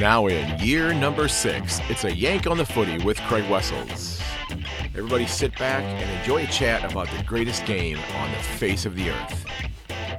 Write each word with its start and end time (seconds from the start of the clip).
Now 0.00 0.28
in 0.28 0.60
year 0.60 0.94
number 0.94 1.26
six, 1.26 1.80
it's 1.88 2.04
a 2.04 2.14
yank 2.14 2.46
on 2.46 2.56
the 2.56 2.64
footy 2.64 3.04
with 3.04 3.18
Craig 3.22 3.50
Wessels. 3.50 4.22
Everybody 4.94 5.26
sit 5.26 5.58
back 5.58 5.82
and 5.82 6.18
enjoy 6.20 6.44
a 6.44 6.46
chat 6.46 6.88
about 6.88 7.08
the 7.08 7.24
greatest 7.24 7.66
game 7.66 7.98
on 8.14 8.30
the 8.30 8.38
face 8.38 8.86
of 8.86 8.94
the 8.94 9.10
earth. 9.10 9.44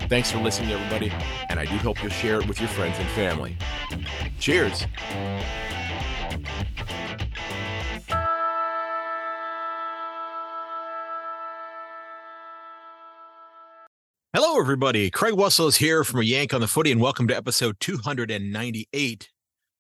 Thanks 0.10 0.32
for 0.32 0.40
listening, 0.40 0.72
everybody, 0.72 1.14
and 1.48 1.58
I 1.58 1.64
do 1.64 1.78
hope 1.78 2.04
you'll 2.04 2.12
share 2.12 2.42
it 2.42 2.48
with 2.48 2.60
your 2.60 2.68
friends 2.68 2.98
and 3.00 3.08
family. 3.12 3.56
Cheers. 4.38 4.86
Hello, 14.34 14.60
everybody. 14.60 15.10
Craig 15.10 15.36
Wessels 15.36 15.78
here 15.78 16.04
from 16.04 16.20
a 16.20 16.24
Yank 16.24 16.54
on 16.54 16.60
the 16.60 16.68
Footy, 16.68 16.92
and 16.92 17.00
welcome 17.00 17.30
to 17.30 17.38
episode 17.38 17.80
298, 17.80 19.30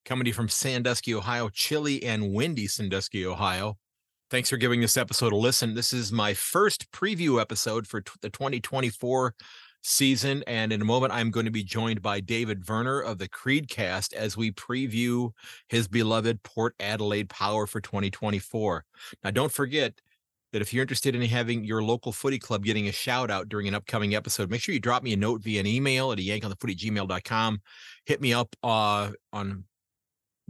coming 0.09 0.25
to 0.25 0.29
you 0.29 0.33
from 0.33 0.49
Sandusky, 0.49 1.13
Ohio, 1.13 1.49
chilly 1.49 2.03
and 2.03 2.33
windy 2.33 2.65
Sandusky, 2.65 3.27
Ohio. 3.27 3.77
Thanks 4.31 4.49
for 4.49 4.57
giving 4.57 4.81
this 4.81 4.97
episode 4.97 5.31
a 5.33 5.35
listen. 5.35 5.75
This 5.75 5.93
is 5.93 6.11
my 6.11 6.33
first 6.33 6.91
preview 6.91 7.39
episode 7.39 7.85
for 7.85 8.01
t- 8.01 8.11
the 8.23 8.31
2024 8.31 9.35
season, 9.83 10.43
and 10.47 10.73
in 10.73 10.81
a 10.81 10.85
moment, 10.85 11.13
I'm 11.13 11.29
going 11.29 11.45
to 11.45 11.51
be 11.51 11.63
joined 11.63 12.01
by 12.01 12.21
David 12.21 12.65
Verner 12.65 12.99
of 12.99 13.19
the 13.19 13.29
Creedcast 13.29 14.15
as 14.15 14.35
we 14.35 14.51
preview 14.51 15.29
his 15.67 15.87
beloved 15.87 16.41
Port 16.41 16.73
Adelaide 16.79 17.29
Power 17.29 17.67
for 17.67 17.79
2024. 17.79 18.83
Now, 19.23 19.29
don't 19.29 19.51
forget 19.51 19.93
that 20.53 20.63
if 20.63 20.73
you're 20.73 20.81
interested 20.81 21.13
in 21.13 21.21
having 21.21 21.63
your 21.63 21.83
local 21.83 22.11
footy 22.11 22.39
club 22.39 22.65
getting 22.65 22.87
a 22.87 22.91
shout 22.91 23.29
out 23.29 23.47
during 23.47 23.67
an 23.67 23.75
upcoming 23.75 24.15
episode, 24.15 24.49
make 24.49 24.61
sure 24.61 24.73
you 24.73 24.79
drop 24.79 25.03
me 25.03 25.13
a 25.13 25.17
note 25.17 25.43
via 25.43 25.59
an 25.59 25.67
email 25.67 26.11
at 26.11 26.17
yankonthefooty@gmail.com. 26.17 27.61
Hit 28.07 28.21
me 28.21 28.33
up 28.33 28.55
uh, 28.63 29.11
on 29.31 29.65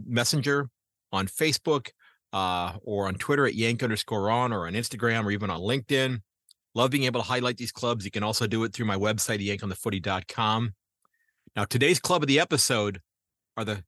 Messenger, 0.06 0.68
on 1.12 1.26
Facebook, 1.26 1.88
uh, 2.32 2.74
or 2.82 3.08
on 3.08 3.14
Twitter 3.14 3.46
at 3.46 3.54
yank 3.54 3.82
underscore 3.82 4.30
on, 4.30 4.52
or 4.52 4.66
on 4.66 4.74
Instagram, 4.74 5.24
or 5.24 5.30
even 5.30 5.50
on 5.50 5.60
LinkedIn. 5.60 6.20
Love 6.74 6.90
being 6.90 7.04
able 7.04 7.20
to 7.20 7.26
highlight 7.26 7.56
these 7.56 7.72
clubs. 7.72 8.04
You 8.04 8.10
can 8.10 8.22
also 8.22 8.46
do 8.46 8.62
it 8.64 8.72
through 8.72 8.86
my 8.86 8.96
website, 8.96 9.44
yankonthefooty.com. 9.44 10.74
Now, 11.56 11.64
today's 11.64 11.98
club 11.98 12.22
of 12.22 12.28
the 12.28 12.38
episode 12.38 13.00
are 13.56 13.64
the 13.64 13.82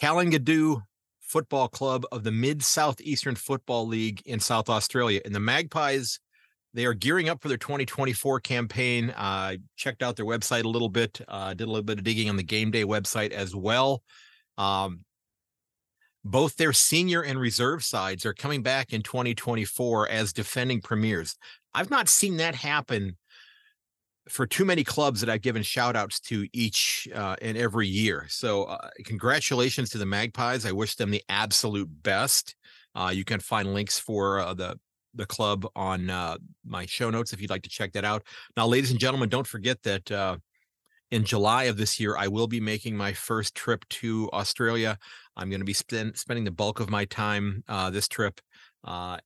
Kalangadoo 0.00 0.82
Football 1.20 1.68
Club 1.68 2.04
of 2.10 2.24
the 2.24 2.32
Mid 2.32 2.62
Southeastern 2.62 3.34
Football 3.34 3.86
League 3.86 4.22
in 4.24 4.40
South 4.40 4.70
Australia. 4.70 5.20
And 5.26 5.34
the 5.34 5.40
Magpies, 5.40 6.18
they 6.72 6.86
are 6.86 6.94
gearing 6.94 7.28
up 7.28 7.42
for 7.42 7.48
their 7.48 7.58
2024 7.58 8.40
campaign. 8.40 9.12
I 9.14 9.54
uh, 9.54 9.56
checked 9.76 10.02
out 10.02 10.16
their 10.16 10.24
website 10.24 10.64
a 10.64 10.68
little 10.68 10.88
bit, 10.88 11.20
uh, 11.28 11.52
did 11.52 11.64
a 11.64 11.70
little 11.70 11.82
bit 11.82 11.98
of 11.98 12.04
digging 12.04 12.30
on 12.30 12.36
the 12.36 12.42
game 12.42 12.70
day 12.70 12.84
website 12.84 13.32
as 13.32 13.54
well. 13.54 14.02
Um, 14.58 15.04
both 16.24 16.56
their 16.56 16.72
senior 16.72 17.22
and 17.22 17.40
reserve 17.40 17.82
sides 17.82 18.26
are 18.26 18.34
coming 18.34 18.62
back 18.62 18.92
in 18.92 19.02
2024 19.02 20.08
as 20.08 20.32
defending 20.32 20.80
premiers. 20.80 21.36
I've 21.72 21.90
not 21.90 22.08
seen 22.08 22.36
that 22.38 22.54
happen 22.54 23.16
for 24.28 24.46
too 24.46 24.64
many 24.64 24.84
clubs 24.84 25.20
that 25.20 25.30
I've 25.30 25.40
given 25.40 25.62
shout 25.62 25.96
outs 25.96 26.20
to 26.20 26.46
each 26.52 27.08
uh, 27.14 27.36
and 27.40 27.56
every 27.56 27.88
year. 27.88 28.26
So, 28.28 28.64
uh, 28.64 28.90
congratulations 29.04 29.88
to 29.90 29.98
the 29.98 30.04
Magpies. 30.04 30.66
I 30.66 30.72
wish 30.72 30.96
them 30.96 31.10
the 31.10 31.22
absolute 31.30 31.88
best. 32.02 32.54
Uh, 32.94 33.10
you 33.14 33.24
can 33.24 33.40
find 33.40 33.72
links 33.72 33.98
for 33.98 34.40
uh, 34.40 34.54
the 34.54 34.78
the 35.14 35.26
club 35.26 35.66
on 35.74 36.10
uh, 36.10 36.36
my 36.66 36.86
show 36.86 37.10
notes 37.10 37.32
if 37.32 37.40
you'd 37.40 37.50
like 37.50 37.62
to 37.62 37.68
check 37.68 37.92
that 37.92 38.04
out. 38.04 38.22
Now, 38.56 38.66
ladies 38.66 38.90
and 38.90 39.00
gentlemen, 39.00 39.28
don't 39.28 39.46
forget 39.46 39.82
that 39.82 40.10
uh, 40.12 40.36
in 41.10 41.24
July 41.24 41.64
of 41.64 41.76
this 41.76 41.98
year, 41.98 42.16
I 42.16 42.28
will 42.28 42.46
be 42.46 42.60
making 42.60 42.96
my 42.96 43.12
first 43.12 43.54
trip 43.54 43.88
to 43.88 44.28
Australia. 44.32 44.98
I'm 45.36 45.50
going 45.50 45.60
to 45.60 45.66
be 45.66 45.72
spend, 45.72 46.16
spending 46.16 46.44
the 46.44 46.50
bulk 46.50 46.80
of 46.80 46.90
my 46.90 47.04
time 47.06 47.64
this 47.90 48.08
trip 48.08 48.40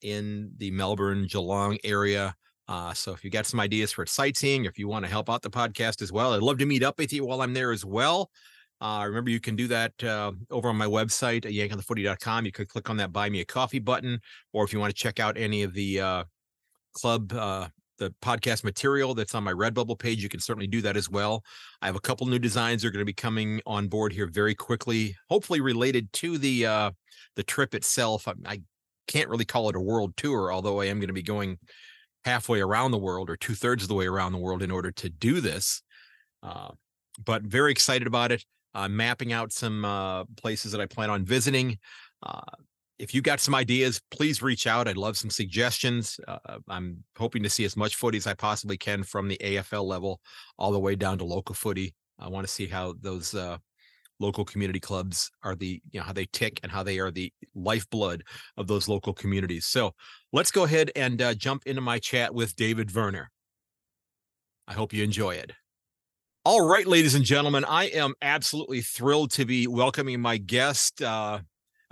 in 0.01 0.53
the 0.59 0.71
Melbourne, 0.71 1.27
Geelong 1.29 1.79
area. 1.85 2.35
Uh, 2.69 2.95
so 2.95 3.13
if 3.13 3.25
you 3.25 3.31
got 3.31 3.47
some 3.47 3.61
ideas 3.61 3.93
for 3.93 4.07
sightseeing, 4.07 4.65
if 4.65 4.79
you 4.79 4.89
want 4.89 5.05
to 5.05 5.11
help 5.11 5.29
out 5.29 5.43
the 5.43 5.51
podcast 5.51 6.01
as 6.01 6.13
well, 6.13 6.33
I'd 6.33 6.43
love 6.43 6.59
to 6.59 6.67
meet 6.67 6.83
up 6.83 6.99
with 6.99 7.13
you 7.13 7.25
while 7.25 7.43
I'm 7.43 7.55
there 7.55 7.73
as 7.73 7.85
well. 7.85 8.31
Uh, 8.81 9.05
remember, 9.07 9.31
you 9.31 9.41
can 9.41 9.55
do 9.55 9.69
that 9.69 9.93
uh, 10.03 10.33
over 10.51 10.69
on 10.69 10.77
my 10.77 10.87
website 10.87 11.45
at 11.45 11.53
yankonthefooty.com. 11.53 12.45
You 12.45 12.53
could 12.53 12.69
click 12.69 12.91
on 12.91 12.97
that 12.97 13.13
buy 13.13 13.31
me 13.31 13.41
a 13.41 13.45
coffee 13.45 13.79
button, 13.79 14.21
or 14.53 14.65
if 14.65 14.73
you 14.73 14.81
want 14.81 14.95
to 14.95 15.01
check 15.01 15.21
out 15.21 15.37
any 15.37 15.63
of 15.63 15.73
the 15.73 16.01
uh, 16.01 16.25
club, 16.95 17.33
uh, 17.33 17.69
the 17.99 18.13
podcast 18.23 18.65
material 18.65 19.15
that's 19.15 19.35
on 19.35 19.45
my 19.45 19.53
Redbubble 19.53 19.99
page, 19.99 20.23
you 20.23 20.29
can 20.29 20.41
certainly 20.41 20.67
do 20.67 20.81
that 20.83 20.97
as 20.97 21.09
well. 21.11 21.45
I 21.81 21.87
have 21.87 21.97
a 21.97 22.01
couple 22.01 22.27
new 22.27 22.39
designs 22.39 22.83
that 22.83 22.89
are 22.89 22.91
going 22.91 23.03
to 23.03 23.05
be 23.05 23.13
coming 23.13 23.61
on 23.67 23.89
board 23.89 24.13
here 24.13 24.27
very 24.27 24.55
quickly, 24.55 25.17
hopefully 25.29 25.61
related 25.61 26.13
to 26.15 26.39
the 26.39 26.67
uh, 26.67 26.91
the 27.37 27.43
trip 27.43 27.75
itself. 27.75 28.27
I, 28.29 28.35
I 28.47 28.63
can't 29.07 29.29
really 29.29 29.45
call 29.45 29.69
it 29.69 29.77
a 29.77 29.81
world 29.81 30.17
tour, 30.17 30.53
although 30.53 30.81
I 30.81 30.87
am 30.87 30.99
going 30.99 31.09
to 31.09 31.15
be 31.15 31.23
going 31.23 31.59
halfway 32.25 32.61
around 32.61 32.93
the 32.93 32.99
world 32.99 33.29
or 33.29 33.37
two 33.37 33.55
thirds 33.55 33.83
of 33.83 33.89
the 33.89 33.95
way 33.95 34.07
around 34.07 34.33
the 34.33 34.39
world 34.39 34.63
in 34.63 34.71
order 34.71 34.91
to 34.93 35.09
do 35.09 35.41
this. 35.41 35.83
Uh, 36.43 36.71
but 37.25 37.43
very 37.43 37.73
excited 37.73 38.07
about 38.07 38.33
it. 38.33 38.45
Uh, 38.75 38.89
mapping 38.89 39.33
out 39.33 39.53
some 39.53 39.85
uh, 39.85 40.25
places 40.37 40.73
that 40.73 40.81
I 40.81 40.87
plan 40.87 41.11
on 41.11 41.25
visiting. 41.25 41.79
Uh, 42.23 42.41
if 43.03 43.13
you 43.13 43.21
got 43.21 43.41
some 43.41 43.57
ideas, 43.57 44.01
please 44.13 44.43
reach 44.43 44.69
out. 44.69 44.87
I'd 44.87 44.97
love 44.97 45.17
some 45.19 45.29
suggestions. 45.29 46.21
Uh, 46.29 46.59
I'm 46.69 47.03
hoping 47.19 47.43
to 47.43 47.51
see 47.51 47.65
as 47.65 47.77
much 47.77 47.97
footy 47.97 48.17
as 48.17 48.29
I 48.29 48.35
possibly 48.35 48.79
can 48.79 49.03
from 49.03 49.27
the 49.27 49.39
AFL 49.43 49.85
level 49.85 50.21
all 50.57 50.71
the 50.71 50.79
way 50.79 50.95
down 50.95 51.19
to 51.19 51.25
local 51.25 51.57
footy. 51.57 51.97
I 52.21 52.29
want 52.29 52.47
to 52.47 52.53
see 52.53 52.69
how 52.69 52.95
those 53.01 53.35
uh, 53.35 53.59
local 54.21 54.45
community 54.45 54.79
clubs 54.79 55.33
are 55.43 55.57
the 55.57 55.83
you 55.91 55.99
know 55.99 56.07
how 56.07 56.13
they 56.13 56.27
tick 56.33 56.61
and 56.63 56.71
how 56.71 56.85
they 56.85 57.01
are 57.01 57.11
the 57.11 57.33
lifeblood 57.57 58.23
of 58.57 58.69
those 58.69 58.87
local 58.87 59.13
communities 59.13 59.67
so 59.67 59.93
let's 60.33 60.53
go 60.53 60.63
ahead 60.63 60.93
and 60.95 61.21
uh, 61.21 61.35
jump 61.35 61.67
into 61.67 61.81
my 61.81 61.99
chat 61.99 62.33
with 62.33 62.55
david 62.55 62.89
verner 62.89 63.33
i 64.69 64.73
hope 64.75 64.93
you 64.93 65.03
enjoy 65.03 65.33
it 65.35 65.51
all 66.45 66.65
right 66.65 66.87
ladies 66.87 67.17
and 67.17 67.25
gentlemen 67.25 67.65
i 67.65 67.87
am 67.87 68.15
absolutely 68.23 68.81
thrilled 68.81 69.33
to 69.33 69.45
be 69.45 69.67
welcoming 69.67 70.21
my 70.21 70.37
guest 70.37 71.03
uh, 71.03 71.41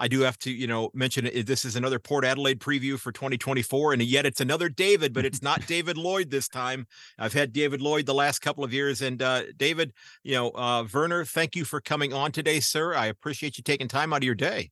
I 0.01 0.09
do 0.09 0.21
have 0.21 0.39
to, 0.39 0.51
you 0.51 0.67
know, 0.67 0.91
mention 0.95 1.27
it. 1.27 1.47
This 1.47 1.67
is 1.67 1.77
another 1.77 1.99
Port 1.99 2.25
Adelaide 2.25 2.59
preview 2.59 2.99
for 2.99 3.13
2024, 3.13 3.93
and 3.93 4.03
yet 4.03 4.25
it's 4.25 4.41
another 4.41 4.71
David, 4.71 5.13
but 5.13 5.27
it's 5.27 5.43
not 5.51 5.67
David 5.67 5.99
Lloyd 5.99 6.31
this 6.31 6.49
time. 6.49 6.87
I've 7.19 7.35
had 7.35 7.53
David 7.53 7.83
Lloyd 7.83 8.07
the 8.07 8.15
last 8.15 8.41
couple 8.41 8.65
of 8.65 8.73
years, 8.73 9.03
and 9.03 9.21
uh, 9.21 9.43
David, 9.59 9.93
you 10.25 10.35
know, 10.35 10.53
uh, 10.55 10.85
Verner, 10.85 11.27
thank 11.27 11.55
you 11.55 11.67
for 11.67 11.83
coming 11.83 12.15
on 12.15 12.33
today, 12.33 12.61
sir. 12.61 12.95
I 12.95 13.07
appreciate 13.07 13.59
you 13.59 13.63
taking 13.63 13.89
time 13.89 14.15
out 14.15 14.19
of 14.19 14.25
your 14.25 14.35
day. 14.35 14.71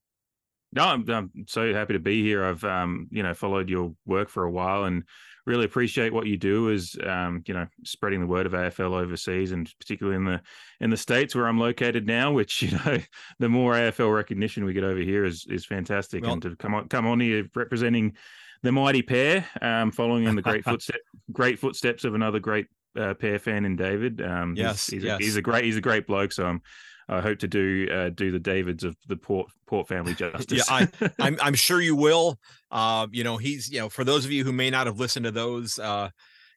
No, 0.72 0.84
I'm, 0.84 1.08
I'm 1.10 1.30
so 1.46 1.72
happy 1.74 1.92
to 1.92 1.98
be 1.98 2.22
here. 2.22 2.44
I've, 2.44 2.64
um, 2.64 3.08
you 3.10 3.22
know, 3.22 3.34
followed 3.34 3.68
your 3.68 3.94
work 4.06 4.30
for 4.30 4.44
a 4.44 4.50
while, 4.50 4.84
and 4.84 5.04
really 5.48 5.64
appreciate 5.64 6.12
what 6.12 6.26
you 6.26 6.36
do 6.36 6.68
is 6.68 6.96
um, 7.04 7.42
you 7.46 7.54
know 7.54 7.66
spreading 7.82 8.20
the 8.20 8.26
word 8.26 8.46
of 8.46 8.52
AFL 8.52 9.00
overseas 9.00 9.50
and 9.50 9.72
particularly 9.80 10.16
in 10.16 10.24
the 10.24 10.40
in 10.80 10.90
the 10.90 10.96
states 10.96 11.34
where 11.34 11.46
I'm 11.46 11.58
located 11.58 12.06
now 12.06 12.30
which 12.30 12.62
you 12.62 12.72
know 12.72 12.98
the 13.38 13.48
more 13.48 13.72
AFL 13.72 14.14
recognition 14.14 14.64
we 14.64 14.74
get 14.74 14.84
over 14.84 15.00
here 15.00 15.24
is 15.24 15.46
is 15.48 15.64
fantastic 15.64 16.22
well, 16.22 16.34
and 16.34 16.42
to 16.42 16.54
come 16.56 16.74
on 16.74 16.88
come 16.88 17.06
on 17.06 17.18
here 17.18 17.48
representing 17.54 18.14
the 18.62 18.70
mighty 18.70 19.02
Power 19.02 19.44
um, 19.62 19.90
following 19.90 20.24
in 20.24 20.36
the 20.36 20.42
great 20.42 20.64
footstep 20.64 21.00
great 21.32 21.58
footsteps 21.58 22.04
of 22.04 22.14
another 22.14 22.38
great 22.38 22.66
uh, 22.96 23.14
Power 23.14 23.38
fan 23.38 23.64
in 23.64 23.74
David 23.74 24.20
um, 24.20 24.54
yes, 24.54 24.86
he's, 24.86 25.02
he's, 25.02 25.04
yes. 25.04 25.20
A, 25.20 25.24
he's 25.24 25.36
a 25.36 25.42
great 25.42 25.64
he's 25.64 25.76
a 25.76 25.80
great 25.80 26.06
bloke 26.06 26.32
so 26.32 26.44
I'm 26.44 26.62
I 27.08 27.20
hope 27.20 27.38
to 27.38 27.48
do 27.48 27.88
uh, 27.90 28.10
do 28.10 28.30
the 28.30 28.38
Davids 28.38 28.84
of 28.84 28.96
the 29.06 29.16
Port 29.16 29.50
Port 29.66 29.88
family 29.88 30.14
justice. 30.18 30.68
yeah, 30.68 30.74
I, 30.74 30.82
am 30.82 31.12
I'm, 31.18 31.38
I'm 31.40 31.54
sure 31.54 31.80
you 31.80 31.96
will. 31.96 32.38
Uh, 32.70 33.06
you 33.10 33.24
know, 33.24 33.36
he's 33.36 33.70
you 33.70 33.80
know 33.80 33.88
for 33.88 34.04
those 34.04 34.24
of 34.24 34.30
you 34.30 34.44
who 34.44 34.52
may 34.52 34.70
not 34.70 34.86
have 34.86 34.98
listened 34.98 35.24
to 35.24 35.30
those, 35.30 35.78
uh, 35.78 36.10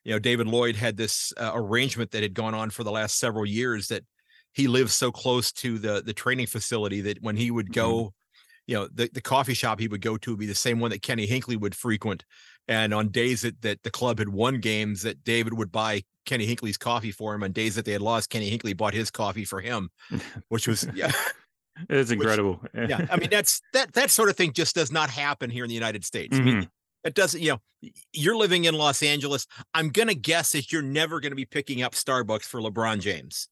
you 0.04 0.12
know, 0.12 0.18
David 0.18 0.46
Lloyd 0.46 0.76
had 0.76 0.96
this 0.96 1.32
uh, 1.36 1.52
arrangement 1.54 2.10
that 2.10 2.22
had 2.22 2.34
gone 2.34 2.54
on 2.54 2.70
for 2.70 2.84
the 2.84 2.92
last 2.92 3.18
several 3.18 3.46
years 3.46 3.88
that 3.88 4.04
he 4.52 4.68
lives 4.68 4.92
so 4.92 5.10
close 5.10 5.52
to 5.52 5.78
the 5.78 6.02
the 6.04 6.12
training 6.12 6.46
facility 6.46 7.00
that 7.02 7.22
when 7.22 7.36
he 7.36 7.50
would 7.50 7.72
go. 7.72 7.94
Mm-hmm. 7.94 8.08
You 8.68 8.76
know, 8.76 8.88
the, 8.94 9.10
the 9.12 9.20
coffee 9.20 9.54
shop 9.54 9.80
he 9.80 9.88
would 9.88 10.00
go 10.00 10.16
to 10.16 10.30
would 10.30 10.38
be 10.38 10.46
the 10.46 10.54
same 10.54 10.78
one 10.78 10.92
that 10.92 11.02
Kenny 11.02 11.26
Hinkley 11.26 11.58
would 11.58 11.74
frequent. 11.74 12.24
And 12.68 12.94
on 12.94 13.08
days 13.08 13.42
that, 13.42 13.60
that 13.62 13.82
the 13.82 13.90
club 13.90 14.18
had 14.18 14.28
won 14.28 14.60
games, 14.60 15.02
that 15.02 15.24
David 15.24 15.54
would 15.54 15.72
buy 15.72 16.02
Kenny 16.24 16.46
Hinkley's 16.46 16.76
coffee 16.76 17.10
for 17.10 17.34
him. 17.34 17.42
On 17.42 17.52
days 17.52 17.74
that 17.74 17.84
they 17.84 17.92
had 17.92 18.02
lost, 18.02 18.30
Kenny 18.30 18.50
Hinkley 18.50 18.76
bought 18.76 18.94
his 18.94 19.10
coffee 19.10 19.44
for 19.44 19.60
him, 19.60 19.90
which 20.48 20.68
was 20.68 20.86
yeah. 20.94 21.12
It's 21.88 22.10
incredible. 22.10 22.60
Which, 22.72 22.90
yeah, 22.90 23.06
I 23.10 23.16
mean 23.16 23.30
that's 23.30 23.62
that 23.72 23.94
that 23.94 24.10
sort 24.10 24.28
of 24.28 24.36
thing 24.36 24.52
just 24.52 24.74
does 24.74 24.92
not 24.92 25.08
happen 25.08 25.48
here 25.48 25.64
in 25.64 25.68
the 25.68 25.74
United 25.74 26.04
States. 26.04 26.36
Mm-hmm. 26.36 26.42
I 26.42 26.44
mean, 26.44 26.62
mm-hmm. 26.64 26.68
it 27.04 27.14
doesn't. 27.14 27.40
You 27.40 27.52
know, 27.82 27.90
you're 28.12 28.36
living 28.36 28.66
in 28.66 28.74
Los 28.74 29.02
Angeles. 29.02 29.46
I'm 29.72 29.88
gonna 29.88 30.14
guess 30.14 30.52
that 30.52 30.70
you're 30.70 30.82
never 30.82 31.18
going 31.18 31.32
to 31.32 31.36
be 31.36 31.46
picking 31.46 31.82
up 31.82 31.94
Starbucks 31.94 32.44
for 32.44 32.60
LeBron 32.60 33.00
James. 33.00 33.48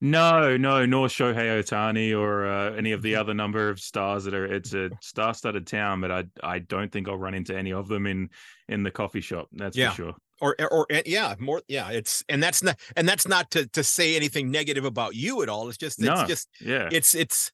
No, 0.00 0.56
no, 0.56 0.86
nor 0.86 1.08
Shohei 1.08 1.60
Ohtani 1.60 2.16
or 2.16 2.46
uh, 2.46 2.72
any 2.74 2.92
of 2.92 3.02
the 3.02 3.16
other 3.16 3.34
number 3.34 3.68
of 3.68 3.80
stars 3.80 4.24
that 4.24 4.34
are. 4.34 4.44
It's 4.46 4.72
a 4.72 4.90
star-studded 5.00 5.66
town, 5.66 6.00
but 6.00 6.10
I 6.12 6.24
I 6.42 6.60
don't 6.60 6.92
think 6.92 7.08
I'll 7.08 7.18
run 7.18 7.34
into 7.34 7.56
any 7.56 7.72
of 7.72 7.88
them 7.88 8.06
in 8.06 8.30
in 8.68 8.84
the 8.84 8.90
coffee 8.92 9.20
shop. 9.20 9.48
That's 9.52 9.76
yeah. 9.76 9.90
for 9.90 9.96
sure. 9.96 10.14
or 10.40 10.54
or 10.70 10.86
yeah 11.04 11.34
more 11.40 11.62
yeah 11.66 11.90
it's 11.90 12.22
and 12.28 12.40
that's 12.40 12.62
not 12.62 12.78
and 12.96 13.08
that's 13.08 13.26
not 13.26 13.50
to 13.50 13.66
to 13.68 13.82
say 13.82 14.14
anything 14.14 14.52
negative 14.52 14.84
about 14.84 15.16
you 15.16 15.42
at 15.42 15.48
all 15.48 15.68
it's 15.68 15.76
just 15.78 15.98
it's 15.98 16.06
No. 16.06 16.24
just 16.26 16.48
yeah, 16.60 16.88
it's 16.92 17.16
it's 17.16 17.50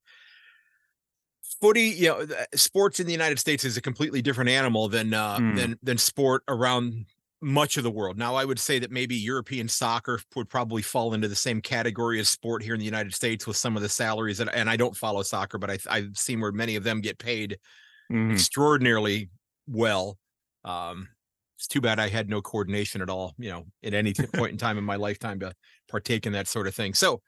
footy 1.63 1.83
you 1.85 2.09
know 2.09 2.27
sports 2.55 3.01
in 3.01 3.07
the 3.07 3.13
united 3.13 3.39
states 3.39 3.65
is 3.65 3.77
a 3.79 3.81
completely 3.81 4.21
different 4.21 4.51
animal 4.51 4.89
than 4.89 5.15
uh 5.15 5.39
Mm. 5.39 5.57
than 5.57 5.79
than 5.83 5.97
sport 5.99 6.43
around 6.49 7.07
much 7.45 7.77
of 7.77 7.85
the 7.85 7.91
world 7.91 8.19
now 8.19 8.35
i 8.35 8.45
would 8.45 8.59
say 8.59 8.79
that 8.79 8.91
maybe 8.91 9.15
european 9.15 9.69
soccer 9.69 10.21
would 10.35 10.49
probably 10.49 10.83
fall 10.83 11.15
into 11.15 11.29
the 11.29 11.37
same 11.37 11.61
category 11.61 12.19
as 12.21 12.29
sport 12.29 12.63
here 12.63 12.75
in 12.75 12.81
the 12.81 12.87
united 12.87 13.15
states 13.15 13.47
with 13.47 13.57
some 13.57 13.77
of 13.77 13.83
the 13.83 13.89
salaries 13.89 14.39
that 14.39 14.49
and 14.55 14.71
i 14.71 14.77
don't 14.77 14.97
follow 14.97 15.23
soccer 15.23 15.59
but 15.59 15.71
I, 15.71 15.79
i've 15.91 16.17
seen 16.17 16.41
where 16.41 16.53
many 16.53 16.77
of 16.77 16.85
them 16.85 17.01
get 17.01 17.19
paid 17.19 17.59
Mhm. 18.13 18.33
extraordinarily 18.33 19.31
well. 19.67 20.19
Um, 20.65 21.09
it's 21.59 21.67
too 21.69 21.81
bad 21.81 21.99
I 21.99 22.09
had 22.09 22.29
no 22.29 22.43
coordination 22.43 23.01
at 23.01 23.09
all, 23.11 23.35
you 23.39 23.51
know, 23.51 23.67
at 23.83 23.95
any 23.95 24.13
point 24.35 24.53
in 24.53 24.59
time 24.59 24.77
in 24.79 24.85
my 24.85 24.97
lifetime 24.97 25.41
to 25.41 25.55
partake 25.89 26.27
in 26.27 26.33
that 26.33 26.49
sort 26.49 26.67
of 26.67 26.75
thing. 26.75 26.95
So, 26.95 27.23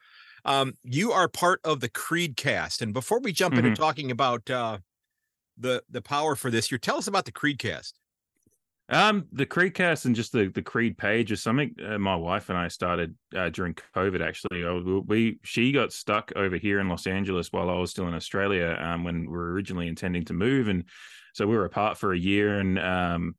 um, 0.44 0.74
you 0.82 1.12
are 1.12 1.28
part 1.28 1.60
of 1.64 1.80
the 1.80 1.88
Creed 1.88 2.36
cast, 2.36 2.82
and 2.82 2.92
before 2.92 3.20
we 3.20 3.32
jump 3.32 3.58
into 3.58 3.70
talking 3.70 4.10
about 4.10 4.48
uh, 4.50 4.78
the 5.56 5.82
the 5.88 6.02
power 6.02 6.36
for 6.36 6.50
this, 6.50 6.70
you 6.70 6.78
tell 6.78 6.96
us 6.98 7.06
about 7.08 7.24
the 7.24 7.32
Creed 7.32 7.58
cast. 7.58 7.98
Um, 8.88 9.26
the 9.32 9.46
Creedcast 9.46 10.04
and 10.04 10.14
just 10.14 10.30
the 10.30 10.48
the 10.48 10.62
Creed 10.62 10.96
page 10.96 11.32
is 11.32 11.42
something 11.42 11.74
uh, 11.84 11.98
my 11.98 12.14
wife 12.14 12.50
and 12.50 12.58
I 12.58 12.68
started 12.68 13.16
uh, 13.34 13.48
during 13.48 13.74
COVID. 13.74 14.24
Actually, 14.24 14.64
I, 14.64 14.72
we 15.06 15.40
she 15.42 15.72
got 15.72 15.92
stuck 15.92 16.32
over 16.36 16.56
here 16.56 16.78
in 16.78 16.88
Los 16.88 17.08
Angeles 17.08 17.52
while 17.52 17.68
I 17.68 17.74
was 17.74 17.90
still 17.90 18.06
in 18.06 18.14
Australia. 18.14 18.78
Um, 18.80 19.02
when 19.02 19.22
we 19.22 19.26
were 19.26 19.52
originally 19.52 19.88
intending 19.88 20.24
to 20.26 20.34
move, 20.34 20.68
and 20.68 20.84
so 21.34 21.48
we 21.48 21.56
were 21.56 21.64
apart 21.64 21.98
for 21.98 22.12
a 22.12 22.18
year, 22.18 22.60
and 22.60 22.78
um, 22.78 23.34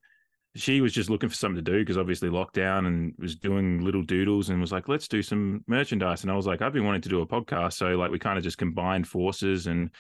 she 0.58 0.82
was 0.82 0.92
just 0.92 1.10
looking 1.10 1.30
for 1.30 1.36
something 1.36 1.64
to 1.64 1.72
do 1.72 1.80
because 1.80 1.98
obviously 1.98 2.28
lockdown, 2.28 2.86
and 2.86 3.14
was 3.18 3.38
doing 3.38 3.86
little 3.86 4.04
doodles, 4.04 4.50
and 4.50 4.60
was 4.60 4.74
like, 4.74 4.90
"Let's 4.90 5.08
do 5.08 5.22
some 5.22 5.64
merchandise." 5.66 6.24
And 6.24 6.32
I 6.32 6.36
was 6.36 6.46
like, 6.46 6.62
"I've 6.62 6.74
been 6.74 6.86
wanting 6.86 7.04
to 7.04 7.10
do 7.10 7.22
a 7.22 7.28
podcast," 7.28 7.74
so 7.74 7.96
like 7.96 8.12
we 8.12 8.20
kind 8.20 8.38
of 8.38 8.44
just 8.44 8.58
combined 8.58 9.08
forces 9.08 9.68
and 9.68 9.92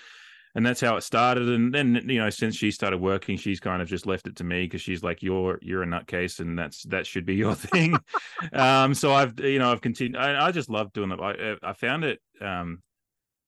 and 0.57 0.65
that's 0.65 0.81
how 0.81 0.95
it 0.97 1.01
started. 1.01 1.47
And 1.47 1.71
then 1.71 2.01
you 2.07 2.17
know, 2.17 2.31
since 2.31 2.55
she 2.55 2.71
started 2.71 2.97
working, 2.97 3.37
she's 3.37 3.59
kind 3.59 3.79
of 3.79 3.87
just 3.87 4.07
left 4.07 4.25
it 4.25 4.35
to 4.37 4.43
me 4.43 4.63
because 4.63 4.81
she's 4.81 5.03
like, 5.03 5.21
"You're 5.21 5.59
you're 5.61 5.83
a 5.83 5.85
nutcase, 5.85 6.39
and 6.39 6.57
that's 6.57 6.81
that 6.85 7.05
should 7.05 7.27
be 7.27 7.35
your 7.35 7.53
thing." 7.55 7.95
um, 8.53 8.95
so 8.95 9.13
I've 9.13 9.39
you 9.39 9.59
know 9.59 9.71
I've 9.71 9.81
continued. 9.81 10.19
I, 10.19 10.47
I 10.47 10.51
just 10.51 10.67
love 10.67 10.91
doing 10.93 11.11
it. 11.11 11.19
I 11.21 11.57
I 11.61 11.73
found 11.73 12.05
it 12.05 12.19
um, 12.41 12.81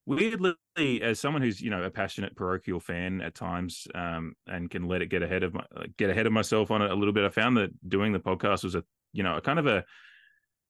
weirdly 0.05 0.55
as 1.01 1.19
someone 1.19 1.41
who's 1.41 1.59
you 1.59 1.71
know 1.71 1.81
a 1.81 1.89
passionate 1.89 2.35
parochial 2.35 2.79
fan 2.79 3.21
at 3.21 3.33
times 3.33 3.87
um, 3.95 4.33
and 4.45 4.69
can 4.69 4.87
let 4.87 5.01
it 5.01 5.09
get 5.09 5.23
ahead 5.23 5.41
of 5.41 5.55
my 5.55 5.63
get 5.97 6.11
ahead 6.11 6.27
of 6.27 6.31
myself 6.31 6.69
on 6.69 6.83
it 6.83 6.91
a 6.91 6.95
little 6.95 7.13
bit. 7.13 7.25
I 7.25 7.29
found 7.29 7.57
that 7.57 7.71
doing 7.89 8.13
the 8.13 8.19
podcast 8.19 8.63
was 8.63 8.75
a 8.75 8.83
you 9.13 9.23
know 9.23 9.35
a 9.35 9.41
kind 9.41 9.57
of 9.57 9.65
a 9.65 9.83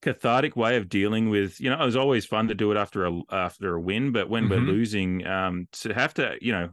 cathartic 0.02 0.56
way 0.56 0.76
of 0.76 0.88
dealing 0.88 1.28
with 1.28 1.60
you 1.60 1.68
know 1.68 1.80
it 1.80 1.84
was 1.84 1.96
always 1.96 2.24
fun 2.24 2.48
to 2.48 2.54
do 2.54 2.72
it 2.72 2.76
after 2.76 3.04
a 3.06 3.20
after 3.30 3.74
a 3.74 3.80
win 3.80 4.12
but 4.12 4.30
when 4.30 4.48
we're 4.48 4.58
Mhm. 4.58 4.60
losing 4.60 5.26
um 5.26 5.68
to 5.72 5.92
have 5.92 6.14
to 6.14 6.36
you 6.40 6.52
know 6.52 6.70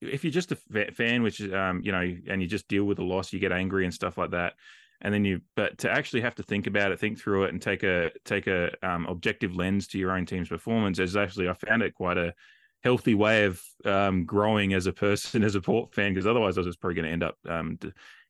if 0.00 0.24
you're 0.24 0.30
just 0.30 0.50
a 0.52 0.56
fan 0.56 1.22
which 1.22 1.40
is 1.40 1.52
um 1.52 1.82
you 1.82 1.92
know 1.92 2.00
and 2.28 2.40
you 2.40 2.48
just 2.48 2.68
deal 2.68 2.84
with 2.84 2.96
the 2.96 3.04
loss 3.04 3.32
you 3.32 3.38
get 3.38 3.52
angry 3.52 3.84
and 3.84 3.92
stuff 3.92 4.16
like 4.16 4.30
that 4.30 4.54
and 5.02 5.12
then 5.12 5.24
you 5.26 5.42
but 5.56 5.76
to 5.78 5.90
actually 5.90 6.22
have 6.22 6.34
to 6.34 6.42
think 6.42 6.66
about 6.66 6.90
it 6.90 6.98
think 6.98 7.18
through 7.18 7.44
it 7.44 7.50
and 7.50 7.60
take 7.60 7.82
a 7.82 8.10
take 8.24 8.46
a 8.46 8.70
um, 8.86 9.04
objective 9.06 9.54
lens 9.54 9.86
to 9.86 9.98
your 9.98 10.12
own 10.12 10.24
team's 10.24 10.48
performance 10.48 10.98
is 10.98 11.16
actually 11.16 11.48
i 11.48 11.52
found 11.52 11.82
it 11.82 11.94
quite 11.94 12.16
a 12.16 12.34
healthy 12.82 13.14
way 13.14 13.44
of 13.44 13.62
um 13.84 14.24
growing 14.24 14.72
as 14.72 14.86
a 14.86 14.92
person 14.92 15.44
as 15.44 15.54
a 15.54 15.60
port 15.60 15.92
fan 15.94 16.14
because 16.14 16.26
otherwise 16.26 16.56
i 16.56 16.60
was 16.60 16.66
just 16.66 16.80
probably 16.80 16.94
going 16.94 17.04
to 17.06 17.12
end 17.12 17.22
up 17.22 17.36
um 17.46 17.78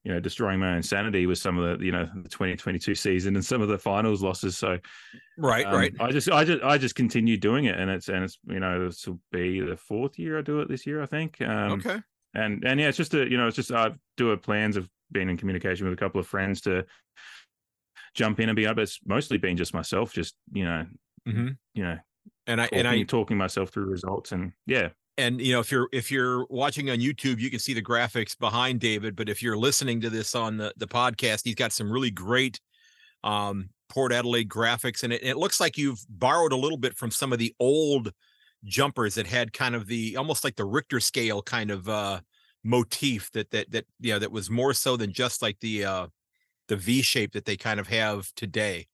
you 0.04 0.12
know 0.12 0.20
destroying 0.20 0.58
my 0.58 0.74
own 0.76 0.82
sanity 0.82 1.26
with 1.26 1.38
some 1.38 1.58
of 1.58 1.78
the 1.78 1.84
you 1.84 1.92
know 1.92 2.08
the 2.22 2.28
2022 2.28 2.94
season 2.94 3.36
and 3.36 3.44
some 3.44 3.60
of 3.60 3.68
the 3.68 3.78
finals 3.78 4.22
losses 4.22 4.56
so 4.56 4.78
Right, 5.36 5.66
um, 5.66 5.74
right. 5.74 5.94
I 6.00 6.10
just, 6.10 6.30
I 6.30 6.44
just, 6.44 6.62
I 6.62 6.76
just 6.76 6.94
continue 6.94 7.38
doing 7.38 7.64
it, 7.64 7.78
and 7.78 7.90
it's, 7.90 8.08
and 8.10 8.22
it's, 8.24 8.38
you 8.46 8.60
know, 8.60 8.86
this 8.86 9.06
will 9.06 9.18
be 9.32 9.60
the 9.60 9.76
fourth 9.76 10.18
year 10.18 10.38
I 10.38 10.42
do 10.42 10.60
it 10.60 10.68
this 10.68 10.86
year, 10.86 11.00
I 11.02 11.06
think. 11.06 11.40
Um, 11.40 11.72
okay. 11.72 12.02
And 12.34 12.62
and 12.64 12.78
yeah, 12.78 12.88
it's 12.88 12.98
just 12.98 13.14
a, 13.14 13.28
you 13.28 13.38
know, 13.38 13.46
it's 13.46 13.56
just 13.56 13.72
I 13.72 13.92
do 14.18 14.30
a 14.32 14.36
plans 14.36 14.76
of 14.76 14.88
being 15.12 15.30
in 15.30 15.36
communication 15.38 15.86
with 15.86 15.94
a 15.94 16.00
couple 16.00 16.20
of 16.20 16.26
friends 16.26 16.60
to 16.62 16.84
jump 18.14 18.40
in 18.40 18.48
and 18.48 18.56
be 18.56 18.66
up. 18.66 18.78
It's 18.78 19.00
mostly 19.06 19.38
been 19.38 19.56
just 19.56 19.74
myself, 19.74 20.12
just 20.12 20.36
you 20.52 20.64
know, 20.64 20.86
Mhm. 21.26 21.58
you 21.74 21.82
know, 21.82 21.98
And 22.46 22.60
I 22.60 22.64
talking, 22.64 22.78
and 22.78 22.88
I 22.88 23.02
talking 23.04 23.36
myself 23.36 23.70
through 23.70 23.86
results, 23.86 24.32
and 24.32 24.52
yeah, 24.66 24.90
and 25.20 25.40
you 25.40 25.52
know 25.52 25.60
if 25.60 25.70
you're 25.70 25.88
if 25.92 26.10
you're 26.10 26.46
watching 26.48 26.90
on 26.90 26.98
YouTube, 26.98 27.38
you 27.38 27.50
can 27.50 27.58
see 27.58 27.74
the 27.74 27.82
graphics 27.82 28.38
behind 28.38 28.80
David. 28.80 29.16
But 29.16 29.28
if 29.28 29.42
you're 29.42 29.56
listening 29.56 30.00
to 30.00 30.10
this 30.10 30.34
on 30.34 30.56
the 30.56 30.72
the 30.76 30.88
podcast, 30.88 31.42
he's 31.44 31.54
got 31.54 31.72
some 31.72 31.90
really 31.90 32.10
great 32.10 32.60
um 33.24 33.70
Port 33.88 34.12
Adelaide 34.12 34.48
graphics, 34.48 35.02
and 35.02 35.12
it, 35.12 35.22
it 35.22 35.36
looks 35.36 35.60
like 35.60 35.76
you've 35.76 36.04
borrowed 36.08 36.52
a 36.52 36.56
little 36.56 36.78
bit 36.78 36.96
from 36.96 37.10
some 37.10 37.32
of 37.32 37.38
the 37.38 37.54
old 37.60 38.12
jumpers 38.64 39.14
that 39.14 39.26
had 39.26 39.52
kind 39.52 39.74
of 39.74 39.86
the 39.86 40.16
almost 40.16 40.44
like 40.44 40.56
the 40.56 40.64
Richter 40.64 41.00
scale 41.00 41.42
kind 41.42 41.70
of 41.70 41.88
uh 41.88 42.20
motif 42.62 43.30
that 43.32 43.50
that 43.50 43.70
that 43.70 43.86
you 44.00 44.12
know 44.12 44.18
that 44.18 44.32
was 44.32 44.50
more 44.50 44.74
so 44.74 44.96
than 44.96 45.12
just 45.12 45.42
like 45.42 45.58
the 45.60 45.84
uh 45.84 46.06
the 46.68 46.76
V 46.76 47.02
shape 47.02 47.32
that 47.32 47.44
they 47.44 47.56
kind 47.56 47.80
of 47.80 47.88
have 47.88 48.30
today. 48.36 48.86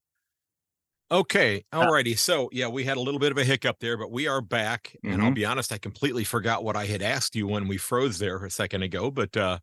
Okay, 1.11 1.65
alrighty. 1.73 2.19
So 2.19 2.49
yeah, 2.53 2.67
we 2.67 2.83
had 2.83 2.97
a 2.97 3.01
little 3.01 3.21
bit 3.21 3.31
of 3.31 3.39
a 3.39 3.45
hiccup 3.45 3.77
there, 3.79 3.97
but 3.97 4.11
we 4.11 4.27
are 4.27 4.41
back. 4.41 4.97
And 5.05 5.23
I'll 5.23 5.31
Mhm. 5.31 5.35
be 5.37 5.45
honest, 5.45 5.73
I 5.73 5.79
completely 5.79 6.25
forgot 6.25 6.65
what 6.65 6.75
I 6.77 6.87
had 6.87 7.01
asked 7.01 7.37
you 7.37 7.47
when 7.47 7.69
we 7.69 7.77
froze 7.77 8.19
there 8.19 8.45
a 8.45 8.51
second 8.51 8.83
ago. 8.83 9.11
But 9.11 9.37
uh 9.37 9.59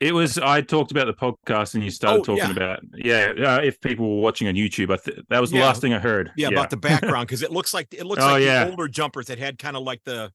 it 0.00 0.12
was. 0.12 0.36
I 0.36 0.60
talked 0.62 0.90
about 0.90 1.06
the 1.06 1.12
podcast, 1.14 1.74
and 1.74 1.84
you 1.84 1.90
started 1.92 2.22
Oh, 2.22 2.24
talking 2.24 2.38
yeah. 2.44 2.50
about 2.50 2.80
yeah. 2.92 3.32
Uh, 3.54 3.60
if 3.62 3.80
people 3.80 4.16
were 4.16 4.20
watching 4.20 4.48
on 4.48 4.54
YouTube, 4.54 4.92
I 4.92 4.96
th- 4.96 5.24
that 5.30 5.40
was 5.40 5.52
the 5.52 5.58
Yeah. 5.58 5.66
last 5.66 5.80
thing 5.80 5.94
I 5.94 6.00
heard. 6.00 6.32
yeah, 6.36 6.48
about 6.48 6.70
the 6.70 6.76
background 7.20 7.28
because 7.28 7.42
it 7.42 7.52
looks 7.52 7.72
like 7.72 7.94
it 7.94 8.04
looks 8.04 8.22
Oh, 8.22 8.32
like 8.32 8.42
yeah. 8.42 8.64
the 8.64 8.70
older 8.72 8.88
jumpers 8.88 9.26
that 9.26 9.38
had 9.38 9.58
kind 9.58 9.76
of 9.76 9.84
like 9.84 10.02
the 10.04 10.32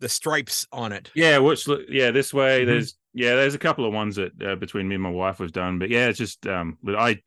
the 0.00 0.08
stripes 0.08 0.66
on 0.72 0.90
it. 0.92 1.10
Yeah, 1.14 1.38
which 1.38 1.68
look- 1.68 1.82
yeah, 1.88 2.10
this 2.10 2.32
way 2.34 2.62
Mhm. 2.62 2.66
there's 2.66 2.96
yeah, 3.12 3.34
there's 3.36 3.54
a 3.54 3.58
couple 3.58 3.84
of 3.86 3.92
ones 3.92 4.16
that 4.16 4.32
uh, 4.42 4.56
between 4.56 4.88
me 4.88 4.94
and 4.96 5.02
my 5.04 5.10
wife 5.10 5.38
we've 5.38 5.52
done, 5.52 5.78
but 5.78 5.88
yeah, 5.90 6.08
it's 6.08 6.18
just 6.18 6.44
um, 6.48 6.78
but 6.82 6.96
I 6.96 7.20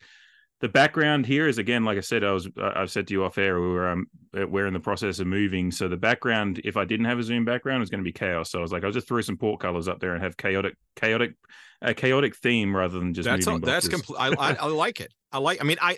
the 0.60 0.70
background 0.70 1.26
here 1.26 1.48
is 1.48 1.58
again, 1.60 1.86
like 1.86 1.98
I 1.98 2.02
said, 2.02 2.24
I 2.24 2.32
was 2.32 2.48
I- 2.58 2.82
I've 2.82 2.92
said 2.92 3.08
to 3.08 3.14
you 3.14 3.24
off 3.24 3.38
air, 3.38 3.60
we 3.62 3.68
were 3.68 3.88
um 3.90 4.08
uh, 4.38 4.48
we're 4.48 4.68
in 4.68 4.74
the 4.74 4.80
process 4.80 5.20
of 5.20 5.28
moving, 5.28 5.72
so 5.72 5.88
the 5.88 5.98
background, 5.98 6.62
if 6.64 6.78
I 6.78 6.86
didn't 6.86 7.06
have 7.06 7.20
a 7.20 7.24
Zoom 7.24 7.46
background, 7.46 7.80
was 7.80 7.90
going 7.90 8.00
to 8.00 8.04
be 8.04 8.12
chaos. 8.12 8.52
So 8.52 8.60
I 8.60 8.62
was 8.62 8.72
like, 8.72 8.84
I'll 8.84 8.92
just 8.92 9.08
throw 9.08 9.22
some 9.22 9.38
port 9.38 9.60
colors 9.60 9.88
up 9.88 10.00
there 10.00 10.14
and 10.14 10.24
have 10.24 10.36
chaotic, 10.38 10.76
chaotic, 10.96 11.34
a 11.82 11.94
chaotic 11.94 12.36
theme 12.36 12.76
rather 12.76 12.98
than 13.00 13.14
just 13.14 13.26
that's 13.26 13.46
all, 13.48 13.60
that's 13.60 13.88
complete. 13.88 14.18
I, 14.20 14.28
I 14.30 14.54
I 14.54 14.66
like 14.68 15.00
it. 15.00 15.14
I 15.32 15.38
like. 15.38 15.62
I 15.62 15.64
mean, 15.64 15.78
I 15.82 15.96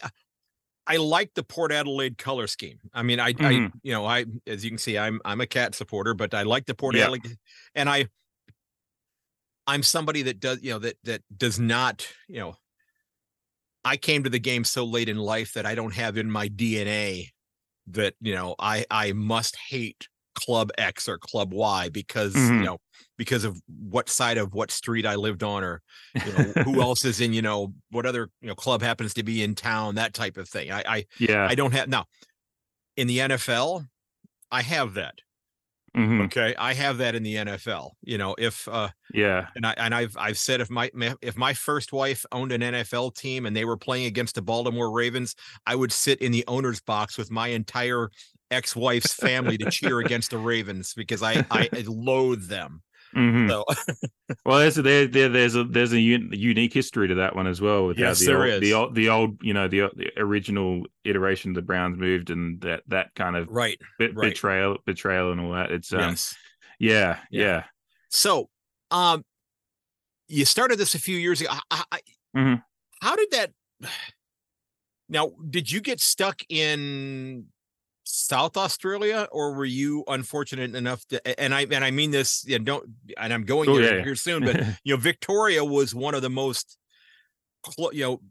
I 0.87 0.97
like 0.97 1.33
the 1.35 1.43
Port 1.43 1.71
Adelaide 1.71 2.17
color 2.17 2.47
scheme. 2.47 2.79
I 2.93 3.03
mean, 3.03 3.19
I 3.19 3.27
I 3.27 3.31
Mhm. 3.31 3.71
you 3.83 3.93
know 3.93 4.05
I 4.05 4.25
as 4.45 4.65
you 4.65 4.71
can 4.71 4.77
see, 4.77 4.97
I'm 4.97 5.21
I'm 5.23 5.39
a 5.39 5.47
cat 5.47 5.73
supporter, 5.75 6.13
but 6.13 6.33
I 6.33 6.43
like 6.43 6.65
the 6.65 6.75
Port 6.75 6.95
Yeah. 6.95 7.03
Adelaide, 7.03 7.37
and 7.75 7.87
I 7.89 8.07
I'm 9.67 9.83
somebody 9.83 10.23
that 10.23 10.39
does 10.39 10.61
you 10.61 10.71
know 10.71 10.79
that 10.79 10.97
that 11.03 11.21
does 11.35 11.59
not 11.59 12.07
you 12.27 12.39
know. 12.39 12.55
I 13.85 13.97
came 13.97 14.23
to 14.23 14.29
the 14.29 14.39
game 14.39 14.63
so 14.63 14.83
late 14.83 15.09
in 15.09 15.17
life 15.17 15.53
that 15.53 15.65
I 15.65 15.75
don't 15.75 15.93
have 15.93 16.17
in 16.17 16.29
my 16.31 16.47
DNA 16.49 17.29
that 17.87 18.15
you 18.21 18.33
know 18.35 18.55
I 18.59 18.85
I 18.91 19.13
must 19.13 19.57
hate 19.69 20.07
club 20.35 20.71
X 20.77 21.07
or 21.09 21.17
club 21.17 21.53
Y 21.53 21.89
because 21.89 22.51
you 22.55 22.63
Mhm. 22.63 22.65
know 22.65 22.77
because 23.17 23.43
of 23.43 23.61
what 23.67 24.09
side 24.09 24.37
of 24.37 24.53
what 24.53 24.71
street 24.71 25.05
I 25.05 25.15
lived 25.15 25.43
on 25.43 25.63
or 25.63 25.81
you 26.23 26.31
know 26.31 26.55
who 26.63 26.81
else 26.81 27.05
is 27.05 27.19
in 27.21 27.33
you 27.33 27.41
know 27.41 27.73
what 27.89 28.05
other 28.05 28.29
you 28.41 28.47
know 28.47 28.55
club 28.55 28.81
happens 28.81 29.13
to 29.15 29.23
be 29.23 29.43
in 29.43 29.55
town 29.55 29.95
that 29.95 30.13
type 30.13 30.37
of 30.37 30.47
thing. 30.49 30.71
I 30.71 30.83
i, 30.87 31.05
yeah, 31.19 31.49
I 31.49 31.55
don't 31.55 31.73
have 31.73 31.89
now 31.89 32.05
in 32.97 33.07
the 33.07 33.19
nfl 33.19 33.85
i 34.51 34.61
have 34.61 34.93
that 34.95 35.21
mhm, 35.99 36.21
okay 36.21 36.55
i 36.57 36.73
have 36.73 36.97
that 36.97 37.15
in 37.15 37.23
the 37.23 37.35
nfl 37.35 37.91
you 38.01 38.17
know 38.17 38.35
if 38.37 38.67
uh 38.67 38.89
yeah, 39.13 39.49
and 39.55 39.65
i 39.65 39.73
and 39.77 39.95
i've 39.95 40.15
i've 40.17 40.37
said 40.37 40.61
if 40.61 40.69
my 40.69 40.91
my- 40.93 41.15
if 41.21 41.37
my 41.37 41.53
first 41.53 41.93
wife 41.93 42.25
owned 42.31 42.51
an 42.51 42.61
nfl 42.61 43.13
team 43.15 43.45
and 43.45 43.55
they 43.55 43.65
were 43.65 43.77
playing 43.77 44.05
against 44.05 44.35
the 44.35 44.41
baltimore 44.41 44.91
ravens 44.91 45.35
i 45.65 45.75
would 45.75 45.91
sit 45.91 46.21
in 46.21 46.31
the 46.31 46.45
owner's 46.47 46.81
box 46.81 47.17
with 47.17 47.31
my 47.31 47.49
entire 47.49 48.09
ex-wife's 48.51 49.13
family 49.13 49.57
to 49.57 49.67
cheer 49.67 49.99
against 50.01 50.31
the 50.31 50.37
ravens 50.39 50.93
because 50.95 51.23
i 51.23 51.41
i 51.51 51.69
loathe 51.87 52.47
them 52.47 52.81
mhm. 53.15 53.49
so 53.49 53.65
Well, 54.45 54.59
there's 54.59 54.77
a, 54.77 54.81
there, 54.81 55.07
there 55.07 55.29
there's 55.29 55.55
a 55.55 55.63
there's 55.63 55.93
a 55.93 55.99
un, 55.99 56.29
unique 56.33 56.73
history 56.73 57.07
to 57.07 57.15
that 57.15 57.35
one 57.35 57.47
as 57.47 57.59
well. 57.61 57.87
With 57.87 57.97
Yes, 57.97 58.19
the 58.19 58.25
there 58.27 58.43
old, 58.43 58.49
is. 58.53 58.59
the 58.61 58.73
old 58.73 58.95
the 58.95 59.09
old 59.09 59.37
you 59.41 59.53
know 59.53 59.67
the, 59.67 59.89
the 59.95 60.11
original 60.17 60.83
iteration 61.03 61.51
of 61.51 61.55
the 61.55 61.61
Browns 61.63 61.97
moved 61.97 62.29
and 62.29 62.61
that 62.61 62.83
that 62.87 63.15
kind 63.15 63.35
of 63.35 63.47
right 63.49 63.79
bit, 63.97 64.15
right. 64.15 64.29
betrayal 64.29 64.77
betrayal 64.85 65.31
and 65.31 65.41
all 65.41 65.53
that. 65.53 65.71
It's 65.71 65.91
um 65.93 65.99
yes 65.99 66.35
yeah 66.79 67.17
Yeah. 67.31 67.41
yeah 67.41 67.63
So, 68.09 68.49
um, 68.91 69.23
you 70.27 70.45
started 70.45 70.77
this 70.77 70.93
a 70.95 70.99
few 70.99 71.17
years 71.17 71.41
ago. 71.41 71.49
I, 71.71 71.83
I, 71.91 71.99
Mhm. 72.37 72.63
How 73.01 73.15
did 73.15 73.31
that? 73.31 73.51
Now, 75.11 75.31
did 75.49 75.71
you 75.71 75.81
get 75.81 75.99
stuck 75.99 76.43
in 76.49 77.47
South 78.11 78.57
Australia, 78.57 79.27
or 79.31 79.53
were 79.53 79.65
you 79.65 80.03
unfortunate 80.07 80.73
enough 80.73 81.05
to? 81.07 81.39
And 81.39 81.53
I 81.53 81.67
and 81.69 81.85
I 81.85 81.91
mean 81.91 82.09
this. 82.09 82.43
Yeah, 82.47 82.57
don't. 82.57 82.89
And 83.17 83.31
I'm 83.31 83.43
going 83.43 83.69
Oh, 83.69 83.77
there 83.77 83.97
yeah. 83.97 84.03
here 84.03 84.15
soon. 84.15 84.43
But 84.43 84.57
you 84.83 84.95
know, 84.95 84.99
Victoria 84.99 85.63
was 85.63 85.93
one 85.93 86.15
of 86.15 86.23
the 86.23 86.29
most, 86.29 86.77
you 87.91 88.01
know, 88.01 88.21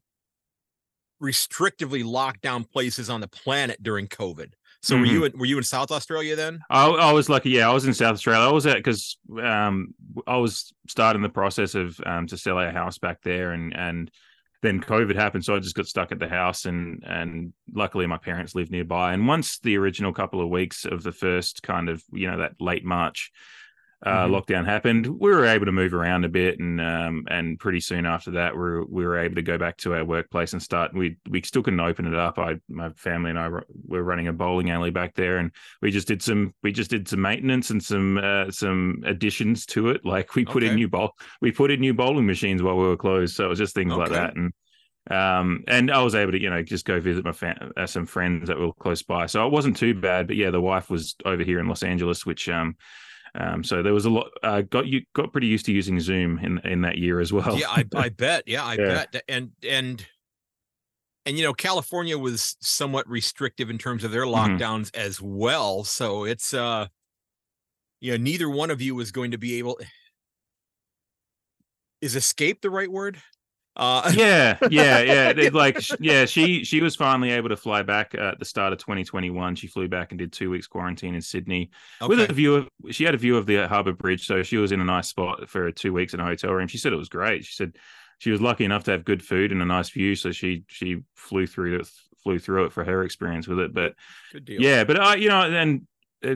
restrictively 1.22 2.04
locked 2.04 2.42
down 2.42 2.64
places 2.64 3.08
on 3.08 3.20
the 3.20 3.28
planet 3.28 3.80
during 3.80 4.08
COVID. 4.08 4.52
So 4.82 4.94
mm-hmm. 4.94 5.00
were 5.00 5.06
you 5.06 5.24
in, 5.24 5.38
were 5.38 5.46
you 5.46 5.58
in 5.58 5.64
South 5.64 5.90
Australia 5.90 6.34
then? 6.34 6.60
I, 6.70 6.86
I, 6.86 7.12
was 7.12 7.28
lucky. 7.28 7.50
Yeah, 7.50 7.68
I 7.68 7.72
was 7.72 7.84
in 7.84 7.94
South 7.94 8.14
Australia. 8.14 8.48
I 8.48 8.52
was 8.52 8.66
at 8.66 8.76
because 8.76 9.16
um, 9.40 9.94
I 10.26 10.36
was 10.36 10.72
starting 10.88 11.22
the 11.22 11.28
process 11.28 11.74
of 11.74 12.00
um, 12.04 12.26
to 12.28 12.36
sell 12.36 12.58
our 12.58 12.70
house 12.70 12.98
back 12.98 13.22
there, 13.22 13.52
and 13.52 13.76
and 13.76 14.10
then 14.62 14.80
COVID 14.80 15.14
happened, 15.14 15.44
so 15.44 15.54
I 15.54 15.60
just 15.60 15.76
got 15.76 15.86
stuck 15.86 16.10
at 16.10 16.18
the 16.18 16.28
house, 16.28 16.64
and 16.64 17.04
and 17.06 17.52
luckily 17.72 18.06
my 18.06 18.18
parents 18.18 18.54
live 18.54 18.70
nearby. 18.70 19.12
And 19.12 19.28
once 19.28 19.58
the 19.58 19.76
original 19.76 20.12
couple 20.12 20.40
of 20.40 20.48
weeks 20.48 20.84
of 20.84 21.02
the 21.02 21.12
first 21.12 21.62
kind 21.62 21.88
of 21.88 22.02
you 22.12 22.30
know 22.30 22.38
that 22.38 22.60
late 22.60 22.84
March 22.84 23.30
uh, 24.06 24.26
mm-hmm. 24.26 24.34
lockdown 24.34 24.64
happened, 24.64 25.06
we 25.06 25.30
were 25.30 25.44
able 25.44 25.66
to 25.66 25.72
move 25.72 25.92
around 25.92 26.24
a 26.24 26.28
bit, 26.28 26.60
and 26.60 26.80
um, 26.80 27.24
and 27.28 27.58
pretty 27.58 27.80
soon 27.80 28.06
after 28.06 28.30
that, 28.32 28.54
we 28.54 28.60
were, 28.60 28.84
we 28.84 29.04
were 29.04 29.18
able 29.18 29.34
to 29.34 29.42
go 29.42 29.58
back 29.58 29.76
to 29.78 29.94
our 29.94 30.04
workplace 30.04 30.52
and 30.52 30.62
start. 30.62 30.94
We 30.94 31.16
we 31.28 31.42
still 31.42 31.64
couldn't 31.64 31.80
open 31.80 32.06
it 32.06 32.14
up. 32.14 32.38
I 32.38 32.60
my 32.68 32.90
family 32.90 33.30
and 33.30 33.38
I 33.38 33.48
were 33.48 34.04
running 34.04 34.28
a 34.28 34.32
bowling 34.32 34.70
alley 34.70 34.90
back 34.90 35.14
there, 35.16 35.38
and 35.38 35.50
we 35.82 35.90
just 35.90 36.06
did 36.06 36.22
some 36.22 36.54
we 36.62 36.70
just 36.70 36.90
did 36.90 37.08
some 37.08 37.22
maintenance 37.22 37.70
and 37.70 37.82
some 37.82 38.18
uh, 38.18 38.52
some 38.52 39.02
additions 39.04 39.66
to 39.66 39.88
it. 39.88 40.04
Like 40.04 40.36
we 40.36 40.44
put 40.44 40.62
okay. 40.62 40.70
in 40.70 40.76
new 40.76 40.88
bowl 40.88 41.10
we 41.40 41.50
put 41.50 41.72
in 41.72 41.80
new 41.80 41.94
bowling 41.94 42.26
machines 42.26 42.62
while 42.62 42.76
we 42.76 42.84
were 42.84 42.96
closed. 42.96 43.34
So 43.34 43.46
it 43.46 43.48
was 43.48 43.58
just 43.58 43.74
things 43.74 43.92
okay. 43.92 44.00
like 44.00 44.10
that, 44.12 44.36
and 44.36 44.52
um, 45.10 45.64
and 45.66 45.90
I 45.90 46.02
was 46.02 46.14
able 46.14 46.32
to, 46.32 46.40
you 46.40 46.50
know, 46.50 46.62
just 46.62 46.84
go 46.84 47.00
visit 47.00 47.24
my 47.24 47.32
fam- 47.32 47.72
uh, 47.76 47.86
some 47.86 48.06
friends 48.06 48.48
that 48.48 48.58
were 48.58 48.72
close 48.74 49.02
by. 49.02 49.26
So 49.26 49.44
it 49.46 49.52
wasn't 49.52 49.76
too 49.76 49.94
bad. 49.94 50.26
But 50.26 50.36
yeah, 50.36 50.50
the 50.50 50.60
wife 50.60 50.90
was 50.90 51.16
over 51.24 51.42
here 51.42 51.60
in 51.60 51.66
Los 51.66 51.82
Angeles, 51.82 52.26
which 52.26 52.48
um, 52.48 52.76
um, 53.34 53.62
so 53.64 53.82
there 53.82 53.94
was 53.94 54.04
a 54.04 54.10
lot. 54.10 54.30
Uh, 54.42 54.62
got 54.62 54.86
you 54.86 55.02
got 55.14 55.32
pretty 55.32 55.46
used 55.46 55.66
to 55.66 55.72
using 55.72 56.00
Zoom 56.00 56.38
in 56.38 56.58
in 56.64 56.82
that 56.82 56.98
year 56.98 57.20
as 57.20 57.32
well. 57.32 57.58
Yeah, 57.58 57.68
I, 57.68 57.84
I 57.94 58.08
bet. 58.16 58.44
Yeah, 58.46 58.64
I 58.64 58.74
yeah. 58.74 59.04
bet. 59.12 59.22
And 59.28 59.50
and 59.68 60.04
and 61.26 61.36
you 61.36 61.44
know, 61.44 61.52
California 61.52 62.16
was 62.16 62.56
somewhat 62.60 63.08
restrictive 63.08 63.70
in 63.70 63.78
terms 63.78 64.04
of 64.04 64.10
their 64.10 64.24
mm-hmm. 64.24 64.56
lockdowns 64.56 64.90
mm-hmm. 64.90 65.06
as 65.06 65.20
well. 65.20 65.84
So 65.84 66.24
it's 66.24 66.54
uh, 66.54 66.86
you 68.00 68.12
know, 68.12 68.22
neither 68.22 68.48
one 68.48 68.70
of 68.70 68.80
you 68.80 68.94
was 68.94 69.12
going 69.12 69.32
to 69.32 69.38
be 69.38 69.58
able. 69.58 69.78
Is 72.00 72.16
escape 72.16 72.62
the 72.62 72.70
right 72.70 72.90
word? 72.90 73.20
Uh, 73.78 74.10
yeah, 74.14 74.58
yeah, 74.70 75.32
yeah. 75.32 75.48
like, 75.52 75.78
yeah, 76.00 76.24
she 76.24 76.64
she 76.64 76.80
was 76.80 76.96
finally 76.96 77.30
able 77.30 77.48
to 77.48 77.56
fly 77.56 77.82
back 77.82 78.14
at 78.14 78.38
the 78.38 78.44
start 78.44 78.72
of 78.72 78.78
2021. 78.80 79.54
She 79.54 79.68
flew 79.68 79.88
back 79.88 80.10
and 80.10 80.18
did 80.18 80.32
two 80.32 80.50
weeks 80.50 80.66
quarantine 80.66 81.14
in 81.14 81.22
Sydney 81.22 81.70
okay. 82.02 82.08
with 82.08 82.30
a 82.30 82.32
view 82.32 82.56
of. 82.56 82.68
She 82.90 83.04
had 83.04 83.14
a 83.14 83.18
view 83.18 83.36
of 83.36 83.46
the 83.46 83.68
Harbour 83.68 83.92
Bridge, 83.92 84.26
so 84.26 84.42
she 84.42 84.56
was 84.56 84.72
in 84.72 84.80
a 84.80 84.84
nice 84.84 85.08
spot 85.08 85.48
for 85.48 85.70
two 85.70 85.92
weeks 85.92 86.12
in 86.12 86.20
a 86.20 86.24
hotel 86.24 86.52
room. 86.52 86.66
She 86.66 86.78
said 86.78 86.92
it 86.92 86.96
was 86.96 87.08
great. 87.08 87.44
She 87.44 87.54
said 87.54 87.76
she 88.18 88.32
was 88.32 88.40
lucky 88.40 88.64
enough 88.64 88.84
to 88.84 88.90
have 88.90 89.04
good 89.04 89.22
food 89.22 89.52
and 89.52 89.62
a 89.62 89.66
nice 89.66 89.90
view, 89.90 90.16
so 90.16 90.32
she 90.32 90.64
she 90.66 91.02
flew 91.14 91.46
through 91.46 91.80
it 91.80 91.88
flew 92.22 92.38
through 92.38 92.64
it 92.64 92.72
for 92.72 92.84
her 92.84 93.04
experience 93.04 93.46
with 93.46 93.60
it. 93.60 93.72
But 93.72 93.94
yeah, 94.46 94.84
but 94.84 95.00
I, 95.00 95.12
uh, 95.12 95.16
you 95.16 95.28
know, 95.28 95.42
and 95.42 95.86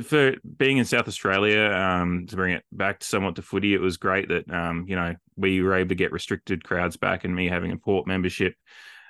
for 0.02 0.34
being 0.56 0.78
in 0.78 0.84
South 0.84 1.08
Australia, 1.08 1.70
um, 1.70 2.26
to 2.28 2.36
bring 2.36 2.54
it 2.54 2.64
back 2.70 3.00
to 3.00 3.06
somewhat 3.06 3.36
to 3.36 3.42
footy, 3.42 3.74
it 3.74 3.80
was 3.80 3.96
great 3.96 4.28
that 4.28 4.50
um, 4.50 4.84
you 4.88 4.96
know 4.96 5.14
we 5.36 5.62
were 5.62 5.74
able 5.74 5.88
to 5.88 5.94
get 5.94 6.12
restricted 6.12 6.64
crowds 6.64 6.96
back, 6.96 7.24
and 7.24 7.34
me 7.34 7.48
having 7.48 7.72
a 7.72 7.76
port 7.76 8.06
membership, 8.06 8.54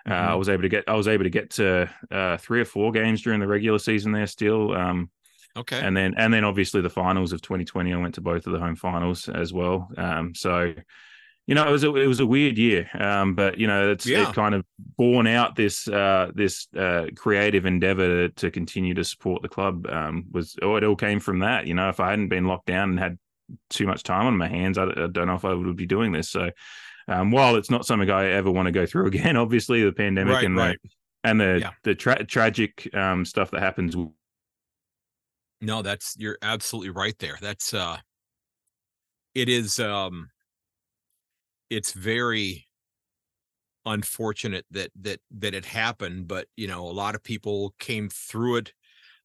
uh, 0.07 0.11
mm-hmm. 0.11 0.31
I 0.31 0.35
was 0.35 0.49
able 0.49 0.63
to 0.63 0.69
get 0.69 0.85
I 0.89 0.95
was 0.95 1.09
able 1.09 1.25
to 1.25 1.31
get 1.31 1.51
to 1.51 1.91
uh, 2.11 2.37
three 2.39 2.61
or 2.61 2.65
four 2.65 2.93
games 2.93 3.23
during 3.23 3.41
the 3.41 3.47
regular 3.47 3.79
season 3.79 4.13
there 4.13 4.27
still. 4.27 4.75
Um, 4.75 5.11
okay, 5.57 5.81
and 5.81 5.97
then 5.97 6.15
and 6.17 6.33
then 6.33 6.45
obviously 6.45 6.81
the 6.81 6.91
finals 6.91 7.33
of 7.33 7.43
2020, 7.43 7.93
I 7.93 7.97
went 7.97 8.15
to 8.15 8.21
both 8.21 8.47
of 8.47 8.53
the 8.53 8.61
home 8.61 8.77
finals 8.77 9.29
as 9.29 9.53
well. 9.53 9.91
Um, 9.97 10.35
so 10.35 10.73
you 11.47 11.57
know, 11.57 11.67
it 11.67 11.73
was 11.73 11.83
a, 11.83 11.95
it 11.97 12.07
was 12.07 12.21
a 12.21 12.27
weird 12.27 12.57
year, 12.57 12.89
um, 12.95 13.35
but 13.35 13.59
you 13.59 13.67
know, 13.67 13.91
it's 13.91 14.07
yeah. 14.07 14.29
it 14.29 14.35
kind 14.35 14.55
of 14.55 14.65
borne 14.97 15.27
out 15.27 15.57
this 15.57 15.89
uh, 15.89 16.31
this 16.35 16.69
uh, 16.77 17.07
creative 17.17 17.67
endeavor 17.67 18.29
to, 18.29 18.35
to, 18.35 18.51
continue 18.51 18.95
to 18.95 19.03
support 19.03 19.43
the 19.43 19.49
club. 19.49 19.87
Um, 19.89 20.25
was 20.31 20.57
oh, 20.63 20.77
it 20.77 20.85
all 20.85 20.95
came 20.95 21.19
from 21.19 21.41
that. 21.41 21.67
You 21.67 21.75
know, 21.75 21.89
if 21.89 21.99
I 21.99 22.11
hadn't 22.11 22.29
been 22.29 22.47
locked 22.47 22.67
down 22.67 22.91
and 22.91 22.99
had 22.99 23.19
too 23.71 23.87
much 23.87 24.05
time 24.05 24.27
on 24.27 24.37
my 24.37 24.49
hands, 24.49 24.79
I, 24.79 24.85
I 24.85 25.09
don't 25.11 25.27
know 25.27 25.35
if 25.35 25.45
I 25.45 25.53
would 25.53 25.77
be 25.77 25.87
doing 25.87 26.13
this. 26.13 26.31
So, 26.31 26.51
um, 27.09 27.33
while 27.33 27.57
it's 27.57 27.71
not 27.71 27.87
something 27.87 28.09
I 28.09 28.27
ever 28.27 28.51
want 28.51 28.67
to 28.67 28.73
go 28.73 28.87
through 28.87 29.07
again, 29.09 29.37
obviously 29.37 29.83
the 29.83 29.93
pandemic 29.93 30.35
right, 30.35 30.45
and 30.45 30.57
right. 30.57 30.79
the 30.81 30.91
and 31.25 31.41
the 31.41 31.59
yeah. 31.61 31.71
the 31.83 31.97
tra- 31.97 32.25
tragic 32.25 32.89
um, 32.95 33.25
stuff 33.25 33.51
that 33.51 33.61
happens. 33.61 33.97
No, 35.61 35.83
that's 35.83 36.15
you're 36.17 36.39
absolutely 36.41 36.91
right 36.91 37.19
there. 37.19 37.37
That's 37.41 37.75
uh, 37.75 37.97
it 39.35 39.49
is 39.49 39.81
um 39.81 40.29
it's 41.73 41.93
very 41.93 42.69
unfortunate 43.87 44.65
that 44.71 44.91
that 44.95 45.19
that 45.31 45.55
it 45.55 45.65
happened 45.65 46.29
but 46.29 46.47
you 46.57 46.69
know 46.69 46.87
a 46.87 46.93
lot 46.93 47.17
of 47.17 47.23
people 47.25 47.75
came 47.81 48.09
through 48.09 48.57
it 48.57 48.73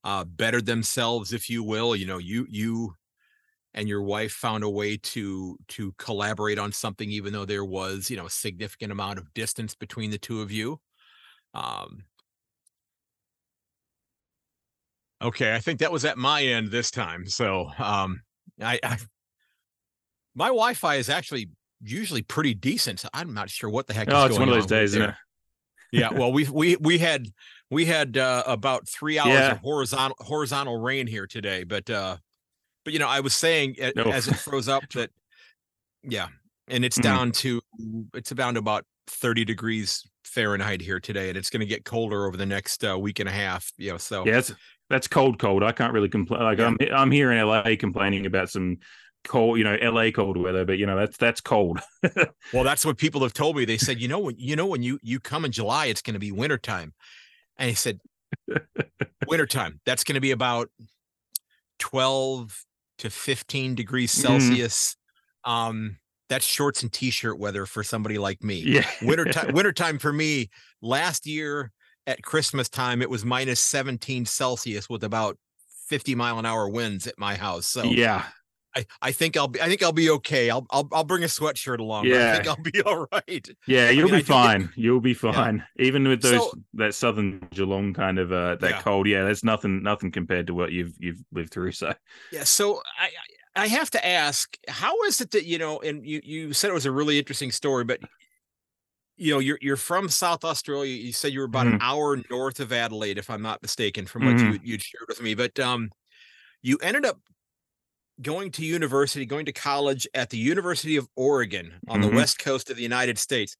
uh 0.04 0.24
bettered 0.24 0.66
themselves 0.66 1.32
if 1.32 1.48
you 1.48 1.62
will 1.62 1.96
you 1.96 2.08
know 2.08 2.18
you 2.18 2.48
you 2.50 2.92
and 3.75 3.88
your 3.88 4.01
wife 4.01 4.32
found 4.32 4.63
a 4.63 4.70
way 4.70 4.98
to 4.98 5.60
to 5.68 5.94
collaborate 6.00 6.58
on 6.58 6.72
something 6.72 7.12
even 7.12 7.34
though 7.34 7.46
there 7.46 7.66
was 7.66 8.10
you 8.10 8.18
know 8.18 8.25
a 8.25 8.32
significant 8.32 8.92
amount 8.92 9.20
of 9.20 9.32
distance 9.36 9.75
between 9.75 10.10
the 10.10 10.18
two 10.18 10.42
of 10.42 10.51
you 10.51 10.80
um 11.54 12.04
okay 15.22 15.54
i 15.54 15.60
think 15.60 15.80
that 15.80 15.92
was 15.92 16.06
at 16.06 16.18
my 16.18 16.42
end 16.42 16.72
this 16.72 16.89
time 16.89 17.27
so 17.27 17.70
um 17.77 18.22
i, 18.60 18.80
I 18.84 18.98
my 20.34 20.48
wi-fi 20.48 20.96
is 20.96 21.10
actually 21.10 21.50
usually 21.82 22.22
pretty 22.22 22.54
decent. 22.54 23.00
So 23.00 23.10
I'm 23.14 23.34
not 23.34 23.50
sure 23.50 23.70
what 23.70 23.88
the 23.88 23.94
heck. 23.94 24.08
Oh, 24.12 24.26
it's 24.26 24.38
one 24.38 24.50
of 24.50 24.56
those 24.56 24.66
days, 24.66 24.92
isn't 24.92 25.10
it? 25.10 25.16
yeah. 25.92 26.10
Well, 26.12 26.32
we 26.32 26.48
we 26.50 26.76
we 26.82 26.98
had 26.98 27.28
we 27.70 27.86
had 27.86 28.18
uh, 28.18 28.44
about 28.46 28.88
three 28.88 29.20
hours 29.20 29.34
yeah. 29.34 29.52
of 29.52 29.60
horizontal 29.60 30.18
horizontal 30.20 30.78
rain 30.78 31.08
here 31.08 31.28
today, 31.28 31.64
but 31.64 31.90
uh, 31.90 32.18
but 32.84 32.94
you 32.94 33.00
know, 33.00 33.08
I 33.08 33.20
was 33.20 33.36
saying 33.36 33.76
no. 33.96 34.04
as 34.04 34.28
it 34.28 34.36
froze 34.36 34.68
up 34.68 34.88
that 34.94 35.12
yeah, 36.04 36.28
and 36.68 36.86
it's 36.86 36.98
mm-hmm. 36.98 37.16
down 37.16 37.32
to 37.34 37.62
it's 38.14 38.32
down 38.32 38.54
to 38.56 38.60
about 38.60 38.86
30 39.08 39.46
degrees 39.46 40.08
Fahrenheit 40.24 40.82
here 40.82 41.00
today, 41.00 41.30
and 41.30 41.38
it's 41.38 41.50
going 41.50 41.62
to 41.62 41.66
get 41.66 41.86
colder 41.86 42.26
over 42.26 42.38
the 42.38 42.46
next 42.46 42.84
uh, 42.84 42.98
week 42.98 43.20
and 43.20 43.30
a 43.30 43.32
half. 43.32 43.72
You 43.78 43.92
know, 43.92 43.98
so 43.98 44.26
yeah, 44.26 44.42
that's 44.90 45.08
cold, 45.08 45.40
cold. 45.40 45.64
I 45.64 45.72
can't 45.72 45.94
really 45.94 46.10
complain. 46.10 46.44
Like 46.44 46.60
yeah. 46.60 46.68
I'm 46.68 46.78
I'm 46.94 47.12
here 47.12 47.32
in 47.32 47.46
LA 47.46 47.76
complaining 47.78 48.26
about 48.26 48.50
some 48.50 48.78
cold, 49.28 49.58
you 49.58 49.64
know, 49.64 49.78
LA 49.82 50.12
cold 50.12 50.38
weather, 50.38 50.66
but 50.66 50.78
you 50.78 50.86
know, 50.86 50.98
that's 50.98 51.18
that's 51.18 51.42
cold. 51.42 51.80
well, 52.54 52.64
that's 52.64 52.86
what 52.86 52.98
people 52.98 53.22
have 53.22 53.34
told 53.34 53.56
me. 53.56 53.66
They 53.66 53.78
said, 53.78 54.02
you 54.02 54.08
know, 54.08 54.20
when 54.20 54.36
you 54.38 54.56
know 54.56 54.66
when 54.66 54.84
you 54.84 55.00
you 55.02 55.20
come 55.20 55.46
in 55.46 55.52
July, 55.52 55.88
it's 55.88 56.02
going 56.02 56.14
to 56.14 56.20
be 56.20 56.32
wintertime. 56.32 56.94
And 57.58 57.70
he 57.70 57.76
said, 57.76 58.00
wintertime, 59.28 59.80
that's 59.86 60.04
going 60.04 60.16
to 60.16 60.22
be 60.22 60.32
about 60.32 60.70
12 61.80 62.66
to 63.00 63.10
15 63.10 63.76
degrees 63.76 64.12
mm-hmm. 64.12 64.40
Celsius. 64.40 64.96
Mm. 65.46 65.52
Um, 65.52 65.98
that's 66.30 66.46
shorts 66.46 66.84
and 66.84 66.92
t-shirt 66.92 67.40
weather 67.40 67.66
for 67.66 67.84
somebody 67.84 68.18
like 68.18 68.44
me. 68.44 68.62
Yeah. 68.66 68.86
wintertime, 69.02 69.54
wintertime 69.54 69.98
for 69.98 70.12
me, 70.12 70.50
last 70.82 71.26
year 71.26 71.72
at 72.06 72.22
Christmas 72.22 72.70
time, 72.70 73.02
it 73.02 73.10
was 73.10 73.24
minus 73.24 73.60
17 73.62 74.26
Celsius 74.26 74.90
with 74.90 75.04
about 75.04 75.38
50 75.88 76.16
mile 76.16 76.38
an 76.38 76.46
hour 76.46 76.68
winds 76.70 77.08
at 77.08 77.18
my 77.18 77.36
house. 77.36 77.66
So 77.66 77.84
yeah, 77.84 78.26
I, 78.76 78.86
I 79.02 79.12
think 79.12 79.36
I'll 79.38 79.48
be 79.48 79.62
I 79.62 79.68
think 79.68 79.82
I'll 79.82 79.92
be 79.92 80.10
okay. 80.10 80.50
I'll 80.50 80.66
I'll, 80.70 80.88
I'll 80.92 81.04
bring 81.04 81.24
a 81.24 81.28
sweatshirt 81.28 81.80
along. 81.80 82.06
Yeah, 82.06 82.32
I 82.32 82.36
think 82.36 82.48
I'll 82.48 82.72
be 82.72 82.82
all 82.86 83.08
right. 83.12 83.48
Yeah, 83.68 83.90
you'll 83.90 84.10
I 84.10 84.12
mean, 84.12 84.20
be 84.20 84.24
fine. 84.24 84.70
You'll 84.76 85.02
be 85.02 85.14
fine. 85.14 85.64
Yeah. 85.78 85.86
Even 85.86 86.08
with 86.08 86.22
those 86.22 86.34
so, 86.34 86.54
that 86.76 86.94
southern 86.94 87.48
Geelong 87.52 87.94
kind 87.94 88.20
of 88.20 88.32
uh 88.32 88.56
that 88.58 88.70
yeah. 88.70 88.82
cold. 88.82 89.08
Yeah, 89.08 89.24
that's 89.24 89.44
nothing 89.44 89.82
nothing 89.84 90.12
compared 90.12 90.48
to 90.48 90.54
what 90.54 90.72
you've 90.72 90.94
you've 91.00 91.24
lived 91.32 91.52
through. 91.52 91.72
So 91.72 91.94
yeah, 92.32 92.44
so 92.44 92.82
I 93.00 93.10
I 93.58 93.68
have 93.68 93.90
to 93.92 94.06
ask, 94.06 94.56
how 94.68 95.02
is 95.04 95.20
it 95.20 95.32
that 95.32 95.46
you 95.46 95.58
know? 95.58 95.80
And 95.80 96.06
you 96.06 96.22
you 96.24 96.54
said 96.54 96.70
it 96.70 96.74
was 96.74 96.86
a 96.86 96.92
really 96.92 97.18
interesting 97.18 97.52
story, 97.52 97.84
but 97.84 98.00
you 99.18 99.34
know 99.34 99.40
you're 99.40 99.58
you're 99.62 99.78
from 99.78 100.10
South 100.10 100.46
Australia. 100.46 100.94
You 100.94 101.12
said 101.12 101.34
you 101.34 101.40
were 101.40 101.46
about 101.46 101.66
mm-hmm. 101.66 101.76
an 101.76 101.82
hour 101.82 102.22
north 102.30 102.60
of 102.60 102.72
Adelaide, 102.72 103.18
if 103.18 103.30
I'm 103.30 103.42
not 103.42 103.62
mistaken, 103.64 104.06
from 104.06 104.26
what 104.26 104.36
mm-hmm. 104.36 104.54
you 104.54 104.60
you'd 104.64 104.84
shared 104.84 105.06
with 105.08 105.22
me. 105.22 105.34
But 105.34 105.60
um, 105.60 105.90
you 106.62 106.78
ended 106.78 107.06
up 107.06 107.20
going 108.22 108.52
to 108.52 108.66
university, 108.66 109.26
going 109.26 109.46
to 109.46 109.52
college 109.52 110.08
at 110.14 110.30
the 110.30 110.38
University 110.38 110.96
of 110.96 111.08
Oregon 111.16 111.74
on 111.88 112.02
mm-hmm. 112.02 112.10
the 112.10 112.16
west 112.16 112.40
coast 112.40 112.70
of 112.70 112.78
the 112.78 112.84
United 112.84 113.18
States. 113.18 113.56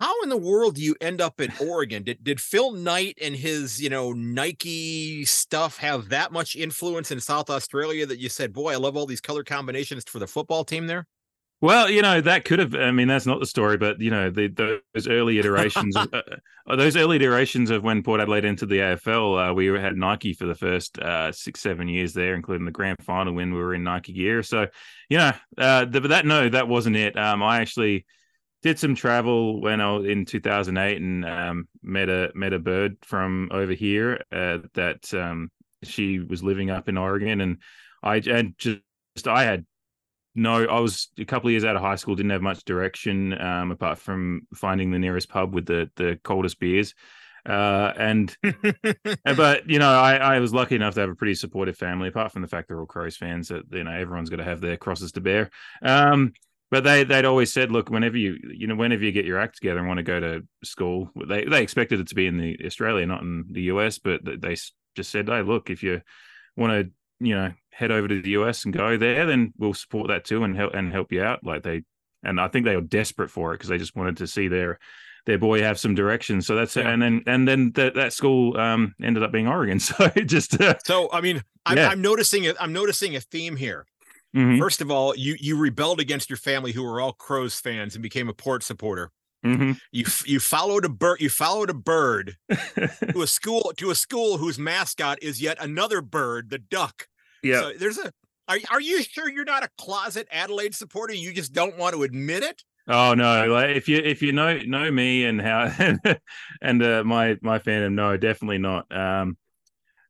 How 0.00 0.22
in 0.22 0.30
the 0.30 0.36
world 0.36 0.76
do 0.76 0.82
you 0.82 0.96
end 1.00 1.20
up 1.20 1.40
in 1.40 1.52
Oregon? 1.60 2.04
Did 2.04 2.24
did 2.24 2.40
Phil 2.40 2.72
Knight 2.72 3.18
and 3.20 3.36
his, 3.36 3.80
you 3.80 3.90
know, 3.90 4.12
Nike 4.12 5.24
stuff 5.26 5.78
have 5.78 6.08
that 6.08 6.32
much 6.32 6.56
influence 6.56 7.10
in 7.10 7.20
South 7.20 7.50
Australia 7.50 8.06
that 8.06 8.18
you 8.18 8.28
said, 8.30 8.52
"Boy, 8.52 8.72
I 8.72 8.76
love 8.76 8.96
all 8.96 9.06
these 9.06 9.20
color 9.20 9.44
combinations 9.44 10.04
for 10.06 10.18
the 10.18 10.26
football 10.26 10.64
team 10.64 10.86
there"? 10.86 11.06
Well, 11.60 11.88
you 11.88 12.02
know 12.02 12.20
that 12.20 12.44
could 12.44 12.58
have. 12.58 12.74
I 12.74 12.90
mean, 12.90 13.08
that's 13.08 13.24
not 13.24 13.40
the 13.40 13.46
story, 13.46 13.78
but 13.78 14.00
you 14.00 14.10
know, 14.10 14.28
the, 14.30 14.82
those 14.92 15.08
early 15.08 15.38
iterations, 15.40 15.96
of, 15.96 16.12
uh, 16.12 16.22
uh, 16.68 16.76
those 16.76 16.96
early 16.96 17.16
iterations 17.16 17.70
of 17.70 17.82
when 17.82 18.02
Port 18.02 18.20
Adelaide 18.20 18.44
entered 18.44 18.68
the 18.68 18.78
AFL, 18.78 19.50
uh, 19.50 19.54
we 19.54 19.66
had 19.66 19.96
Nike 19.96 20.34
for 20.34 20.46
the 20.46 20.54
first 20.54 20.98
uh, 20.98 21.32
six, 21.32 21.60
seven 21.60 21.88
years 21.88 22.12
there, 22.12 22.34
including 22.34 22.66
the 22.66 22.70
grand 22.70 23.02
final 23.02 23.32
win. 23.32 23.54
We 23.54 23.60
were 23.60 23.74
in 23.74 23.84
Nike 23.84 24.12
gear, 24.12 24.42
so 24.42 24.66
you 25.08 25.18
know, 25.18 25.32
uh, 25.56 25.86
the, 25.86 26.00
but 26.00 26.08
that 26.08 26.26
no, 26.26 26.48
that 26.48 26.68
wasn't 26.68 26.96
it. 26.96 27.16
Um, 27.16 27.42
I 27.42 27.60
actually 27.60 28.04
did 28.62 28.78
some 28.78 28.94
travel 28.94 29.60
when 29.60 29.80
I 29.80 29.92
was 29.92 30.06
in 30.06 30.24
2008 30.24 31.00
and 31.00 31.24
um, 31.24 31.68
met 31.82 32.08
a 32.08 32.30
met 32.34 32.52
a 32.52 32.58
bird 32.58 32.96
from 33.02 33.50
over 33.52 33.72
here 33.72 34.22
uh, 34.32 34.58
that 34.74 35.12
um, 35.14 35.50
she 35.82 36.18
was 36.18 36.42
living 36.42 36.70
up 36.70 36.88
in 36.88 36.98
Oregon, 36.98 37.40
and 37.40 37.58
I 38.02 38.16
and 38.16 38.54
just 38.58 38.80
I 39.26 39.44
had 39.44 39.64
no, 40.34 40.64
I 40.64 40.80
was 40.80 41.08
a 41.18 41.24
couple 41.24 41.48
of 41.48 41.52
years 41.52 41.64
out 41.64 41.76
of 41.76 41.82
high 41.82 41.94
school, 41.96 42.14
didn't 42.14 42.30
have 42.30 42.42
much 42.42 42.64
direction 42.64 43.40
um, 43.40 43.70
apart 43.70 43.98
from 43.98 44.46
finding 44.54 44.90
the 44.90 44.98
nearest 44.98 45.28
pub 45.28 45.54
with 45.54 45.66
the 45.66 45.90
the 45.96 46.18
coldest 46.22 46.58
beers. 46.58 46.94
Uh, 47.46 47.92
and 47.96 48.36
but 49.24 49.68
you 49.68 49.78
know, 49.78 49.90
I, 49.90 50.16
I 50.16 50.38
was 50.40 50.54
lucky 50.54 50.74
enough 50.74 50.94
to 50.94 51.00
have 51.00 51.10
a 51.10 51.14
pretty 51.14 51.34
supportive 51.34 51.76
family, 51.76 52.08
apart 52.08 52.32
from 52.32 52.42
the 52.42 52.48
fact 52.48 52.68
they're 52.68 52.80
all 52.80 52.86
Crows 52.86 53.16
fans. 53.16 53.48
That 53.48 53.64
you 53.70 53.84
know, 53.84 53.92
everyone's 53.92 54.30
got 54.30 54.36
to 54.36 54.44
have 54.44 54.60
their 54.60 54.76
crosses 54.76 55.12
to 55.12 55.20
bear. 55.20 55.50
Um, 55.82 56.32
but 56.70 56.82
they 56.82 57.04
they'd 57.04 57.26
always 57.26 57.52
said, 57.52 57.70
look, 57.70 57.90
whenever 57.90 58.16
you 58.16 58.36
you 58.42 58.66
know 58.66 58.74
whenever 58.74 59.04
you 59.04 59.12
get 59.12 59.26
your 59.26 59.38
act 59.38 59.56
together 59.56 59.78
and 59.78 59.86
want 59.86 59.98
to 59.98 60.02
go 60.02 60.18
to 60.18 60.42
school, 60.64 61.10
they 61.28 61.44
they 61.44 61.62
expected 61.62 62.00
it 62.00 62.08
to 62.08 62.14
be 62.14 62.26
in 62.26 62.38
the 62.38 62.58
Australia, 62.64 63.06
not 63.06 63.22
in 63.22 63.44
the 63.50 63.62
US, 63.62 63.98
but 63.98 64.22
they 64.24 64.56
just 64.96 65.10
said, 65.10 65.28
hey, 65.28 65.42
look, 65.42 65.70
if 65.70 65.82
you 65.82 66.00
want 66.56 66.72
to 66.72 66.90
you 67.24 67.34
know 67.34 67.52
head 67.70 67.90
over 67.90 68.06
to 68.06 68.22
the 68.22 68.30
US 68.30 68.64
and 68.64 68.72
go 68.72 68.96
there, 68.96 69.26
then 69.26 69.52
we'll 69.58 69.74
support 69.74 70.08
that 70.08 70.24
too 70.24 70.44
and 70.44 70.56
help 70.56 70.74
and 70.74 70.92
help 70.92 71.12
you 71.12 71.22
out. 71.22 71.40
Like 71.44 71.62
they 71.62 71.82
and 72.22 72.40
I 72.40 72.48
think 72.48 72.64
they 72.64 72.76
were 72.76 72.82
desperate 72.82 73.30
for 73.30 73.52
it 73.52 73.58
because 73.58 73.68
they 73.68 73.78
just 73.78 73.96
wanted 73.96 74.18
to 74.18 74.26
see 74.26 74.48
their 74.48 74.78
their 75.26 75.38
boy 75.38 75.62
have 75.62 75.78
some 75.78 75.94
direction. 75.94 76.42
So 76.42 76.54
that's 76.54 76.76
yeah. 76.76 76.88
and 76.88 77.02
then 77.02 77.22
and 77.26 77.48
then 77.48 77.72
that 77.72 77.94
that 77.94 78.12
school 78.12 78.56
um 78.56 78.94
ended 79.02 79.22
up 79.22 79.32
being 79.32 79.48
Oregon. 79.48 79.80
So 79.80 80.08
just 80.08 80.60
uh, 80.60 80.74
so 80.84 81.08
I 81.12 81.20
mean 81.20 81.42
I'm, 81.66 81.76
yeah. 81.76 81.88
I'm 81.88 82.02
noticing. 82.02 82.46
I'm 82.60 82.72
noticing 82.72 83.16
a 83.16 83.20
theme 83.20 83.56
here. 83.56 83.86
Mm-hmm. 84.36 84.58
First 84.58 84.80
of 84.80 84.90
all, 84.90 85.14
you 85.16 85.36
you 85.38 85.56
rebelled 85.56 86.00
against 86.00 86.28
your 86.28 86.36
family, 86.36 86.72
who 86.72 86.82
were 86.82 87.00
all 87.00 87.12
Crows 87.12 87.58
fans, 87.58 87.94
and 87.94 88.02
became 88.02 88.28
a 88.28 88.34
Port 88.34 88.62
supporter. 88.62 89.10
Mm-hmm. 89.44 89.72
You 89.92 90.04
you 90.26 90.40
followed 90.40 90.84
a 90.84 90.88
bird. 90.88 91.20
You 91.20 91.30
followed 91.30 91.70
a 91.70 91.74
bird 91.74 92.36
to 92.50 93.22
a 93.22 93.26
school 93.26 93.72
to 93.76 93.90
a 93.90 93.94
school 93.94 94.38
whose 94.38 94.58
mascot 94.58 95.22
is 95.22 95.40
yet 95.40 95.56
another 95.60 96.00
bird, 96.00 96.50
the 96.50 96.58
duck. 96.58 97.06
Yeah. 97.44 97.60
So 97.60 97.72
there's 97.78 97.98
a. 97.98 98.12
Are 98.46 98.58
are 98.70 98.80
you 98.80 99.02
sure 99.02 99.30
you're 99.30 99.44
not 99.44 99.64
a 99.64 99.70
closet 99.78 100.28
Adelaide 100.30 100.74
supporter? 100.74 101.14
You 101.14 101.32
just 101.32 101.52
don't 101.52 101.78
want 101.78 101.94
to 101.94 102.02
admit 102.02 102.42
it. 102.42 102.62
Oh 102.86 103.14
no! 103.14 103.46
Like 103.46 103.76
if 103.76 103.88
you 103.88 103.96
if 103.96 104.20
you 104.20 104.32
know 104.32 104.58
know 104.58 104.90
me 104.90 105.24
and 105.24 105.40
how 105.40 105.72
and 106.62 106.82
uh, 106.82 107.02
my 107.04 107.38
my 107.40 107.58
fandom, 107.58 107.94
no, 107.94 108.16
definitely 108.18 108.58
not. 108.58 108.94
Um, 108.94 109.38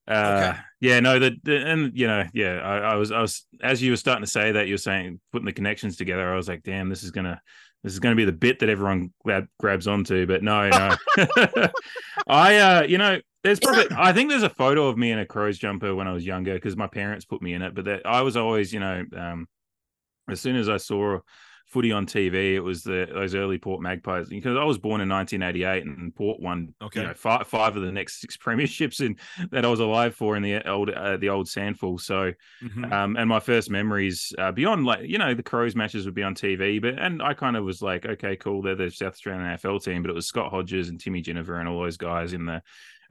uh, 0.09 0.53
okay. 0.53 0.61
yeah, 0.81 1.01
no, 1.01 1.19
The 1.19 1.39
and 1.47 1.97
you 1.97 2.07
know, 2.07 2.25
yeah, 2.35 2.59
I, 2.59 2.79
I, 2.79 2.95
was 2.97 3.13
I 3.13 3.21
was 3.21 3.47
as 3.63 3.81
you 3.81 3.93
were 3.93 3.97
starting 3.97 4.25
to 4.25 4.31
say 4.31 4.53
that 4.53 4.67
you 4.67 4.75
were 4.75 4.79
saying 4.79 5.21
putting 5.33 5.47
the 5.47 5.53
connections 5.53 5.97
together. 5.97 6.31
I 6.31 6.37
was 6.37 6.49
like, 6.49 6.63
damn, 6.63 6.89
this 6.89 7.05
is 7.05 7.11
gonna 7.11 7.41
this 7.85 7.93
is 7.93 8.01
gonna 8.01 8.17
be 8.17 8.25
the 8.25 8.33
bit 8.33 8.59
that 8.59 8.69
everyone 8.69 9.13
grab, 9.25 9.47
grabs 9.61 9.87
onto. 9.87 10.27
But 10.27 10.43
no, 10.43 10.69
no, 10.69 10.97
I 12.27 12.57
uh, 12.57 12.83
you 12.83 12.99
know, 12.99 13.21
there's 13.45 13.61
probably 13.61 13.87
I 13.97 14.13
think 14.13 14.31
there's 14.31 14.43
a 14.43 14.49
photo 14.49 14.89
of 14.89 14.97
me 14.97 15.13
in 15.13 15.19
a 15.19 15.27
Crows 15.27 15.59
jumper 15.59 15.95
when 15.95 16.09
I 16.09 16.13
was 16.13 16.27
younger 16.27 16.55
because 16.55 16.77
my 16.77 16.87
parents 16.87 17.27
put 17.27 17.43
me 17.43 17.53
in 17.53 17.63
it. 17.63 17.75
But 17.75 17.85
that 17.85 18.07
I 18.07 18.23
was 18.23 18.37
always, 18.37 18.73
you 18.73 18.81
know, 18.81 19.05
um, 19.17 19.47
as 20.29 20.41
soon 20.41 20.57
as 20.57 20.69
I 20.69 20.79
saw 20.79 21.19
footy 21.67 21.93
on 21.93 22.07
TV, 22.07 22.55
it 22.55 22.61
was 22.61 22.85
the 22.85 23.07
those 23.13 23.35
early 23.35 23.59
Port 23.59 23.83
Magpies 23.83 24.29
because 24.29 24.57
I 24.57 24.65
was 24.65 24.79
born 24.79 25.03
in 25.03 25.09
1988 25.09 25.85
and 25.85 26.15
Port 26.15 26.41
won 26.41 26.75
okay. 26.81 27.01
you 27.01 27.07
know 27.07 27.15
five, 27.15 27.47
five 27.47 27.77
of 27.77 27.83
the 27.83 27.93
next 27.93 28.21
six 28.21 28.37
premierships 28.45 29.01
in 29.01 29.17
that 29.51 29.65
I 29.65 29.69
was 29.69 29.81
alive 29.81 30.15
for 30.15 30.37
in 30.37 30.43
the 30.43 30.67
old 30.67 30.89
uh, 30.89 31.19
the 31.19 31.29
old 31.29 31.47
SANFL. 31.47 32.01
So, 32.01 32.33
mm-hmm. 32.63 32.93
um, 32.93 33.17
and 33.17 33.29
my 33.29 33.41
first 33.41 33.71
memories 33.71 34.33
uh, 34.39 34.53
beyond 34.53 34.87
like 34.87 35.07
you 35.07 35.19
know 35.19 35.35
the 35.35 35.43
Crows 35.43 35.77
matches 35.77 36.07
would 36.07 36.15
be 36.15 36.23
on 36.23 36.35
TV, 36.35 36.81
but 36.81 36.99
and 36.99 37.23
I 37.23 37.35
kind 37.35 37.57
of 37.57 37.65
was 37.65 37.83
like, 37.83 38.07
okay, 38.07 38.37
cool, 38.37 38.63
they're 38.63 38.75
the 38.75 38.91
South 38.91 39.13
Australian 39.13 39.45
AFL 39.45 39.85
team, 39.85 40.03
but 40.03 40.11
it 40.11 40.15
was 40.15 40.27
Scott 40.27 40.51
Hodges 40.51 40.89
and 40.89 40.99
Timmy 40.99 41.21
Ginever 41.21 41.61
and 41.61 41.69
all 41.69 41.83
those 41.83 41.99
guys 41.99 42.33
in 42.33 42.47
the 42.47 42.63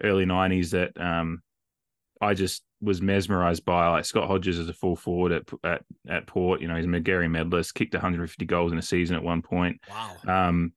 early 0.02 0.26
90s 0.26 0.72
that 0.72 1.00
um, 1.00 1.42
I 2.22 2.34
just 2.34 2.64
was 2.82 3.02
mesmerized 3.02 3.66
by 3.66 3.88
like 3.88 4.06
Scott 4.06 4.28
Hodges 4.28 4.60
as 4.60 4.70
a 4.70 4.74
full 4.74 4.96
forward 4.96 5.32
at 5.32 5.44
at, 5.64 5.82
at 6.08 6.28
Port. 6.28 6.62
You 6.62 6.68
know, 6.68 6.76
he's 6.76 6.86
a 6.86 6.90
Magarey 6.90 7.30
medalist, 7.30 7.76
kicked 7.76 7.94
150 7.94 8.46
goals 8.46 8.72
in 8.72 8.78
a 8.78 8.82
season 8.82 9.16
at 9.16 9.24
one 9.24 9.42
point. 9.42 9.80
Wow. 9.90 10.50
Um, 10.50 10.74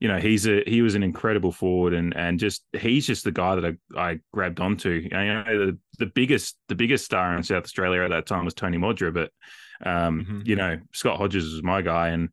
you 0.00 0.06
know, 0.06 0.18
he's 0.18 0.46
a 0.46 0.62
he 0.64 0.80
was 0.80 0.94
an 0.94 1.02
incredible 1.02 1.50
forward, 1.50 1.92
and 1.92 2.16
and 2.16 2.38
just 2.38 2.64
he's 2.72 3.06
just 3.06 3.24
the 3.24 3.32
guy 3.32 3.56
that 3.56 3.76
I, 3.96 4.10
I 4.10 4.20
grabbed 4.32 4.60
onto. 4.60 4.90
You 4.90 5.08
know, 5.10 5.44
the, 5.44 5.78
the 5.98 6.06
biggest 6.06 6.56
the 6.68 6.76
biggest 6.76 7.04
star 7.04 7.36
in 7.36 7.42
South 7.42 7.64
Australia 7.64 8.02
at 8.02 8.10
that 8.10 8.26
time 8.26 8.44
was 8.44 8.54
Tony 8.54 8.78
Modra, 8.78 9.12
but 9.12 9.32
um, 9.84 10.24
mm-hmm. 10.24 10.40
you 10.44 10.54
know, 10.54 10.78
Scott 10.92 11.18
Hodges 11.18 11.52
was 11.52 11.64
my 11.64 11.82
guy, 11.82 12.10
and 12.10 12.28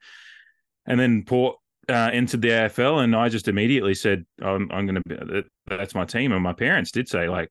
and 0.86 1.00
then 1.00 1.24
Port 1.24 1.58
uh, 1.89 2.10
entered 2.13 2.41
the 2.41 2.50
AFL, 2.50 3.04
and 3.04 3.15
I 3.15 3.30
just 3.30 3.48
immediately 3.48 3.93
said, 3.93 4.26
"I'm, 4.41 4.69
I'm 4.71 4.86
going 4.86 5.02
to. 5.02 5.02
Be 5.04 5.43
that's 5.67 5.95
my 5.95 6.06
team." 6.06 6.32
And 6.32 6.43
my 6.43 6.54
parents 6.54 6.91
did 6.91 7.08
say, 7.08 7.30
like, 7.30 7.50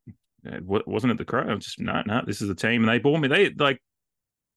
wasn't 0.66 1.12
it 1.12 1.18
the 1.18 1.25
crow? 1.25 1.42
I 1.49 1.55
was 1.55 1.64
just 1.64 1.81
no, 1.81 2.03
no, 2.07 2.23
this 2.27 2.42
is 2.42 2.49
the 2.49 2.55
team, 2.55 2.83
and 2.83 2.88
they 2.88 2.99
bought 2.99 3.18
me. 3.18 3.29
They 3.29 3.51
like 3.51 3.81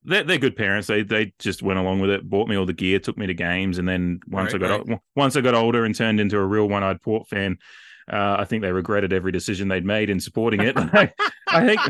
they're, 0.04 0.24
they're 0.24 0.38
good 0.38 0.56
parents. 0.56 0.88
They 0.88 1.02
they 1.02 1.32
just 1.38 1.62
went 1.62 1.78
along 1.78 2.00
with 2.00 2.10
it, 2.10 2.28
bought 2.28 2.48
me 2.48 2.56
all 2.56 2.66
the 2.66 2.72
gear, 2.72 2.98
took 2.98 3.18
me 3.18 3.26
to 3.26 3.34
games, 3.34 3.78
and 3.78 3.88
then 3.88 4.20
once 4.28 4.52
right, 4.52 4.62
I 4.62 4.68
got 4.68 4.88
right. 4.88 4.98
once 5.16 5.36
I 5.36 5.40
got 5.40 5.54
older 5.54 5.84
and 5.84 5.94
turned 5.94 6.20
into 6.20 6.38
a 6.38 6.46
real 6.46 6.68
one 6.68 6.82
eyed 6.82 7.02
Port 7.02 7.28
fan, 7.28 7.58
uh, 8.10 8.36
I 8.38 8.44
think 8.44 8.62
they 8.62 8.72
regretted 8.72 9.12
every 9.12 9.32
decision 9.32 9.68
they'd 9.68 9.84
made 9.84 10.10
in 10.10 10.20
supporting 10.20 10.60
it. 10.60 10.76
I, 10.76 11.12
I 11.48 11.66
think 11.66 11.80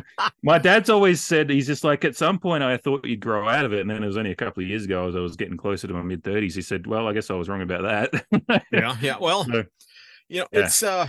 my 0.42 0.58
dad's 0.58 0.90
always 0.90 1.20
said 1.20 1.50
he's 1.50 1.66
just 1.66 1.84
like 1.84 2.04
at 2.04 2.16
some 2.16 2.38
point 2.38 2.62
I 2.62 2.76
thought 2.76 3.04
you'd 3.04 3.20
grow 3.20 3.48
out 3.48 3.64
of 3.64 3.72
it, 3.72 3.80
and 3.80 3.90
then 3.90 4.02
it 4.02 4.06
was 4.06 4.16
only 4.16 4.30
a 4.30 4.36
couple 4.36 4.62
of 4.62 4.68
years 4.68 4.84
ago 4.84 5.08
as 5.08 5.16
I 5.16 5.20
was 5.20 5.36
getting 5.36 5.56
closer 5.56 5.88
to 5.88 5.94
my 5.94 6.02
mid 6.02 6.22
thirties. 6.22 6.54
He 6.54 6.62
said, 6.62 6.86
"Well, 6.86 7.08
I 7.08 7.12
guess 7.12 7.30
I 7.30 7.34
was 7.34 7.48
wrong 7.48 7.62
about 7.62 7.82
that." 7.82 8.64
yeah, 8.72 8.96
yeah. 9.00 9.16
Well, 9.20 9.44
so, 9.44 9.64
you 10.28 10.40
know, 10.40 10.46
yeah. 10.52 10.60
it's 10.60 10.82
uh, 10.82 11.08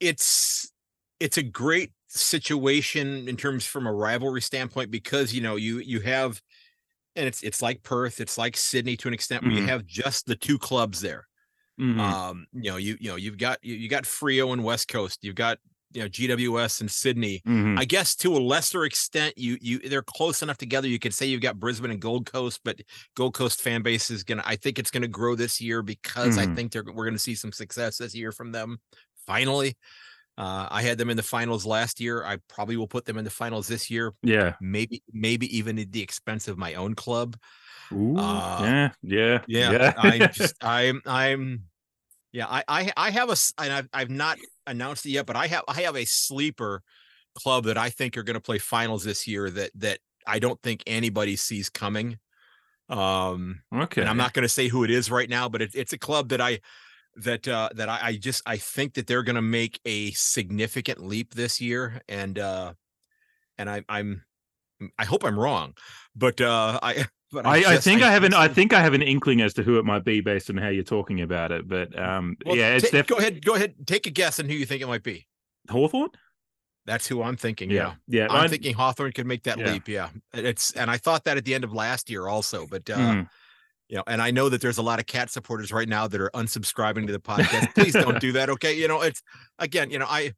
it's 0.00 0.72
it's 1.20 1.38
a 1.38 1.42
great 1.42 1.92
situation 2.08 3.28
in 3.28 3.36
terms 3.36 3.66
from 3.66 3.86
a 3.86 3.92
rivalry 3.92 4.42
standpoint 4.42 4.90
because 4.90 5.32
you 5.32 5.40
know 5.40 5.56
you 5.56 5.78
you 5.78 6.00
have 6.00 6.40
and 7.16 7.26
it's 7.26 7.42
it's 7.42 7.62
like 7.62 7.82
Perth, 7.82 8.20
it's 8.20 8.38
like 8.38 8.56
Sydney 8.56 8.96
to 8.98 9.08
an 9.08 9.14
extent 9.14 9.42
where 9.42 9.52
mm-hmm. 9.52 9.62
you 9.62 9.66
have 9.66 9.86
just 9.86 10.26
the 10.26 10.36
two 10.36 10.58
clubs 10.58 11.00
there. 11.00 11.26
Mm-hmm. 11.80 12.00
Um, 12.00 12.46
you 12.52 12.70
know, 12.70 12.76
you 12.76 12.96
you 13.00 13.10
know, 13.10 13.16
you've 13.16 13.38
got 13.38 13.58
you, 13.62 13.74
you 13.74 13.88
got 13.88 14.04
Freo 14.04 14.52
and 14.52 14.62
West 14.62 14.88
Coast, 14.88 15.20
you've 15.22 15.34
got 15.34 15.58
you 15.94 16.02
know 16.02 16.08
GWS 16.08 16.80
and 16.80 16.90
Sydney. 16.90 17.40
Mm-hmm. 17.46 17.78
I 17.78 17.84
guess 17.84 18.14
to 18.16 18.36
a 18.36 18.38
lesser 18.38 18.84
extent, 18.84 19.38
you 19.38 19.56
you 19.60 19.78
they're 19.78 20.02
close 20.02 20.42
enough 20.42 20.58
together. 20.58 20.88
You 20.88 20.98
could 20.98 21.14
say 21.14 21.26
you've 21.26 21.40
got 21.40 21.58
Brisbane 21.58 21.90
and 21.90 22.00
Gold 22.00 22.30
Coast, 22.30 22.60
but 22.64 22.80
Gold 23.16 23.34
Coast 23.34 23.62
fan 23.62 23.82
base 23.82 24.10
is 24.10 24.24
gonna. 24.24 24.42
I 24.44 24.56
think 24.56 24.78
it's 24.78 24.90
gonna 24.90 25.08
grow 25.08 25.34
this 25.34 25.60
year 25.60 25.82
because 25.82 26.36
I 26.36 26.44
mm-hmm. 26.44 26.54
think 26.54 26.72
they're 26.72 26.84
we're 26.84 27.06
gonna 27.06 27.18
see 27.18 27.34
some 27.34 27.52
success 27.52 27.98
this 27.98 28.14
year 28.14 28.32
from 28.32 28.52
them. 28.52 28.78
Finally, 29.26 29.76
uh, 30.36 30.66
I 30.70 30.82
had 30.82 30.98
them 30.98 31.10
in 31.10 31.16
the 31.16 31.22
finals 31.22 31.64
last 31.64 32.00
year. 32.00 32.24
I 32.24 32.38
probably 32.48 32.76
will 32.76 32.88
put 32.88 33.04
them 33.04 33.16
in 33.16 33.24
the 33.24 33.30
finals 33.30 33.68
this 33.68 33.90
year. 33.90 34.12
Yeah, 34.22 34.54
maybe 34.60 35.02
maybe 35.12 35.56
even 35.56 35.78
at 35.78 35.92
the 35.92 36.02
expense 36.02 36.48
of 36.48 36.58
my 36.58 36.74
own 36.74 36.94
club. 36.94 37.36
Ooh, 37.92 38.16
uh, 38.16 38.60
yeah, 38.62 38.90
yeah, 39.02 39.40
yeah. 39.46 39.72
yeah. 39.72 39.94
I 39.96 40.26
just 40.26 40.54
I'm 40.62 41.02
I'm 41.06 41.64
yeah. 42.32 42.46
I 42.48 42.64
I 42.68 42.92
I 42.96 43.10
have 43.10 43.30
a 43.30 43.36
and 43.58 43.72
I've 43.72 43.88
I've 43.92 44.10
not 44.10 44.38
announced 44.66 45.06
it 45.06 45.10
yet, 45.10 45.26
but 45.26 45.36
I 45.36 45.46
have 45.46 45.64
I 45.68 45.82
have 45.82 45.96
a 45.96 46.04
sleeper 46.04 46.82
club 47.34 47.64
that 47.64 47.78
I 47.78 47.90
think 47.90 48.16
are 48.16 48.22
going 48.22 48.34
to 48.34 48.40
play 48.40 48.58
finals 48.58 49.04
this 49.04 49.26
year 49.26 49.50
that 49.50 49.70
that 49.76 49.98
I 50.26 50.38
don't 50.38 50.60
think 50.62 50.82
anybody 50.86 51.36
sees 51.36 51.68
coming. 51.68 52.18
Um, 52.88 53.62
okay. 53.74 54.02
And 54.02 54.10
I'm 54.10 54.16
not 54.16 54.34
going 54.34 54.42
to 54.42 54.48
say 54.48 54.68
who 54.68 54.84
it 54.84 54.90
is 54.90 55.10
right 55.10 55.28
now, 55.28 55.48
but 55.48 55.62
it, 55.62 55.70
it's 55.74 55.92
a 55.92 55.98
club 55.98 56.28
that 56.30 56.40
I 56.40 56.60
that 57.16 57.46
uh, 57.46 57.70
that 57.74 57.88
I, 57.88 57.98
I, 58.02 58.16
just 58.16 58.42
I 58.46 58.56
think 58.56 58.94
that 58.94 59.06
they're 59.06 59.22
going 59.22 59.36
to 59.36 59.42
make 59.42 59.80
a 59.84 60.10
significant 60.12 61.00
leap 61.00 61.34
this 61.34 61.60
year, 61.60 62.02
and 62.08 62.38
uh, 62.38 62.74
and 63.56 63.70
I, 63.70 63.84
I'm 63.88 64.24
I 64.98 65.04
hope 65.04 65.24
I'm 65.24 65.38
wrong, 65.38 65.74
but 66.14 66.40
uh, 66.40 66.78
I. 66.82 67.06
But 67.34 67.46
I, 67.46 67.64
I, 67.64 67.74
I 67.74 67.76
think 67.76 68.02
I, 68.02 68.08
I 68.08 68.10
have 68.12 68.24
an 68.24 68.34
I 68.34 68.48
think 68.48 68.72
I 68.72 68.80
have 68.80 68.94
an 68.94 69.02
inkling 69.02 69.40
as 69.42 69.52
to 69.54 69.62
who 69.62 69.78
it 69.78 69.84
might 69.84 70.04
be 70.04 70.20
based 70.20 70.48
on 70.50 70.56
how 70.56 70.68
you're 70.68 70.84
talking 70.84 71.20
about 71.20 71.52
it. 71.52 71.68
But 71.68 71.98
um, 71.98 72.36
well, 72.46 72.56
yeah, 72.56 72.74
it's 72.74 72.90
t- 72.90 72.96
def- 72.96 73.06
go 73.06 73.16
ahead, 73.16 73.44
go 73.44 73.54
ahead, 73.54 73.74
take 73.86 74.06
a 74.06 74.10
guess 74.10 74.40
on 74.40 74.48
who 74.48 74.54
you 74.54 74.64
think 74.64 74.80
it 74.80 74.86
might 74.86 75.02
be. 75.02 75.26
Hawthorn. 75.68 76.10
That's 76.86 77.06
who 77.06 77.22
I'm 77.22 77.36
thinking. 77.36 77.70
Yeah, 77.70 77.94
yeah. 78.06 78.24
yeah. 78.24 78.26
I'm 78.30 78.50
thinking 78.50 78.74
Hawthorn 78.74 79.12
could 79.12 79.26
make 79.26 79.44
that 79.44 79.58
yeah. 79.58 79.72
leap. 79.72 79.88
Yeah, 79.88 80.10
it's 80.32 80.72
and 80.72 80.90
I 80.90 80.96
thought 80.96 81.24
that 81.24 81.36
at 81.36 81.44
the 81.44 81.54
end 81.54 81.64
of 81.64 81.72
last 81.72 82.08
year 82.10 82.28
also, 82.28 82.66
but 82.66 82.88
uh, 82.88 82.96
mm 82.96 83.28
you 83.88 83.96
know, 83.96 84.04
and 84.06 84.22
I 84.22 84.30
know 84.30 84.48
that 84.48 84.60
there's 84.60 84.78
a 84.78 84.82
lot 84.82 84.98
of 84.98 85.06
cat 85.06 85.30
supporters 85.30 85.72
right 85.72 85.88
now 85.88 86.06
that 86.08 86.20
are 86.20 86.30
unsubscribing 86.34 87.06
to 87.06 87.12
the 87.12 87.20
podcast. 87.20 87.74
Please 87.74 87.92
don't 87.92 88.18
do 88.20 88.32
that. 88.32 88.48
Okay. 88.50 88.74
You 88.74 88.88
know, 88.88 89.02
it's 89.02 89.22
again, 89.58 89.90
you 89.90 89.98
know, 89.98 90.06
I, 90.08 90.32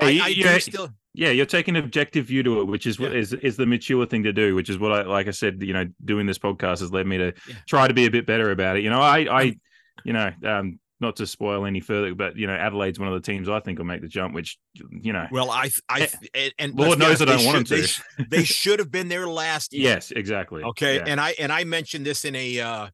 hey, 0.00 0.20
I, 0.20 0.24
I 0.24 0.34
do 0.34 0.60
still. 0.60 0.88
Yeah, 1.16 1.30
you're 1.30 1.46
taking 1.46 1.76
an 1.76 1.82
objective 1.82 2.26
view 2.26 2.42
to 2.42 2.60
it, 2.60 2.64
which 2.66 2.86
is 2.86 2.98
yeah. 2.98 3.08
is 3.08 3.32
is 3.32 3.56
the 3.56 3.64
mature 3.64 4.04
thing 4.04 4.22
to 4.24 4.34
do. 4.34 4.54
Which 4.54 4.68
is 4.68 4.78
what 4.78 4.92
I, 4.92 5.02
like 5.02 5.28
I 5.28 5.30
said, 5.30 5.62
you 5.62 5.72
know, 5.72 5.86
doing 6.04 6.26
this 6.26 6.38
podcast 6.38 6.80
has 6.80 6.92
led 6.92 7.06
me 7.06 7.16
to 7.16 7.32
yeah. 7.48 7.54
try 7.66 7.88
to 7.88 7.94
be 7.94 8.04
a 8.04 8.10
bit 8.10 8.26
better 8.26 8.50
about 8.50 8.76
it. 8.76 8.84
You 8.84 8.90
know, 8.90 9.00
I, 9.00 9.20
I, 9.20 9.56
you 10.04 10.12
know, 10.12 10.30
um, 10.44 10.78
not 11.00 11.16
to 11.16 11.26
spoil 11.26 11.64
any 11.64 11.80
further, 11.80 12.14
but 12.14 12.36
you 12.36 12.46
know, 12.46 12.52
Adelaide's 12.52 12.98
one 12.98 13.08
of 13.08 13.14
the 13.14 13.20
teams 13.20 13.48
I 13.48 13.60
think 13.60 13.78
will 13.78 13.86
make 13.86 14.02
the 14.02 14.08
jump. 14.08 14.34
Which 14.34 14.58
you 14.74 15.14
know, 15.14 15.26
well, 15.30 15.50
I, 15.50 15.70
I, 15.88 16.10
eh, 16.34 16.50
and 16.58 16.74
Lord 16.74 16.98
knows 16.98 17.22
I 17.22 17.24
don't 17.24 17.46
want 17.46 17.66
them 17.66 17.78
to. 17.78 18.02
They, 18.18 18.24
they, 18.38 18.44
should 18.44 18.78
have 18.78 18.90
been 18.90 19.08
there 19.08 19.26
last 19.26 19.72
year. 19.72 19.84
Yes, 19.84 20.10
exactly. 20.10 20.64
Okay, 20.64 20.96
yeah. 20.96 21.04
and 21.06 21.18
I 21.18 21.34
and 21.38 21.50
I 21.50 21.64
mentioned 21.64 22.04
this 22.04 22.26
in 22.26 22.34
a 22.34 22.60
uh 22.60 22.88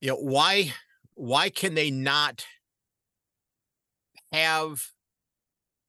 you 0.00 0.08
know 0.08 0.16
why 0.16 0.72
why 1.14 1.50
can 1.50 1.74
they 1.74 1.90
not 1.90 2.46
have 4.32 4.82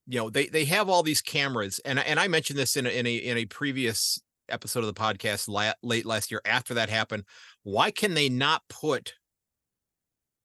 you 0.07 0.19
know 0.19 0.29
they 0.29 0.47
they 0.47 0.65
have 0.65 0.89
all 0.89 1.03
these 1.03 1.21
cameras 1.21 1.79
and 1.85 1.99
and 1.99 2.19
I 2.19 2.27
mentioned 2.27 2.57
this 2.57 2.75
in 2.77 2.85
a, 2.85 2.89
in 2.89 3.05
a 3.05 3.15
in 3.15 3.37
a 3.37 3.45
previous 3.45 4.19
episode 4.49 4.79
of 4.79 4.85
the 4.87 4.93
podcast 4.93 5.47
la- 5.49 5.73
late 5.83 6.05
last 6.05 6.31
year 6.31 6.41
after 6.45 6.73
that 6.73 6.89
happened 6.89 7.23
why 7.63 7.91
can 7.91 8.13
they 8.13 8.29
not 8.29 8.61
put 8.69 9.13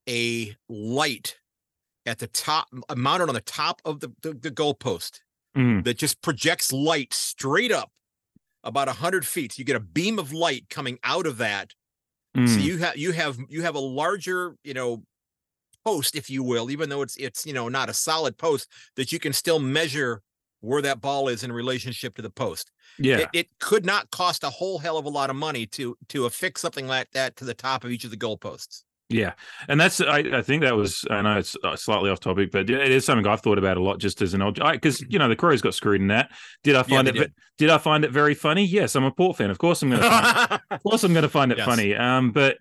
a 0.08 0.56
light 0.68 1.38
at 2.04 2.18
the 2.18 2.26
top 2.26 2.66
mounted 2.96 3.28
on 3.28 3.34
the 3.34 3.40
top 3.40 3.80
of 3.84 4.00
the 4.00 4.08
the, 4.22 4.32
the 4.34 4.50
goalpost 4.50 5.20
Mhm. 5.56 5.84
that 5.84 5.98
just 5.98 6.22
projects 6.22 6.72
light 6.72 7.12
straight 7.12 7.70
up 7.70 7.90
about 8.64 8.88
100 8.88 9.26
feet 9.26 9.52
so 9.52 9.60
you 9.60 9.64
get 9.66 9.76
a 9.76 9.80
beam 9.80 10.18
of 10.18 10.32
light 10.32 10.68
coming 10.70 10.98
out 11.04 11.26
of 11.26 11.36
that 11.38 11.72
so 12.34 12.40
Mm. 12.40 12.62
you 12.62 12.78
have 12.78 12.96
you 12.96 13.12
have 13.12 13.36
you 13.50 13.60
have 13.62 13.74
a 13.74 13.78
larger 13.80 14.56
you 14.64 14.72
know 14.72 15.04
post 15.84 16.16
if 16.16 16.30
you 16.30 16.42
will 16.42 16.70
even 16.70 16.88
though 16.88 17.02
it's 17.02 17.16
it's 17.16 17.44
you 17.46 17.52
know 17.52 17.68
not 17.68 17.88
a 17.88 17.94
solid 17.94 18.36
post 18.38 18.68
that 18.96 19.12
you 19.12 19.18
can 19.18 19.32
still 19.32 19.58
measure 19.58 20.22
where 20.60 20.82
that 20.82 21.00
ball 21.00 21.28
is 21.28 21.42
in 21.42 21.52
relationship 21.52 22.14
to 22.14 22.22
the 22.22 22.30
post 22.30 22.70
yeah. 22.98 23.16
it, 23.16 23.28
it 23.32 23.48
could 23.58 23.84
not 23.84 24.10
cost 24.10 24.44
a 24.44 24.50
whole 24.50 24.78
hell 24.78 24.96
of 24.98 25.04
a 25.04 25.08
lot 25.10 25.30
of 25.30 25.36
money 25.36 25.66
to 25.66 25.96
to 26.08 26.26
affix 26.26 26.60
something 26.60 26.86
like 26.86 27.10
that 27.12 27.36
to 27.36 27.44
the 27.44 27.54
top 27.54 27.84
of 27.84 27.90
each 27.90 28.04
of 28.04 28.10
the 28.10 28.16
goalposts 28.16 28.84
Yeah, 29.08 29.34
and 29.68 29.78
that's 29.78 30.00
I, 30.00 30.20
I 30.20 30.40
think 30.42 30.62
that 30.62 30.74
was 30.74 31.04
I 31.10 31.20
know 31.20 31.36
it's 31.38 31.54
uh, 31.62 31.76
slightly 31.76 32.08
off 32.08 32.20
topic, 32.20 32.50
but 32.50 32.70
it 32.70 32.90
is 32.90 33.04
something 33.04 33.26
I've 33.26 33.42
thought 33.42 33.58
about 33.58 33.76
a 33.76 33.82
lot 33.82 33.98
just 33.98 34.22
as 34.22 34.32
an 34.32 34.40
old 34.40 34.54
because 34.54 35.02
you 35.02 35.18
know 35.18 35.28
the 35.28 35.36
Crows 35.36 35.60
got 35.60 35.74
screwed 35.74 36.00
in 36.00 36.06
that. 36.06 36.30
Did 36.62 36.76
I 36.76 36.82
find 36.82 37.06
they 37.06 37.12
it? 37.14 37.14
did. 37.14 37.32
Did 37.58 37.68
I 37.68 37.76
find 37.76 38.06
it 38.06 38.10
very 38.10 38.34
funny? 38.34 38.64
Yes, 38.64 38.96
I'm 38.96 39.04
a 39.04 39.10
Port 39.10 39.36
fan. 39.36 39.50
Of 39.50 39.58
course, 39.58 39.82
I'm 39.82 39.90
going 39.90 40.00
to. 40.00 40.08
Find, 40.08 40.26
of 40.70 40.82
course, 40.82 41.04
I'm 41.04 41.12
going 41.12 41.24
to 41.24 41.28
find 41.28 41.52
it 41.52 41.58
Yes. 41.58 41.60
funny. 41.60 41.94
Um, 41.94 42.32
but 42.32 42.56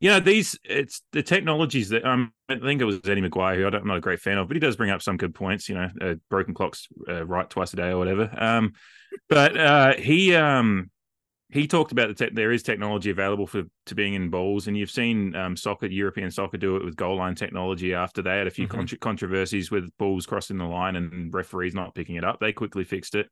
you 0.00 0.10
know 0.10 0.20
these 0.20 0.58
it's 0.64 1.02
the 1.12 1.22
technologies 1.22 1.88
that 1.90 2.04
um 2.04 2.32
I 2.48 2.58
think 2.58 2.80
it 2.80 2.84
was 2.84 3.00
Eddie 3.04 3.22
McGuire 3.22 3.56
who 3.56 3.66
I 3.66 3.70
don't, 3.70 3.82
I'm 3.82 3.88
not 3.88 3.96
a 3.96 4.00
great 4.02 4.20
fan 4.20 4.38
of, 4.38 4.48
but 4.48 4.56
he 4.56 4.60
does 4.60 4.76
bring 4.76 4.90
up 4.90 5.02
some 5.02 5.16
good 5.16 5.34
points. 5.34 5.68
You 5.68 5.76
know, 5.76 5.88
uh, 6.00 6.14
broken 6.30 6.54
clocks 6.54 6.88
uh, 7.08 7.24
right 7.26 7.48
twice 7.48 7.72
a 7.72 7.76
day 7.76 7.88
or 7.88 7.98
whatever. 7.98 8.30
Um, 8.36 8.74
but 9.28 9.56
uh, 9.56 9.94
he 9.94 10.34
um 10.34 10.90
he 11.48 11.66
talked 11.68 11.92
about 11.92 12.08
the 12.08 12.14
tech 12.14 12.34
there 12.34 12.50
is 12.50 12.62
technology 12.62 13.10
available 13.10 13.46
for 13.46 13.62
to 13.86 13.94
being 13.94 14.14
in 14.14 14.30
bowls, 14.30 14.66
and 14.66 14.76
you've 14.76 14.90
seen 14.90 15.34
um, 15.36 15.56
soccer, 15.56 15.86
European 15.86 16.30
soccer, 16.30 16.56
do 16.56 16.76
it 16.76 16.84
with 16.84 16.96
goal 16.96 17.16
line 17.16 17.36
technology. 17.36 17.94
After 17.94 18.20
they 18.20 18.36
had 18.36 18.48
a 18.48 18.50
few 18.50 18.66
Mhm. 18.66 18.70
contro- 18.70 18.98
controversies 18.98 19.70
with 19.70 19.90
balls 19.96 20.26
crossing 20.26 20.58
the 20.58 20.64
line 20.64 20.96
and 20.96 21.32
referees 21.32 21.74
not 21.74 21.94
picking 21.94 22.16
it 22.16 22.24
up, 22.24 22.40
they 22.40 22.52
quickly 22.52 22.84
fixed 22.84 23.14
it. 23.14 23.28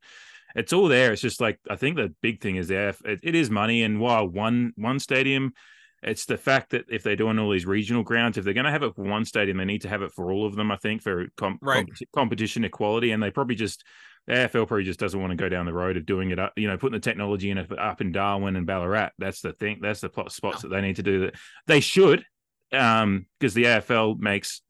It's 0.55 0.71
all 0.71 0.87
there. 0.87 1.11
It's 1.11 1.21
just 1.21 1.41
like 1.41 1.59
I 1.69 1.75
think 1.75 1.97
the 1.97 2.13
big 2.21 2.39
thing 2.41 2.55
is 2.55 2.69
there. 2.69 2.95
It, 3.03 3.19
it 3.21 3.35
is 3.35 3.49
money, 3.49 3.83
and 3.83 3.99
while 3.99 4.25
one 4.27 4.71
one 4.77 4.99
stadium, 4.99 5.53
it's 6.03 6.25
the 6.25 6.37
fact 6.37 6.71
that 6.71 6.85
if 6.89 7.03
they're 7.03 7.15
doing 7.15 7.39
all 7.39 7.51
these 7.51 7.65
regional 7.65 8.03
grounds, 8.03 8.37
if 8.37 8.45
they're 8.45 8.53
going 8.53 8.65
to 8.65 8.71
have 8.71 8.83
it 8.83 8.95
for 8.95 9.03
one 9.03 9.25
stadium, 9.25 9.57
they 9.57 9.65
need 9.65 9.81
to 9.81 9.89
have 9.89 10.01
it 10.01 10.11
for 10.11 10.31
all 10.31 10.45
of 10.45 10.55
them. 10.55 10.71
I 10.71 10.77
think 10.77 11.01
for 11.01 11.25
com- 11.37 11.57
Right. 11.61 11.85
competi- 11.85 12.11
competition 12.13 12.63
equality, 12.63 13.11
and 13.11 13.21
they 13.23 13.31
probably 13.31 13.55
just 13.55 13.83
the 14.27 14.33
AFL 14.33 14.67
probably 14.67 14.83
just 14.83 14.99
doesn't 14.99 15.19
want 15.19 15.31
to 15.31 15.35
go 15.37 15.49
down 15.49 15.65
the 15.67 15.73
road 15.73 15.97
of 15.97 16.05
doing 16.05 16.31
it 16.31 16.39
up, 16.39 16.53
you 16.55 16.67
know, 16.67 16.77
putting 16.77 16.93
the 16.93 16.99
technology 16.99 17.51
in 17.51 17.59
it 17.59 17.71
up 17.77 18.01
in 18.01 18.11
Darwin 18.11 18.55
and 18.55 18.65
Ballarat. 18.65 19.09
That's 19.19 19.41
the 19.41 19.53
thing. 19.53 19.79
That's 19.81 20.01
the 20.01 20.09
plot 20.09 20.31
spots 20.31 20.63
that 20.63 20.69
they 20.69 20.81
need 20.81 20.95
to 20.95 21.03
do 21.03 21.21
that. 21.21 21.35
They 21.67 21.79
should, 21.79 22.25
um, 22.71 23.27
because 23.39 23.53
the 23.53 23.65
AFL 23.65 24.17
makes 24.19 24.61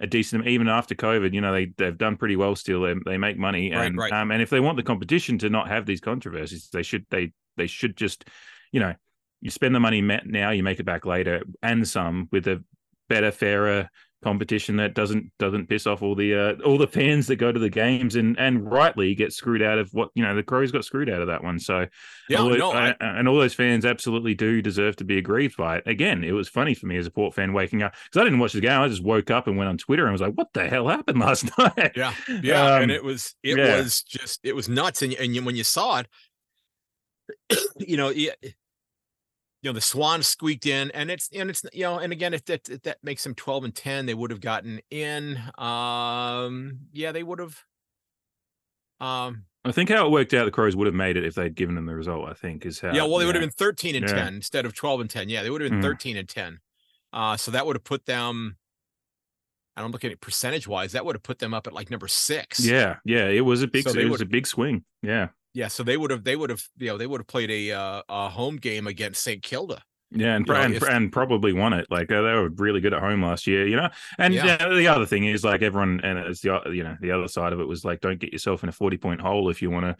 a 0.00 0.06
decent 0.08 0.46
even 0.48 0.68
after 0.68 0.94
COVID. 0.96 1.32
You 1.32 1.40
know, 1.40 1.52
they 1.52 1.66
they've 1.66 1.96
done 1.96 2.16
pretty 2.16 2.34
well 2.36 2.56
still. 2.56 2.82
They, 2.82 2.94
they 3.04 3.16
make 3.18 3.38
money, 3.38 3.72
Right, 3.72 3.86
and 3.86 3.96
right. 3.96 4.12
um, 4.12 4.30
and 4.32 4.42
if 4.42 4.50
they 4.50 4.60
want 4.60 4.76
the 4.76 4.82
competition 4.82 5.38
to 5.38 5.48
not 5.50 5.68
have 5.68 5.86
these 5.86 6.00
controversies, 6.00 6.68
they 6.72 6.82
should 6.82 7.06
they 7.10 7.32
they 7.56 7.68
should 7.68 7.96
just, 7.96 8.24
you 8.72 8.80
know, 8.80 8.94
you 9.44 9.50
spend 9.50 9.74
the 9.74 9.80
money 9.80 10.00
now, 10.00 10.50
you 10.50 10.62
make 10.62 10.80
it 10.80 10.84
back 10.84 11.04
later, 11.04 11.42
and 11.62 11.86
some 11.86 12.28
with 12.32 12.48
a 12.48 12.64
better, 13.10 13.30
fairer 13.30 13.90
competition 14.22 14.76
that 14.76 14.94
doesn't 14.94 15.30
doesn't 15.38 15.68
piss 15.68 15.86
off 15.86 16.00
all 16.00 16.14
the 16.14 16.34
uh, 16.34 16.54
all 16.64 16.78
the 16.78 16.86
fans 16.86 17.26
that 17.26 17.36
go 17.36 17.52
to 17.52 17.60
the 17.60 17.68
games 17.68 18.16
and 18.16 18.38
and 18.38 18.72
rightly 18.72 19.14
get 19.14 19.34
screwed 19.34 19.60
out 19.60 19.78
of 19.78 19.90
what 19.92 20.08
you 20.14 20.22
know 20.22 20.34
the 20.34 20.42
Crows 20.42 20.72
got 20.72 20.82
screwed 20.82 21.10
out 21.10 21.20
of 21.20 21.26
that 21.26 21.44
one. 21.44 21.58
So 21.58 21.86
yeah 22.30 22.38
all, 22.38 22.48
no 22.48 22.72
I, 22.72 22.92
uh, 22.92 22.94
and 23.00 23.28
all 23.28 23.36
those 23.36 23.52
fans 23.52 23.84
absolutely 23.84 24.34
do 24.34 24.62
deserve 24.62 24.96
to 24.96 25.04
be 25.04 25.18
aggrieved 25.18 25.58
by 25.58 25.76
it. 25.76 25.86
Again, 25.86 26.24
it 26.24 26.32
was 26.32 26.48
funny 26.48 26.72
for 26.72 26.86
me 26.86 26.96
as 26.96 27.06
a 27.06 27.10
Port 27.10 27.34
fan 27.34 27.52
waking 27.52 27.82
up 27.82 27.92
because 28.04 28.22
I 28.22 28.24
didn't 28.24 28.38
watch 28.38 28.54
the 28.54 28.62
game. 28.62 28.80
I 28.80 28.88
just 28.88 29.04
woke 29.04 29.30
up 29.30 29.46
and 29.46 29.58
went 29.58 29.68
on 29.68 29.76
Twitter 29.76 30.04
and 30.04 30.12
was 30.12 30.22
like, 30.22 30.32
"What 30.32 30.54
the 30.54 30.66
hell 30.66 30.88
happened 30.88 31.18
last 31.20 31.50
night?" 31.58 31.92
yeah 31.94 32.14
yeah 32.42 32.76
and 32.78 32.90
Um, 32.90 32.96
it 32.96 33.04
was 33.04 33.34
it 33.42 33.58
yeah. 33.58 33.76
was 33.76 34.02
just 34.02 34.40
it 34.42 34.56
was 34.56 34.70
nuts 34.70 35.02
and, 35.02 35.12
and 35.12 35.44
when 35.44 35.54
you 35.54 35.64
saw 35.64 35.98
it 35.98 36.08
you 37.78 37.96
know 37.96 38.08
you, 38.08 38.32
you 39.64 39.70
know 39.70 39.72
the 39.74 39.80
swans 39.80 40.28
squeaked 40.28 40.66
in 40.66 40.90
and 40.90 41.10
it's 41.10 41.30
and 41.34 41.48
it's 41.48 41.64
you 41.72 41.84
know 41.84 41.98
and 41.98 42.12
again 42.12 42.34
if 42.34 42.44
that 42.44 42.68
if 42.68 42.82
that 42.82 42.98
makes 43.02 43.24
them 43.24 43.34
12 43.34 43.64
and 43.64 43.74
10 43.74 44.04
they 44.04 44.12
would 44.12 44.30
have 44.30 44.42
gotten 44.42 44.78
in 44.90 45.38
um 45.56 46.80
yeah 46.92 47.12
they 47.12 47.22
would 47.22 47.38
have 47.38 47.64
um 49.00 49.46
I 49.66 49.72
think 49.72 49.88
how 49.88 50.04
it 50.04 50.10
worked 50.10 50.34
out, 50.34 50.44
the 50.44 50.50
Crows 50.50 50.76
would 50.76 50.86
have 50.86 50.94
made 50.94 51.16
it 51.16 51.24
if 51.24 51.34
they'd 51.36 51.54
given 51.54 51.74
them 51.74 51.86
the 51.86 51.94
result. 51.94 52.28
I 52.28 52.34
think 52.34 52.66
is 52.66 52.80
how. 52.80 52.92
yeah 52.92 53.04
well 53.04 53.16
they 53.16 53.24
would 53.24 53.34
have 53.34 53.40
been 53.40 53.48
13 53.50 53.96
and 53.96 54.06
Yeah. 54.06 54.24
10 54.24 54.34
instead 54.34 54.66
of 54.66 54.74
12 54.74 55.00
and 55.00 55.08
10 55.10 55.30
yeah 55.30 55.42
they 55.42 55.48
would 55.48 55.62
have 55.62 55.70
been 55.70 55.80
Mhm. 55.80 55.82
13 55.82 56.16
and 56.18 56.28
10 56.28 56.60
uh 57.14 57.36
so 57.38 57.50
that 57.50 57.64
would 57.64 57.74
have 57.76 57.84
put 57.84 58.04
them 58.04 58.58
I 59.76 59.80
don't 59.80 59.90
look 59.90 60.04
at 60.04 60.12
it 60.12 60.20
percentage 60.20 60.68
wise 60.68 60.92
that 60.92 61.06
would 61.06 61.16
have 61.16 61.22
put 61.22 61.38
them 61.38 61.54
up 61.54 61.66
at 61.66 61.72
like 61.72 61.90
number 61.90 62.06
six 62.08 62.62
Yeah, 62.64 62.98
yeah, 63.06 63.28
it 63.28 63.40
was 63.40 63.62
a 63.62 63.66
big, 63.66 63.88
So 63.88 63.98
it 63.98 64.10
was 64.10 64.20
a 64.20 64.26
big 64.26 64.46
swing. 64.46 64.84
Yeah, 65.02 65.28
Yeah, 65.54 65.68
so 65.68 65.82
they 65.84 65.96
would 65.96 66.10
have 66.10 66.24
they 66.24 66.36
would 66.36 66.50
have 66.50 66.62
you 66.78 66.88
know 66.88 66.98
they 66.98 67.06
would 67.06 67.20
have 67.20 67.26
played 67.28 67.50
a 67.50 67.70
uh, 67.72 68.02
a 68.08 68.28
home 68.28 68.56
game 68.56 68.86
against 68.86 69.22
St. 69.22 69.42
Kilda. 69.42 69.82
Yeah, 70.10 70.36
and 70.36 70.46
You 70.46 70.52
know, 70.54 70.60
and, 70.60 70.74
if- 70.74 70.82
and 70.88 71.12
probably 71.12 71.52
won 71.52 71.72
it. 71.72 71.86
Like 71.90 72.08
they 72.08 72.20
were 72.20 72.48
really 72.50 72.80
good 72.80 72.94
at 72.94 73.00
home 73.00 73.22
last 73.22 73.46
year, 73.46 73.66
you 73.66 73.76
know. 73.76 73.88
And 74.18 74.34
Yeah. 74.34 74.56
the 74.56 74.86
other 74.88 75.06
thing 75.06 75.24
is 75.24 75.42
like 75.44 75.62
everyone, 75.62 76.00
and 76.04 76.18
it's 76.18 76.40
the 76.40 76.60
you 76.72 76.84
know 76.84 76.96
the 77.00 77.10
other 77.12 77.28
side 77.28 77.52
of 77.52 77.60
it 77.60 77.66
was 77.68 77.84
like 77.84 78.00
don't 78.00 78.18
get 78.20 78.32
yourself 78.32 78.62
in 78.62 78.68
a 78.68 78.72
forty 78.72 78.96
point 78.96 79.20
hole 79.20 79.48
if 79.50 79.62
you 79.62 79.70
want 79.70 79.96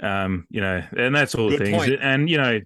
to, 0.00 0.08
um, 0.08 0.46
you 0.50 0.60
know, 0.60 0.82
and 0.96 1.14
that's 1.14 1.34
all 1.34 1.50
the 1.50 1.56
Good 1.56 1.66
things. 1.66 1.76
point. 1.76 1.98
And 2.00 2.28
you 2.28 2.38
know, 2.38 2.60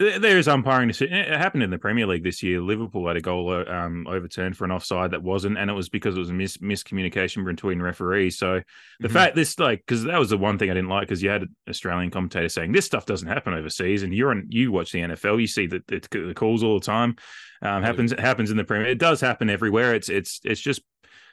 th- 0.00 0.20
there 0.20 0.38
is 0.38 0.48
umpiring. 0.48 0.88
deci- 0.88 1.12
It 1.12 1.28
happened 1.28 1.62
in 1.62 1.70
the 1.70 1.78
Premier 1.78 2.06
League 2.06 2.24
this 2.24 2.42
year. 2.42 2.60
Liverpool 2.60 3.06
had 3.06 3.16
a 3.16 3.20
goal 3.20 3.52
uh, 3.52 3.64
um, 3.70 4.06
overturned 4.08 4.56
for 4.56 4.64
an 4.64 4.72
offside 4.72 5.12
that 5.12 5.22
wasn't, 5.22 5.56
and 5.58 5.70
it 5.70 5.74
was 5.74 5.88
because 5.88 6.16
it 6.16 6.18
was 6.18 6.30
a 6.30 6.34
mis- 6.34 6.56
miscommunication 6.56 7.44
between 7.44 7.80
referees. 7.80 8.36
So 8.38 8.60
the 8.98 9.08
Mhm. 9.08 9.12
fact 9.12 9.36
this 9.36 9.58
like 9.58 9.80
because 9.86 10.02
that 10.04 10.18
was 10.18 10.30
the 10.30 10.38
one 10.38 10.58
thing 10.58 10.70
I 10.70 10.74
didn't 10.74 10.88
like 10.90 11.02
because 11.02 11.22
you 11.22 11.30
had 11.30 11.42
an 11.42 11.54
Australian 11.68 12.10
commentator 12.10 12.48
saying 12.48 12.72
this 12.72 12.86
stuff 12.86 13.06
doesn't 13.06 13.28
happen 13.28 13.54
overseas, 13.54 14.02
and 14.02 14.12
you're 14.12 14.30
on 14.30 14.46
you 14.48 14.72
watch 14.72 14.90
the 14.90 15.00
NFL, 15.02 15.38
you 15.40 15.46
see 15.46 15.66
that 15.68 15.86
the, 15.86 16.00
the 16.10 16.34
calls 16.34 16.62
all 16.64 16.78
the 16.80 16.84
time. 16.86 17.14
Um, 17.62 17.82
happens 17.82 18.12
happens 18.18 18.50
in 18.50 18.56
the 18.56 18.64
Premier. 18.64 18.88
It 18.88 18.98
does 18.98 19.20
happen 19.20 19.50
everywhere. 19.50 19.94
It's 19.94 20.08
it's 20.08 20.40
it's 20.44 20.60
just 20.60 20.80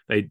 they 0.10 0.30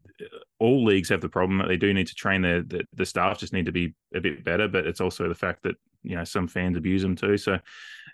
all 0.59 0.83
leagues 0.85 1.09
have 1.09 1.21
the 1.21 1.29
problem 1.29 1.59
that 1.59 1.67
they 1.67 1.77
do 1.77 1.93
need 1.93 2.07
to 2.07 2.15
train 2.15 2.41
the 2.41 2.63
the, 2.67 2.83
the 2.93 3.05
staff 3.05 3.37
just 3.39 3.53
need 3.53 3.65
to 3.65 3.71
be 3.71 3.93
a 4.13 4.19
bit 4.19 4.43
better, 4.43 4.67
but 4.67 4.85
it's 4.87 5.01
also 5.01 5.27
the 5.27 5.35
fact 5.35 5.63
that 5.63 5.75
you 6.03 6.15
know 6.15 6.23
some 6.23 6.47
fans 6.47 6.77
abuse 6.77 7.01
them 7.01 7.15
too. 7.15 7.37
So 7.37 7.59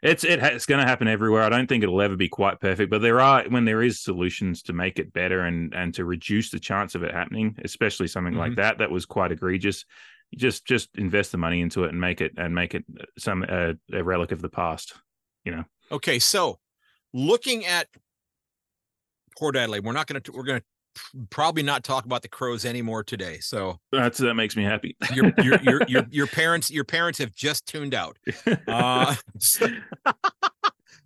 it's 0.03 0.25
it, 0.25 0.43
it's 0.43 0.65
going 0.65 0.81
to 0.81 0.87
happen 0.87 1.07
everywhere. 1.07 1.43
I 1.43 1.49
don't 1.49 1.67
think 1.67 1.81
it'll 1.81 2.01
ever 2.01 2.17
be 2.17 2.27
quite 2.27 2.59
perfect, 2.59 2.91
but 2.91 3.01
there 3.01 3.21
are 3.21 3.45
when 3.47 3.63
there 3.63 3.81
is 3.81 4.01
solutions 4.01 4.61
to 4.63 4.73
make 4.73 4.99
it 4.99 5.13
better 5.13 5.41
and 5.41 5.73
and 5.73 5.93
to 5.93 6.03
reduce 6.03 6.51
the 6.51 6.59
chance 6.59 6.93
of 6.93 7.03
it 7.03 7.13
happening, 7.13 7.57
especially 7.63 8.07
something 8.07 8.35
like 8.35 8.55
that 8.55 8.79
that 8.79 8.91
was 8.91 9.05
quite 9.05 9.31
egregious. 9.31 9.85
Just 10.35 10.65
just 10.65 10.89
invest 10.97 11.31
the 11.31 11.37
money 11.37 11.61
into 11.61 11.85
it 11.85 11.91
and 11.91 12.01
make 12.01 12.19
it 12.19 12.33
and 12.37 12.53
make 12.53 12.75
it 12.75 12.83
some 13.17 13.45
uh, 13.47 13.73
a 13.93 14.03
relic 14.03 14.31
of 14.33 14.41
the 14.41 14.49
past. 14.49 14.93
You 15.45 15.55
know. 15.55 15.63
Okay, 15.91 16.19
so 16.19 16.59
looking 17.13 17.65
at 17.65 17.87
Port 19.37 19.55
Adelaide, 19.55 19.85
we're 19.85 19.93
not 19.93 20.07
going 20.07 20.21
to 20.21 20.31
we're 20.33 20.43
going 20.43 20.59
to 20.59 20.65
probably 21.29 21.63
not 21.63 21.83
talk 21.83 22.05
about 22.05 22.21
the 22.21 22.27
Crows 22.27 22.65
anymore 22.65 23.03
today. 23.03 23.39
So 23.39 23.79
That's 23.91 24.17
that 24.19 24.33
makes 24.35 24.55
me 24.55 24.63
happy. 24.63 24.95
your 25.13 25.31
your 25.41 25.61
your 25.63 25.81
your, 25.87 26.05
your 26.09 26.27
parents 26.27 26.69
your 26.71 26.83
parents 26.83 27.19
have 27.19 27.33
just 27.33 27.65
tuned 27.65 27.93
out. 27.93 28.17
Uh, 28.67 29.15
so- 29.39 29.67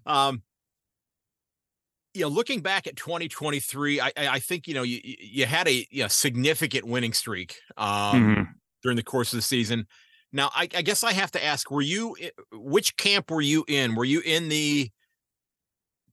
um, 0.05 0.41
you 2.13 2.21
know, 2.23 2.29
looking 2.29 2.61
back 2.61 2.87
at 2.87 2.95
2023, 2.95 4.01
I 4.01 4.11
I 4.17 4.39
think 4.39 4.67
you 4.67 4.73
know 4.73 4.83
you 4.83 4.99
you 5.03 5.45
had 5.45 5.67
a 5.67 5.85
you 5.91 6.01
know, 6.03 6.07
significant 6.07 6.85
winning 6.85 7.13
streak. 7.13 7.59
Um, 7.77 7.87
Mhm. 8.35 8.47
during 8.83 8.95
the 8.95 9.03
course 9.03 9.33
of 9.33 9.37
the 9.37 9.41
season. 9.43 9.85
Now, 10.33 10.49
I, 10.53 10.63
I 10.75 10.81
guess 10.81 11.03
I 11.03 11.13
have 11.13 11.31
to 11.31 11.43
ask: 11.43 11.69
Were 11.69 11.81
you 11.81 12.15
which 12.51 12.95
camp 12.97 13.29
were 13.29 13.41
you 13.41 13.63
in? 13.67 13.95
Were 13.95 14.05
you 14.05 14.21
in 14.21 14.49
the 14.49 14.89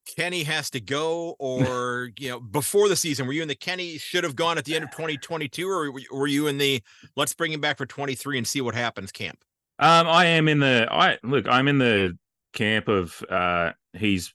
Kenny 0.05 0.43
has 0.45 0.71
to 0.71 0.81
go, 0.81 1.37
or 1.39 2.11
you 2.19 2.31
know, 2.31 2.41
before 2.41 2.89
the 2.89 2.97
season, 2.97 3.27
were 3.27 3.33
you 3.33 3.43
in 3.43 3.49
the 3.49 3.55
Kenny 3.55 3.99
should 3.99 4.25
have 4.25 4.37
gone 4.37 4.59
at 4.59 4.65
the 4.65 4.75
end 4.75 4.85
of 4.85 4.91
2022, 4.91 5.69
or 5.69 5.93
were 6.13 6.27
you- 6.27 6.47
in 6.47 6.59
the 6.59 6.83
let's 7.17 7.35
bring 7.35 7.53
him 7.53 7.61
back 7.61 7.79
for 7.79 7.87
23 7.87 8.39
and 8.39 8.47
see 8.47 8.61
what 8.61 8.75
happens 8.75 9.11
camp? 9.13 9.39
Um, 9.79 10.07
I 10.07 10.27
am 10.27 10.49
in 10.49 10.61
the 10.61 10.87
I 10.91 11.19
look. 11.23 11.49
I'm 11.49 11.69
in 11.69 11.79
the 11.79 12.17
camp 12.53 12.89
of 12.89 13.21
uh, 13.29 13.73
he's 13.93 14.33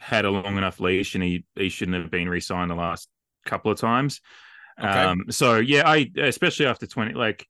had 0.00 0.24
a 0.24 0.30
long 0.30 0.56
enough 0.56 0.80
leash, 0.80 1.14
and 1.14 1.22
he 1.22 1.44
he 1.54 1.68
shouldn't 1.68 1.96
have 2.00 2.10
been 2.10 2.28
re-signed 2.28 2.70
the 2.70 2.74
last 2.74 3.08
couple 3.46 3.70
of 3.70 3.78
times. 3.78 4.20
Okay. 4.80 4.88
Um, 4.88 5.24
so 5.30 5.56
yeah, 5.56 5.88
I 5.88 6.10
especially 6.16 6.66
after 6.66 6.86
twenty, 6.86 7.14
like 7.14 7.46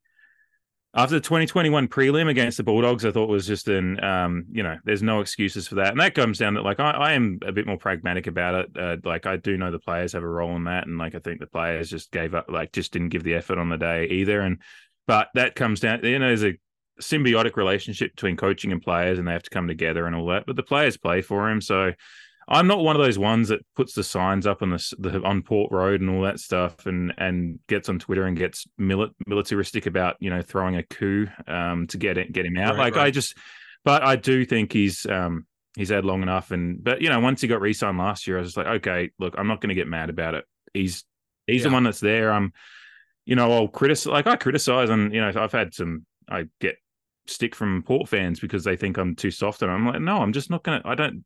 after 0.95 1.15
the 1.15 1.21
2021 1.21 1.87
prelim 1.87 2.29
against 2.29 2.57
the 2.57 2.63
Bulldogs, 2.63 3.05
I 3.05 3.11
thought 3.11 3.29
was 3.29 3.45
just 3.45 3.67
an, 3.67 4.03
um, 4.03 4.45
you 4.51 4.63
know, 4.63 4.77
there's 4.85 5.03
no 5.03 5.19
excuses 5.19 5.67
for 5.67 5.75
that. 5.75 5.89
And 5.89 5.99
that 5.99 6.15
comes 6.15 6.39
down 6.39 6.55
to 6.55 6.63
like, 6.63 6.79
I, 6.79 6.91
I 6.91 7.13
am 7.13 7.39
a 7.45 7.51
bit 7.51 7.67
more 7.67 7.77
pragmatic 7.77 8.25
about 8.25 8.55
it. 8.55 8.71
Uh, 8.75 8.97
like, 9.03 9.27
I 9.27 9.37
do 9.37 9.55
know 9.55 9.69
the 9.69 9.77
players 9.77 10.13
have 10.13 10.23
a 10.23 10.27
role 10.27 10.55
in 10.55 10.63
that. 10.63 10.87
And 10.87 10.97
like, 10.97 11.13
I 11.13 11.19
think 11.19 11.39
the 11.39 11.47
players 11.47 11.91
just 11.91 12.11
gave 12.11 12.33
up, 12.33 12.49
like, 12.49 12.71
just 12.71 12.91
didn't 12.91 13.09
give 13.09 13.23
the 13.23 13.35
effort 13.35 13.59
on 13.59 13.69
the 13.69 13.77
day 13.77 14.07
either. 14.07 14.41
And, 14.41 14.57
but 15.05 15.27
that 15.35 15.55
comes 15.55 15.79
down, 15.79 16.03
you 16.03 16.17
know, 16.17 16.27
there's 16.27 16.43
a 16.43 16.57
symbiotic 16.99 17.55
relationship 17.55 18.15
between 18.15 18.35
coaching 18.35 18.71
and 18.71 18.81
players 18.81 19.19
and 19.19 19.27
they 19.27 19.33
have 19.33 19.43
to 19.43 19.49
come 19.51 19.67
together 19.67 20.07
and 20.07 20.15
all 20.15 20.27
that. 20.27 20.47
But 20.47 20.55
the 20.55 20.63
players 20.63 20.97
play 20.97 21.21
for 21.21 21.51
him. 21.51 21.61
So, 21.61 21.91
I'm 22.51 22.65
not 22.65 22.79
one 22.79 22.95
of 22.95 23.01
those 23.01 23.19
ones 23.19 23.49
that 23.49 23.63
puts 23.75 23.93
the 23.93 24.03
signs 24.03 24.47
up 24.47 24.63
on 24.63 24.71
the, 24.71 24.95
the 24.97 25.21
on 25.21 25.43
Port 25.43 25.71
Road 25.71 26.01
and 26.01 26.09
all 26.09 26.23
that 26.23 26.39
stuff, 26.39 26.87
and 26.87 27.13
and 27.19 27.59
gets 27.67 27.89
on 27.89 27.99
Twitter 27.99 28.25
and 28.25 28.35
gets 28.35 28.67
mili- 28.79 29.13
militaristic 29.27 29.85
about 29.85 30.17
you 30.19 30.31
know 30.31 30.41
throwing 30.41 30.75
a 30.75 30.83
coup 30.83 31.27
um, 31.47 31.85
to 31.87 31.97
get 31.97 32.17
it 32.17 32.31
get 32.31 32.47
him 32.47 32.57
out. 32.57 32.71
Right, 32.75 32.85
like 32.85 32.95
right. 32.95 33.05
I 33.05 33.11
just, 33.11 33.37
but 33.85 34.03
I 34.03 34.15
do 34.15 34.45
think 34.45 34.73
he's 34.73 35.05
um, 35.05 35.45
he's 35.77 35.89
had 35.89 36.05
long 36.05 36.23
enough, 36.23 36.49
and 36.49 36.83
but 36.83 37.01
you 37.01 37.09
know 37.09 37.19
once 37.19 37.41
he 37.41 37.47
got 37.47 37.61
re-signed 37.61 37.99
last 37.99 38.25
year, 38.25 38.37
I 38.37 38.41
was 38.41 38.49
just 38.49 38.57
like, 38.57 38.67
okay, 38.67 39.11
look, 39.19 39.35
I'm 39.37 39.47
not 39.47 39.61
going 39.61 39.69
to 39.69 39.75
get 39.75 39.87
mad 39.87 40.09
about 40.09 40.33
it. 40.33 40.45
He's 40.73 41.03
he's 41.45 41.61
yeah. 41.61 41.69
the 41.69 41.73
one 41.73 41.83
that's 41.83 41.99
there. 41.99 42.31
I'm, 42.31 42.51
you 43.25 43.35
know, 43.35 43.51
I'll 43.51 43.67
criticize 43.67 44.11
like 44.11 44.25
I 44.25 44.37
criticize, 44.37 44.89
and 44.89 45.13
you 45.13 45.21
know 45.21 45.31
I've 45.35 45.51
had 45.51 45.75
some 45.75 46.07
I 46.27 46.45
get 46.59 46.77
stick 47.29 47.55
from 47.55 47.83
Port 47.83 48.09
fans 48.09 48.39
because 48.39 48.63
they 48.63 48.75
think 48.75 48.97
I'm 48.97 49.15
too 49.15 49.31
soft. 49.31 49.61
And 49.61 49.71
I'm 49.71 49.85
like, 49.85 50.01
no, 50.01 50.17
I'm 50.17 50.33
just 50.33 50.49
not 50.49 50.63
gonna. 50.63 50.81
I 50.85 50.95
don't. 50.95 51.23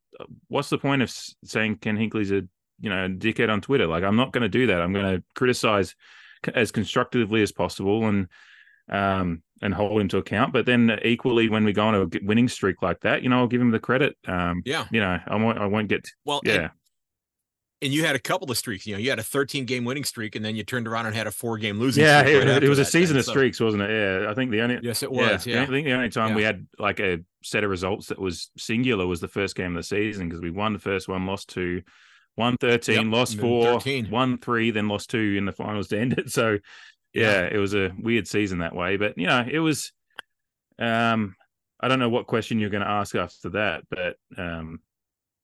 What's 0.48 0.70
the 0.70 0.78
point 0.78 1.02
of 1.02 1.12
saying 1.44 1.78
Ken 1.78 1.98
Hinkley's 1.98 2.32
a 2.32 2.44
you 2.80 2.89
know 2.89 3.06
a 3.06 3.10
dickhead 3.10 3.50
on 3.50 3.62
Twitter? 3.62 3.88
Like, 3.88 4.04
I'm 4.04 4.16
not 4.16 4.32
going 4.32 4.44
to 4.44 4.50
do 4.50 4.68
that. 4.68 4.82
I'm 4.82 4.94
going 4.94 5.18
to 5.18 5.24
criticize 5.36 5.96
as 6.54 6.72
constructively 6.72 7.42
as 7.42 7.52
possible 7.52 8.06
and 8.08 8.28
um 8.89 9.42
and 9.62 9.74
hold 9.74 10.02
him 10.02 10.10
to 10.10 10.18
account. 10.18 10.52
But 10.52 10.66
then 10.66 11.00
equally, 11.04 11.50
when 11.50 11.63
we 11.63 11.74
go 11.74 11.88
on 11.88 11.96
a 11.96 12.08
winning 12.24 12.50
streak 12.50 12.82
like 12.82 13.00
that, 13.02 13.24
you 13.24 13.30
know, 13.30 13.39
I'll 13.39 13.48
give 13.48 13.62
him 13.62 13.72
the 13.72 13.80
credit. 13.80 14.18
Um, 14.28 14.62
yeah, 14.66 14.86
you 14.92 15.00
know, 15.00 15.20
I 15.26 15.36
won't. 15.38 15.58
I 15.58 15.66
won't 15.66 15.88
get. 15.88 16.10
Well, 16.26 16.42
yeah 16.44 16.70
and 17.84 17.93
you 17.93 18.06
had 18.06 18.15
a 18.15 18.19
couple 18.19 18.50
of 18.50 18.58
streaks. 18.58 18.88
You 18.88 18.96
know, 18.96 19.00
you 19.00 19.10
had 19.10 19.19
a 19.19 19.24
13 19.24 19.65
game 19.65 19.86
winning 19.86 20.04
streak, 20.04 20.36
and 20.36 20.43
then 20.43 20.56
you 20.56 20.63
turned 20.63 20.88
around 20.88 21.06
and 21.06 21.15
had 21.15 21.28
a 21.28 21.32
four 21.32 21.58
game 21.58 21.80
losing. 21.80 22.04
Yeah, 22.04 22.22
it, 22.22 22.48
right 22.48 22.63
it, 22.63 22.69
was 22.69 22.80
a 22.80 22.86
season 22.86 23.17
of 23.17 23.26
so. 23.26 23.32
streaks, 23.32 23.60
wasn't 23.60 23.84
it? 23.84 23.89
Yeah, 23.91 24.30
I 24.30 24.34
think 24.34 24.52
the 24.52 24.62
only 24.62 24.80
yes, 24.82 25.04
it 25.04 25.12
was. 25.12 25.46
Yeah, 25.46 25.56
yeah. 25.56 25.63
I 25.63 25.65
think 25.67 25.86
the 25.86 25.93
only 25.93 26.10
time 26.10 26.30
yeah. 26.30 26.36
we 26.36 26.43
had 26.43 26.65
like 26.80 27.00
a 27.00 27.19
set 27.43 27.63
of 27.63 27.69
results 27.69 28.08
that 28.08 28.19
was 28.19 28.50
singular 28.58 29.06
was 29.06 29.19
the 29.19 29.28
first 29.28 29.56
game 29.56 29.76
of 29.76 29.80
the 29.80 29.84
season 29.84 30.30
because 30.30 30.41
we 30.41 30.50
won 30.50 30.74
the 30.74 30.80
first 30.80 31.08
one, 31.08 31.26
lost 31.26 31.50
two, 31.50 31.82
won 32.38 32.58
13, 32.58 32.96
yep. 32.96 33.06
lost 33.13 33.39
four, 33.39 33.74
13. 33.74 34.10
won 34.10 34.38
three, 34.38 34.72
then 34.72 34.88
lost 34.88 35.10
two 35.10 35.36
in 35.38 35.46
the 35.46 35.52
finals 35.52 35.89
to 35.89 36.00
end 36.00 36.13
it. 36.13 36.32
So 36.32 36.60
yeah, 37.13 37.41
yeah, 37.41 37.50
it 37.52 37.58
was 37.58 37.76
a 37.76 37.91
weird 38.00 38.28
season 38.28 38.60
that 38.60 38.76
way, 38.76 38.98
but 38.98 39.17
you 39.17 39.28
know, 39.28 39.46
it 39.50 39.60
was. 39.60 39.91
Um, 40.80 41.36
I 41.80 41.89
don't 41.89 42.00
know 42.00 42.10
what 42.10 42.28
question 42.28 42.60
you're 42.60 42.69
going 42.69 42.84
to 42.84 42.89
ask 42.89 43.13
after 43.13 43.50
that, 43.50 43.84
but 43.89 44.15
um, 44.38 44.80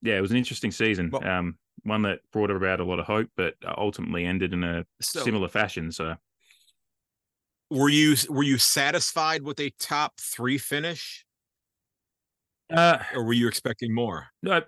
yeah, 0.01 0.17
it 0.17 0.21
was 0.21 0.31
an 0.31 0.37
interesting 0.37 0.71
season. 0.71 1.09
Well, 1.11 1.27
um, 1.27 1.57
one 1.83 2.03
that 2.03 2.19
brought 2.31 2.51
about 2.51 2.79
a 2.79 2.83
lot 2.83 2.99
of 2.99 3.05
hope, 3.05 3.29
but 3.35 3.55
ultimately 3.77 4.25
ended 4.25 4.53
in 4.53 4.63
a 4.63 4.85
so, 5.01 5.23
similar 5.23 5.47
fashion. 5.47 5.91
So, 5.91 6.15
were 7.69 7.89
you 7.89 8.15
were 8.29 8.43
you 8.43 8.57
satisfied 8.57 9.43
with 9.43 9.59
a 9.59 9.71
top 9.79 10.13
three 10.19 10.57
finish, 10.57 11.25
uh, 12.71 12.99
or 13.13 13.23
were 13.23 13.33
you 13.33 13.47
expecting 13.47 13.93
more? 13.93 14.27
No, 14.41 14.61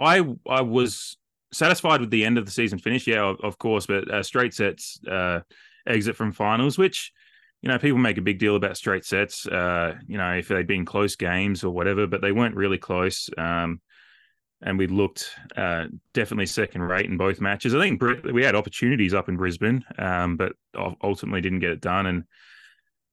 I 0.00 0.24
I 0.48 0.60
was 0.62 1.16
satisfied 1.52 2.00
with 2.00 2.10
the 2.10 2.24
end 2.24 2.38
of 2.38 2.44
the 2.44 2.52
season 2.52 2.78
finish. 2.78 3.06
Yeah, 3.06 3.22
of, 3.22 3.40
of 3.42 3.58
course, 3.58 3.86
but 3.86 4.10
uh, 4.10 4.22
straight 4.22 4.54
sets 4.54 5.00
uh, 5.10 5.40
exit 5.86 6.16
from 6.16 6.32
finals, 6.32 6.78
which 6.78 7.12
you 7.62 7.68
know 7.68 7.78
people 7.78 7.98
make 7.98 8.18
a 8.18 8.22
big 8.22 8.38
deal 8.38 8.56
about 8.56 8.76
straight 8.76 9.04
sets. 9.04 9.46
Uh, 9.46 9.94
you 10.06 10.18
know, 10.18 10.32
if 10.34 10.48
they'd 10.48 10.66
been 10.66 10.84
close 10.84 11.16
games 11.16 11.64
or 11.64 11.70
whatever, 11.70 12.06
but 12.06 12.20
they 12.20 12.32
weren't 12.32 12.56
really 12.56 12.78
close. 12.78 13.30
Um, 13.38 13.80
and 14.62 14.78
we 14.78 14.86
looked 14.86 15.30
uh, 15.56 15.86
definitely 16.14 16.46
second 16.46 16.82
rate 16.82 17.06
in 17.06 17.16
both 17.16 17.40
matches. 17.40 17.74
I 17.74 17.80
think 17.80 18.02
we 18.24 18.42
had 18.42 18.54
opportunities 18.54 19.14
up 19.14 19.28
in 19.28 19.36
Brisbane, 19.36 19.84
um, 19.98 20.36
but 20.36 20.52
ultimately 21.02 21.40
didn't 21.40 21.60
get 21.60 21.72
it 21.72 21.80
done. 21.80 22.06
And 22.06 22.24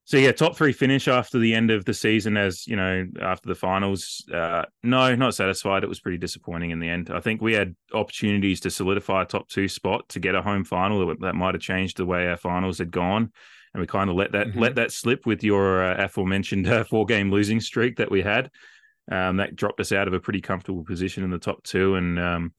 so, 0.06 0.18
yeah, 0.18 0.34
top 0.34 0.58
three 0.58 0.74
finish 0.74 1.08
after 1.08 1.40
the 1.40 1.54
end 1.54 1.72
of 1.72 1.86
the 1.86 1.94
season, 1.94 2.36
as 2.36 2.68
you 2.68 2.76
know, 2.76 3.08
after 3.22 3.48
the 3.48 3.56
finals. 3.56 4.26
Uh, 4.34 4.64
no, 4.84 5.16
not 5.16 5.36
satisfied. 5.36 5.84
It 5.84 5.90
was 5.90 6.02
pretty 6.02 6.18
disappointing 6.18 6.72
in 6.72 6.80
the 6.80 6.90
end. 6.90 7.10
I 7.14 7.20
think 7.22 7.42
we 7.42 7.54
had 7.54 7.76
opportunities 7.94 8.60
to 8.62 8.70
solidify 8.70 9.24
a 9.24 9.26
top 9.26 9.48
two 9.48 9.68
spot 9.68 10.10
to 10.10 10.20
get 10.20 10.36
a 10.36 10.42
home 10.42 10.66
final 10.66 11.08
that, 11.08 11.22
that 11.22 11.36
might 11.36 11.56
have 11.56 11.62
changed 11.62 11.98
the 11.98 12.06
way 12.06 12.28
our 12.28 12.38
finals 12.38 12.80
had 12.80 12.92
gone. 12.92 13.32
And 13.74 13.82
we 13.82 13.88
kind 13.88 14.10
of 14.10 14.16
let 14.16 14.34
that 14.34 14.48
mm-hmm. 14.48 14.60
let 14.60 14.76
that 14.76 14.92
slip 14.92 15.26
with 15.26 15.44
your 15.44 15.84
uh, 15.84 16.04
aforementioned 16.04 16.68
uh, 16.68 16.84
four 16.84 17.06
game 17.06 17.32
losing 17.32 17.60
streak 17.60 17.98
that 17.98 18.12
we 18.12 18.22
had. 18.22 18.52
Um, 19.12 19.38
that 19.38 19.56
dropped 19.56 19.82
us 19.82 19.92
out 19.92 20.08
of 20.08 20.14
a 20.14 20.20
pretty 20.20 20.40
comfortable 20.40 20.86
position 20.86 21.24
in 21.24 21.30
the 21.30 21.38
top 21.38 21.64
two, 21.64 21.96
and 21.96 22.18
um, 22.18 22.54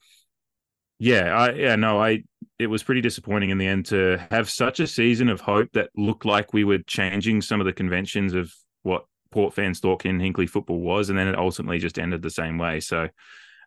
yeah, 0.98 1.34
I 1.36 1.52
yeah 1.52 1.76
no, 1.76 2.02
I 2.02 2.24
it 2.58 2.66
was 2.66 2.82
pretty 2.82 3.00
disappointing 3.00 3.50
in 3.50 3.58
the 3.58 3.66
end 3.66 3.86
to 3.86 4.24
have 4.30 4.48
such 4.48 4.78
a 4.78 4.86
season 4.86 5.28
of 5.28 5.40
hope 5.40 5.70
that 5.72 5.90
looked 5.96 6.24
like 6.24 6.52
we 6.52 6.64
were 6.64 6.78
changing 6.78 7.40
some 7.40 7.60
of 7.60 7.66
the 7.66 7.72
conventions 7.72 8.34
of 8.34 8.52
what 8.82 9.06
Port 9.30 9.54
fans 9.54 9.80
thought 9.80 10.02
Ken 10.02 10.20
Hinkley 10.20 10.48
football 10.48 10.80
was, 10.80 11.10
and 11.10 11.18
then 11.18 11.28
it 11.28 11.36
ultimately 11.36 11.78
just 11.78 11.98
ended 11.98 12.22
the 12.22 12.30
same 12.30 12.58
way. 12.58 12.78
So 12.80 13.08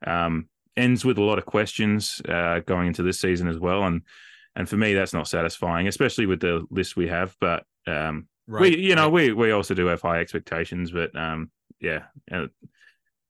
um, 0.05 0.47
ends 0.77 1.03
with 1.03 1.17
a 1.17 1.23
lot 1.23 1.37
of 1.37 1.45
questions 1.45 2.21
uh, 2.29 2.59
going 2.59 2.87
into 2.87 3.03
this 3.03 3.19
season 3.19 3.47
as 3.47 3.59
well, 3.59 3.83
and 3.83 4.03
and 4.55 4.69
for 4.69 4.77
me 4.77 4.93
that's 4.93 5.13
not 5.13 5.27
satisfying, 5.27 5.87
especially 5.87 6.25
with 6.25 6.39
the 6.39 6.65
list 6.69 6.95
we 6.95 7.07
have. 7.07 7.35
But 7.41 7.63
um, 7.85 8.27
right. 8.47 8.61
we 8.61 8.77
you 8.77 8.95
know 8.95 9.09
we 9.09 9.33
we 9.33 9.51
also 9.51 9.73
do 9.73 9.87
have 9.87 10.01
high 10.01 10.19
expectations, 10.19 10.91
but 10.91 11.13
um, 11.15 11.51
yeah, 11.79 12.03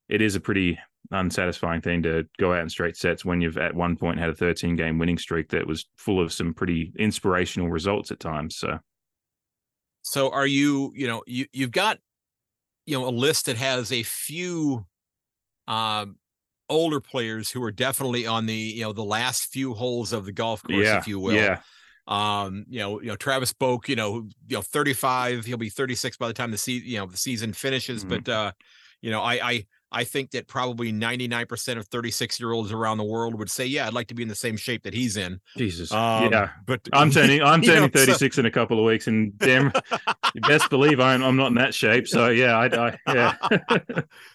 it 0.09 0.21
is 0.21 0.35
a 0.35 0.39
pretty 0.39 0.79
unsatisfying 1.11 1.81
thing 1.81 2.03
to 2.03 2.27
go 2.37 2.53
out 2.53 2.61
in 2.61 2.69
straight 2.69 2.97
sets 2.97 3.23
when 3.23 3.39
you've 3.41 3.57
at 3.57 3.73
one 3.73 3.95
point 3.95 4.19
had 4.19 4.29
a 4.29 4.35
13 4.35 4.75
game 4.75 4.97
winning 4.97 5.17
streak 5.17 5.49
that 5.49 5.65
was 5.65 5.85
full 5.97 6.19
of 6.21 6.33
some 6.33 6.53
pretty 6.53 6.91
inspirational 6.99 7.69
results 7.69 8.11
at 8.11 8.19
times. 8.19 8.57
So, 8.57 8.79
so 10.01 10.29
are 10.31 10.47
you? 10.47 10.91
You 10.95 11.07
know, 11.07 11.23
you 11.25 11.45
you've 11.51 11.71
got 11.71 11.99
you 12.85 12.97
know 12.97 13.07
a 13.07 13.11
list 13.11 13.45
that 13.45 13.57
has 13.57 13.91
a 13.91 14.03
few 14.03 14.85
um, 15.67 16.17
older 16.69 16.99
players 16.99 17.49
who 17.49 17.63
are 17.63 17.71
definitely 17.71 18.25
on 18.25 18.45
the 18.45 18.53
you 18.53 18.81
know 18.81 18.93
the 18.93 19.03
last 19.03 19.51
few 19.51 19.73
holes 19.73 20.13
of 20.13 20.25
the 20.25 20.31
golf 20.31 20.63
course, 20.63 20.85
yeah, 20.85 20.97
if 20.97 21.07
you 21.07 21.19
will. 21.19 21.33
Yeah. 21.33 21.59
Um, 22.07 22.65
you 22.69 22.79
know, 22.79 23.01
you 23.01 23.07
know, 23.07 23.15
Travis 23.15 23.53
Boak, 23.53 23.87
you 23.89 23.95
know, 23.95 24.27
you 24.47 24.55
know, 24.55 24.61
35, 24.61 25.45
he'll 25.45 25.57
be 25.57 25.69
36 25.69 26.17
by 26.17 26.27
the 26.27 26.33
time 26.33 26.51
the 26.51 26.57
season, 26.57 26.87
you 26.87 26.97
know, 26.99 27.05
the 27.05 27.17
season 27.17 27.53
finishes. 27.53 28.05
Mm-hmm. 28.05 28.09
But 28.23 28.29
uh, 28.29 28.51
you 29.01 29.11
know, 29.11 29.21
I 29.21 29.49
I 29.49 29.65
I 29.91 30.03
think 30.03 30.31
that 30.31 30.47
probably 30.47 30.91
99% 30.91 31.77
of 31.77 31.87
36 31.87 32.39
year 32.39 32.51
olds 32.51 32.71
around 32.73 32.97
the 32.97 33.05
world 33.05 33.35
would 33.35 33.49
say, 33.49 33.65
yeah, 33.65 33.87
I'd 33.87 33.93
like 33.93 34.07
to 34.07 34.13
be 34.13 34.21
in 34.21 34.29
the 34.29 34.35
same 34.35 34.57
shape 34.57 34.83
that 34.83 34.93
he's 34.93 35.15
in. 35.15 35.39
Jesus. 35.55 35.91
Um, 35.93 36.31
yeah. 36.31 36.49
But 36.65 36.81
I'm 36.91 37.09
turning, 37.09 37.41
I'm 37.43 37.61
turning 37.61 37.83
know, 37.83 37.87
36 37.87 38.35
so... 38.35 38.39
in 38.41 38.45
a 38.45 38.51
couple 38.51 38.79
of 38.79 38.85
weeks 38.85 39.07
and 39.07 39.37
damn, 39.37 39.71
you 40.33 40.41
best 40.41 40.69
believe 40.69 40.99
I'm, 40.99 41.23
I'm 41.23 41.37
not 41.37 41.47
in 41.47 41.55
that 41.55 41.73
shape. 41.73 42.07
So 42.07 42.27
yeah, 42.29 42.57
I, 42.57 42.87
I 42.87 42.97
yeah. 43.07 43.35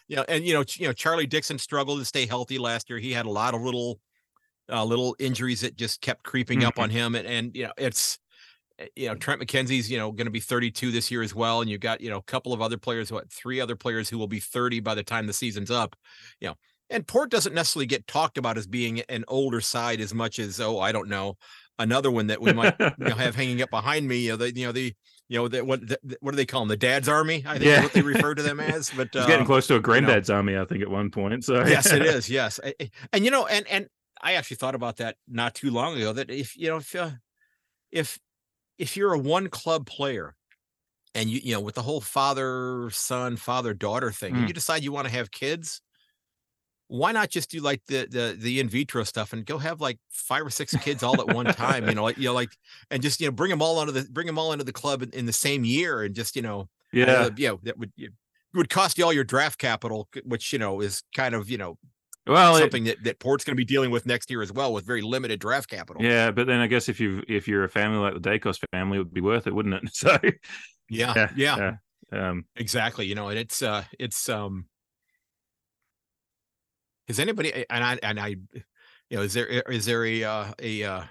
yeah. 0.09 0.25
And, 0.27 0.47
you 0.47 0.55
know, 0.55 0.65
you 0.77 0.87
know, 0.87 0.95
Charlie 0.95 1.27
Dixon 1.27 1.59
struggled 1.59 1.99
to 1.99 2.05
stay 2.07 2.25
healthy 2.25 2.59
last 2.59 2.89
year. 2.89 2.99
He 2.99 3.13
had 3.13 3.27
a 3.27 3.31
lot 3.31 3.55
of 3.55 3.61
little, 3.61 4.01
uh, 4.70 4.85
little 4.85 5.16
injuries 5.18 5.62
that 5.62 5.77
just 5.77 6.01
kept 6.01 6.22
creeping 6.25 6.61
mm-hmm. 6.61 6.68
up 6.68 6.79
on 6.79 6.90
him. 6.90 7.14
And, 7.14 7.27
and, 7.27 7.57
you 7.57 7.64
know, 7.64 7.72
it's, 7.77 8.18
eh, 8.79 8.87
you 8.96 9.09
know, 9.09 9.14
Trent 9.14 9.40
McKenzie's, 9.40 9.90
you 9.90 9.98
know, 9.98 10.12
going 10.12 10.27
to 10.27 10.31
be 10.33 10.40
32 10.40 10.90
this 10.90 11.11
year 11.11 11.22
as 11.22 11.35
well. 11.35 11.61
And 11.61 11.70
you've 11.70 11.81
got, 11.81 12.01
you 12.01 12.11
know, 12.11 12.18
a 12.18 12.22
couple 12.22 12.53
of 12.53 12.62
other 12.62 12.79
players, 12.79 13.11
what, 13.11 13.31
three 13.31 13.61
other 13.61 13.77
players 13.77 14.09
who 14.09 14.18
will 14.18 14.29
be 14.29 14.40
30 14.40 14.81
by 14.81 14.94
the 14.94 15.03
time 15.03 15.27
the 15.27 15.33
season's 15.33 15.70
up. 15.70 15.96
You 16.40 16.48
know, 16.48 16.55
and 16.90 17.07
Port 17.07 17.31
doesn't 17.31 17.55
necessarily 17.55 17.87
get 17.87 18.07
talked 18.07 18.38
about 18.38 18.59
as 18.59 18.66
being 18.66 19.01
an 19.09 19.25
older 19.29 19.61
side 19.61 20.01
as 20.01 20.14
much 20.14 20.38
as, 20.38 20.61
oh, 20.61 20.79
I 20.79 20.92
don't 20.92 21.09
know, 21.09 21.37
another 21.79 22.11
one 22.11 22.29
that 22.29 22.40
we 22.40 22.53
might 22.53 22.75
you 22.79 22.90
know, 22.98 23.14
have 23.14 23.35
hanging 23.35 23.62
up 23.62 23.70
behind 23.70 24.07
me. 24.07 24.18
You 24.18 24.33
know, 24.33 24.37
the, 24.37 24.55
you 24.55 24.66
know, 24.66 24.72
the, 24.72 24.94
you 25.29 25.38
know, 25.38 25.48
the, 25.48 25.64
what, 25.64 25.87
the, 25.87 25.98
what 26.20 26.33
do 26.33 26.37
they 26.37 26.46
call 26.46 26.61
them? 26.61 26.68
The 26.68 26.77
dad's 26.77 27.09
army, 27.09 27.42
I 27.46 27.53
think 27.53 27.64
yeah. 27.64 27.83
what 27.83 27.92
they 27.92 28.03
refer 28.03 28.35
to 28.35 28.42
them 28.42 28.61
as, 28.61 28.90
but 28.90 29.07
it's 29.07 29.16
uh, 29.16 29.27
getting 29.27 29.46
close 29.46 29.66
to 29.68 29.77
a 29.77 29.81
granddad's 29.81 30.29
you 30.29 30.35
know, 30.35 30.37
army, 30.37 30.59
I 30.59 30.64
think 30.66 30.83
at 30.83 30.90
one 30.90 31.11
point. 31.11 31.44
So 31.44 31.64
yes, 31.66 31.90
it 31.92 32.03
is. 32.03 32.29
Yes. 32.29 32.61
And, 33.12 33.25
you 33.25 33.31
know, 33.31 33.46
and, 33.46 33.66
and, 33.68 33.87
I 34.23 34.35
actually 34.35 34.57
thought 34.57 34.75
about 34.75 34.99
that 34.99 35.17
not 35.29 35.55
too 35.55 35.71
long 35.71 35.97
ago. 35.97 36.13
That 36.13 36.31
if 36.31 36.57
you 36.57 36.69
know 36.69 36.77
if 36.77 36.95
uh, 36.95 37.11
if 37.91 38.19
if 38.79 38.97
you're 38.97 39.13
a 39.13 39.19
one 39.19 39.49
club 39.49 39.87
player, 39.87 40.35
and 41.15 41.29
you 41.29 41.41
you 41.43 41.55
know 41.55 41.61
with 41.61 41.75
the 41.75 41.83
whole 41.83 42.01
father 42.01 42.89
son 42.91 43.37
father 43.37 43.75
daughter 43.75 44.11
thing, 44.11 44.35
mm. 44.35 44.39
and 44.39 44.49
you 44.49 44.55
decide 44.55 44.85
you 44.85 44.93
want 44.93 45.07
to 45.07 45.13
have 45.13 45.31
kids, 45.31 45.81
why 46.89 47.11
not 47.13 47.31
just 47.31 47.51
do 47.51 47.61
like 47.61 47.83
the 47.87 48.07
the 48.11 48.37
the 48.39 48.61
in 48.61 48.69
vitro 48.69 49.03
stuff 49.05 49.33
and 49.33 49.45
go 49.45 49.59
have 49.59 49.81
like 49.81 49.99
five 50.11 50.47
or 50.47 50.51
six 50.51 50.77
kids 50.77 51.03
all 51.03 51.21
at 51.21 51.35
one 51.35 51.47
time? 51.47 51.89
You 51.89 51.95
know, 51.95 52.05
like 52.05 52.19
you 52.19 52.25
know, 52.25 52.35
like 52.35 52.51
and 52.91 53.03
just 53.03 53.21
you 53.21 53.27
know 53.27 53.33
bring 53.33 53.51
them 53.51 53.63
all 53.63 53.79
onto 53.79 53.93
the 53.93 54.07
bring 54.11 54.27
them 54.27 54.39
all 54.39 54.53
into 54.53 54.65
the 54.65 54.73
club 54.73 55.03
in, 55.03 55.11
in 55.11 55.27
the 55.27 55.33
same 55.33 55.65
year, 55.65 56.03
and 56.03 56.15
just 56.15 56.37
you 56.37 56.43
know 56.43 56.69
yeah 56.93 57.13
uh, 57.13 57.31
you 57.37 57.49
know 57.49 57.61
that 57.65 57.79
would. 57.79 57.93
You, 57.97 58.11
would 58.55 58.69
cost 58.69 58.99
you 58.99 59.05
all 59.07 59.15
your 59.15 59.25
draft 59.25 59.59
capital, 59.59 60.09
which 60.25 60.53
you 60.53 60.59
know 60.59 60.81
is 60.81 61.03
kind 61.15 61.35
of 61.35 61.49
you 61.49 61.57
know 61.57 61.79
well, 62.27 62.57
something 62.57 62.87
it, 62.87 62.99
that, 62.99 63.05
that 63.05 63.19
Port's 63.19 63.45
going 63.45 63.55
to 63.55 63.61
be 63.61 63.65
dealing 63.65 63.91
with 63.91 64.07
next 64.07 64.31
year 64.31 64.43
as 64.43 64.53
well, 64.53 64.73
with 64.73 64.85
very 64.85 65.03
limited 65.03 65.41
draft 65.41 65.69
capital. 65.69 66.03
Yeah, 66.03 66.31
but 66.31 66.47
then 66.47 66.61
I 66.61 66.67
guess 66.67 66.89
if 66.89 67.01
you 67.01 67.23
if 67.29 67.49
you're 67.49 67.65
a 67.65 67.69
family 67.69 67.99
like 67.99 68.15
the 68.15 68.21
Daicos 68.21 68.59
family, 68.73 68.97
it 68.97 69.01
would 69.01 69.15
be 69.15 69.21
worth 69.21 69.47
it, 69.47 69.55
wouldn't 69.55 69.75
it? 69.75 69.83
So, 69.93 70.17
Yeah, 70.89 71.31
yeah, 71.37 71.77
yeah. 72.13 72.29
Um, 72.31 72.45
exactly. 72.57 73.07
You 73.07 73.15
know, 73.15 73.29
and 73.29 73.39
it's 73.39 73.63
uh, 73.63 73.85
it's 73.99 74.29
um, 74.29 74.67
is 77.09 77.19
anybody 77.19 77.65
and 77.69 77.85
I 77.85 77.99
and 78.03 78.21
I, 78.21 78.29
you 78.29 78.63
know, 79.11 79.23
is 79.23 79.35
there 79.35 79.47
is 79.47 79.87
there 79.87 80.05
a 80.05 80.25
uh, 80.25 80.53
a 80.61 80.83
uh, 80.85 81.05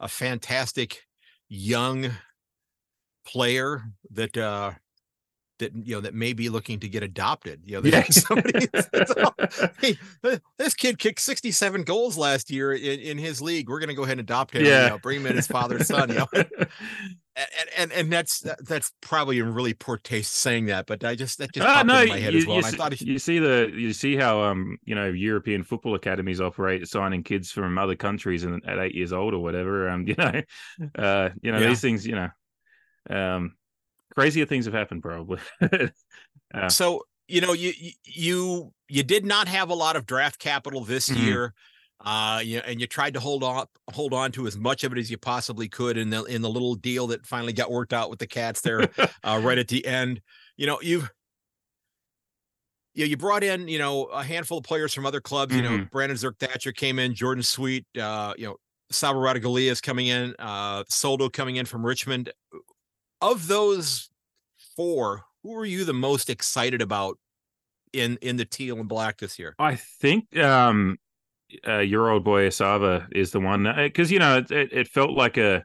a 0.00 0.08
fantastic 0.08 1.02
young 1.48 2.10
player 3.26 3.82
that 4.10 4.36
uh 4.36 4.72
that 5.60 5.72
you 5.74 5.94
know 5.94 6.00
that 6.02 6.12
may 6.14 6.32
be 6.34 6.48
looking 6.50 6.80
to 6.80 6.88
get 6.88 7.02
adopted. 7.02 7.62
You 7.64 7.80
know, 7.80 7.88
Yeah. 7.88 8.02
somebody, 8.10 8.66
hey, 9.80 9.96
this 10.58 10.74
kid 10.74 10.98
kicked 10.98 11.20
67 11.20 11.84
goals 11.84 12.18
last 12.18 12.50
year 12.50 12.72
in, 12.74 13.00
in 13.00 13.16
his 13.18 13.40
league. 13.40 13.68
We're 13.70 13.78
going 13.78 13.88
to 13.88 13.94
go 13.94 14.02
ahead 14.02 14.18
and 14.18 14.20
adopt 14.28 14.54
him. 14.54 14.64
Yeah. 14.64 14.84
You 14.84 14.90
know, 14.90 14.98
bring 14.98 15.20
him 15.20 15.26
in 15.26 15.36
his 15.36 15.46
father's 15.46 15.86
son. 15.86 16.08
You 16.10 16.14
know, 16.16 16.26
and, 16.34 16.48
and 17.76 17.92
and 17.92 18.12
that's 18.12 18.44
that's 18.66 18.92
probably 19.00 19.38
in 19.38 19.54
really 19.54 19.72
poor 19.74 19.96
taste 19.96 20.34
saying 20.34 20.66
that, 20.66 20.86
but 20.86 21.04
I 21.04 21.14
just 21.14 21.38
that 21.38 21.52
just 21.54 21.66
Ah, 21.66 21.74
popped 21.76 21.86
no, 21.86 22.00
into 22.00 22.12
my 22.12 22.18
head 22.18 22.32
you, 22.32 22.38
as 22.40 22.46
well. 22.46 22.56
you 22.56 22.58
and 22.58 22.66
I 22.66 22.70
see- 22.70 22.76
thought, 22.76 22.98
should- 22.98 23.06
you 23.08 23.18
see 23.18 23.38
the 23.38 23.70
you 23.74 23.92
see 23.92 24.16
how 24.16 24.42
um 24.42 24.76
you 24.84 24.94
know 24.94 25.06
European 25.08 25.62
football 25.62 25.94
academies 25.94 26.40
operate, 26.40 26.86
signing 26.88 27.22
kids 27.22 27.50
from 27.52 27.78
other 27.78 27.96
countries 27.96 28.44
and 28.44 28.62
at 28.66 28.78
eight 28.78 28.94
years 28.94 29.12
old 29.12 29.34
or 29.34 29.38
whatever. 29.42 29.88
Um, 29.88 30.06
you 30.06 30.14
know, 30.18 30.42
uh, 30.98 31.30
you 31.42 31.52
know 31.52 31.58
Yeah. 31.60 31.68
these 31.68 31.80
things. 31.80 32.06
You 32.06 32.16
know, 32.16 32.28
um, 33.16 33.54
crazier 34.14 34.46
things 34.46 34.64
have 34.64 34.74
happened 34.74 35.02
probably. 35.02 35.38
Uh, 36.52 36.68
so 36.68 37.04
you 37.28 37.40
know 37.40 37.52
you 37.52 37.72
you- 38.04 38.72
you 38.88 39.02
did 39.04 39.24
not 39.24 39.46
have 39.46 39.70
a 39.70 39.74
lot 39.74 39.94
of 39.94 40.04
draft 40.04 40.40
capital 40.40 40.82
this 40.84 41.08
Mhm. 41.08 41.22
year 41.22 41.54
uh 42.04 42.40
you, 42.44 42.58
and 42.60 42.80
you 42.80 42.86
tried 42.88 43.14
to 43.14 43.20
hold 43.20 43.44
on 43.44 43.66
hold 43.92 44.12
on 44.12 44.32
to 44.32 44.46
as 44.48 44.56
much 44.56 44.82
of 44.82 44.90
it 44.90 44.98
as 44.98 45.10
you 45.12 45.16
possibly 45.18 45.68
could 45.68 45.96
in 45.96 46.10
the 46.10 46.24
in 46.24 46.42
the 46.42 46.48
little 46.50 46.74
deal 46.74 47.06
that 47.06 47.24
finally 47.24 47.52
got 47.52 47.70
worked 47.70 47.92
out 47.92 48.10
with 48.10 48.18
the 48.18 48.26
cats 48.26 48.62
there 48.62 48.80
uh 49.22 49.40
right 49.44 49.58
at 49.58 49.68
the 49.68 49.86
end 49.86 50.20
you 50.56 50.66
know 50.66 50.80
you 50.80 51.06
you, 52.94 53.06
you 53.06 53.16
brought 53.16 53.44
in 53.44 53.68
you 53.68 53.78
know 53.78 54.04
a 54.06 54.24
handful 54.24 54.58
of 54.58 54.64
players 54.64 54.92
from 54.92 55.06
other 55.06 55.20
clubs 55.20 55.54
you 55.54 55.62
know 55.62 55.70
Mhm. 55.78 55.90
brandon 55.90 56.16
Zerk 56.18 56.38
Thatcher 56.40 56.72
came 56.72 56.98
in 56.98 57.14
Jordon 57.14 57.44
Sweet 57.44 57.86
uh 57.96 58.34
you 58.36 58.46
know 58.46 58.56
Salvo 58.90 59.20
Ratugolea 59.20 59.70
is 59.70 59.80
coming 59.80 60.08
in, 60.08 60.34
uh, 60.40 60.82
Soldo 60.88 61.28
coming 61.28 61.54
in 61.54 61.64
from 61.64 61.86
Richmond. 61.86 62.32
Of 63.20 63.48
those 63.48 64.10
four, 64.76 65.24
who 65.42 65.54
are 65.56 65.64
you 65.64 65.84
the 65.84 65.92
most 65.92 66.30
excited 66.30 66.82
about 66.82 67.18
in 67.92 68.18
in 68.22 68.36
the 68.36 68.44
teal 68.44 68.78
and 68.78 68.88
black 68.88 69.18
this 69.18 69.38
year? 69.38 69.54
I 69.58 69.76
think 69.76 70.36
um, 70.38 70.98
uh, 71.66 71.78
your 71.78 72.10
old 72.10 72.24
boy 72.24 72.48
Esava 72.48 73.06
is 73.12 73.30
the 73.30 73.40
one 73.40 73.72
because 73.76 74.10
you 74.10 74.18
know 74.18 74.38
it, 74.38 74.50
it, 74.50 74.88
felt 74.88 75.10
like 75.10 75.36
a 75.36 75.64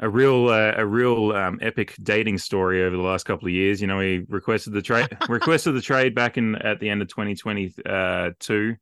a 0.00 0.08
real 0.08 0.48
uh, 0.48 0.72
a 0.76 0.86
real 0.86 1.32
um, 1.32 1.58
epic 1.60 1.94
dating 2.02 2.38
story 2.38 2.82
over 2.84 2.96
the 2.96 3.02
last 3.02 3.24
couple 3.24 3.48
of 3.48 3.54
years. 3.54 3.80
You 3.80 3.86
know, 3.86 4.00
he 4.00 4.24
requested 4.28 4.72
the 4.72 4.82
trade 4.82 5.08
requested 5.28 5.74
the 5.74 5.82
trade 5.82 6.14
back 6.14 6.38
in 6.38 6.54
at 6.56 6.80
the 6.80 6.88
end 6.88 7.02
of 7.02 7.08
2022. 7.08 8.76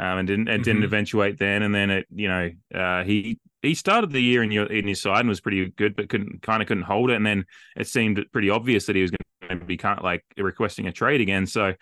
Um, 0.00 0.18
and 0.18 0.28
didn't 0.28 0.48
and 0.48 0.62
didn't 0.62 0.82
Mhm. 0.82 0.86
eventuate 0.86 1.38
then, 1.38 1.62
and 1.64 1.74
then 1.74 1.90
it 1.90 2.06
you 2.14 2.28
know 2.28 2.50
uh, 2.72 3.02
he 3.02 3.38
he 3.62 3.74
started 3.74 4.10
the 4.12 4.20
year 4.22 4.44
in 4.44 4.52
your 4.52 4.66
in 4.66 4.86
his 4.86 5.02
side 5.02 5.20
and 5.20 5.28
was 5.28 5.40
pretty 5.40 5.70
good, 5.70 5.96
but 5.96 6.08
couldn't 6.08 6.40
kind 6.42 6.62
of 6.62 6.68
couldn't 6.68 6.84
hold 6.84 7.10
it, 7.10 7.14
and 7.16 7.26
then 7.26 7.44
it 7.76 7.88
seemed 7.88 8.24
pretty 8.32 8.48
obvious 8.48 8.86
that 8.86 8.94
he 8.94 9.02
was 9.02 9.10
going 9.10 9.58
to 9.58 9.66
be 9.66 9.76
kind 9.76 9.98
of 9.98 10.04
like 10.04 10.24
requesting 10.36 10.86
a 10.86 10.92
trade 10.92 11.20
again. 11.20 11.46
So 11.46 11.74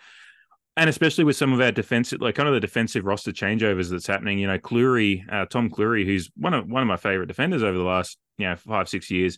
and 0.75 0.89
especially 0.89 1.23
with 1.23 1.35
some 1.35 1.53
of 1.53 1.61
our 1.61 1.71
defensive, 1.71 2.21
like 2.21 2.35
kind 2.35 2.47
of 2.47 2.53
the 2.53 2.59
defensive 2.59 3.03
roster 3.03 3.31
changeovers 3.31 3.89
that's 3.89 4.05
happening. 4.05 4.37
You 4.37 4.45
know, 4.47 4.59
Clurey, 4.59 5.23
uh, 5.31 5.45
Tom 5.47 5.69
Clurey, 5.71 6.05
who's 6.05 6.29
one 6.37 6.53
of 6.53 6.67
one 6.67 6.81
of 6.83 6.87
my 6.87 6.97
favorite 6.97 7.27
defenders 7.27 7.63
over 7.63 7.77
the 7.77 7.83
last 7.83 8.17
you 8.39 8.47
know 8.47 8.55
five 8.55 8.87
six 8.89 9.09
years, 9.11 9.37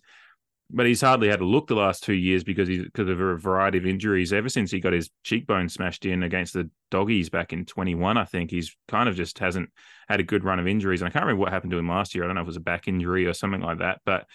but 0.71 0.85
he's 0.85 1.01
hardly 1.01 1.29
had 1.29 1.41
a 1.41 1.45
look 1.45 1.67
the 1.67 1.75
last 1.75 2.03
two 2.03 2.13
years 2.13 2.43
because 2.43 2.67
he's 2.67 2.83
because 2.83 3.09
of 3.09 3.19
a 3.19 3.35
variety 3.35 3.77
of 3.77 3.85
injuries. 3.85 4.31
Ever 4.31 4.49
since 4.49 4.69
he 4.69 4.79
got 4.79 4.93
his 4.93 5.09
cheekbone 5.23 5.67
smashed 5.67 6.05
in 6.05 6.23
against 6.23 6.53
the 6.53 6.69
doggies 6.91 7.29
back 7.29 7.53
in 7.53 7.65
twenty 7.65 7.95
one, 7.95 8.17
I 8.17 8.25
think 8.25 8.51
he's 8.51 8.75
kind 8.87 9.09
of 9.09 9.15
just 9.15 9.39
hasn't 9.39 9.69
had 10.07 10.19
a 10.19 10.23
good 10.23 10.43
run 10.43 10.59
of 10.59 10.67
injuries. 10.67 11.01
And 11.01 11.09
I 11.09 11.11
can't 11.11 11.25
remember 11.25 11.41
what 11.41 11.51
happened 11.51 11.71
to 11.71 11.77
him 11.77 11.89
last 11.89 12.13
year. 12.13 12.23
I 12.23 12.27
don't 12.27 12.35
know 12.35 12.41
if 12.41 12.45
it 12.45 12.47
was 12.47 12.57
a 12.57 12.61
back 12.61 12.87
injury 12.87 13.25
or 13.25 13.33
something 13.33 13.61
like 13.61 13.79
that, 13.79 14.01
but. 14.05 14.25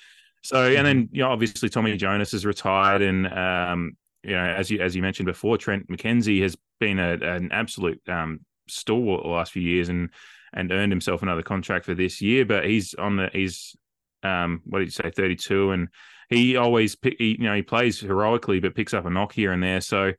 So 0.42 0.62
and 0.62 0.86
then 0.86 1.08
you 1.10 1.22
know 1.22 1.30
obviously 1.30 1.70
Tommy 1.70 1.96
Jonas 1.96 2.34
is 2.34 2.44
retired 2.44 3.00
and 3.00 3.26
um 3.26 3.96
you 4.22 4.32
know 4.32 4.44
as 4.44 4.70
you 4.70 4.78
as 4.78 4.94
you 4.94 5.00
mentioned 5.00 5.24
before 5.24 5.56
Trent 5.56 5.88
McKenzie 5.88 6.42
has 6.42 6.54
been 6.78 6.98
a, 6.98 7.12
an 7.14 7.50
absolute 7.50 8.06
um 8.10 8.40
stalwart 8.68 9.22
the 9.22 9.30
last 9.30 9.52
few 9.52 9.62
years 9.62 9.88
and 9.88 10.10
and 10.52 10.70
earned 10.70 10.92
himself 10.92 11.22
another 11.22 11.40
contract 11.40 11.86
for 11.86 11.94
this 11.94 12.20
year 12.20 12.44
but 12.44 12.66
he's 12.66 12.92
on 12.92 13.16
the 13.16 13.30
he's 13.32 13.74
um 14.22 14.60
what 14.66 14.80
did 14.80 14.84
you 14.84 14.90
say 14.90 15.10
32 15.10 15.70
and 15.70 15.88
he 16.30 16.56
always 16.56 16.96
he, 17.02 17.36
you 17.38 17.44
know 17.44 17.54
he 17.54 17.62
plays 17.62 18.00
heroically 18.00 18.60
but 18.60 18.74
picks 18.74 18.94
up 18.94 19.06
a 19.06 19.10
knock 19.10 19.32
here 19.32 19.52
and 19.52 19.62
there 19.62 19.80
so 19.80 20.12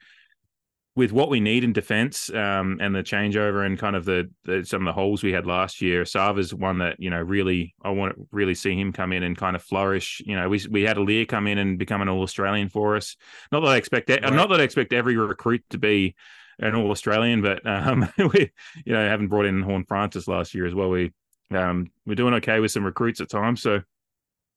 with 0.96 1.12
what 1.12 1.30
we 1.30 1.42
need 1.42 1.64
in 1.64 1.74
defense 1.74 2.30
um, 2.34 2.78
and 2.80 2.96
the 2.96 3.04
changeover 3.04 3.66
and 3.66 3.78
kind 3.78 3.98
of 3.98 4.06
the, 4.06 4.30
the 4.46 4.64
some 4.66 4.82
of 4.82 4.86
the 4.86 4.98
holes 5.00 5.24
we 5.24 5.34
had 5.34 5.46
last 5.46 5.82
year, 5.82 6.06
Sava's 6.06 6.54
one 6.54 6.78
that 6.80 7.00
you 7.00 7.10
know 7.10 7.20
really 7.22 7.76
I 7.84 7.90
want 7.90 8.16
to 8.16 8.28
really 8.32 8.56
see 8.56 8.80
him 8.80 8.94
come 8.94 9.12
in 9.12 9.22
and 9.24 9.38
kind 9.38 9.56
of 9.58 9.62
flourish. 9.64 10.22
You 10.26 10.38
know, 10.38 10.48
we 10.48 10.66
we 10.70 10.84
had 10.84 10.96
Aliir 10.96 11.28
come 11.28 11.48
in 11.48 11.58
and 11.58 11.78
become 11.78 12.02
an 12.02 12.08
All 12.08 12.22
Australian 12.22 12.70
for 12.70 12.96
us. 12.96 13.18
Not 13.52 13.60
that 13.62 13.68
I 13.68 13.76
expect 13.76 14.08
that, 14.08 14.24
Right. 14.24 14.34
not 14.34 14.50
that 14.50 14.62
I 14.62 14.64
expect 14.64 14.94
every 14.94 15.18
recruit 15.18 15.64
to 15.72 15.78
be 15.78 16.16
an 16.60 16.76
All 16.76 16.92
Australian, 16.92 17.42
but 17.42 17.66
um, 17.68 18.08
we 18.18 18.52
you 18.86 18.94
know 18.94 19.06
haven't 19.06 19.28
brought 19.28 19.46
in 19.46 19.62
Horne-Francis 19.62 20.30
last 20.30 20.54
year 20.54 20.66
as 20.66 20.74
well. 20.74 20.90
We 20.90 21.12
um, 21.52 21.92
we're 22.06 22.16
doing 22.16 22.36
okay 22.36 22.62
with 22.62 22.72
some 22.72 22.86
recruits 22.86 23.20
at 23.20 23.30
times, 23.30 23.62
so 23.62 23.82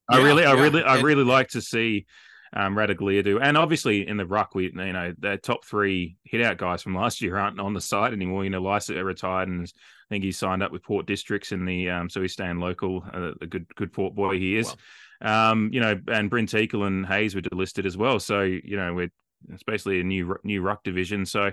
I 0.09 0.23
really 0.23 0.45
I 0.45 0.53
really 0.53 0.83
I 0.83 1.01
really 1.01 1.25
like 1.25 1.49
to 1.49 1.61
see 1.61 2.07
um, 2.53 2.75
Ratugolea 2.75 3.23
do. 3.23 3.41
And 3.41 3.57
obviously 3.57 4.07
in 4.07 4.17
the 4.17 4.27
ruck, 4.27 4.55
we 4.55 4.65
you 4.65 4.93
know 4.93 5.13
the 5.19 5.37
top 5.37 5.65
three 5.65 6.17
hit 6.25 6.43
out 6.43 6.59
guys 6.59 6.83
from 6.83 6.95
last 6.95 7.21
year 7.21 7.37
aren't 7.37 7.61
on 7.61 7.75
the 7.75 7.81
side 7.81 8.13
anymore. 8.13 8.45
You 8.45 8.51
know, 8.51 8.63
Lycett 8.63 9.03
retired, 9.05 9.49
and 9.49 9.67
I 9.67 10.09
think 10.09 10.25
he 10.25 10.33
signed 10.33 10.63
up 10.63 10.73
with 10.73 10.83
Port 10.83 11.07
Districts 11.07 11.53
in 11.53 11.65
the 11.65 11.91
um, 11.91 12.09
so 12.09 12.23
he's 12.23 12.33
staying 12.33 12.59
local. 12.59 13.05
Uh, 13.13 13.33
a 13.41 13.47
good 13.47 13.67
good 13.77 13.93
Port 13.93 14.15
boy 14.15 14.39
he 14.39 14.57
is. 14.57 14.75
Um, 15.21 15.71
you 15.73 15.81
know, 15.81 16.01
and 16.09 16.31
Bryn 16.31 16.47
Teakle 16.47 16.87
and 16.87 17.05
Hayes 17.07 17.35
were 17.35 17.43
delisted 17.43 17.87
as 17.87 17.97
well. 17.97 18.19
So 18.21 18.43
you 18.43 18.77
know, 18.77 18.95
we're 18.95 19.11
it's 19.51 19.63
basically 19.63 20.01
a 20.01 20.05
new 20.05 20.37
new 20.45 20.63
ruck 20.63 20.83
division. 20.85 21.27
So. 21.27 21.53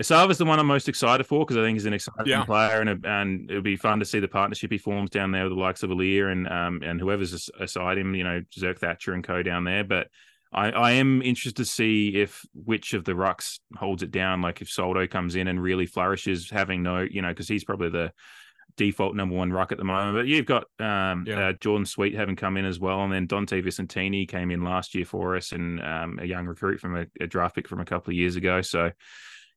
Esava's 0.00 0.36
the 0.38 0.44
one 0.44 0.58
I'm 0.58 0.66
most 0.66 0.88
excited 0.88 1.24
for 1.24 1.44
because 1.44 1.56
I 1.56 1.62
think 1.62 1.76
he's 1.76 1.86
an 1.86 1.94
exciting 1.94 2.26
Yeah. 2.26 2.44
player, 2.44 2.80
and 2.82 3.04
and 3.06 3.50
it'll 3.50 3.62
be 3.62 3.76
fun 3.76 3.98
to 4.00 4.04
see 4.04 4.20
the 4.20 4.28
partnership 4.28 4.70
he 4.70 4.78
forms 4.78 5.10
down 5.10 5.30
there 5.30 5.44
with 5.44 5.52
the 5.52 5.58
likes 5.60 5.82
of 5.82 5.90
Aliir 5.90 6.30
and 6.30 6.46
um 6.48 6.82
and 6.82 7.00
whoever's 7.00 7.48
aside 7.58 7.98
him, 7.98 8.14
you 8.14 8.24
know, 8.24 8.42
Zerk 8.58 8.78
Thatcher 8.78 9.14
and 9.14 9.24
co 9.24 9.42
down 9.42 9.64
there. 9.64 9.84
But 9.84 10.08
I, 10.52 10.70
I 10.70 10.90
am 10.92 11.22
interested 11.22 11.56
to 11.56 11.64
see 11.64 12.14
if 12.16 12.44
which 12.54 12.92
of 12.94 13.04
the 13.04 13.12
rucks 13.12 13.58
holds 13.76 14.02
it 14.02 14.10
down. 14.10 14.42
Like 14.42 14.60
if 14.60 14.70
Soldo 14.70 15.06
comes 15.06 15.34
in 15.34 15.48
and 15.48 15.62
really 15.62 15.86
flourishes, 15.86 16.50
having 16.50 16.82
no, 16.82 17.00
you 17.00 17.22
know, 17.22 17.28
because 17.28 17.48
he's 17.48 17.64
probably 17.64 17.88
the 17.90 18.12
default 18.76 19.14
number 19.16 19.34
one 19.34 19.50
ruck 19.52 19.72
at 19.72 19.78
the 19.78 19.84
moment. 19.84 20.14
But 20.14 20.26
you've 20.26 20.46
got 20.46 20.64
um, 20.78 21.24
Yeah. 21.26 21.48
uh, 21.48 21.52
Jordon 21.54 21.86
Sweet 21.86 22.14
having 22.14 22.36
come 22.36 22.58
in 22.58 22.66
as 22.66 22.78
well, 22.78 23.02
and 23.02 23.12
then 23.12 23.26
Dante 23.26 23.62
Visentini 23.62 24.28
came 24.28 24.50
in 24.50 24.62
last 24.62 24.94
year 24.94 25.06
for 25.06 25.36
us, 25.36 25.52
and 25.52 25.82
um, 25.82 26.18
a 26.20 26.26
young 26.26 26.46
recruit 26.46 26.80
from 26.80 26.96
a, 26.96 27.06
a 27.18 27.26
draft 27.26 27.54
pick 27.54 27.66
from 27.66 27.80
a 27.80 27.86
couple 27.86 28.10
of 28.10 28.16
years 28.16 28.36
ago. 28.36 28.60
So 28.60 28.92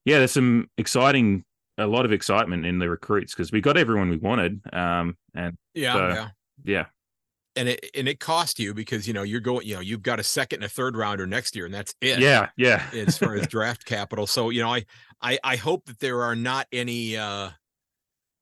yeah, 0.06 0.18
there's 0.20 0.32
some 0.32 0.70
exciting, 0.78 1.44
a 1.78 1.88
lot 1.88 2.06
of 2.06 2.12
excitement 2.12 2.66
in 2.66 2.80
the 2.80 2.90
recruits 2.90 3.34
because 3.34 3.52
we 3.52 3.62
got 3.62 3.78
everyone 3.78 4.10
we 4.10 4.18
wanted. 4.18 4.62
Um, 4.74 5.18
and 5.34 5.58
Yeah, 5.74 5.94
So- 5.94 6.08
yeah. 6.10 6.30
yeah, 6.64 6.86
And 7.56 7.70
it 7.70 7.90
and 7.96 8.08
it 8.08 8.20
cost 8.20 8.60
you 8.60 8.74
because 8.74 9.08
you 9.08 9.14
know 9.14 9.24
you're 9.24 9.40
going, 9.40 9.66
you 9.68 9.76
know, 9.76 9.82
you've 9.82 10.02
got 10.04 10.20
a 10.20 10.24
second 10.24 10.58
and 10.58 10.66
a 10.66 10.70
third 10.70 10.96
rounder 10.98 11.26
next 11.28 11.56
year, 11.56 11.66
and 11.66 11.74
that's 11.74 11.94
it. 12.02 12.20
yeah, 12.20 12.50
yeah, 12.58 12.86
as 12.94 13.18
far 13.18 13.36
as 13.36 13.48
draft 13.56 13.86
capital. 13.86 14.28
So, 14.28 14.50
you 14.50 14.62
know, 14.62 14.74
I, 14.74 14.86
I, 15.22 15.40
I 15.44 15.56
hope 15.56 15.86
that 15.86 16.00
there 16.00 16.24
are 16.24 16.36
not 16.36 16.68
any, 16.72 17.18
uh, 17.18 17.50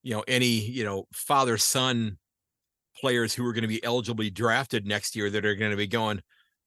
you 0.04 0.14
know, 0.14 0.24
any, 0.28 0.46
you 0.48 0.84
know, 0.84 1.06
father 1.14 1.58
son 1.58 2.18
players 3.00 3.34
who 3.34 3.46
are 3.46 3.54
going 3.54 3.62
to 3.64 3.68
be 3.68 3.84
eligibly 3.84 4.30
drafted 4.30 4.86
next 4.88 5.16
year 5.16 5.30
that 5.30 5.46
are 5.46 5.56
going 5.56 5.72
to 5.72 5.78
be 5.78 5.86
going, 5.88 6.22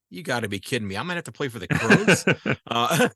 you 0.09 0.23
got 0.23 0.41
to 0.41 0.47
be 0.49 0.59
kidding 0.59 0.87
me. 0.87 0.95
I'm 0.95 1.05
going 1.05 1.15
to 1.15 1.17
have 1.17 1.23
to 1.25 1.31
play 1.31 1.47
for 1.49 1.59
the 1.59 1.67
Crows. 1.67 2.25
uh, 2.67 3.09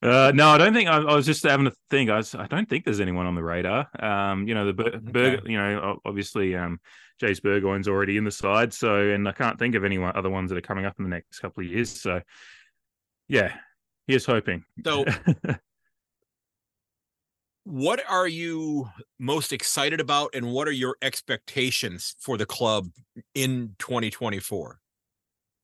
Uh, 0.00 0.30
no, 0.32 0.48
I 0.48 0.58
don't 0.58 0.74
think. 0.74 0.88
I, 0.88 0.98
I 0.98 1.14
was 1.14 1.26
just 1.26 1.42
having 1.42 1.66
a 1.66 1.72
think. 1.90 2.08
I, 2.08 2.18
was, 2.18 2.34
I 2.34 2.46
don't 2.46 2.68
think 2.68 2.84
there's 2.84 3.00
anyone 3.00 3.26
on 3.26 3.34
the 3.34 3.42
radar. 3.42 3.88
Um, 3.98 4.46
you 4.46 4.54
know, 4.54 4.64
the 4.66 4.72
Bur- 4.72 5.00
Burger, 5.00 5.42
you 5.50 5.58
know, 5.58 6.00
obviously, 6.04 6.54
um, 6.54 6.78
Jase 7.18 7.40
Burgoyne's 7.40 7.88
already 7.88 8.16
in 8.16 8.24
the 8.24 8.30
side. 8.30 8.72
So, 8.72 8.96
and 8.96 9.28
I 9.28 9.32
can't 9.32 9.58
think 9.58 9.74
of 9.74 9.84
any 9.84 9.98
other 9.98 10.30
ones 10.30 10.50
that 10.50 10.58
are 10.58 10.62
coming 10.62 10.84
up 10.84 10.94
in 10.98 11.04
the 11.04 11.10
next 11.10 11.40
couple 11.40 11.64
of 11.64 11.70
years. 11.70 12.00
So, 12.00 12.20
yeah, 13.26 13.54
here's 14.06 14.24
hoping. 14.24 14.64
so 14.84 15.04
what 17.64 18.00
are 18.08 18.28
you 18.28 18.88
most 19.18 19.52
excited 19.52 20.00
about 20.00 20.30
and 20.32 20.52
what 20.52 20.68
are 20.68 20.72
your 20.72 20.96
expectations 21.02 22.14
for 22.20 22.38
the 22.38 22.46
club 22.46 22.88
in 23.34 23.74
2024? 23.78 24.78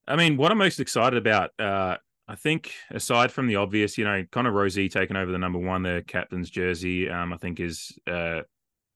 I 0.06 0.16
mean, 0.16 0.36
what 0.36 0.52
I'm 0.52 0.58
most 0.58 0.80
excited 0.80 1.16
about, 1.16 1.52
uh, 1.58 1.96
I 2.26 2.36
think, 2.36 2.72
aside 2.90 3.30
from 3.30 3.46
the 3.46 3.56
obvious, 3.56 3.98
you 3.98 4.04
know, 4.04 4.24
Connor 4.32 4.52
Rozee 4.52 4.90
taking 4.90 5.16
over 5.16 5.30
the 5.30 5.38
number 5.38 5.58
one, 5.58 5.82
the 5.82 6.02
captain's 6.06 6.48
jersey, 6.48 7.10
um, 7.10 7.32
I 7.32 7.36
think 7.36 7.60
is 7.60 7.98
uh, 8.06 8.40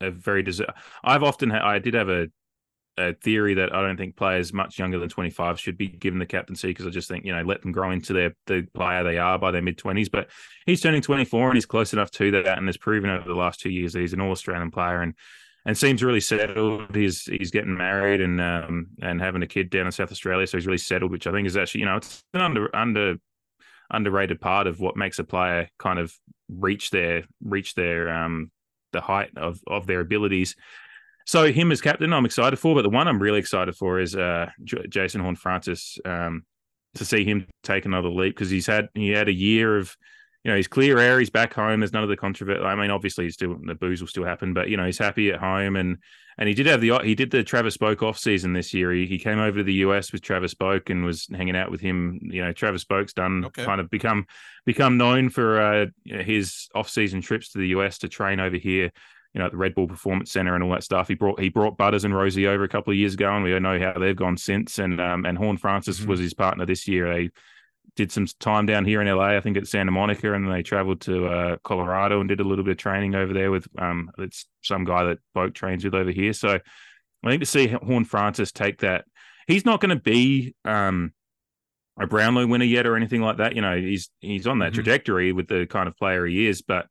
a 0.01 0.11
very 0.11 0.43
deserved. 0.43 0.71
I've 1.05 1.23
often, 1.23 1.51
ha- 1.51 1.67
I 1.67 1.79
did 1.79 1.95
have 1.95 2.09
a 2.09 2.29
a 2.99 3.15
theory 3.15 3.55
that 3.55 3.73
I 3.73 3.81
don't 3.81 3.97
think 3.97 4.17
players 4.17 4.53
much 4.53 4.79
younger 4.79 4.99
than 4.99 5.09
25 5.09 5.61
should 5.61 5.79
be 5.79 5.87
given 5.87 6.19
the 6.19 6.27
captaincy 6.27 6.69
because 6.69 6.87
I 6.87 6.91
just 6.91 7.09
think 7.09 7.25
you 7.25 7.35
know 7.35 7.43
let 7.43 7.63
them 7.63 7.71
grow 7.71 7.93
into 7.93 8.13
their 8.13 8.35
the 8.47 8.67
player 8.75 9.05
they 9.05 9.19
are 9.19 9.39
by 9.39 9.53
their 9.53 9.63
mid 9.63 9.79
20s. 9.79 10.11
But 10.11 10.29
he's 10.67 10.81
turning 10.81 11.01
24 11.01 11.49
and 11.49 11.57
he's 11.57 11.67
close 11.67 11.93
enough 11.93 12.11
to 12.13 12.31
that, 12.33 12.59
and 12.59 12.67
has 12.67 12.77
proven 12.77 13.09
over 13.09 13.29
the 13.29 13.35
last 13.35 13.61
two 13.61 13.71
years 13.71 13.93
that 13.93 14.01
he's 14.01 14.13
an 14.13 14.21
All 14.21 14.33
Australian 14.33 14.71
player 14.71 15.01
and 15.01 15.15
and 15.69 15.77
seems 15.77 16.03
really 16.03 16.21
settled. 16.21 16.97
He's 16.97 17.25
he's 17.25 17.51
getting 17.51 17.77
married 17.77 18.23
and 18.23 18.41
um 18.41 18.87
and 19.03 19.21
having 19.21 19.43
a 19.43 19.47
kid 19.47 19.69
down 19.69 19.85
in 19.85 19.93
South 19.93 20.11
Australia, 20.11 20.47
so 20.47 20.57
he's 20.57 20.67
really 20.67 20.79
settled, 20.79 21.11
which 21.11 21.27
I 21.27 21.31
think 21.31 21.47
is 21.47 21.59
actually 21.59 21.83
you 21.83 21.87
know 21.87 21.97
it's 21.97 22.25
an 22.33 22.41
under 22.41 22.75
under 22.75 23.17
underrated 23.91 24.41
part 24.41 24.67
of 24.67 24.81
what 24.81 24.97
makes 24.97 25.19
a 25.19 25.25
player 25.25 25.69
kind 25.79 25.99
of 25.99 26.15
reach 26.49 26.89
their 26.89 27.25
reach 27.45 27.75
their 27.75 28.09
um 28.09 28.51
the 28.95 29.03
height 29.03 29.31
of 29.37 29.61
of 29.67 29.87
their 29.87 30.01
abilities. 30.01 30.57
So 31.27 31.53
him 31.53 31.71
as 31.71 31.83
captain, 31.83 32.15
I'm 32.15 32.25
excited 32.25 32.59
for. 32.59 32.75
But 32.75 32.83
the 32.83 32.89
one 32.89 33.07
I'm 33.07 33.21
really 33.21 33.39
excited 33.39 33.77
for 33.77 34.01
is 34.01 34.17
uh, 34.17 34.49
J- 34.65 34.87
Jason 34.89 35.21
Horne-Francis 35.21 35.99
um, 36.07 36.47
to 36.95 37.05
see 37.05 37.23
him 37.23 37.47
take 37.63 37.85
another 37.85 38.09
leap 38.09 38.35
because 38.35 38.49
he's 38.49 38.67
had 38.67 38.89
he 38.95 39.11
had 39.11 39.29
a 39.29 39.35
year 39.35 39.77
of 39.77 39.95
you 40.49 40.53
know 40.55 40.57
he's 40.57 40.67
clear 40.67 40.99
air. 40.99 41.19
He's 41.19 41.29
back 41.29 41.53
home. 41.53 41.81
There's 41.81 41.93
none 41.93 42.03
of 42.03 42.09
the 42.09 42.17
controversy. 42.17 42.63
I 42.63 42.75
mean, 42.75 42.91
obviously, 42.91 43.25
he's 43.25 43.35
still 43.35 43.59
the 43.63 43.75
booze 43.75 44.01
will 44.01 44.09
still 44.09 44.25
happen, 44.25 44.55
but 44.55 44.71
you 44.71 44.79
know 44.79 44.87
he's 44.87 44.97
happy 44.97 45.31
at 45.31 45.39
home 45.39 45.77
and 45.77 45.99
and 46.39 46.49
he 46.49 46.55
did 46.55 46.65
have 46.65 46.81
the 46.81 46.99
he 47.05 47.15
did 47.15 47.31
the 47.31 47.45
Travis 47.45 47.77
Boak 47.77 48.03
off 48.03 48.17
season 48.17 48.55
this 48.55 48.73
year. 48.73 48.91
He, 48.91 49.05
he 49.05 49.19
came 49.19 49.41
over 49.41 49.59
to 49.59 49.63
the 49.63 49.75
US 49.75 50.11
with 50.11 50.23
Travis 50.23 50.55
Boak 50.55 50.89
and 50.89 51.05
was 51.05 51.27
hanging 51.27 51.55
out 51.55 51.71
with 51.71 51.83
him. 51.83 52.19
You 52.23 52.43
know, 52.43 52.53
Travis 52.55 52.87
Boak's 52.87 53.13
done 53.13 53.45
okay. 53.45 53.63
kind 53.63 53.79
of 53.79 53.91
become 53.91 54.25
become 54.65 54.97
known 54.97 55.29
for 55.29 55.61
uh, 55.61 55.87
his 56.07 56.71
off 56.75 56.89
season 56.89 57.21
trips 57.21 57.51
to 57.51 57.59
the 57.59 57.69
US 57.69 57.99
to 57.99 58.09
train 58.09 58.41
over 58.41 58.57
here 58.57 58.91
you 59.35 59.41
know, 59.41 59.45
at 59.45 59.53
the 59.53 59.59
Red 59.59 59.75
Bull 59.75 59.87
Performance 59.87 60.33
Center 60.33 60.55
and 60.55 60.65
all 60.65 60.71
that 60.71 60.83
stuff. 60.83 61.09
He 61.09 61.15
brought 61.15 61.39
he 61.39 61.51
brought 61.51 61.77
Butters 61.77 62.05
and 62.05 62.15
Rozee 62.15 62.49
over 62.49 62.65
a 62.65 62.69
couple 62.69 62.91
of 62.91 62.97
years 62.97 63.13
ago, 63.13 63.31
and 63.31 63.45
we 63.45 63.59
know 63.61 63.79
how 63.79 63.93
they've 63.99 64.17
gone 64.17 64.39
since. 64.39 64.79
And 64.79 64.99
um, 64.99 65.27
and 65.27 65.37
Horne-Francis 65.37 66.01
mm-hmm. 66.01 66.09
was 66.09 66.21
his 66.21 66.33
partner 66.33 66.65
this 66.65 66.89
year. 66.89 67.13
They 67.13 67.31
did 67.97 68.13
some 68.13 68.27
time 68.41 68.67
down 68.67 68.85
here 68.85 69.01
in 69.01 69.09
LA, 69.09 69.37
I 69.37 69.41
think 69.41 69.57
at 69.57 69.67
Santa 69.67 69.91
Monica, 69.91 70.33
and 70.33 70.51
they 70.51 70.63
traveled 70.63 71.01
to 71.03 71.27
uh, 71.27 71.57
Colorado 71.65 72.21
and 72.21 72.29
did 72.29 72.41
a 72.41 72.45
little 72.45 72.65
bit 72.65 72.73
of 72.73 72.77
training 72.77 73.15
over 73.15 73.33
there 73.33 73.51
with 73.51 73.67
um, 73.79 74.11
it's 74.19 74.47
some 74.63 74.85
guy 74.85 75.05
that 75.05 75.19
Boak 75.37 75.55
trains 75.55 75.85
with 75.85 75.95
over 75.95 76.11
here. 76.11 76.33
So 76.33 76.59
I 77.25 77.29
think 77.29 77.41
to 77.41 77.47
see 77.47 77.69
Horne-Francis 77.69 78.53
take 78.53 78.81
that, 78.81 79.05
he's 79.47 79.65
not 79.65 79.81
going 79.81 79.97
to 79.97 80.03
be 80.03 80.55
um, 80.65 81.13
a 81.99 82.07
Brownlow 82.07 82.47
winner 82.47 82.65
yet 82.65 82.87
or 82.87 82.97
anything 82.97 83.21
like 83.21 83.39
that. 83.39 83.57
You 83.57 83.63
know, 83.63 83.77
he's 83.77 84.11
he's 84.21 84.47
on 84.47 84.61
that 84.61 84.67
mm-hmm. 84.67 84.75
trajectory 84.75 85.33
with 85.33 85.49
the 85.49 85.67
kind 85.67 85.89
of 85.89 85.97
player 85.97 86.27
he 86.27 86.47
is, 86.47 86.63
but 86.63 86.87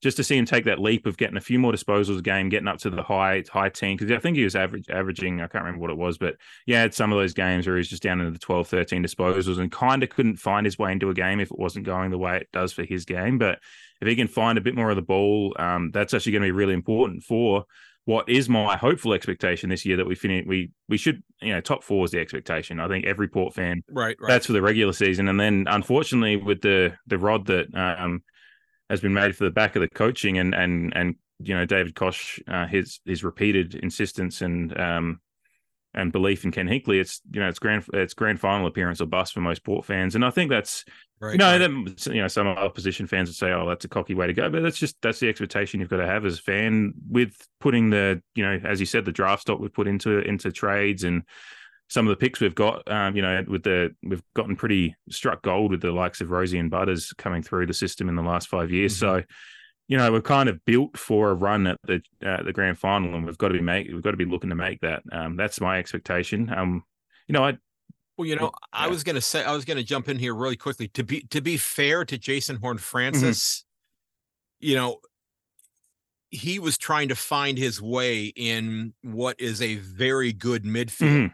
just 0.00 0.16
to 0.16 0.24
see 0.24 0.36
him 0.36 0.44
take 0.44 0.64
that 0.64 0.78
leap 0.78 1.06
of 1.06 1.16
getting 1.16 1.36
a 1.36 1.40
few 1.40 1.58
more 1.58 1.72
disposals 1.72 2.18
a 2.18 2.22
game, 2.22 2.48
getting 2.48 2.68
up 2.68 2.78
to 2.78 2.90
the 2.90 3.02
high 3.02 3.42
high 3.50 3.68
team 3.68 3.96
because 3.96 4.12
I 4.12 4.20
think 4.20 4.36
he 4.36 4.44
was 4.44 4.54
average 4.54 4.88
averaging 4.88 5.40
I 5.40 5.48
can't 5.48 5.64
remember 5.64 5.80
what 5.80 5.90
it 5.90 5.96
was, 5.96 6.18
but 6.18 6.36
yeah, 6.66 6.80
had 6.80 6.94
some 6.94 7.12
of 7.12 7.18
those 7.18 7.34
games 7.34 7.66
where 7.66 7.76
he's 7.76 7.88
just 7.88 8.02
down 8.02 8.20
into 8.20 8.32
the 8.32 8.38
12, 8.38 8.68
13 8.68 9.04
disposals 9.04 9.58
and 9.58 9.72
kind 9.72 10.02
of 10.02 10.10
couldn't 10.10 10.36
find 10.36 10.64
his 10.64 10.78
way 10.78 10.92
into 10.92 11.10
a 11.10 11.14
game 11.14 11.40
if 11.40 11.50
it 11.50 11.58
wasn't 11.58 11.86
going 11.86 12.10
the 12.10 12.18
way 12.18 12.36
it 12.36 12.48
does 12.52 12.72
for 12.72 12.84
his 12.84 13.04
game. 13.04 13.38
But 13.38 13.58
if 14.00 14.06
he 14.06 14.14
can 14.14 14.28
find 14.28 14.56
a 14.56 14.62
bit 14.62 14.76
more 14.76 14.90
of 14.90 14.96
the 14.96 15.02
ball, 15.02 15.54
um, 15.58 15.90
that's 15.92 16.14
actually 16.14 16.32
going 16.32 16.42
to 16.42 16.46
be 16.46 16.52
really 16.52 16.74
important 16.74 17.24
for 17.24 17.64
what 18.04 18.26
is 18.26 18.48
my 18.48 18.74
hopeful 18.76 19.12
expectation 19.12 19.68
this 19.68 19.84
year 19.84 19.98
that 19.98 20.06
we 20.06 20.14
finish 20.14 20.46
we 20.46 20.70
we 20.88 20.96
should 20.96 21.22
you 21.42 21.52
know 21.52 21.60
top 21.60 21.82
four 21.82 22.04
is 22.04 22.10
the 22.12 22.20
expectation. 22.20 22.80
I 22.80 22.88
think 22.88 23.04
every 23.04 23.28
Port 23.28 23.52
fan 23.52 23.82
right, 23.90 24.16
right. 24.18 24.28
that's 24.28 24.46
for 24.46 24.54
the 24.54 24.62
regular 24.62 24.94
season, 24.94 25.28
and 25.28 25.38
then 25.38 25.66
unfortunately 25.68 26.36
with 26.36 26.62
the 26.62 26.94
the 27.06 27.18
rod 27.18 27.46
that 27.48 27.66
um 27.74 28.22
has 28.90 29.00
been 29.00 29.14
made 29.14 29.36
for 29.36 29.44
the 29.44 29.50
back 29.50 29.76
of 29.76 29.80
the 29.80 29.88
coaching 29.88 30.38
and 30.38 30.54
and 30.54 30.92
and 30.96 31.16
you 31.40 31.54
know 31.54 31.64
David 31.64 31.94
Koch 31.94 32.40
uh, 32.48 32.66
his 32.66 33.00
his 33.04 33.22
repeated 33.24 33.74
insistence 33.74 34.42
and 34.42 34.78
um 34.78 35.20
and 35.94 36.12
belief 36.12 36.44
in 36.44 36.50
Ken 36.50 36.66
Hinkley 36.66 37.00
it's 37.00 37.20
you 37.32 37.40
know 37.40 37.48
it's 37.48 37.58
grand 37.58 37.84
it's 37.92 38.14
grand 38.14 38.40
final 38.40 38.66
appearance 38.66 39.00
or 39.00 39.06
bust 39.06 39.32
for 39.32 39.40
most 39.40 39.64
Port 39.64 39.84
fans 39.84 40.14
and 40.14 40.24
I 40.24 40.30
think 40.30 40.50
that's 40.50 40.84
right, 41.20 41.32
you 41.32 41.38
know. 41.38 41.58
Them, 41.58 41.94
you 42.06 42.20
know 42.20 42.28
some 42.28 42.46
opposition 42.46 43.06
fans 43.06 43.28
would 43.28 43.36
say 43.36 43.52
oh 43.52 43.68
that's 43.68 43.84
a 43.84 43.88
cocky 43.88 44.14
way 44.14 44.26
to 44.26 44.32
go 44.32 44.50
but 44.50 44.62
that's 44.62 44.78
just 44.78 44.96
that's 45.02 45.20
the 45.20 45.28
expectation 45.28 45.80
you've 45.80 45.88
got 45.88 45.98
to 45.98 46.06
have 46.06 46.24
as 46.24 46.38
a 46.38 46.42
fan 46.42 46.92
with 47.08 47.34
putting 47.60 47.90
the 47.90 48.22
you 48.34 48.44
know 48.44 48.60
as 48.64 48.80
you 48.80 48.86
said 48.86 49.04
the 49.04 49.12
draft 49.12 49.42
stock 49.42 49.60
we've 49.60 49.72
put 49.72 49.88
into 49.88 50.18
into 50.20 50.52
trades 50.52 51.04
and 51.04 51.22
some 51.88 52.06
of 52.06 52.10
the 52.10 52.16
picks 52.16 52.40
we've 52.40 52.54
got, 52.54 52.86
um, 52.90 53.16
you 53.16 53.22
know, 53.22 53.44
with 53.48 53.62
the 53.62 53.94
we've 54.02 54.22
gotten 54.34 54.56
pretty 54.56 54.94
struck 55.10 55.42
gold 55.42 55.70
with 55.70 55.80
the 55.80 55.90
likes 55.92 56.20
of 56.20 56.28
Rozee 56.28 56.60
and 56.60 56.70
Butters 56.70 57.12
coming 57.14 57.42
through 57.42 57.66
the 57.66 57.74
system 57.74 58.08
in 58.08 58.16
the 58.16 58.22
last 58.22 58.48
five 58.48 58.70
years. 58.70 58.94
Mm-hmm. 58.94 59.20
So, 59.20 59.24
you 59.88 59.96
know, 59.96 60.12
we're 60.12 60.20
kind 60.20 60.48
of 60.48 60.62
built 60.66 60.98
for 60.98 61.30
a 61.30 61.34
run 61.34 61.66
at 61.66 61.78
the 61.84 62.02
uh, 62.24 62.42
the 62.42 62.52
grand 62.52 62.78
final, 62.78 63.14
and 63.14 63.24
we've 63.24 63.38
got 63.38 63.48
to 63.48 63.54
be 63.54 63.62
make 63.62 63.88
we've 63.88 64.02
got 64.02 64.10
to 64.10 64.18
be 64.18 64.26
looking 64.26 64.50
to 64.50 64.56
make 64.56 64.80
that. 64.80 65.02
Um, 65.10 65.36
that's 65.36 65.60
my 65.60 65.78
expectation. 65.78 66.52
Um, 66.54 66.84
you 67.26 67.32
know, 67.32 67.44
I. 67.44 67.58
Well, 68.18 68.26
you 68.26 68.36
know, 68.36 68.46
yeah. 68.46 68.50
I 68.72 68.88
was 68.88 69.04
going 69.04 69.14
to 69.14 69.20
say 69.20 69.44
I 69.44 69.52
was 69.52 69.64
going 69.64 69.76
to 69.76 69.84
jump 69.84 70.08
in 70.08 70.18
here 70.18 70.34
really 70.34 70.56
quickly 70.56 70.88
to 70.88 71.04
be 71.04 71.22
to 71.30 71.40
be 71.40 71.56
fair 71.56 72.04
to 72.04 72.18
Jason 72.18 72.56
Horne-Francis. 72.56 73.64
Mm-hmm. 74.60 74.68
You 74.68 74.74
know, 74.74 74.98
he 76.30 76.58
was 76.58 76.76
trying 76.76 77.08
to 77.08 77.14
find 77.14 77.56
his 77.56 77.80
way 77.80 78.24
in 78.24 78.92
what 79.02 79.40
is 79.40 79.62
a 79.62 79.76
very 79.76 80.32
good 80.32 80.64
midfield. 80.64 81.08
Mm-hmm. 81.08 81.26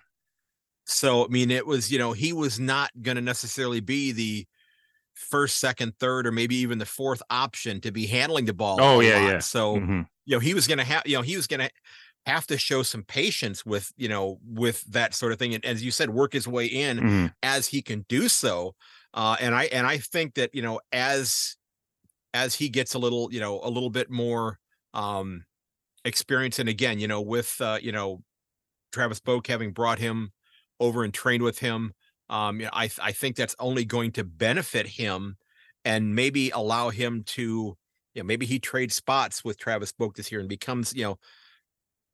So 0.87 1.25
I 1.25 1.29
mean, 1.29 1.51
it 1.51 1.67
was 1.67 1.91
you 1.91 1.99
know 1.99 2.13
he 2.13 2.33
was 2.33 2.61
not 2.61 2.91
going 3.01 3.17
to 3.17 3.23
necessarily 3.23 3.81
be 3.81 4.13
the 4.13 4.47
first, 5.15 5.59
second, 5.59 5.95
third, 5.99 6.27
or 6.27 6.33
maybe 6.33 6.57
even 6.57 6.79
the 6.79 6.87
fourth 6.87 7.23
option 7.31 7.81
to 7.81 7.93
be 7.93 8.07
handling 8.07 8.45
the 8.45 8.53
ball. 8.53 8.79
Oh 8.81 9.01
yeah, 9.01 9.21
lot. 9.21 9.29
yeah. 9.29 9.39
So 9.39 9.77
mm-hmm. 9.77 10.03
you 10.27 10.37
know 10.37 10.41
he 10.41 10.55
was 10.55 10.67
going 10.67 10.79
to 10.79 10.85
have 10.85 11.03
you 11.07 11.17
know 11.17 11.23
he 11.23 11.37
was 11.37 11.47
going 11.47 11.61
to 11.61 11.71
have 12.27 12.47
to 12.47 12.59
show 12.59 12.83
some 12.83 13.03
patience 13.03 13.65
with 13.65 13.93
you 13.97 14.09
know 14.09 14.39
with 14.45 14.83
that 14.93 15.15
sort 15.15 15.33
of 15.33 15.39
thing, 15.39 15.55
and 15.55 15.65
as 15.65 15.83
you 15.83 15.91
said, 15.91 16.11
work 16.11 16.33
his 16.33 16.49
way 16.49 16.67
in 16.67 16.99
mm-hmm. 16.99 17.27
as 17.43 17.67
he 17.67 17.83
can 17.83 18.05
do 18.09 18.29
so. 18.29 18.75
Uh, 19.13 19.37
and 19.41 19.55
I 19.55 19.65
and 19.65 19.87
I 19.87 19.99
think 19.99 20.35
that 20.35 20.55
you 20.55 20.63
know 20.63 20.81
as 20.93 21.57
as 22.33 22.55
he 22.55 22.69
gets 22.69 22.95
a 22.95 22.99
little 22.99 23.33
you 23.33 23.41
know 23.41 23.61
a 23.63 23.71
little 23.71 23.91
bit 23.91 24.11
more 24.11 24.59
um 24.93 25.45
experience, 26.05 26.59
and 26.59 26.69
again 26.69 26.99
you 26.99 27.09
know 27.09 27.21
with 27.21 27.57
uh, 27.61 27.79
you 27.81 27.93
know 27.93 28.23
Travis 28.93 29.21
Boak 29.21 29.47
having 29.47 29.73
brought 29.73 29.99
him 29.99 30.33
over 30.85 31.05
and 31.05 31.13
trained 31.13 31.43
with 31.43 31.59
him. 31.59 31.93
Um, 32.29 32.61
you 32.61 32.67
know, 32.67 32.71
I 32.73 32.91
I 33.03 33.13
think 33.13 33.37
that's 33.37 33.57
only 33.59 33.85
going 33.85 34.13
to 34.13 34.25
benefit 34.25 34.87
him, 34.87 35.37
and 35.85 36.15
maybe 36.15 36.51
allow 36.51 36.91
him 36.91 37.23
to, 37.27 37.77
you 38.15 38.23
know, 38.23 38.25
maybe 38.25 38.47
he 38.47 38.59
trades 38.59 38.95
spots 38.95 39.45
with 39.45 39.59
Travis 39.59 39.93
Boak 39.93 40.15
this 40.17 40.31
year 40.31 40.41
and 40.41 40.49
becomes, 40.49 40.95
you 40.95 41.05
know, 41.05 41.19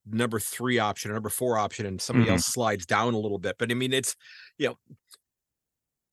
number 0.07 0.41
three 0.41 0.79
option, 0.79 1.11
or 1.11 1.15
number 1.15 1.29
four 1.29 1.59
option, 1.59 1.87
and 1.87 2.01
somebody 2.01 2.27
mm-hmm. 2.27 2.35
else 2.35 2.47
slides 2.47 2.87
down 2.87 3.15
a 3.15 3.19
little 3.19 3.39
bit. 3.39 3.57
But 3.59 3.71
I 3.71 3.75
mean, 3.75 3.93
it's, 3.93 4.17
you 4.59 4.69
know, 4.69 4.79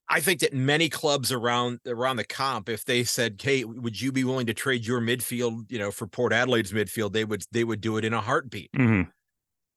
I 0.08 0.20
think 0.20 0.40
that 0.40 0.54
many 0.54 0.88
clubs 0.88 1.30
around 1.32 1.80
around 1.86 2.16
the 2.16 2.24
comp, 2.24 2.68
if 2.68 2.84
they 2.84 3.04
said, 3.04 3.40
"Hey, 3.42 3.64
would 3.64 4.00
you 4.00 4.10
be 4.10 4.24
willing 4.24 4.46
to 4.46 4.54
trade 4.54 4.86
your 4.86 5.00
midfield, 5.00 5.70
you 5.70 5.78
know, 5.78 5.90
for 5.90 6.06
Port 6.06 6.32
Adelaide's 6.32 6.72
midfield?" 6.72 7.12
They 7.12 7.24
would 7.24 7.44
they 7.52 7.64
would 7.64 7.80
do 7.80 7.98
it 7.98 8.04
in 8.04 8.14
a 8.14 8.20
heartbeat. 8.20 8.70
Mm-hmm. 8.72 9.10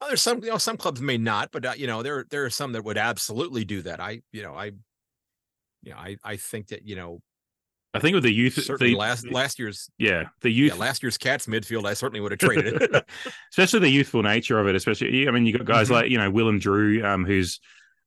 Well, 0.02 0.10
there's 0.10 0.24
some, 0.24 0.44
you 0.44 0.50
know, 0.50 0.58
some 0.58 0.78
clubs 0.78 1.00
may 1.00 1.20
not, 1.20 1.52
but 1.52 1.64
uh, 1.64 1.74
you 1.78 1.86
know, 1.86 2.02
there 2.02 2.26
there 2.28 2.44
are 2.44 2.50
some 2.50 2.72
that 2.72 2.84
would 2.84 2.98
absolutely 2.98 3.64
do 3.66 3.84
that. 3.84 4.00
I, 4.00 4.22
you 4.32 4.42
know, 4.42 4.56
I, 4.56 4.72
you 5.84 5.92
know, 5.92 5.98
I 5.98 6.18
I 6.24 6.38
think 6.38 6.70
that 6.70 6.88
you 6.88 6.96
know, 6.96 7.22
I 7.94 8.00
think 8.00 8.16
with 8.16 8.24
the 8.24 8.34
youth, 8.34 8.56
certainly 8.64 8.94
the, 8.94 8.98
last 8.98 9.30
last 9.30 9.60
year's, 9.60 9.92
yeah, 10.00 10.24
the 10.42 10.50
youth, 10.50 10.74
yeah, 10.74 10.80
last 10.80 11.04
year's 11.04 11.20
Cats 11.20 11.46
midfield, 11.46 11.86
I 11.86 11.94
certainly 11.94 12.20
would 12.20 12.32
have 12.32 12.40
traded 12.40 12.82
it, 12.82 13.06
especially 13.52 13.82
the 13.82 13.90
youthful 13.90 14.24
nature 14.24 14.58
of 14.58 14.68
it. 14.68 14.74
Especially, 14.74 15.28
I 15.28 15.32
mean, 15.32 15.46
you 15.46 15.56
got 15.56 15.68
guys 15.68 15.86
mm-hmm. 15.86 15.94
like 15.94 16.10
you 16.10 16.18
know 16.18 16.32
Willem 16.32 16.58
Drew, 16.58 17.06
um, 17.06 17.24
who's 17.24 17.60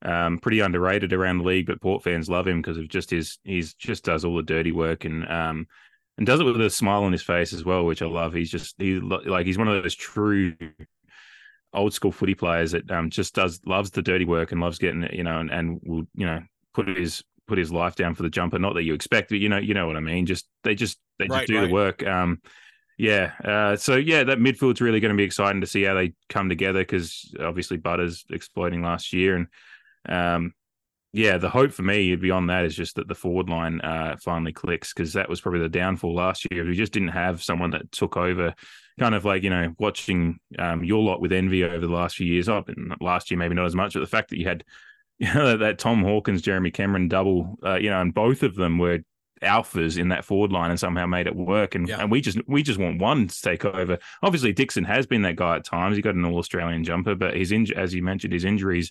um, 0.02 0.38
pretty 0.38 0.58
underrated 0.58 1.12
around 1.12 1.38
the 1.38 1.44
league, 1.44 1.66
but 1.66 1.80
Port 1.80 2.02
fans 2.02 2.28
love 2.28 2.48
him 2.48 2.60
because 2.60 2.76
of 2.76 2.88
just 2.88 3.10
his 3.10 3.38
he's 3.44 3.72
just 3.74 4.04
does 4.04 4.24
all 4.24 4.34
the 4.34 4.42
dirty 4.42 4.72
work 4.72 5.04
and 5.04 5.28
um 5.28 5.68
and 6.18 6.26
does 6.26 6.40
it 6.40 6.44
with 6.44 6.60
a 6.60 6.70
smile 6.70 7.04
on 7.04 7.12
his 7.12 7.22
face 7.22 7.52
as 7.52 7.64
well, 7.64 7.84
which 7.84 8.02
I 8.02 8.06
love. 8.06 8.32
He's 8.32 8.50
just 8.50 8.74
he 8.78 8.98
like 8.98 9.46
he's 9.46 9.58
one 9.58 9.68
of 9.68 9.80
those 9.80 9.94
true 9.94 10.54
old 11.74 11.92
school 11.92 12.12
footy 12.12 12.34
players 12.34 12.72
that 12.72 12.90
um, 12.90 13.10
just 13.10 13.34
does 13.34 13.60
loves 13.66 13.90
the 13.90 14.02
dirty 14.02 14.24
work 14.24 14.52
and 14.52 14.60
loves 14.60 14.78
getting 14.78 15.02
it 15.02 15.12
you 15.12 15.24
know 15.24 15.38
and, 15.40 15.50
and 15.50 15.80
will 15.84 16.06
you 16.14 16.26
know 16.26 16.40
put 16.72 16.88
his 16.88 17.22
put 17.46 17.58
his 17.58 17.72
life 17.72 17.94
down 17.94 18.14
for 18.14 18.22
the 18.22 18.30
jumper. 18.30 18.58
Not 18.58 18.74
that 18.74 18.84
you 18.84 18.94
expect, 18.94 19.30
but 19.30 19.38
you 19.38 19.48
know 19.48 19.58
you 19.58 19.74
know 19.74 19.86
what 19.86 19.96
I 19.96 20.00
mean. 20.00 20.26
Just 20.26 20.48
they 20.62 20.74
just 20.74 20.98
they 21.18 21.26
just 21.26 21.38
right, 21.38 21.46
do 21.46 21.58
right. 21.58 21.66
the 21.66 21.72
work. 21.72 22.06
Um, 22.06 22.40
yeah. 22.96 23.32
Uh, 23.44 23.76
so 23.76 23.96
yeah, 23.96 24.24
that 24.24 24.38
midfield's 24.38 24.80
really 24.80 25.00
going 25.00 25.12
to 25.12 25.16
be 25.16 25.24
exciting 25.24 25.60
to 25.60 25.66
see 25.66 25.82
how 25.82 25.94
they 25.94 26.14
come 26.28 26.48
together 26.48 26.80
because 26.80 27.34
obviously 27.40 27.76
Butters 27.76 28.24
exploiting 28.30 28.82
last 28.82 29.12
year 29.12 29.36
and 29.36 29.46
um, 30.08 30.54
yeah, 31.12 31.38
the 31.38 31.48
hope 31.48 31.72
for 31.72 31.82
me 31.82 32.16
beyond 32.16 32.50
that 32.50 32.64
is 32.64 32.74
just 32.74 32.96
that 32.96 33.06
the 33.06 33.14
forward 33.14 33.48
line 33.48 33.80
uh, 33.80 34.16
finally 34.20 34.52
clicks 34.52 34.92
because 34.92 35.12
that 35.12 35.28
was 35.28 35.40
probably 35.40 35.60
the 35.60 35.68
downfall 35.68 36.14
last 36.14 36.46
year. 36.50 36.64
We 36.64 36.74
just 36.74 36.92
didn't 36.92 37.08
have 37.08 37.42
someone 37.42 37.70
that 37.70 37.92
took 37.92 38.16
over, 38.16 38.52
kind 38.98 39.14
of 39.14 39.24
like 39.24 39.42
you 39.42 39.50
know 39.50 39.74
watching 39.78 40.38
um, 40.58 40.84
your 40.84 41.02
lot 41.02 41.20
with 41.20 41.32
envy 41.32 41.64
over 41.64 41.86
the 41.86 41.92
last 41.92 42.16
few 42.16 42.26
years. 42.26 42.48
Up 42.48 42.68
oh, 42.70 42.94
last 43.00 43.30
year, 43.30 43.38
maybe 43.38 43.54
not 43.54 43.66
as 43.66 43.74
much, 43.74 43.94
but 43.94 44.00
the 44.00 44.06
fact 44.06 44.30
that 44.30 44.38
you 44.38 44.46
had 44.46 44.64
you 45.18 45.32
know 45.32 45.56
that 45.56 45.78
Tom 45.78 46.02
Hawkins, 46.02 46.42
Jeremy 46.42 46.70
Cameron 46.70 47.08
double, 47.08 47.56
uh, 47.64 47.76
you 47.76 47.90
know, 47.90 48.00
and 48.00 48.12
both 48.12 48.42
of 48.42 48.54
them 48.56 48.78
were 48.78 49.00
alphas 49.42 49.98
in 49.98 50.08
that 50.08 50.24
forward 50.24 50.50
line 50.52 50.70
and 50.70 50.80
somehow 50.80 51.06
made 51.06 51.26
it 51.26 51.36
work. 51.36 51.74
And, 51.74 51.86
Yeah. 51.88 52.00
and 52.00 52.10
we 52.10 52.20
just 52.20 52.38
we 52.48 52.62
just 52.62 52.78
want 52.78 53.00
one 53.00 53.28
to 53.28 53.40
take 53.40 53.64
over. 53.64 53.98
Obviously, 54.22 54.52
Dixon 54.52 54.84
has 54.84 55.06
been 55.06 55.22
that 55.22 55.36
guy 55.36 55.56
at 55.56 55.64
times. 55.64 55.96
He 55.96 56.02
got 56.02 56.14
an 56.14 56.24
All 56.24 56.38
Australian 56.38 56.82
jumper, 56.84 57.14
but 57.14 57.36
his 57.36 57.50
inj- 57.52 57.72
as 57.72 57.94
you 57.94 58.02
mentioned, 58.02 58.32
his 58.32 58.44
injuries. 58.44 58.90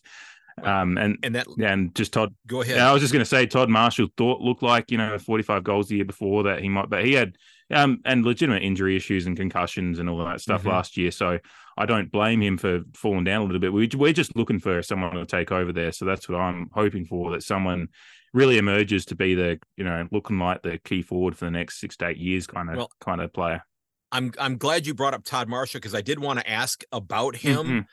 Um, 0.62 0.98
and 1.00 1.18
And 1.24 1.34
that 1.36 1.48
and 1.60 1.96
just 1.96 2.14
Todd 2.14 2.36
go 2.46 2.62
ahead. 2.62 2.76
yeah, 2.78 2.88
I 2.88 2.94
was 2.94 3.02
just 3.02 3.12
going 3.12 3.22
to 3.24 3.30
say 3.30 3.48
Todd 3.48 3.70
Marshall 3.70 4.08
thought 4.16 4.40
looked 4.42 4.62
like 4.62 4.92
you 4.92 5.00
know 5.00 5.18
45 5.18 5.64
goals 5.64 5.88
the 5.88 5.96
year 5.96 6.06
before 6.06 6.44
that 6.44 6.62
he 6.62 6.70
might, 6.70 6.90
but 6.90 7.04
he 7.04 7.14
had 7.14 7.36
um 7.74 8.00
and 8.06 8.24
legitimate 8.26 8.64
injury 8.64 8.96
issues 8.96 9.26
and 9.26 9.36
concussions 9.38 10.00
and 10.00 10.10
all 10.10 10.24
that 10.26 10.42
stuff 10.42 10.64
Mhm. 10.64 10.72
last 10.72 10.98
year. 10.98 11.12
So 11.12 11.40
I 11.78 11.86
don't 11.86 12.12
blame 12.12 12.42
him 12.42 12.58
for 12.58 12.82
falling 12.94 13.24
down 13.24 13.42
a 13.42 13.46
little 13.46 13.60
bit. 13.60 13.74
We, 13.74 13.90
we're 13.96 14.14
just 14.14 14.36
looking 14.36 14.60
for 14.60 14.82
someone 14.84 15.14
to 15.16 15.26
take 15.26 15.52
over 15.52 15.74
there. 15.74 15.92
So 15.92 16.06
that's 16.06 16.30
what 16.30 16.40
I'm 16.40 16.70
hoping 16.74 17.06
for. 17.06 17.32
That 17.32 17.44
someone 17.44 17.88
really 18.34 18.58
emerges 18.58 19.06
to 19.06 19.16
be 19.16 19.36
the 19.36 19.60
you 19.78 19.84
know 19.84 20.08
looking 20.12 20.40
like 20.40 20.62
the 20.64 20.78
key 20.80 21.02
forward 21.02 21.38
for 21.38 21.46
the 21.46 21.52
next 21.52 21.80
six 21.80 21.98
to 21.98 22.08
eight 22.08 22.18
years 22.18 22.48
kind 22.48 22.70
of 22.70 22.76
Well, 22.78 22.92
kind 23.02 23.22
of 23.22 23.32
player. 23.34 23.64
I'm 24.12 24.32
I'm 24.40 24.58
glad 24.58 24.86
you 24.86 24.94
brought 24.94 25.14
up 25.16 25.24
Todd 25.24 25.48
Marshall 25.50 25.80
because 25.80 25.96
I 25.96 26.02
did 26.02 26.20
want 26.20 26.40
to 26.40 26.50
ask 26.50 26.84
about 26.92 27.36
him. 27.36 27.66
Mhm. 27.66 27.86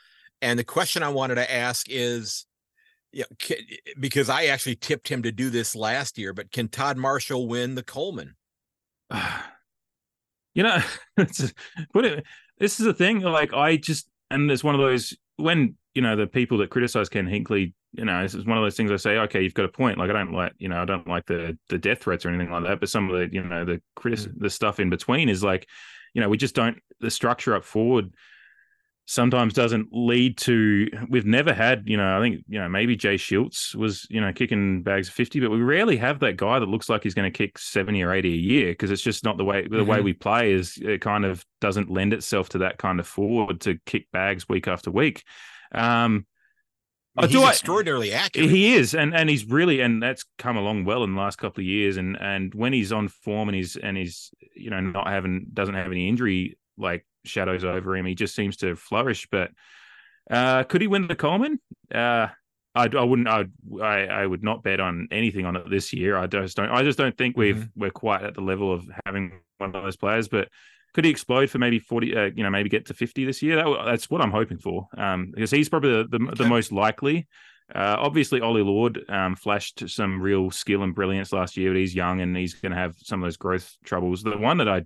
And 0.43 0.57
the 0.59 0.63
question 0.63 1.03
I 1.03 1.09
wanted 1.09 1.35
to 1.35 1.51
ask 1.51 1.87
is, 1.89 2.45
yeah, 3.11 3.25
ca- 3.39 3.63
because 3.99 4.29
I 4.29 4.45
actually 4.45 4.75
tipped 4.75 5.07
him 5.07 5.21
to 5.23 5.31
do 5.31 5.49
this 5.49 5.75
last 5.75 6.17
year, 6.17 6.33
but 6.33 6.51
can 6.51 6.67
Todd 6.67 6.97
Marshall 6.97 7.47
win 7.47 7.75
the 7.75 7.83
Coleman? 7.83 8.35
you 10.53 10.63
know, 10.63 10.79
it's, 11.17 11.53
but 11.93 12.05
it, 12.05 12.25
this 12.59 12.79
is 12.79 12.85
the 12.85 12.93
thing. 12.93 13.21
Like, 13.21 13.53
I 13.53 13.77
just, 13.77 14.09
and 14.29 14.49
it's 14.49 14.63
one 14.63 14.75
of 14.75 14.81
those 14.81 15.15
when 15.37 15.75
you 15.93 16.01
know 16.01 16.15
the 16.15 16.27
people 16.27 16.57
that 16.59 16.69
criticize 16.69 17.09
Ken 17.09 17.25
Hinkley, 17.27 17.73
you 17.93 18.05
know, 18.05 18.23
it's 18.23 18.35
one 18.35 18.57
of 18.57 18.63
those 18.63 18.77
things 18.77 18.91
I 18.91 18.95
say, 18.95 19.17
okay, 19.17 19.41
you've 19.41 19.53
got 19.53 19.65
a 19.65 19.69
point. 19.69 19.97
Like, 19.97 20.09
I 20.09 20.13
don't 20.13 20.31
like, 20.31 20.53
you 20.57 20.69
know, 20.69 20.81
I 20.81 20.85
don't 20.85 21.07
like 21.07 21.25
the 21.25 21.57
the 21.69 21.77
death 21.77 22.03
threats 22.03 22.25
or 22.25 22.29
anything 22.29 22.51
like 22.51 22.63
that. 22.63 22.79
But 22.79 22.89
some 22.89 23.09
of 23.09 23.17
the, 23.17 23.33
you 23.33 23.43
know, 23.43 23.65
the 23.65 23.81
critic, 23.95 24.19
mm. 24.19 24.33
the 24.37 24.49
stuff 24.49 24.79
in 24.79 24.89
between 24.89 25.29
is 25.29 25.43
like, 25.43 25.67
you 26.13 26.21
know, 26.21 26.29
we 26.29 26.37
just 26.37 26.55
don't 26.55 26.77
the 26.99 27.11
structure 27.11 27.55
up 27.55 27.63
forward 27.63 28.13
sometimes 29.07 29.53
doesn't 29.53 29.87
lead 29.91 30.37
to 30.37 30.87
we've 31.09 31.25
never 31.25 31.53
had 31.53 31.83
you 31.85 31.97
know 31.97 32.17
i 32.17 32.21
think 32.21 32.43
you 32.47 32.57
know 32.59 32.69
maybe 32.69 32.95
Jay 32.95 33.17
Schulz 33.17 33.75
was 33.75 34.07
you 34.09 34.21
know 34.21 34.31
kicking 34.31 34.83
bags 34.83 35.09
of 35.09 35.13
50 35.15 35.39
but 35.41 35.49
we 35.51 35.61
rarely 35.61 35.97
have 35.97 36.19
that 36.19 36.37
guy 36.37 36.59
that 36.59 36.69
looks 36.69 36.87
like 36.87 37.03
he's 37.03 37.13
going 37.15 37.29
to 37.31 37.37
kick 37.37 37.57
70 37.57 38.01
or 38.03 38.13
80 38.13 38.29
a 38.29 38.37
year 38.37 38.71
because 38.71 38.89
it's 38.91 39.01
just 39.01 39.23
not 39.25 39.37
the 39.37 39.43
way 39.43 39.67
the 39.67 39.83
way 39.83 39.97
Mhm. 39.99 40.03
we 40.03 40.13
play 40.13 40.53
is 40.53 40.77
it 40.81 41.01
kind 41.01 41.25
of 41.25 41.43
doesn't 41.59 41.89
lend 41.89 42.13
itself 42.13 42.49
to 42.49 42.59
that 42.59 42.77
kind 42.77 42.99
of 42.99 43.07
forward 43.07 43.59
to 43.61 43.77
kick 43.85 44.05
bags 44.13 44.47
week 44.47 44.67
after 44.67 44.91
week 44.91 45.23
um 45.73 46.25
I 47.17 47.23
mean, 47.23 47.31
do 47.31 47.39
he's 47.39 47.47
I- 47.47 47.51
extraordinarily 47.51 48.13
accurate. 48.13 48.49
he 48.49 48.73
is, 48.73 48.95
and 48.95 49.13
and 49.13 49.29
he's 49.29 49.43
really, 49.43 49.81
and 49.81 50.01
that's 50.01 50.23
come 50.37 50.55
along 50.55 50.85
well 50.85 51.03
in 51.03 51.13
the 51.13 51.19
last 51.19 51.37
couple 51.39 51.59
of 51.59 51.65
years. 51.65 51.97
And 51.97 52.15
and 52.17 52.55
when 52.55 52.71
he's 52.71 52.93
on 52.93 53.09
form 53.09 53.49
and 53.49 53.55
he's 53.57 53.75
and 53.75 53.97
he's 53.97 54.31
you 54.55 54.69
know 54.69 54.79
not 54.79 55.07
having 55.07 55.47
doesn't 55.53 55.75
have 55.75 55.91
any 55.91 56.07
injury 56.07 56.57
like 56.81 57.05
shadows 57.23 57.63
over 57.63 57.95
him, 57.95 58.05
he 58.05 58.15
just 58.15 58.35
seems 58.35 58.57
to 58.57 58.75
flourish. 58.75 59.27
But 59.31 59.51
uh, 60.29 60.63
could 60.63 60.81
he 60.81 60.87
win 60.87 61.07
the 61.07 61.15
Coleman? 61.15 61.59
Uh, 61.93 62.27
I, 62.73 62.85
I 62.85 63.03
wouldn't. 63.03 63.27
I, 63.27 63.45
I 63.81 64.05
I 64.05 64.25
would 64.25 64.43
not 64.43 64.63
bet 64.63 64.79
on 64.79 65.07
anything 65.11 65.45
on 65.45 65.55
it 65.55 65.69
this 65.69 65.91
year. 65.93 66.17
I 66.17 66.27
just 66.27 66.55
don't. 66.57 66.69
I 66.69 66.83
just 66.83 66.97
don't 66.97 67.17
think 67.17 67.35
we've 67.37 67.57
Mhm. 67.57 67.69
we're 67.75 67.91
quite 67.91 68.23
at 68.23 68.33
the 68.33 68.41
level 68.41 68.71
of 68.71 68.89
having 69.05 69.33
one 69.57 69.75
of 69.75 69.83
those 69.83 69.97
players. 69.97 70.27
But 70.29 70.47
could 70.93 71.05
he 71.05 71.11
explode 71.11 71.49
for 71.49 71.57
maybe 71.57 71.79
forty? 71.79 72.15
Uh, 72.15 72.29
you 72.35 72.43
know, 72.43 72.49
maybe 72.49 72.69
get 72.69 72.85
to 72.87 72.93
fifty 72.93 73.25
this 73.25 73.41
year. 73.41 73.57
That, 73.57 73.83
that's 73.85 74.09
what 74.09 74.21
I'm 74.21 74.31
hoping 74.31 74.57
for. 74.57 74.87
Um, 74.97 75.31
because 75.33 75.51
he's 75.51 75.69
probably 75.69 75.91
the 76.03 76.17
the, 76.17 76.35
the 76.35 76.45
most 76.45 76.71
likely. 76.71 77.27
Uh, 77.73 77.95
obviously, 77.99 78.41
Ollie 78.41 78.63
Lord 78.63 79.01
um, 79.09 79.35
flashed 79.35 79.89
some 79.89 80.21
real 80.21 80.51
skill 80.51 80.83
and 80.83 80.93
brilliance 80.93 81.31
last 81.31 81.55
year, 81.55 81.71
but 81.71 81.77
he's 81.77 81.95
young 81.95 82.19
and 82.19 82.35
he's 82.35 82.53
going 82.53 82.73
to 82.73 82.77
have 82.77 82.95
some 82.99 83.21
of 83.23 83.27
those 83.27 83.37
growth 83.37 83.77
troubles. 83.85 84.23
The 84.23 84.37
one 84.37 84.57
that 84.57 84.67
I, 84.67 84.83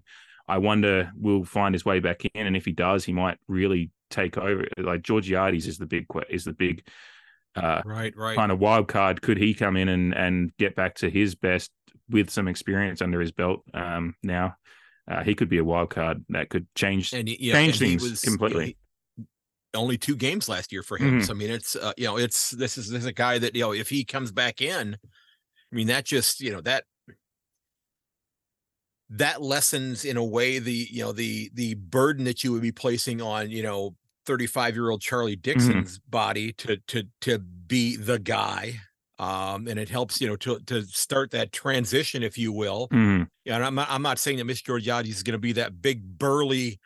I 0.48 0.60
wonder 0.60 1.12
will 1.20 1.44
find 1.44 1.74
his 1.74 1.86
way 1.86 2.00
back 2.00 2.24
in, 2.26 2.46
and 2.48 2.56
if 2.56 2.66
he 2.66 2.72
does, 2.72 3.04
he 3.04 3.14
might 3.14 3.38
really 3.48 3.92
take 4.10 4.38
over. 4.38 4.68
Like 4.78 5.02
Georgiades 5.02 5.68
is 5.68 5.78
the 5.78 5.86
big 5.88 6.06
is 6.30 6.46
the 6.46 6.54
big 6.54 6.88
uh, 7.56 7.82
right, 7.86 8.16
right. 8.16 8.36
kind 8.36 8.52
of 8.52 8.60
wild 8.60 8.88
card. 8.88 9.22
Could 9.22 9.38
he 9.38 9.54
come 9.54 9.78
in 9.78 9.90
and 9.90 10.14
and 10.14 10.56
get 10.58 10.76
back 10.76 10.96
to 10.96 11.10
his 11.10 11.36
best 11.36 11.72
with 12.10 12.30
some 12.30 12.48
experience 12.48 13.02
under 13.02 13.20
his 13.20 13.32
belt 13.32 13.64
um, 13.74 14.16
now? 14.22 14.56
Uh, 15.10 15.24
he 15.24 15.36
could 15.36 15.50
be 15.50 15.60
a 15.60 15.64
wild 15.64 15.90
card 15.90 16.26
that 16.30 16.50
could 16.50 16.68
change 16.74 17.14
and 17.14 17.28
he, 17.28 17.38
yeah, 17.40 17.54
change 17.54 17.78
things 17.80 18.02
was, 18.02 18.22
completely. 18.22 18.66
he- 18.66 18.78
only 19.76 19.98
two 19.98 20.16
games 20.16 20.48
last 20.48 20.72
year 20.72 20.82
for 20.82 20.98
him. 20.98 21.20
Mhm. 21.20 21.26
So 21.26 21.34
I 21.34 21.36
mean, 21.36 21.52
it's 21.52 21.76
uh, 21.76 21.92
you 21.98 22.06
know, 22.06 22.18
it's 22.18 22.52
this 22.52 22.78
is 22.78 22.90
this 22.90 23.00
is 23.00 23.06
a 23.06 23.12
guy 23.12 23.38
that 23.40 23.56
you 23.56 23.62
know, 23.62 23.74
if 23.74 23.90
he 23.90 24.06
comes 24.06 24.32
back 24.32 24.62
in, 24.62 24.96
I 24.96 25.76
mean, 25.76 25.88
that 25.88 26.06
just 26.06 26.40
you 26.40 26.52
know 26.52 26.62
that 26.62 26.86
that 29.10 29.42
lessens 29.42 30.04
in 30.04 30.18
a 30.18 30.24
way 30.24 30.60
the 30.60 30.88
you 30.92 31.04
know 31.04 31.12
the 31.12 31.50
the 31.54 31.76
burden 31.76 32.26
that 32.26 32.44
you 32.44 32.52
would 32.52 32.62
be 32.62 32.72
placing 32.72 33.22
on 33.22 33.52
you 33.52 33.62
know 33.64 33.96
35 34.26 34.76
year 34.76 34.90
old 34.90 35.02
Charlie 35.02 35.36
Dixon's 35.36 36.00
body 36.00 36.52
to 36.54 36.78
to 36.88 37.04
to 37.22 37.40
be 37.40 37.96
the 37.96 38.20
guy. 38.20 38.80
Um, 39.18 39.70
and 39.70 39.80
it 39.80 39.88
helps, 39.88 40.20
you 40.20 40.28
know, 40.28 40.36
to 40.38 40.60
to 40.66 40.84
start 40.84 41.32
that 41.32 41.54
transition, 41.54 42.22
if 42.22 42.38
you 42.38 42.52
will. 42.52 42.90
Mhm. 42.90 43.30
Yeah, 43.46 43.56
and 43.56 43.64
I'm 43.64 43.76
not, 43.76 43.88
I'm 43.90 44.02
not 44.02 44.20
saying 44.20 44.40
that 44.40 44.44
Mitch 44.44 44.66
Georgiades 44.66 45.08
is 45.08 45.24
going 45.24 45.34
to 45.34 45.40
be 45.40 45.54
that 45.54 45.82
big 45.82 46.04
burly 46.20 46.80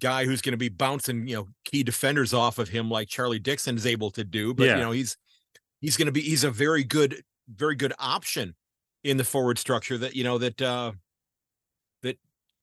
guy 0.00 0.24
who's 0.24 0.40
going 0.42 0.54
to 0.54 0.56
be 0.58 0.68
bouncing, 0.68 1.28
you 1.28 1.36
know, 1.36 1.46
key 1.64 1.84
defenders 1.84 2.34
off 2.34 2.58
of 2.58 2.70
him 2.70 2.90
like 2.90 3.08
Charlie 3.08 3.38
Dixon 3.38 3.76
is 3.76 3.86
able 3.86 4.10
to 4.12 4.24
do. 4.24 4.52
But 4.52 4.64
Yeah. 4.64 4.76
you 4.78 4.80
know, 4.82 4.90
he's 4.90 5.16
he's 5.80 5.96
going 5.96 6.06
to 6.06 6.12
be 6.12 6.22
he's 6.22 6.42
a 6.42 6.50
very 6.50 6.82
good, 6.82 7.22
very 7.48 7.76
good 7.76 7.92
option 8.00 8.56
in 9.04 9.16
the 9.16 9.24
forward 9.24 9.56
structure 9.58 9.96
that 9.98 10.16
you 10.16 10.24
know 10.24 10.38
that 10.38 10.60
uh 10.60 10.90
that 10.90 10.96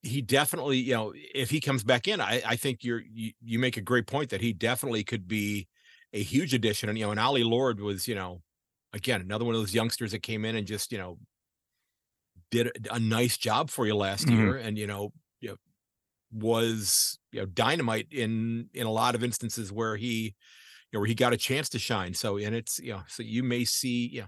he 0.04 0.22
definitely, 0.22 0.78
you 0.78 0.94
know, 0.94 1.14
if 1.16 1.50
he 1.50 1.60
comes 1.60 1.84
back 1.84 2.08
in, 2.08 2.22
I 2.22 2.42
I 2.46 2.56
think 2.56 2.84
you're 2.84 3.02
you, 3.02 3.34
you 3.42 3.60
make 3.60 3.78
a 3.78 3.82
great 3.82 4.08
point 4.08 4.30
that 4.30 4.42
he 4.42 4.54
definitely 4.54 5.04
could 5.04 5.28
be 5.28 5.68
a 6.14 6.24
huge 6.24 6.54
addition. 6.54 6.90
And 6.90 6.98
you 6.98 7.06
know, 7.06 7.12
and 7.12 7.20
Ollie 7.20 7.44
Lord 7.44 7.80
was, 7.82 8.08
you 8.08 8.16
know, 8.16 8.44
again 8.94 9.22
another 9.22 9.46
one 9.46 9.56
of 9.56 9.62
those 9.62 9.74
youngsters 9.76 10.12
that 10.12 10.20
came 10.24 10.46
in 10.46 10.56
and 10.56 10.68
just 10.68 10.92
you 10.92 10.98
know 10.98 11.20
did 12.52 12.68
a, 12.88 12.96
a 12.96 13.00
nice 13.00 13.38
job 13.38 13.70
for 13.70 13.86
you 13.86 13.96
last 13.96 14.30
Mhm. 14.30 14.32
year, 14.32 14.56
and 14.58 14.78
you 14.78 14.88
know, 14.88 15.12
you 15.40 15.50
know, 15.50 15.58
was 16.32 17.20
you 17.32 17.42
know 17.42 17.46
dynamite 17.48 18.08
in 18.12 18.70
in 18.74 18.88
a 18.88 18.92
lot 18.92 19.16
of 19.16 19.24
instances 19.24 19.72
where 19.72 19.98
he, 19.98 20.26
you 20.26 20.34
know, 20.94 21.02
where 21.02 21.08
he 21.08 21.16
got 21.16 21.34
a 21.34 21.38
chance 21.38 21.70
to 21.72 21.80
shine. 21.80 22.14
So 22.14 22.38
and 22.38 22.56
it's 22.56 22.80
you 22.80 22.94
know, 22.94 23.04
so 23.08 23.24
you 23.24 23.44
may 23.44 23.66
see 23.66 24.10
yeah. 24.14 24.28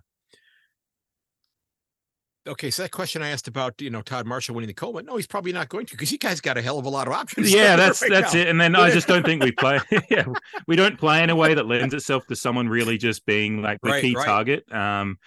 Okay, 2.49 2.71
so 2.71 2.81
that 2.81 2.91
question 2.91 3.21
I 3.21 3.29
asked 3.29 3.47
about 3.47 3.79
you 3.81 3.89
know 3.89 4.01
Todd 4.01 4.25
Marshall 4.25 4.55
winning 4.55 4.67
the 4.67 4.73
Coleman, 4.73 5.05
no, 5.05 5.15
he's 5.15 5.27
probably 5.27 5.53
not 5.53 5.69
going 5.69 5.85
to 5.85 5.93
because 5.93 6.11
you 6.11 6.17
guys 6.17 6.41
got 6.41 6.57
a 6.57 6.61
hell 6.61 6.79
of 6.79 6.85
a 6.85 6.89
lot 6.89 7.07
of 7.07 7.13
options. 7.13 7.53
Yeah, 7.53 7.75
that's 7.77 8.01
right 8.01 8.09
that's 8.11 8.33
now. 8.33 8.39
it. 8.41 8.47
And 8.47 8.59
then 8.59 8.75
I 8.75 8.89
just 8.89 9.07
don't 9.07 9.25
think 9.25 9.43
we 9.43 9.51
play. 9.51 9.79
yeah, 10.09 10.25
we 10.67 10.75
don't 10.75 10.97
play 10.97 11.23
in 11.23 11.29
a 11.29 11.35
way 11.35 11.53
that 11.53 11.67
lends 11.67 11.93
itself 11.93 12.25
to 12.27 12.35
someone 12.35 12.67
really 12.67 12.97
just 12.97 13.25
being 13.25 13.61
like 13.61 13.79
the 13.81 13.91
Right, 13.91 14.01
key 14.01 14.15
right. 14.15 14.25
target. 14.25 14.71
Um, 14.73 15.17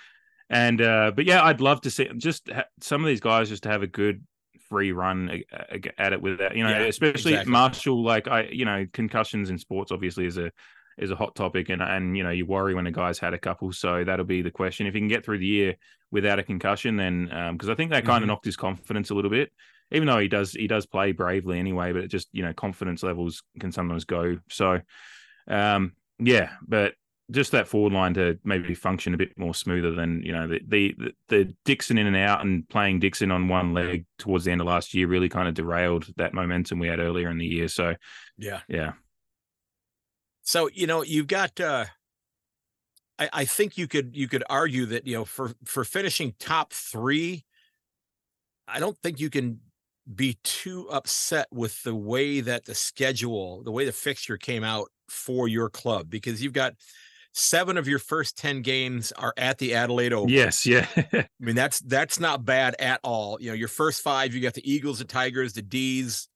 and 0.51 0.83
uh, 0.83 1.13
but 1.15 1.25
yeah, 1.25 1.43
I'd 1.43 1.61
love 1.61 1.81
to 1.83 1.91
see 1.91 2.09
just 2.17 2.51
ha- 2.51 2.65
some 2.81 3.03
of 3.03 3.09
these 3.09 3.21
guys 3.21 3.49
just 3.49 3.63
to 3.63 3.69
have 3.71 3.83
a 3.83 3.87
good 3.87 4.25
free 4.69 4.93
run 4.93 5.43
at 5.99 6.13
it 6.13 6.21
with 6.21 6.39
that. 6.39 6.57
You 6.57 6.65
know, 6.65 6.71
Yeah, 6.71 6.83
especially 6.85 7.33
exactly. 7.33 7.53
Marshall. 7.53 8.03
Like 8.03 8.27
I, 8.27 8.49
you 8.51 8.65
know, 8.65 8.87
concussions 8.93 9.49
in 9.49 9.59
sports 9.59 9.93
obviously 9.93 10.27
is 10.27 10.39
a 10.39 10.51
is 10.99 11.11
a 11.11 11.17
hot 11.17 11.35
topic, 11.35 11.69
and 11.69 11.83
and 11.83 12.17
you 12.17 12.23
know 12.23 12.31
you 12.31 12.47
worry 12.47 12.75
when 12.75 12.87
a 12.87 12.93
guy's 12.93 13.19
had 13.19 13.35
a 13.35 13.39
couple. 13.39 13.73
So 13.73 14.05
that'll 14.05 14.25
be 14.25 14.43
the 14.43 14.51
question. 14.51 14.87
If 14.87 14.95
he 14.95 15.01
can 15.01 15.09
get 15.09 15.25
through 15.25 15.39
the 15.39 15.47
year 15.47 15.77
without 16.11 16.39
a 16.39 16.43
concussion, 16.43 16.97
then 16.97 17.27
because 17.53 17.69
I 17.69 17.75
think 17.75 17.91
that 17.91 18.05
kind 18.05 18.21
Mhm. 18.21 18.25
of 18.25 18.29
knocked 18.29 18.45
his 18.45 18.57
confidence 18.57 19.11
a 19.11 19.15
little 19.15 19.31
bit. 19.31 19.53
Even 19.91 20.07
though 20.07 20.19
he 20.19 20.29
does 20.29 20.53
he 20.53 20.67
does 20.67 20.87
play 20.87 21.13
bravely 21.13 21.59
anyway, 21.59 21.93
but 21.93 22.03
it 22.05 22.09
just 22.09 22.29
you 22.33 22.43
know 22.43 22.53
confidence 22.55 23.03
levels 23.03 23.43
can 23.61 23.73
sometimes 23.73 24.05
go. 24.05 24.39
So 24.49 24.81
um, 25.49 25.93
yeah, 26.19 26.51
but 26.67 26.95
just 27.31 27.53
that 27.53 27.69
forward 27.69 27.93
line 27.93 28.15
to 28.15 28.39
maybe 28.45 28.75
function 28.75 29.15
a 29.15 29.17
bit 29.17 29.39
more 29.39 29.55
smoother 29.55 29.93
than 29.93 30.23
you 30.23 30.33
know 30.33 30.49
the 30.49 30.61
the 30.67 30.95
the 31.29 31.55
Dixon 31.65 31.99
in 31.99 32.07
and 32.07 32.17
out 32.17 32.45
and 32.45 32.69
playing 32.69 33.01
Dixon 33.01 33.31
on 33.31 33.49
one 33.49 33.73
leg 33.75 34.05
towards 34.19 34.45
the 34.45 34.51
end 34.53 34.61
of 34.61 34.67
last 34.67 34.93
year 34.93 35.07
really 35.07 35.29
kind 35.29 35.49
of 35.49 35.55
derailed 35.55 36.07
that 36.17 36.35
momentum 36.35 36.79
we 36.79 36.89
had 36.89 36.99
earlier 36.99 37.31
in 37.31 37.39
the 37.39 37.47
year. 37.47 37.69
So 37.69 37.95
yeah. 38.39 38.61
yeah, 38.69 38.93
So 40.43 40.69
you 40.73 40.87
know 40.87 41.03
you've 41.03 41.29
got. 41.29 41.61
uh 41.61 41.87
I, 43.19 43.29
I 43.33 43.45
think 43.45 43.79
you 43.79 43.87
could 43.87 44.17
you 44.17 44.27
could 44.27 44.43
argue 44.49 44.87
that 44.87 45.07
you 45.07 45.15
know 45.15 45.25
for 45.25 45.53
for 45.65 45.85
finishing 45.85 46.35
top 46.39 46.73
three, 46.73 47.45
I 48.67 48.81
don't 48.81 48.97
think 48.99 49.21
you 49.21 49.31
can 49.31 49.61
be 50.13 50.39
too 50.43 50.89
upset 50.91 51.47
with 51.53 51.83
the 51.85 51.95
way 51.95 52.41
that 52.41 52.65
the 52.65 52.75
schedule, 52.75 53.63
the 53.63 53.71
way 53.71 53.85
the 53.85 53.93
fixture 53.93 54.37
came 54.37 54.65
out 54.65 54.89
for 55.09 55.47
your 55.47 55.69
club 55.69 56.11
because 56.11 56.43
you've 56.43 56.53
got 56.53 56.75
seven 57.35 57.77
of 57.77 57.87
your 57.87 57.99
first 57.99 58.37
ten 58.37 58.63
games 58.63 59.13
are 59.13 59.35
at 59.37 59.59
the 59.59 59.75
Adelaide 59.75 60.13
Oval. 60.13 60.31
yes, 60.31 60.67
yeah, 60.67 60.87
I 60.97 61.27
mean 61.39 61.55
that's 61.55 61.81
that's 61.81 62.19
not 62.19 62.45
bad 62.45 62.75
at 62.79 62.99
all. 63.05 63.39
You 63.41 63.49
know 63.49 63.55
your 63.55 63.69
first 63.69 64.03
five, 64.03 64.35
you 64.35 64.41
got 64.41 64.55
the 64.55 64.71
Eagles, 64.71 64.99
the 64.99 65.05
Tigers, 65.05 65.53
the 65.53 65.63
D's, 65.63 66.29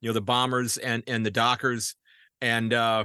you 0.00 0.08
know 0.08 0.14
the 0.14 0.22
Bombers 0.22 0.78
and 0.78 1.02
and 1.06 1.26
the 1.26 1.30
Dockers, 1.30 1.96
and 2.40 2.72
uh 2.72 3.04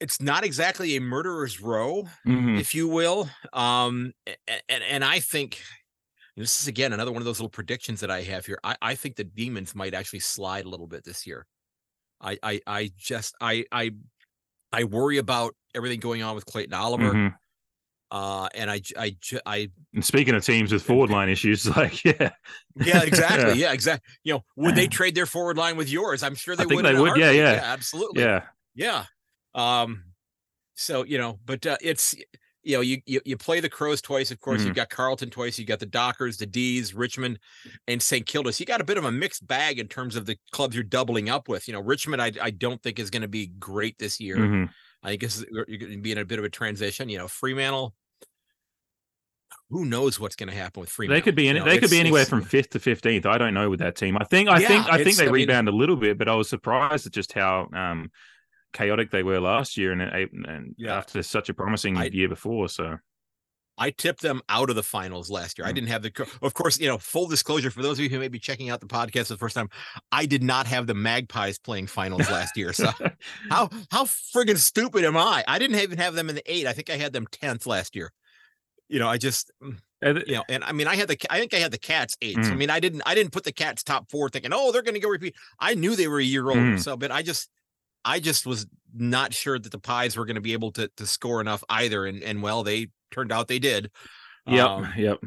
it's 0.00 0.20
not 0.20 0.44
exactly 0.44 0.96
a 0.96 1.00
murderer's 1.00 1.60
row, 1.60 2.08
Mhm. 2.26 2.58
if 2.60 2.74
you 2.74 2.88
will. 2.88 3.28
Um, 3.52 4.12
and 4.68 4.82
and 4.84 5.04
I 5.04 5.20
think 5.20 5.62
this 6.36 6.60
is 6.60 6.66
again 6.68 6.92
another 6.92 7.12
one 7.12 7.22
of 7.22 7.26
those 7.26 7.38
little 7.38 7.48
predictions 7.50 8.00
that 8.00 8.10
I 8.10 8.22
have 8.22 8.44
here. 8.46 8.58
I, 8.64 8.76
I 8.82 8.94
think 8.96 9.16
the 9.16 9.24
demons 9.24 9.74
might 9.74 9.94
actually 9.94 10.20
slide 10.20 10.64
a 10.64 10.68
little 10.68 10.86
bit 10.88 11.04
this 11.04 11.26
year. 11.26 11.46
I 12.20 12.38
I 12.42 12.60
I 12.66 12.90
just 12.96 13.34
I 13.40 13.64
I 13.70 13.92
I 14.72 14.84
worry 14.84 15.18
about 15.18 15.54
everything 15.74 16.00
going 16.00 16.22
on 16.22 16.34
with 16.34 16.44
Clayton 16.46 16.74
Oliver. 16.74 17.12
Mhm. 17.12 17.34
Uh, 18.10 18.48
and 18.54 18.70
I 18.70 18.80
I 18.98 19.70
And 19.92 20.04
speaking 20.04 20.34
of 20.34 20.44
teams 20.44 20.72
with 20.72 20.82
forward 20.82 21.10
line 21.16 21.28
issues, 21.28 21.66
like 21.76 22.04
yeah, 22.04 22.30
yeah 22.76 23.02
exactly 23.02 23.60
yeah 23.60 23.72
exactly. 23.72 24.08
You 24.24 24.34
know, 24.34 24.44
would 24.56 24.74
they 24.76 24.86
trade 24.88 25.14
their 25.14 25.26
forward 25.26 25.56
line 25.56 25.76
with 25.76 25.88
yours? 25.88 26.22
I'm 26.22 26.34
sure 26.34 26.54
they 26.56 26.64
think 26.64 26.82
would. 26.82 26.84
they 26.84 27.00
would. 27.00 27.16
Yeah, 27.16 27.24
heartbeat. 27.26 27.36
yeah. 27.42 27.60
absolutely. 27.64 28.22
yeah, 28.22 28.42
Yeah. 28.74 29.04
Um, 29.54 30.04
so 30.74 31.04
you 31.04 31.18
know, 31.18 31.38
but 31.44 31.64
uh, 31.66 31.76
it's 31.80 32.14
you 32.62 32.76
know, 32.76 32.80
you, 32.80 32.98
you 33.06 33.20
you 33.26 33.36
play 33.36 33.60
the 33.60 33.68
Crows 33.68 34.00
twice, 34.00 34.30
of 34.30 34.40
course. 34.40 34.62
Mhm. 34.62 34.66
You've 34.66 34.74
got 34.74 34.88
Carlton 34.90 35.28
twice, 35.30 35.58
you 35.58 35.66
got 35.66 35.80
the 35.80 35.86
Dockers, 35.86 36.38
the 36.38 36.46
D's, 36.46 36.94
Richmond, 36.94 37.38
and 37.86 38.00
St. 38.02 38.24
Kilda. 38.24 38.52
So 38.52 38.62
you 38.62 38.66
got 38.66 38.80
a 38.80 38.84
bit 38.84 38.96
of 38.96 39.04
a 39.04 39.12
mixed 39.12 39.46
bag 39.46 39.78
in 39.78 39.86
terms 39.86 40.16
of 40.16 40.24
the 40.26 40.36
clubs 40.50 40.74
you're 40.74 40.82
doubling 40.82 41.28
up 41.28 41.46
with. 41.48 41.68
You 41.68 41.74
know, 41.74 41.80
Richmond, 41.80 42.22
I 42.22 42.32
I 42.40 42.50
don't 42.50 42.82
think 42.82 42.98
is 42.98 43.10
going 43.10 43.22
to 43.22 43.28
be 43.28 43.48
great 43.48 43.98
this 43.98 44.18
year. 44.18 44.36
Mhm. 44.38 44.70
I 45.02 45.08
think 45.10 45.20
this 45.20 45.44
you're 45.50 45.66
going 45.66 45.92
to 45.92 45.98
be 45.98 46.12
in 46.12 46.18
a 46.18 46.24
bit 46.24 46.38
of 46.38 46.44
a 46.46 46.48
transition. 46.50 47.08
You 47.10 47.18
know, 47.18 47.28
Fremantle. 47.28 47.94
Who 49.70 49.84
knows 49.84 50.20
what's 50.20 50.36
going 50.36 50.48
to 50.50 50.54
happen 50.54 50.80
with 50.80 50.90
Fremantle? 50.90 51.16
they 51.16 51.20
could 51.22 51.34
be 51.34 51.44
You 51.44 51.54
know, 51.54 51.64
they 51.64 51.78
could 51.78 51.90
be 51.90 51.98
anywhere 52.00 52.24
from 52.24 52.42
fifth 52.42 52.70
to 52.70 52.78
fifteenth. 52.78 53.26
I 53.26 53.38
don't 53.38 53.54
know 53.54 53.70
with 53.70 53.80
that 53.80 53.96
team. 53.96 54.16
I 54.18 54.24
think 54.24 54.48
I 54.48 54.60
Yeah, 54.60 54.68
think 54.68 54.86
I 54.88 55.02
think 55.04 55.16
they 55.16 55.24
I 55.24 55.26
mean- 55.26 55.34
rebound 55.34 55.68
a 55.68 55.72
little 55.72 55.96
bit, 55.96 56.18
but 56.18 56.28
I 56.28 56.34
was 56.34 56.48
surprised 56.48 57.06
at 57.06 57.12
just 57.12 57.32
how 57.32 57.68
um, 57.72 58.10
chaotic 58.74 59.10
they 59.10 59.22
were 59.22 59.40
last 59.40 59.78
year, 59.78 59.92
and, 59.92 60.02
and 60.02 60.74
Yeah. 60.76 60.96
after 60.98 61.22
such 61.22 61.48
a 61.48 61.54
promising 61.54 61.96
I- 61.96 62.06
year 62.06 62.28
before. 62.28 62.68
So 62.68 62.98
I 63.76 63.90
tipped 63.90 64.20
them 64.22 64.40
out 64.48 64.70
of 64.70 64.76
the 64.76 64.82
finals 64.84 65.30
last 65.30 65.58
year. 65.58 65.66
I 65.66 65.72
Mm. 65.72 65.74
didn't 65.76 65.88
have 65.88 66.02
the, 66.02 66.28
of 66.42 66.54
course, 66.54 66.78
you 66.78 66.86
know, 66.86 66.96
full 66.98 67.26
disclosure 67.26 67.70
for 67.72 67.82
those 67.82 67.98
of 67.98 68.04
you 68.04 68.08
who 68.10 68.20
may 68.20 68.28
be 68.28 68.38
checking 68.38 68.70
out 68.70 68.80
the 68.80 68.86
podcast 68.86 69.26
for 69.28 69.32
the 69.34 69.38
first 69.38 69.56
time, 69.56 69.68
I 70.12 70.26
did 70.26 70.44
not 70.44 70.66
have 70.68 70.86
the 70.86 70.94
Magpies 70.94 71.58
playing 71.58 71.88
finals 71.88 72.30
last 72.30 72.56
year. 72.56 72.72
So 72.72 72.90
how 73.50 73.70
how 73.90 74.04
friggin' 74.04 74.58
stupid 74.58 75.04
am 75.04 75.16
I? 75.16 75.42
I 75.48 75.58
didn't 75.58 75.80
even 75.80 75.98
have 75.98 76.14
them 76.14 76.28
in 76.28 76.34
the 76.36 76.42
eight. 76.52 76.66
I 76.68 76.72
think 76.72 76.88
I 76.90 76.96
had 76.96 77.12
them 77.12 77.26
tenth 77.32 77.66
last 77.66 77.96
year. 77.96 78.12
You 78.88 78.98
know, 79.00 79.08
I 79.08 79.16
just, 79.18 79.50
mm, 79.62 79.78
And 80.02 80.22
you 80.26 80.34
know, 80.34 80.44
and 80.48 80.62
I 80.62 80.70
mean, 80.72 80.86
I 80.86 80.94
had 80.94 81.08
the, 81.08 81.16
I 81.30 81.40
think 81.40 81.52
I 81.54 81.58
had 81.58 81.72
the 81.72 81.78
Cats 81.78 82.16
eight. 82.22 82.36
I 82.38 82.42
Mm. 82.42 82.58
mean, 82.58 82.70
I 82.70 82.78
didn't, 82.78 83.02
I 83.06 83.14
didn't 83.16 83.32
put 83.32 83.42
the 83.44 83.52
Cats 83.52 83.82
top 83.82 84.08
four, 84.10 84.28
thinking, 84.28 84.52
oh, 84.54 84.70
they're 84.70 84.82
going 84.82 84.94
to 84.94 85.00
go 85.00 85.08
repeat. 85.08 85.34
I 85.58 85.74
knew 85.74 85.96
they 85.96 86.06
were 86.06 86.20
a 86.20 86.24
year 86.24 86.46
old. 86.46 86.58
Mm. 86.58 86.80
So, 86.80 86.96
but 86.96 87.10
I 87.10 87.22
just, 87.22 87.48
I 88.04 88.20
just 88.20 88.46
was 88.46 88.66
not 88.94 89.32
sure 89.34 89.58
that 89.58 89.72
the 89.72 89.78
Pies 89.78 90.16
were 90.16 90.24
going 90.24 90.36
to 90.36 90.40
be 90.40 90.52
able 90.52 90.72
to 90.72 90.88
to 90.96 91.06
score 91.06 91.40
enough 91.40 91.64
either. 91.68 92.06
And 92.06 92.22
and 92.22 92.42
well, 92.42 92.62
they 92.62 92.88
turned 93.10 93.32
out 93.32 93.48
they 93.48 93.58
did. 93.58 93.90
yep, 94.46 94.66
Um, 94.68 94.92
yep. 94.96 95.18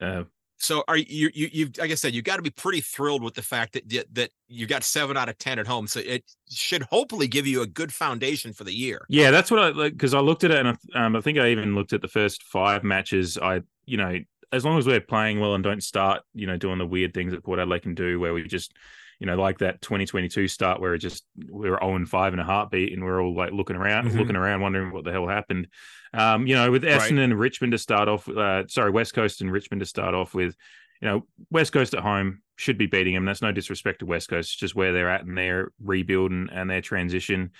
Uh, 0.00 0.24
so 0.60 0.82
are 0.88 0.96
you 0.96 1.30
you 1.34 1.48
you 1.52 1.70
like 1.78 1.90
I 1.90 1.94
said, 1.94 2.14
you've 2.14 2.24
got 2.24 2.36
to 2.36 2.42
be 2.42 2.50
pretty 2.50 2.80
thrilled 2.80 3.22
with 3.22 3.34
the 3.34 3.42
fact 3.42 3.74
that 3.74 3.88
that- 3.90 4.14
that 4.14 4.30
you 4.48 4.66
got 4.66 4.82
seven 4.82 5.16
out 5.16 5.28
of 5.28 5.38
ten 5.38 5.58
at 5.58 5.66
home. 5.66 5.86
So 5.86 6.00
it 6.00 6.24
should 6.50 6.82
hopefully 6.82 7.28
give 7.28 7.46
you 7.46 7.62
a 7.62 7.66
good 7.66 7.92
foundation 7.92 8.52
for 8.52 8.64
the 8.64 8.72
year. 8.74 9.04
Yeah, 9.08 9.30
that's 9.30 9.50
what 9.50 9.60
I 9.60 9.68
like 9.68 9.92
because 9.92 10.14
I 10.14 10.20
looked 10.20 10.44
at 10.44 10.50
it 10.50 10.64
and 10.66 10.76
I, 10.94 11.04
um, 11.06 11.14
I 11.16 11.20
think 11.20 11.38
I 11.38 11.50
even 11.50 11.74
looked 11.74 11.92
at 11.92 12.02
the 12.02 12.08
first 12.08 12.42
five 12.42 12.82
matches. 12.82 13.38
I, 13.38 13.60
you 13.86 13.96
know, 13.96 14.18
as 14.50 14.64
long 14.64 14.78
as 14.78 14.86
we're 14.86 15.00
playing 15.00 15.38
well 15.40 15.54
and 15.54 15.62
don't 15.62 15.82
start, 15.82 16.22
you 16.34 16.46
know, 16.46 16.56
doing 16.56 16.78
the 16.78 16.86
weird 16.86 17.14
things 17.14 17.32
that 17.32 17.44
Port 17.44 17.58
Adelaide 17.60 17.82
can 17.82 17.94
do, 17.94 18.18
where 18.18 18.32
we 18.34 18.42
just, 18.44 18.72
you 19.18 19.26
know, 19.26 19.36
like 19.36 19.58
that 19.58 19.80
2022 19.82 20.46
start 20.48 20.80
where 20.80 20.94
it 20.94 20.98
just 20.98 21.24
we 21.50 21.68
were 21.68 21.78
0 21.82 21.96
and 21.96 22.08
5 22.08 22.32
in 22.34 22.38
a 22.38 22.44
heartbeat 22.44 22.92
and 22.92 23.04
we're 23.04 23.20
all 23.22 23.34
like 23.34 23.52
looking 23.52 23.76
around, 23.76 24.10
Mhm. 24.10 24.18
looking 24.18 24.36
around, 24.36 24.60
wondering 24.60 24.92
what 24.92 25.04
the 25.04 25.12
hell 25.12 25.26
happened. 25.26 25.66
Um, 26.14 26.46
you 26.46 26.54
know, 26.54 26.70
with 26.70 26.84
Essendon 26.84 27.24
and 27.24 27.38
Richmond 27.38 27.72
to 27.72 27.78
start 27.78 28.08
off, 28.08 28.28
uh, 28.28 28.66
sorry, 28.68 28.90
West 28.90 29.14
Coast 29.14 29.40
and 29.40 29.50
Richmond 29.50 29.80
to 29.80 29.86
start 29.86 30.14
off 30.14 30.34
with, 30.34 30.54
you 31.02 31.08
know, 31.08 31.26
West 31.50 31.72
Coast 31.72 31.94
at 31.94 32.00
home 32.00 32.42
should 32.56 32.78
be 32.78 32.86
beating 32.86 33.14
them. 33.14 33.24
That's 33.24 33.42
no 33.42 33.52
disrespect 33.52 34.00
to 34.00 34.06
West 34.06 34.28
Coast, 34.28 34.50
it's 34.52 34.56
just 34.56 34.74
where 34.74 34.92
they're 34.92 35.10
at 35.10 35.24
and 35.24 35.36
their 35.36 35.72
rebuild 35.82 36.30
and, 36.30 36.48
and 36.52 36.70
their 36.70 36.80
transition. 36.80 37.50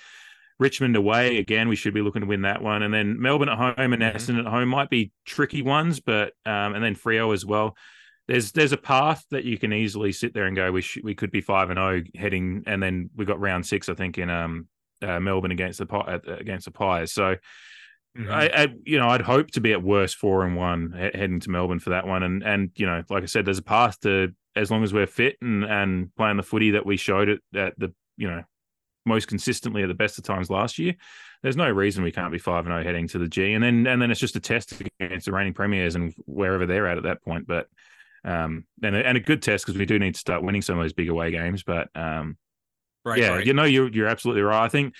Richmond 0.59 0.95
away 0.97 1.37
again, 1.37 1.69
we 1.69 1.77
should 1.77 1.93
be 1.93 2.01
looking 2.01 2.21
to 2.21 2.27
win 2.27 2.41
that 2.41 2.61
one, 2.61 2.83
and 2.83 2.93
then 2.93 3.19
Melbourne 3.21 3.47
at 3.49 3.57
home 3.57 3.73
and 3.93 4.01
Mhm. 4.03 4.13
Essendon 4.13 4.39
at 4.39 4.45
home 4.51 4.67
might 4.69 4.89
be 4.89 5.11
tricky 5.25 5.61
ones, 5.61 5.99
but 6.01 6.33
um, 6.45 6.73
and 6.75 6.83
then 6.83 6.95
Freo 6.95 7.33
as 7.33 7.45
well. 7.45 7.77
There's 8.29 8.51
there's 8.51 8.73
a 8.73 8.77
path 8.77 9.25
that 9.31 9.43
you 9.43 9.57
can 9.57 9.73
easily 9.73 10.11
sit 10.11 10.35
there 10.35 10.45
and 10.45 10.55
go, 10.55 10.71
we 10.71 10.81
sh- 10.81 10.99
we 11.03 11.15
could 11.15 11.31
be 11.31 11.41
five 11.41 11.71
and 11.71 11.77
zero 11.77 12.03
heading, 12.15 12.63
and 12.67 12.81
then 12.81 13.09
we 13.15 13.25
got 13.25 13.39
round 13.39 13.65
six, 13.65 13.89
I 13.89 13.95
think, 13.95 14.19
in 14.19 14.29
um 14.29 14.67
uh, 15.01 15.19
Melbourne 15.19 15.51
against 15.51 15.79
the 15.79 15.91
uh, 15.91 16.19
against 16.27 16.65
the 16.65 16.71
Pies. 16.71 17.11
So 17.11 17.35
I, 18.17 18.49
I, 18.49 18.67
you 18.85 18.99
know, 18.99 19.07
I'd 19.07 19.21
hope 19.21 19.51
to 19.51 19.61
be 19.61 19.71
at 19.71 19.81
worst 19.81 20.17
four 20.17 20.43
and 20.43 20.55
one 20.55 20.93
he- 20.93 21.17
heading 21.17 21.39
to 21.39 21.49
Melbourne 21.49 21.79
for 21.79 21.91
that 21.91 22.05
one, 22.05 22.23
and 22.23 22.43
and 22.43 22.71
you 22.75 22.85
know, 22.85 23.03
like 23.09 23.23
I 23.23 23.27
said, 23.27 23.45
there's 23.45 23.59
a 23.59 23.63
path 23.63 23.99
to 24.01 24.29
as 24.55 24.69
long 24.69 24.83
as 24.83 24.93
we're 24.93 25.07
fit 25.07 25.37
and 25.41 25.63
and 25.63 26.13
playing 26.15 26.37
the 26.37 26.43
footy 26.43 26.71
that 26.71 26.85
we 26.85 26.97
showed 26.97 27.29
it 27.29 27.41
at 27.55 27.79
the 27.79 27.93
you 28.17 28.29
know 28.29 28.43
most 29.05 29.27
consistently 29.27 29.83
at 29.83 29.87
the 29.87 29.93
best 29.93 30.17
of 30.17 30.23
times 30.23 30.49
last 30.49 30.77
year. 30.77 30.95
There's 31.41 31.55
no 31.55 31.69
reason 31.69 32.03
we 32.03 32.11
can't 32.11 32.31
be 32.31 32.37
five 32.37 32.65
and 32.65 32.73
zero 32.73 32.83
heading 32.83 33.07
to 33.09 33.17
the 33.17 33.27
G, 33.27 33.53
and 33.53 33.63
then 33.63 33.87
and 33.87 34.01
then 34.01 34.11
it's 34.11 34.19
just 34.19 34.35
a 34.35 34.41
test 34.41 34.73
against 34.99 35.25
the 35.25 35.31
reigning 35.31 35.53
premiers 35.53 35.95
and 35.95 36.13
wherever 36.25 36.65
they're 36.65 36.87
at 36.87 36.97
at 36.97 37.03
that 37.03 37.23
point. 37.23 37.47
But 37.47 37.67
um, 38.25 38.65
and 38.83 38.95
a, 38.95 39.05
and 39.05 39.17
a 39.17 39.21
good 39.21 39.41
test 39.41 39.65
because 39.65 39.77
we 39.77 39.85
do 39.85 39.99
need 39.99 40.15
to 40.15 40.19
start 40.19 40.43
winning 40.43 40.61
some 40.61 40.77
of 40.77 40.83
those 40.83 40.93
big 40.93 41.09
away 41.09 41.31
games. 41.31 41.63
But 41.63 41.89
um, 41.95 42.37
right. 43.05 43.19
yeah, 43.19 43.29
right. 43.29 43.45
you 43.45 43.53
know, 43.53 43.63
you're 43.63 43.89
you're 43.89 44.07
absolutely 44.07 44.41
right. 44.41 44.65
I 44.65 44.69
think 44.69 44.93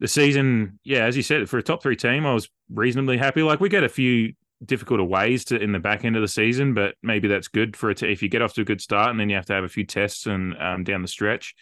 the 0.00 0.08
season, 0.08 0.78
yeah, 0.84 1.04
as 1.04 1.16
you 1.16 1.22
said, 1.22 1.48
for 1.48 1.58
a 1.58 1.62
top 1.62 1.82
three 1.82 1.96
team, 1.96 2.26
I 2.26 2.34
was 2.34 2.48
reasonably 2.72 3.18
happy. 3.18 3.42
Like 3.42 3.60
we 3.60 3.68
get 3.68 3.84
a 3.84 3.88
few 3.88 4.34
difficult 4.64 5.00
aways 5.00 5.44
to 5.46 5.60
in 5.60 5.72
the 5.72 5.78
back 5.78 6.04
end 6.04 6.16
of 6.16 6.22
the 6.22 6.28
season, 6.28 6.74
but 6.74 6.94
maybe 7.02 7.28
that's 7.28 7.48
good 7.48 7.76
for 7.76 7.90
it. 7.90 8.02
If 8.02 8.22
you 8.22 8.28
get 8.28 8.42
off 8.42 8.54
to 8.54 8.62
a 8.62 8.64
good 8.64 8.80
start 8.80 9.10
and 9.10 9.20
then 9.20 9.28
you 9.28 9.36
have 9.36 9.46
to 9.46 9.52
have 9.52 9.64
a 9.64 9.68
few 9.68 9.84
tests 9.84 10.26
and 10.26 10.56
um, 10.60 10.84
down 10.84 11.02
the 11.02 11.08
stretch, 11.08 11.54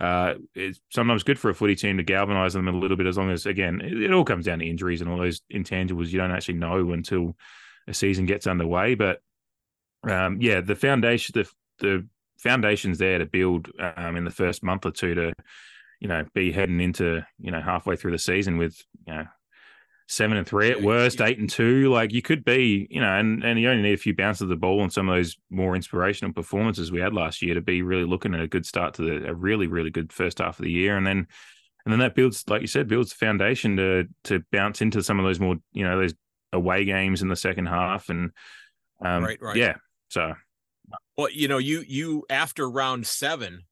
uh, 0.00 0.34
it's 0.54 0.80
sometimes 0.90 1.22
good 1.22 1.38
for 1.38 1.50
a 1.50 1.54
footy 1.54 1.76
team 1.76 1.96
to 1.96 2.02
galvanise 2.02 2.54
them 2.54 2.66
a 2.66 2.72
little 2.72 2.96
bit. 2.96 3.06
As 3.06 3.16
long 3.16 3.30
as 3.30 3.46
again, 3.46 3.80
it, 3.80 4.02
it 4.02 4.12
all 4.12 4.24
comes 4.24 4.46
down 4.46 4.58
to 4.58 4.68
injuries 4.68 5.00
and 5.00 5.10
all 5.10 5.18
those 5.18 5.42
intangibles 5.52 6.08
you 6.08 6.18
don't 6.18 6.32
actually 6.32 6.58
know 6.58 6.92
until 6.92 7.36
a 7.86 7.94
season 7.94 8.26
gets 8.26 8.46
underway. 8.46 8.94
But 8.94 9.20
um, 10.08 10.38
yeah, 10.40 10.60
the 10.60 10.76
foundation, 10.76 11.32
the 11.34 11.50
the 11.78 12.06
foundations 12.38 12.98
there 12.98 13.18
to 13.18 13.26
build 13.26 13.68
um, 13.96 14.16
in 14.16 14.24
the 14.24 14.30
first 14.30 14.62
month 14.62 14.84
or 14.84 14.90
two 14.90 15.14
to 15.14 15.32
you 16.02 16.08
know, 16.08 16.24
be 16.34 16.50
heading 16.50 16.80
into, 16.80 17.24
you 17.38 17.52
know, 17.52 17.60
halfway 17.60 17.94
through 17.94 18.10
the 18.10 18.18
season 18.18 18.56
with, 18.56 18.76
you 19.06 19.14
know, 19.14 19.24
seven 20.08 20.36
and 20.36 20.44
three 20.44 20.68
at 20.68 20.82
worst, 20.82 21.20
eight 21.20 21.38
and 21.38 21.48
two. 21.48 21.88
Like 21.92 22.12
you 22.12 22.20
could 22.20 22.44
be, 22.44 22.88
you 22.90 23.00
know, 23.00 23.16
and, 23.16 23.44
and 23.44 23.56
you 23.60 23.70
only 23.70 23.84
need 23.84 23.94
a 23.94 23.98
few 23.98 24.12
bounces 24.12 24.42
of 24.42 24.48
the 24.48 24.56
ball 24.56 24.82
and 24.82 24.92
some 24.92 25.08
of 25.08 25.14
those 25.14 25.36
more 25.48 25.76
inspirational 25.76 26.34
performances 26.34 26.90
we 26.90 26.98
had 26.98 27.14
last 27.14 27.40
year 27.40 27.54
to 27.54 27.60
be 27.60 27.82
really 27.82 28.04
looking 28.04 28.34
at 28.34 28.40
a 28.40 28.48
good 28.48 28.66
start 28.66 28.94
to 28.94 29.02
the, 29.02 29.28
a 29.28 29.32
really, 29.32 29.68
really 29.68 29.90
good 29.90 30.12
first 30.12 30.38
half 30.38 30.58
of 30.58 30.64
the 30.64 30.72
year. 30.72 30.96
And 30.96 31.06
then, 31.06 31.28
and 31.84 31.92
then 31.92 32.00
that 32.00 32.16
builds, 32.16 32.42
like 32.48 32.62
you 32.62 32.66
said, 32.66 32.88
builds 32.88 33.10
the 33.10 33.24
foundation 33.24 33.76
to, 33.76 34.08
to 34.24 34.42
bounce 34.50 34.82
into 34.82 35.04
some 35.04 35.20
of 35.20 35.24
those 35.24 35.38
more, 35.38 35.54
you 35.72 35.84
know, 35.84 36.00
those 36.00 36.14
away 36.52 36.84
games 36.84 37.22
in 37.22 37.28
the 37.28 37.36
second 37.36 37.66
half. 37.66 38.08
And, 38.08 38.32
um, 39.04 39.22
Right, 39.22 39.40
right. 39.40 39.56
yeah. 39.56 39.76
So, 40.12 40.34
Well, 41.16 41.28
you 41.30 41.48
know, 41.48 41.56
you 41.58 41.82
you 41.88 42.24
after 42.28 42.68
round 42.68 43.06
seven, 43.06 43.62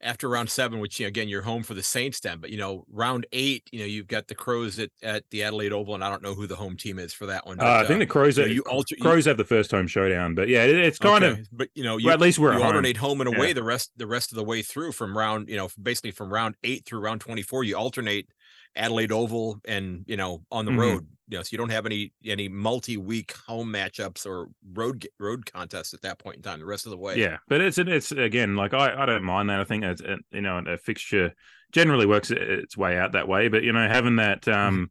after 0.00 0.28
round 0.28 0.48
seven, 0.50 0.78
which 0.78 1.00
you 1.00 1.06
know, 1.06 1.08
again 1.08 1.28
you're 1.28 1.42
home 1.42 1.64
for 1.64 1.74
the 1.74 1.82
Saints 1.82 2.20
then, 2.20 2.38
but 2.38 2.50
you 2.50 2.56
know, 2.58 2.84
round 2.88 3.26
eight, 3.32 3.64
you 3.72 3.80
know, 3.80 3.84
you've 3.84 4.06
got 4.06 4.28
the 4.28 4.36
Crows 4.36 4.78
at, 4.78 4.90
at 5.02 5.24
the 5.32 5.42
Adelaide 5.42 5.72
Oval, 5.72 5.96
and 5.96 6.04
I 6.04 6.10
don't 6.10 6.22
know 6.22 6.34
who 6.34 6.46
the 6.46 6.54
home 6.54 6.76
team 6.76 7.00
is 7.00 7.12
for 7.12 7.26
that 7.26 7.44
one. 7.44 7.58
uh, 7.58 7.64
I 7.82 7.86
think 7.88 7.98
the 7.98 8.06
Crows, 8.06 8.38
you 8.38 8.44
know, 8.46 8.50
you 8.52 8.62
alter- 8.70 8.94
you- 8.96 9.02
Crows 9.02 9.24
have 9.24 9.36
the 9.36 9.44
first 9.44 9.72
home 9.72 9.88
showdown, 9.88 10.36
but 10.36 10.46
yeah, 10.46 10.62
it, 10.62 10.76
it's 10.76 10.98
kind 10.98 11.24
okay, 11.24 11.40
of, 11.40 11.48
but 11.50 11.68
you 11.74 11.82
know, 11.82 11.96
you, 11.96 12.08
at 12.10 12.20
least 12.20 12.38
we're 12.38 12.50
you 12.50 12.54
at 12.58 12.58
home. 12.62 12.66
alternate 12.68 12.96
home 12.96 13.20
and 13.20 13.34
away 13.34 13.48
Yeah. 13.48 13.54
the 13.54 13.64
rest 13.64 13.90
the 13.96 14.06
rest 14.06 14.30
of 14.30 14.36
the 14.36 14.44
way 14.44 14.62
through 14.62 14.92
from 14.92 15.18
round, 15.18 15.48
you 15.48 15.56
know, 15.56 15.68
basically 15.82 16.12
from 16.12 16.32
round 16.32 16.54
eight 16.62 16.84
through 16.86 17.00
round 17.00 17.20
twenty 17.20 17.42
four. 17.42 17.64
You 17.64 17.76
alternate 17.76 18.28
Adelaide 18.76 19.10
Oval 19.10 19.58
and 19.64 20.04
you 20.06 20.16
know 20.16 20.44
on 20.52 20.64
the 20.66 20.70
Mhm. 20.70 20.78
road. 20.78 21.08
You 21.30 21.36
know, 21.36 21.42
so 21.42 21.50
you 21.52 21.58
don't 21.58 21.68
have 21.70 21.84
any 21.84 22.12
any 22.24 22.48
multi 22.48 22.96
week 22.96 23.34
home 23.46 23.70
matchups 23.70 24.24
or 24.24 24.48
road 24.72 25.06
road 25.20 25.44
contests 25.44 25.92
at 25.92 26.00
that 26.00 26.18
point 26.18 26.36
in 26.36 26.42
time. 26.42 26.58
The 26.58 26.64
rest 26.64 26.86
of 26.86 26.90
the 26.90 26.96
way, 26.96 27.16
Yeah, 27.16 27.36
but 27.48 27.60
it's 27.60 27.76
it's 27.76 28.12
again 28.12 28.56
like 28.56 28.72
I, 28.72 29.02
I 29.02 29.04
don't 29.04 29.24
mind 29.24 29.50
that. 29.50 29.60
I 29.60 29.64
think 29.64 29.84
it's 29.84 30.00
it, 30.00 30.20
you 30.32 30.40
know 30.40 30.56
a 30.66 30.78
fixture 30.78 31.34
generally 31.70 32.06
works 32.06 32.30
its 32.30 32.78
way 32.78 32.96
out 32.96 33.12
that 33.12 33.28
way. 33.28 33.48
But 33.48 33.62
you 33.62 33.72
know 33.72 33.86
having 33.86 34.16
that 34.16 34.48
um 34.48 34.90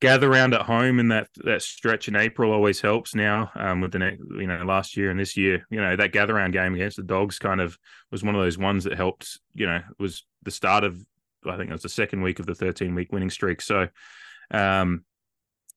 gather 0.00 0.28
round 0.28 0.52
at 0.52 0.62
home 0.62 0.98
in 0.98 1.08
that 1.08 1.28
that 1.44 1.62
stretch 1.62 2.08
in 2.08 2.16
April 2.16 2.50
always 2.50 2.80
helps. 2.80 3.14
Now 3.14 3.52
um 3.54 3.80
with 3.80 3.92
the 3.92 4.00
next 4.00 4.20
you 4.30 4.48
know 4.48 4.64
last 4.64 4.96
year 4.96 5.10
and 5.12 5.20
this 5.20 5.36
year 5.36 5.64
you 5.70 5.80
know 5.80 5.94
that 5.94 6.10
gather 6.10 6.34
round 6.34 6.54
game 6.54 6.74
against 6.74 6.96
the 6.96 7.04
Dogs 7.04 7.38
kind 7.38 7.60
of 7.60 7.78
was 8.10 8.24
one 8.24 8.34
of 8.34 8.40
those 8.40 8.58
ones 8.58 8.82
that 8.82 8.94
helped. 8.96 9.38
You 9.54 9.66
know 9.66 9.80
was 10.00 10.24
the 10.42 10.50
start 10.50 10.82
of 10.82 11.00
I 11.46 11.56
think 11.56 11.70
it 11.70 11.72
was 11.72 11.82
the 11.82 11.88
second 11.88 12.22
week 12.22 12.40
of 12.40 12.46
the 12.46 12.54
thirteen 12.56 12.96
week 12.96 13.12
winning 13.12 13.30
streak. 13.30 13.60
So. 13.62 13.86
um 14.50 15.04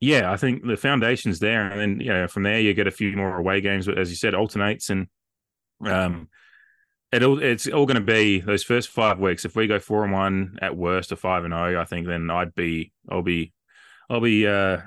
yeah, 0.02 0.32
I 0.32 0.36
think 0.36 0.66
the 0.66 0.76
foundation's 0.76 1.39
there, 1.39 1.68
and 1.68 1.80
then 1.80 1.99
you 2.02 2.12
know 2.12 2.28
from 2.28 2.43
there 2.43 2.60
you 2.60 2.74
get 2.74 2.88
a 2.88 2.91
few 2.91 3.16
more 3.16 3.38
away 3.38 3.62
games, 3.62 3.86
but 3.86 3.99
as 3.99 4.10
you 4.10 4.16
said, 4.16 4.34
alternates 4.34 4.89
and 4.89 5.08
um, 5.86 6.28
it'll 7.12 7.41
it's 7.41 7.68
all 7.68 7.86
going 7.86 7.95
to 7.95 8.02
be 8.02 8.39
those 8.39 8.64
first 8.64 8.89
five 8.89 9.20
weeks. 9.20 9.45
If 9.45 9.56
we 9.56 9.68
go 9.68 9.78
four 9.78 10.04
and 10.04 10.12
one 10.12 10.58
at 10.60 10.76
worst 10.76 11.12
or 11.12 11.18
five 11.18 11.45
and 11.45 11.54
zero, 11.54 11.80
I 11.80 11.86
think 11.86 12.08
then 12.08 12.32
I'd 12.32 12.56
be 12.56 12.91
I'll 13.10 13.22
be 13.22 13.54
I'll 14.10 14.22
be 14.22 14.47
uh 14.47 14.80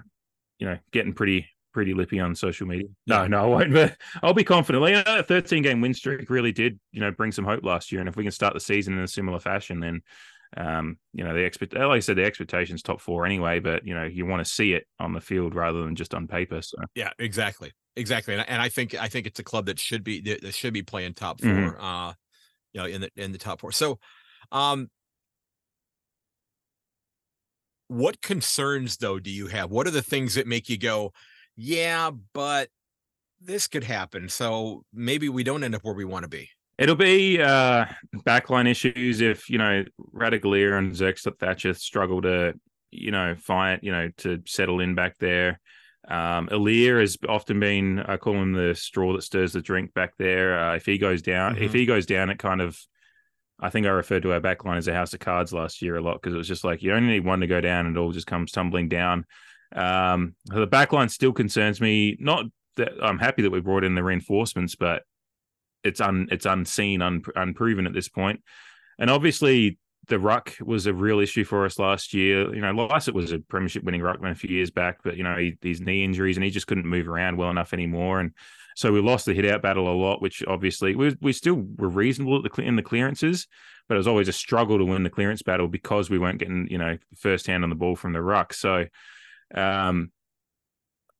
you 0.58 0.66
know 0.66 0.78
getting 0.92 1.12
pretty 1.12 1.48
pretty 1.72 1.94
lippy 1.94 2.18
on 2.18 2.34
social 2.34 2.66
media. 2.66 2.88
No, 3.06 3.28
no, 3.28 3.44
I 3.44 3.46
won't. 3.46 3.72
But 3.72 3.96
I'll 4.22 4.34
be 4.34 4.44
confident. 4.44 4.84
You 4.84 5.02
know, 5.04 5.18
a 5.20 5.22
13 5.22 5.62
game 5.62 5.80
win 5.80 5.94
streak 5.94 6.28
really 6.28 6.52
did 6.52 6.80
you 6.90 7.00
know 7.00 7.12
bring 7.12 7.30
some 7.30 7.44
hope 7.44 7.62
last 7.62 7.92
year, 7.92 8.00
and 8.00 8.08
if 8.08 8.16
we 8.16 8.24
can 8.24 8.32
start 8.32 8.54
the 8.54 8.60
season 8.60 8.94
in 8.94 9.04
a 9.04 9.08
similar 9.08 9.38
fashion, 9.38 9.78
then 9.78 10.02
um, 10.57 10.98
you 11.12 11.24
know, 11.24 11.34
the 11.34 11.40
expect 11.40 11.74
like 11.74 11.84
I 11.84 11.98
said, 12.00 12.16
the 12.16 12.24
expectations 12.24 12.82
top 12.82 13.00
four 13.00 13.26
anyway, 13.26 13.61
but 13.61 13.86
you 13.86 13.94
know, 13.94 14.05
you 14.05 14.26
want 14.26 14.44
to 14.44 14.50
see 14.50 14.72
it 14.72 14.86
on 14.98 15.12
the 15.12 15.20
field 15.20 15.55
rather 15.55 15.82
than 15.82 15.96
just 15.96 16.14
on 16.14 16.26
paper. 16.26 16.62
So 16.62 16.78
yeah, 16.94 17.11
exactly, 17.18 17.72
exactly, 17.96 18.34
and, 18.34 18.48
and 18.48 18.61
I 18.61 18.68
think 18.68 18.94
I 18.94 19.09
think 19.09 19.26
it's 19.26 19.40
a 19.40 19.44
club 19.44 19.66
that 19.66 19.78
should 19.78 20.05
be 20.05 20.20
that 20.20 20.55
should 20.55 20.74
be 20.74 20.82
playing 20.82 21.14
top 21.14 21.40
4 21.40 21.50
mm-hmm. 21.50 21.84
uh, 21.84 22.12
you 22.72 22.80
know, 22.80 22.86
in 22.86 23.00
the 23.00 23.11
in 23.16 23.32
the 23.32 23.38
top 23.38 23.61
four. 23.61 23.72
So, 23.72 23.98
um, 24.52 24.88
what 27.88 28.20
concerns 28.20 28.96
though 28.98 29.18
do 29.18 29.30
you 29.30 29.46
have? 29.46 29.70
What 29.70 29.86
are 29.86 29.92
the 29.92 30.02
things 30.02 30.34
that 30.34 30.46
make 30.46 30.68
you 30.68 30.78
go, 30.78 31.12
yeah, 31.57 32.11
but 32.32 32.68
this 33.40 33.66
could 33.66 33.84
happen. 33.84 34.28
So 34.28 34.84
maybe 34.92 35.28
we 35.28 35.44
don't 35.44 35.64
end 35.64 35.74
up 35.74 35.84
where 35.84 35.94
we 35.94 36.05
want 36.05 36.24
to 36.24 36.28
be. 36.28 36.48
It'll 36.76 36.96
be 36.96 37.40
uh, 37.40 37.86
backline 38.26 38.68
issues 38.68 39.20
if 39.20 39.48
you 39.48 39.58
know 39.58 39.84
Ratugolea 40.12 40.76
and 40.76 40.92
Zerk 40.92 41.18
Thatcher 41.38 41.74
struggle 41.74 42.22
to 42.22 42.54
you 42.90 43.10
know 43.10 43.34
find 43.36 43.80
you 43.82 43.92
know 43.92 44.10
to 44.18 44.42
settle 44.46 44.80
in 44.80 44.94
back 44.94 45.18
there. 45.18 45.60
Um, 46.06 46.48
Aliir 46.48 47.00
has 47.00 47.16
often 47.28 47.60
been 47.60 48.00
I 48.00 48.16
call 48.16 48.34
him 48.34 48.52
the 48.52 48.74
straw 48.74 49.12
that 49.14 49.22
stirs 49.22 49.52
the 49.52 49.62
drink 49.62 49.94
back 49.94 50.14
there. 50.18 50.58
Uh, 50.58 50.74
if 50.76 50.84
he 50.84 50.98
goes 50.98 51.22
down, 51.22 51.54
mm-hmm. 51.54 51.64
if 51.64 51.72
he 51.72 51.86
goes 51.86 52.06
down, 52.06 52.30
it 52.30 52.38
kind 52.38 52.60
of 52.60 52.78
I 53.60 53.70
think 53.70 53.86
I 53.86 53.90
referred 53.90 54.22
to 54.24 54.32
our 54.32 54.40
backline 54.40 54.78
as 54.78 54.88
a 54.88 54.94
house 54.94 55.14
of 55.14 55.20
cards 55.20 55.52
last 55.52 55.80
year 55.80 55.96
a 55.96 56.02
lot 56.02 56.14
because 56.14 56.34
it 56.34 56.38
was 56.38 56.48
just 56.48 56.64
like 56.64 56.82
you 56.82 56.92
only 56.92 57.14
need 57.14 57.24
one 57.24 57.40
to 57.40 57.46
go 57.46 57.60
down 57.60 57.86
and 57.86 57.96
it 57.96 58.00
all 58.00 58.12
just 58.12 58.26
comes 58.26 58.50
tumbling 58.50 58.88
down. 58.88 59.24
Um, 59.74 60.34
the 60.46 60.66
backline 60.66 61.10
still 61.10 61.32
concerns 61.32 61.80
me. 61.80 62.16
Not 62.18 62.46
that 62.76 62.92
I'm 63.00 63.18
happy 63.18 63.42
that 63.42 63.52
we 63.52 63.60
brought 63.60 63.84
in 63.84 63.94
the 63.94 64.02
reinforcements, 64.02 64.74
but 64.74 65.04
it's 65.85 66.01
un 66.01 66.28
it's 66.30 66.47
unseen, 66.47 67.03
un, 67.03 67.22
unproven 67.37 67.87
at 67.87 67.93
this 67.93 68.09
point. 68.09 68.43
And 68.99 69.11
obviously, 69.11 69.78
the 70.09 70.18
ruck 70.18 70.55
was 70.61 70.87
a 70.87 70.95
real 70.95 71.20
issue 71.20 71.45
for 71.45 71.64
us 71.64 71.78
last 71.78 72.14
year. 72.14 72.55
You 72.55 72.61
know, 72.61 72.72
Lycett 72.72 73.14
was 73.14 73.32
a 73.32 73.39
premiership 73.39 73.85
winning 73.85 74.01
ruckman 74.01 74.32
a 74.32 74.35
few 74.35 74.51
years 74.51 74.70
back, 74.70 74.99
but 75.03 75.16
you 75.16 75.22
know, 75.22 75.37
he, 75.37 75.57
these 75.61 75.80
knee 75.80 76.05
injuries 76.05 76.37
and 76.37 76.45
he 76.45 76.51
just 76.51 76.66
couldn't 76.66 76.87
move 76.87 77.09
around 77.09 77.37
well 77.37 77.51
enough 77.51 77.72
anymore. 77.72 78.20
And 78.20 78.32
so 78.76 78.93
we 78.93 79.01
lost 79.01 79.26
the 79.26 79.35
hit 79.35 79.47
out 79.47 79.62
battle 79.62 79.89
a 79.89 79.95
lot, 79.95 80.20
which 80.20 80.43
obviously 80.47 80.95
we, 80.95 81.16
we 81.20 81.32
still 81.32 81.64
were 81.76 81.89
reasonable 81.89 82.43
the, 82.43 82.51
in 82.62 82.76
the 82.76 82.82
clearances, 82.82 83.47
but 83.89 83.95
it 83.95 83.99
was 83.99 84.09
always 84.09 84.28
a 84.28 84.32
struggle 84.32 84.78
to 84.78 84.85
win 84.85 85.05
the 85.05 85.11
clearance 85.11 85.43
battle 85.43 85.68
because 85.68 86.11
we 86.11 86.18
weren't 86.18 86.39
getting, 86.39 86.68
you 86.70 86.78
know, 86.78 86.99
first 87.16 87.47
hand 87.47 87.62
on 87.62 87.70
the 87.70 87.76
ball 87.76 87.97
from 87.97 88.12
the 88.12 88.22
ruck. 88.22 88.53
So, 88.53 88.87
um, 89.55 90.11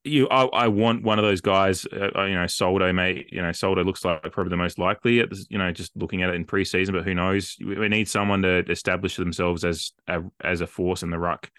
you 0.05 0.29
I, 0.29 0.45
I, 0.45 0.69
want 0.69 1.03
one 1.03 1.19
of 1.19 1.25
those 1.25 1.41
guys 1.41 1.87
uh, 1.87 2.11
uh, 2.15 2.25
you 2.25 2.35
know 2.35 2.47
Soldo 2.47 2.93
mate. 2.93 3.29
you 3.33 3.41
know 3.41 3.53
Soldo 3.53 3.83
looks 3.83 4.05
like 4.05 4.23
probably 4.31 4.51
the 4.51 4.57
most 4.57 4.79
likely 4.79 5.21
at 5.21 5.31
this, 5.31 5.47
you 5.49 5.59
know 5.59 5.73
just 5.73 5.97
looking 5.97 6.23
at 6.23 6.31
it 6.31 6.35
in 6.35 6.45
preseason 6.45 6.93
but 6.93 7.05
who 7.05 7.15
knows? 7.15 7.57
We 7.65 7.89
need 7.89 8.09
someone 8.09 8.43
to 8.43 8.71
establish 8.71 9.17
themselves 9.17 9.65
as 9.65 9.93
a, 10.07 10.23
as 10.43 10.61
a 10.61 10.67
force 10.67 11.03
in 11.03 11.11
the 11.11 11.19
ruck 11.19 11.51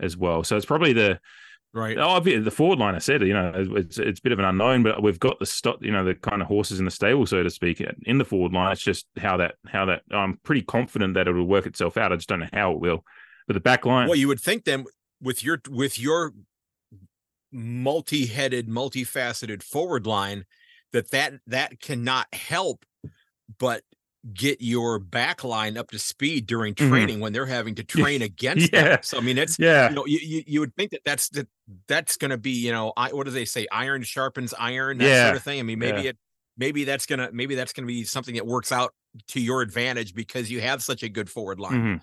as 0.00 0.16
well. 0.16 0.42
So 0.42 0.56
it's 0.56 0.66
probably 0.66 0.94
the 0.94 1.20
right. 1.74 1.98
oh 1.98 2.18
the 2.20 2.50
forward 2.50 2.78
line 2.78 2.94
I 2.94 2.98
said 2.98 3.20
you 3.22 3.34
know 3.34 3.52
it's 3.54 3.98
it's 3.98 4.18
a 4.18 4.22
bit 4.22 4.32
of 4.32 4.38
an 4.38 4.46
unknown 4.46 4.82
but 4.82 5.02
we've 5.02 5.20
got 5.20 5.38
the 5.38 5.46
stock 5.46 5.78
you 5.82 5.92
know 5.92 6.04
the 6.04 6.14
kind 6.14 6.40
of 6.40 6.48
horses 6.48 6.78
in 6.78 6.86
the 6.86 6.90
stable 6.90 7.26
so 7.26 7.42
to 7.42 7.50
speak 7.50 7.82
in 8.06 8.18
the 8.18 8.24
forward 8.24 8.52
line. 8.52 8.72
It's 8.72 8.82
just 8.82 9.06
how 9.18 9.36
that 9.36 9.56
how 9.66 9.84
that 9.86 10.02
I'm 10.10 10.38
pretty 10.42 10.62
confident 10.62 11.14
that 11.14 11.28
it'll 11.28 11.44
work 11.44 11.66
itself 11.66 11.98
out. 11.98 12.12
I 12.12 12.16
just 12.16 12.28
don't 12.28 12.40
know 12.40 12.48
how 12.52 12.72
it 12.72 12.80
will. 12.80 13.04
But 13.46 13.54
the 13.54 13.60
back 13.60 13.84
line 13.84 14.08
well 14.08 14.16
you 14.16 14.28
would 14.28 14.40
think 14.40 14.64
then 14.64 14.86
with 15.20 15.44
your 15.44 15.60
with 15.68 15.98
your 15.98 16.32
multi-headed, 17.52 18.68
multifaceted 18.68 19.62
forward 19.62 20.06
line 20.06 20.44
that 20.92 21.10
that 21.10 21.34
that 21.46 21.80
cannot 21.80 22.26
help 22.32 22.84
but 23.58 23.82
get 24.34 24.60
your 24.60 24.98
back 24.98 25.44
line 25.44 25.78
up 25.78 25.90
to 25.90 25.98
speed 25.98 26.46
during 26.46 26.74
mm-hmm. 26.74 26.90
training 26.90 27.14
mm-hmm. 27.14 27.22
when 27.22 27.32
they're 27.32 27.46
having 27.46 27.74
to 27.74 27.84
train 27.84 28.22
against 28.22 28.72
yeah. 28.72 28.82
them. 28.82 28.98
So 29.02 29.18
I 29.18 29.20
mean, 29.20 29.38
it's 29.38 29.58
yeah. 29.58 29.88
You 29.88 29.94
know, 29.94 30.06
you, 30.06 30.18
you, 30.22 30.42
you 30.46 30.60
would 30.60 30.74
think 30.76 30.90
that 30.90 31.00
that's 31.04 31.28
that 31.30 31.48
that's 31.88 32.16
going 32.16 32.30
to 32.30 32.38
be 32.38 32.50
you 32.50 32.72
know 32.72 32.92
I, 32.96 33.12
what 33.12 33.24
do 33.24 33.32
they 33.32 33.44
say? 33.44 33.66
Iron 33.72 34.02
sharpens 34.02 34.54
iron, 34.58 34.98
that 34.98 35.04
yeah. 35.04 35.24
sort 35.26 35.36
of 35.36 35.42
thing. 35.42 35.60
I 35.60 35.62
mean, 35.62 35.78
maybe 35.78 36.02
yeah. 36.02 36.10
it 36.10 36.18
maybe 36.56 36.84
that's 36.84 37.06
gonna 37.06 37.30
maybe 37.32 37.54
that's 37.54 37.72
gonna 37.72 37.86
be 37.86 38.04
something 38.04 38.34
that 38.34 38.46
works 38.46 38.72
out 38.72 38.92
to 39.28 39.40
your 39.40 39.62
advantage 39.62 40.14
because 40.14 40.50
you 40.50 40.60
have 40.60 40.82
such 40.82 41.02
a 41.02 41.08
good 41.08 41.28
forward 41.28 41.58
line. 41.58 41.72
Mm-hmm. 41.72 41.96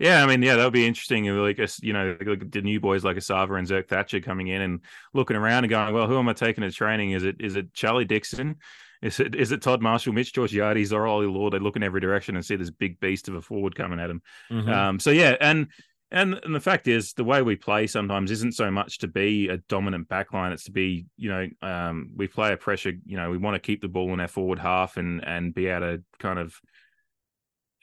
Yeah, 0.00 0.22
I 0.22 0.26
mean, 0.26 0.42
yeah, 0.42 0.56
that 0.56 0.64
would 0.64 0.72
be 0.72 0.86
interesting. 0.86 1.26
Like, 1.26 1.58
you 1.82 1.92
know, 1.92 2.16
the 2.16 2.62
new 2.62 2.80
boys 2.80 3.04
like 3.04 3.16
Esava 3.16 3.58
and 3.58 3.66
Zerk 3.68 3.88
Thatcher 3.88 4.20
coming 4.20 4.48
in 4.48 4.60
and 4.60 4.80
looking 5.12 5.36
around 5.36 5.64
and 5.64 5.70
going, 5.70 5.94
well, 5.94 6.06
who 6.06 6.18
am 6.18 6.28
I 6.28 6.32
taking 6.32 6.62
to 6.62 6.70
training? 6.70 7.12
Is 7.12 7.24
it 7.24 7.36
is 7.40 7.56
it 7.56 7.72
Charlie 7.74 8.04
Dixon? 8.04 8.56
Is 9.02 9.20
it 9.20 9.34
is 9.34 9.52
it 9.52 9.62
Todd 9.62 9.82
Marshall, 9.82 10.14
Mitch 10.14 10.32
Georgiades, 10.32 10.92
or 10.92 11.06
Ollie 11.06 11.26
Lord? 11.26 11.52
They 11.52 11.58
look 11.58 11.76
in 11.76 11.82
every 11.82 12.00
direction 12.00 12.36
and 12.36 12.44
see 12.44 12.56
this 12.56 12.70
big 12.70 12.98
beast 13.00 13.28
of 13.28 13.34
a 13.34 13.42
forward 13.42 13.74
coming 13.76 14.00
at 14.00 14.08
them. 14.08 14.22
Mm-hmm. 14.50 14.70
Um, 14.70 14.98
so 14.98 15.10
yeah, 15.10 15.36
and 15.40 15.68
and 16.10 16.40
and 16.42 16.54
the 16.54 16.60
fact 16.60 16.88
is, 16.88 17.12
the 17.12 17.24
way 17.24 17.42
we 17.42 17.56
play 17.56 17.86
sometimes 17.86 18.30
isn't 18.30 18.54
so 18.54 18.70
much 18.70 18.98
to 18.98 19.08
be 19.08 19.48
a 19.48 19.58
dominant 19.68 20.08
backline; 20.08 20.52
it's 20.52 20.64
to 20.64 20.72
be, 20.72 21.06
you 21.16 21.28
know, 21.28 21.48
um, 21.60 22.12
we 22.16 22.28
play 22.28 22.52
a 22.52 22.56
pressure. 22.56 22.92
You 23.04 23.16
know, 23.16 23.30
we 23.30 23.36
want 23.36 23.56
to 23.56 23.60
keep 23.60 23.82
the 23.82 23.88
ball 23.88 24.12
in 24.14 24.20
our 24.20 24.28
forward 24.28 24.58
half 24.58 24.96
and 24.96 25.22
and 25.22 25.52
be 25.52 25.66
able 25.66 25.98
to 25.98 26.02
kind 26.18 26.38
of 26.38 26.58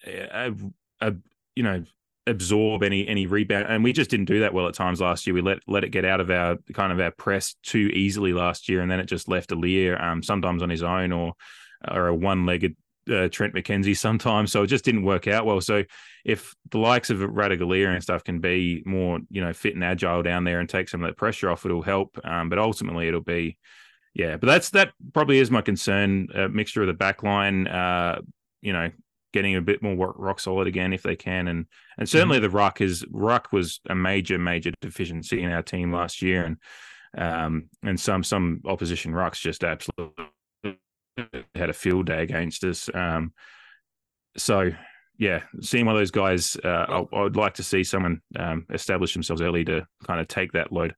a, 0.06 0.54
a 1.02 1.14
you 1.56 1.64
know 1.64 1.84
absorb 2.28 2.84
any 2.84 3.08
any 3.08 3.26
rebound. 3.26 3.66
And 3.68 3.84
we 3.84 3.94
just 3.94 4.10
didn't 4.10 4.26
do 4.26 4.40
that 4.42 4.54
well 4.54 4.68
at 4.68 4.74
times 4.74 5.02
last 5.02 5.26
year. 5.26 5.34
We 5.34 5.42
let 5.42 5.60
let 5.68 5.84
it 5.84 5.90
get 5.90 6.06
out 6.06 6.20
of 6.20 6.30
our 6.30 6.58
kind 6.74 6.92
of 6.92 7.00
our 7.00 7.12
press 7.12 7.56
too 7.64 7.90
easily 7.94 8.34
last 8.34 8.70
year 8.70 8.82
and 8.82 8.90
then 8.90 9.00
it 9.00 9.06
just 9.06 9.28
left 9.28 9.50
Aliir 9.50 10.02
um 10.02 10.22
sometimes 10.22 10.62
on 10.62 10.70
his 10.70 10.84
own 10.84 11.12
or 11.12 11.34
or 11.90 12.08
a 12.08 12.16
one-legged 12.16 12.76
uh, 13.12 13.28
Trent 13.30 13.56
McKenzie 13.56 13.98
sometimes. 13.98 14.52
So 14.52 14.62
it 14.62 14.68
just 14.68 14.86
didn't 14.86 15.04
work 15.04 15.28
out 15.28 15.48
well. 15.48 15.60
So 15.62 15.84
if 16.24 16.54
the 16.70 16.78
likes 16.78 17.10
of 17.10 17.18
Ratugolea 17.18 17.92
and 17.92 18.04
stuff 18.04 18.24
can 18.24 18.40
be 18.40 18.84
more 18.86 19.20
you 19.30 19.42
know 19.42 19.54
fit 19.54 19.74
and 19.74 19.84
agile 19.84 20.22
down 20.22 20.44
there 20.44 20.60
and 20.60 20.70
take 20.70 20.90
some 20.90 21.04
of 21.04 21.10
that 21.10 21.18
pressure 21.18 21.50
off 21.50 21.66
it'll 21.66 21.82
help. 21.82 22.20
Um 22.24 22.50
but 22.50 22.60
ultimately 22.60 23.08
it'll 23.08 23.22
be 23.22 23.58
yeah. 24.14 24.38
But 24.38 24.48
that's 24.48 24.70
that 24.72 24.92
probably 25.14 25.40
is 25.40 25.50
my 25.50 25.62
concern 25.62 26.28
a 26.36 26.50
mixture 26.50 26.82
of 26.82 26.88
the 26.88 26.94
back 26.94 27.24
line 27.24 27.68
uh 27.68 28.22
you 28.62 28.74
know 28.74 28.92
getting 29.34 29.56
a 29.56 29.62
bit 29.62 29.82
more 29.82 30.14
rock 30.18 30.40
solid 30.40 30.68
again 30.68 30.94
if 30.94 31.04
they 31.04 31.16
can. 31.16 31.48
And 31.48 31.66
and 31.98 32.08
certainly 32.08 32.38
mm-hmm. 32.38 32.44
the 32.44 32.50
ruck 32.50 32.82
is 32.82 33.06
ruck 33.12 33.52
was 33.52 33.80
a 33.90 33.96
major 33.96 34.38
major 34.38 34.72
deficiency 34.82 35.42
in 35.42 35.52
our 35.52 35.64
team 35.64 35.94
last 35.94 36.22
year, 36.22 36.44
and 36.44 36.58
um 37.18 37.70
and 37.84 38.00
some 38.00 38.24
some 38.24 38.62
opposition 38.66 39.12
rucks 39.12 39.40
just 39.40 39.64
absolutely 39.64 40.26
had 41.56 41.70
a 41.70 41.74
field 41.74 42.08
day 42.08 42.24
against 42.24 42.64
us. 42.64 42.90
Um, 42.94 43.34
so 44.38 44.72
yeah, 45.18 45.44
seeing 45.62 45.86
one 45.86 45.96
of 45.96 46.00
those 46.00 46.12
guys, 46.12 46.58
uh, 46.64 47.06
I, 47.14 47.22
would 47.22 47.36
like 47.36 47.56
to 47.56 47.64
see 47.64 47.84
someone 47.84 48.22
um, 48.40 48.66
establish 48.74 49.14
themselves 49.14 49.42
early 49.42 49.64
to 49.66 49.86
kind 50.08 50.20
of 50.20 50.28
take 50.28 50.54
that 50.54 50.72
load 50.72 50.96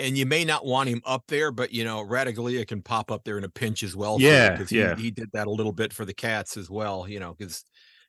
and 0.00 0.18
you 0.18 0.26
may 0.26 0.44
not 0.44 0.64
want 0.64 0.88
him 0.88 1.02
up 1.04 1.24
there, 1.28 1.52
but 1.52 1.72
you 1.72 1.84
know, 1.84 2.04
Ratugolea 2.04 2.66
can 2.66 2.82
pop 2.82 3.10
up 3.10 3.24
there 3.24 3.38
in 3.38 3.44
a 3.44 3.48
pinch 3.48 3.82
as 3.82 3.94
well. 3.94 4.20
Yeah, 4.20 4.50
because 4.50 4.72
yeah. 4.72 4.96
He, 4.96 5.04
he, 5.04 5.10
did 5.10 5.28
that 5.32 5.46
a 5.46 5.50
little 5.50 5.72
bit 5.72 5.92
for 5.92 6.04
the 6.04 6.14
Cats 6.14 6.56
as 6.56 6.70
well. 6.70 7.08
You 7.08 7.20
know, 7.20 7.34
because 7.36 7.64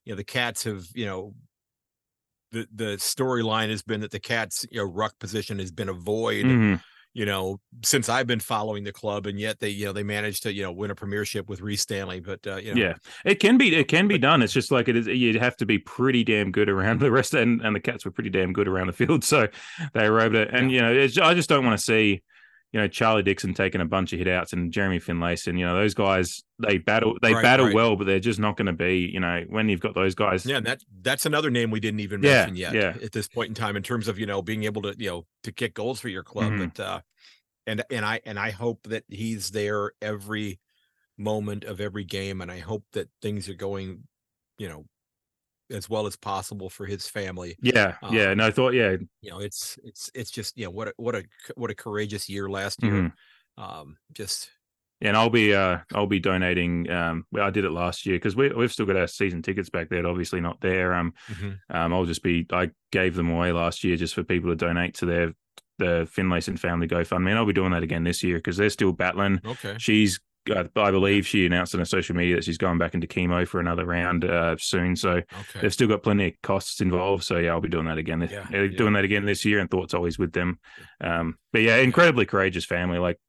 you 0.06 0.14
know 0.14 0.18
the 0.18 0.24
Cats 0.24 0.64
have 0.64 0.86
you 0.96 1.06
know 1.06 1.36
the 2.52 2.68
the 2.74 2.98
storyline 2.98 3.70
has 3.70 3.82
been 3.82 4.02
that 4.02 4.12
the 4.12 4.20
Cats 4.20 4.66
you 4.72 4.80
know 4.80 4.86
ruck 4.86 5.20
position 5.20 5.60
has 5.60 5.72
been 5.72 5.90
a 5.90 5.94
void. 5.94 6.46
Mm-hmm 6.46 6.76
you 7.14 7.26
know, 7.26 7.60
since 7.84 8.08
I've 8.08 8.28
been 8.28 8.40
following 8.40 8.84
the 8.84 8.94
club, 8.94 9.26
and 9.26 9.40
yet 9.40 9.60
they, 9.60 9.70
you 9.70 9.86
know, 9.86 9.94
they 9.94 10.04
managed 10.04 10.44
to, 10.44 10.54
you 10.54 10.64
know, 10.64 10.72
win 10.72 10.92
a 10.92 10.96
premiership 10.96 11.50
with 11.50 11.60
Rhys 11.60 11.82
Stanley. 11.82 12.20
But 12.20 12.46
uh, 12.48 12.56
you 12.58 12.74
know, 12.74 12.82
yeah, 12.82 12.94
it 13.26 13.36
can 13.36 13.58
be, 13.58 13.76
it 13.76 13.88
can 13.88 14.08
be 14.08 14.18
done. 14.18 14.42
It's 14.42 14.54
just 14.54 14.72
like 14.72 14.88
it 14.88 14.96
is. 14.96 15.08
You'd 15.08 15.36
have 15.36 15.58
to 15.58 15.66
be 15.66 15.78
pretty 15.78 16.24
damn 16.24 16.52
good 16.52 16.70
around 16.70 17.02
the 17.02 17.12
rest, 17.12 17.34
and 17.34 17.62
and 17.62 17.76
the 17.76 17.80
Cats 17.80 18.06
were 18.06 18.12
pretty 18.12 18.30
damn 18.30 18.54
good 18.54 18.68
around 18.68 18.88
the 18.88 18.94
field, 18.94 19.24
so 19.26 19.48
they 19.94 20.10
were 20.10 20.22
able 20.22 20.46
to. 20.46 20.56
And 20.56 20.72
yeah. 20.72 20.90
you 20.92 21.10
know, 21.16 21.26
I 21.26 21.34
just 21.34 21.50
don't 21.50 21.66
want 21.66 21.78
to 21.78 21.84
see 21.84 22.22
you 22.72 22.80
know 22.80 22.88
Charlie 22.88 23.24
Dixon 23.24 23.54
taking 23.54 23.82
a 23.82 23.86
bunch 23.86 24.14
of 24.14 24.20
hit 24.20 24.28
outs 24.28 24.54
and 24.54 24.72
Jeremy 24.72 25.00
Finlayson. 25.00 25.58
You 25.58 25.66
know 25.66 25.76
those 25.76 25.94
guys 25.94 26.42
they 26.60 26.78
battle 26.78 27.18
they 27.22 27.34
right, 27.34 27.42
battle 27.42 27.68
right. 27.68 27.76
well, 27.76 27.96
but 27.96 28.06
they're 28.06 28.20
just 28.20 28.40
not 28.40 28.56
going 28.56 28.68
to 28.68 28.74
be. 28.74 29.10
You 29.12 29.20
know 29.20 29.44
when 29.50 29.68
you've 29.68 29.82
got 29.82 29.94
those 29.94 30.16
guys. 30.16 30.46
Yeah, 30.46 30.62
that 30.62 30.82
that's 31.02 31.26
another 31.26 31.50
name 31.50 31.72
we 31.72 31.80
didn't 31.80 32.00
even 32.00 32.24
yeah, 32.24 32.46
mention 32.46 32.56
yet. 32.56 32.74
Yeah. 32.74 32.96
at 33.04 33.12
this 33.12 33.28
point 33.28 33.50
in 33.50 33.56
time 33.56 33.76
in 33.76 33.84
terms 33.84 34.08
of 34.08 34.18
you 34.18 34.26
know 34.26 34.42
being 34.42 34.64
able 34.64 34.82
to 34.84 34.96
you 34.98 35.10
know 35.10 35.26
to 35.44 35.52
kick 35.52 35.74
goals 35.74 36.00
for 36.00 36.10
your 36.10 36.24
club. 36.24 36.54
Mm-hmm. 36.54 36.68
But 36.76 36.80
uh, 36.80 37.02
and 37.68 37.84
and 37.92 38.06
I 38.06 38.22
and 38.26 38.40
I 38.40 38.52
hope 38.52 38.84
that 38.84 39.04
he's 39.10 39.52
there 39.52 39.92
every 40.02 40.60
moment 41.18 41.66
of 41.66 41.82
every 41.82 42.06
game, 42.06 42.42
and 42.42 42.52
I 42.52 42.60
hope 42.60 42.84
that 42.94 43.10
things 43.22 43.50
are 43.50 43.54
going, 43.54 44.04
you 44.58 44.70
know, 44.70 44.86
as 45.72 45.90
well 45.90 46.08
as 46.08 46.16
possible 46.16 46.70
for 46.70 46.86
his 46.86 47.08
family. 47.08 47.58
Yeah, 47.62 47.96
um, 48.02 48.14
yeah. 48.14 48.30
And 48.30 48.42
I 48.42 48.52
thought, 48.52 48.74
yeah, 48.74 48.98
you 49.22 49.30
know, 49.30 49.40
it's 49.40 49.78
it's 49.84 50.10
it's 50.14 50.32
just 50.32 50.58
you 50.58 50.66
know 50.66 50.72
what 50.72 50.90
a 50.90 50.94
what 50.98 51.16
a 51.16 51.24
what 51.56 51.72
a 51.72 51.76
courageous 51.76 52.30
year 52.30 52.50
last 52.50 52.84
year. 52.84 52.94
Mm-hmm. 52.94 53.64
Um, 53.64 53.98
just 54.14 54.50
and 55.02 55.18
I'll 55.18 55.30
be 55.30 55.54
uh 55.54 55.80
I'll 55.94 56.08
be 56.08 56.20
donating. 56.20 56.90
Um, 56.90 57.26
well, 57.32 57.46
I 57.46 57.50
did 57.50 57.66
it 57.66 57.72
last 57.72 58.06
year 58.06 58.18
because 58.18 58.36
we 58.36 58.50
we've 58.50 58.72
still 58.72 58.86
got 58.86 58.98
our 58.98 59.08
season 59.08 59.42
tickets 59.42 59.70
back 59.70 59.90
there. 59.90 60.06
Obviously 60.06 60.42
not 60.42 60.62
there. 60.62 60.94
Um, 60.94 61.14
mm-hmm. 61.30 61.76
um, 61.76 61.94
I'll 61.94 62.06
just 62.06 62.24
be. 62.24 62.46
I 62.52 62.72
gave 62.92 63.16
them 63.16 63.30
away 63.30 63.52
last 63.52 63.84
year 63.84 63.98
just 63.98 64.14
for 64.14 64.24
people 64.24 64.52
to 64.52 64.56
donate 64.56 64.96
to 64.96 65.06
their 65.06 65.34
the 65.80 66.08
Finlayson 66.16 66.58
family 66.58 66.88
GoFundMe. 66.88 67.30
And 67.30 67.38
I'll 67.38 67.46
be 67.46 67.54
doing 67.54 67.72
that 67.72 67.82
again 67.82 68.04
this 68.04 68.22
year 68.24 68.38
because 68.38 68.58
they're 68.58 68.70
still 68.70 68.92
battling. 68.92 69.42
Okay. 69.44 69.76
She's 69.80 70.20
I 70.50 70.92
believe 70.92 71.28
she 71.28 71.46
announced 71.46 71.76
on 71.76 71.80
her 71.80 71.86
social 71.86 72.16
media 72.16 72.36
that 72.36 72.44
she's 72.44 72.58
going 72.58 72.80
back 72.80 72.96
into 72.96 73.06
chemo 73.06 73.48
for 73.48 73.60
another 73.60 73.86
round 73.86 74.26
uh, 74.26 74.56
soon. 74.58 74.96
So 74.96 75.10
okay. 75.12 75.60
they've 75.62 75.74
still 75.74 75.88
got 75.88 76.02
plenty 76.02 76.30
of 76.30 76.34
costs 76.42 76.82
involved. 76.82 77.24
So 77.24 77.38
yeah, 77.38 77.52
I'll 77.52 77.62
be 77.62 77.70
doing 77.70 77.86
that 77.86 78.00
again. 78.00 78.28
Yeah, 78.30 78.48
yeah. 78.52 78.68
doing 78.68 78.94
that 78.94 79.04
again 79.04 79.26
this 79.26 79.46
year, 79.46 79.60
and 79.60 79.70
thoughts 79.70 79.94
always 79.94 80.18
with 80.18 80.34
them. 80.34 80.60
Um, 81.00 81.38
but 81.54 81.62
yeah, 81.62 81.78
incredibly 81.78 82.26
courageous 82.26 82.66
family. 82.66 82.98
Like 82.98 83.20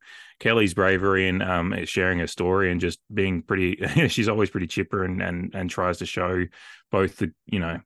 Kelly's 0.40 0.72
bravery 0.72 1.28
and 1.28 1.42
um, 1.42 1.84
sharing 1.84 2.18
her 2.20 2.26
story 2.26 2.72
and 2.72 2.80
just 2.80 2.98
being 3.12 3.42
pretty. 3.42 3.76
she's 4.08 4.28
always 4.28 4.50
pretty 4.50 4.66
chipper 4.66 5.04
and 5.04 5.20
and 5.20 5.54
and 5.54 5.68
tries 5.68 5.98
to 5.98 6.06
show 6.06 6.44
both 6.90 7.18
the 7.18 7.32
you 7.46 7.60
know 7.60 7.78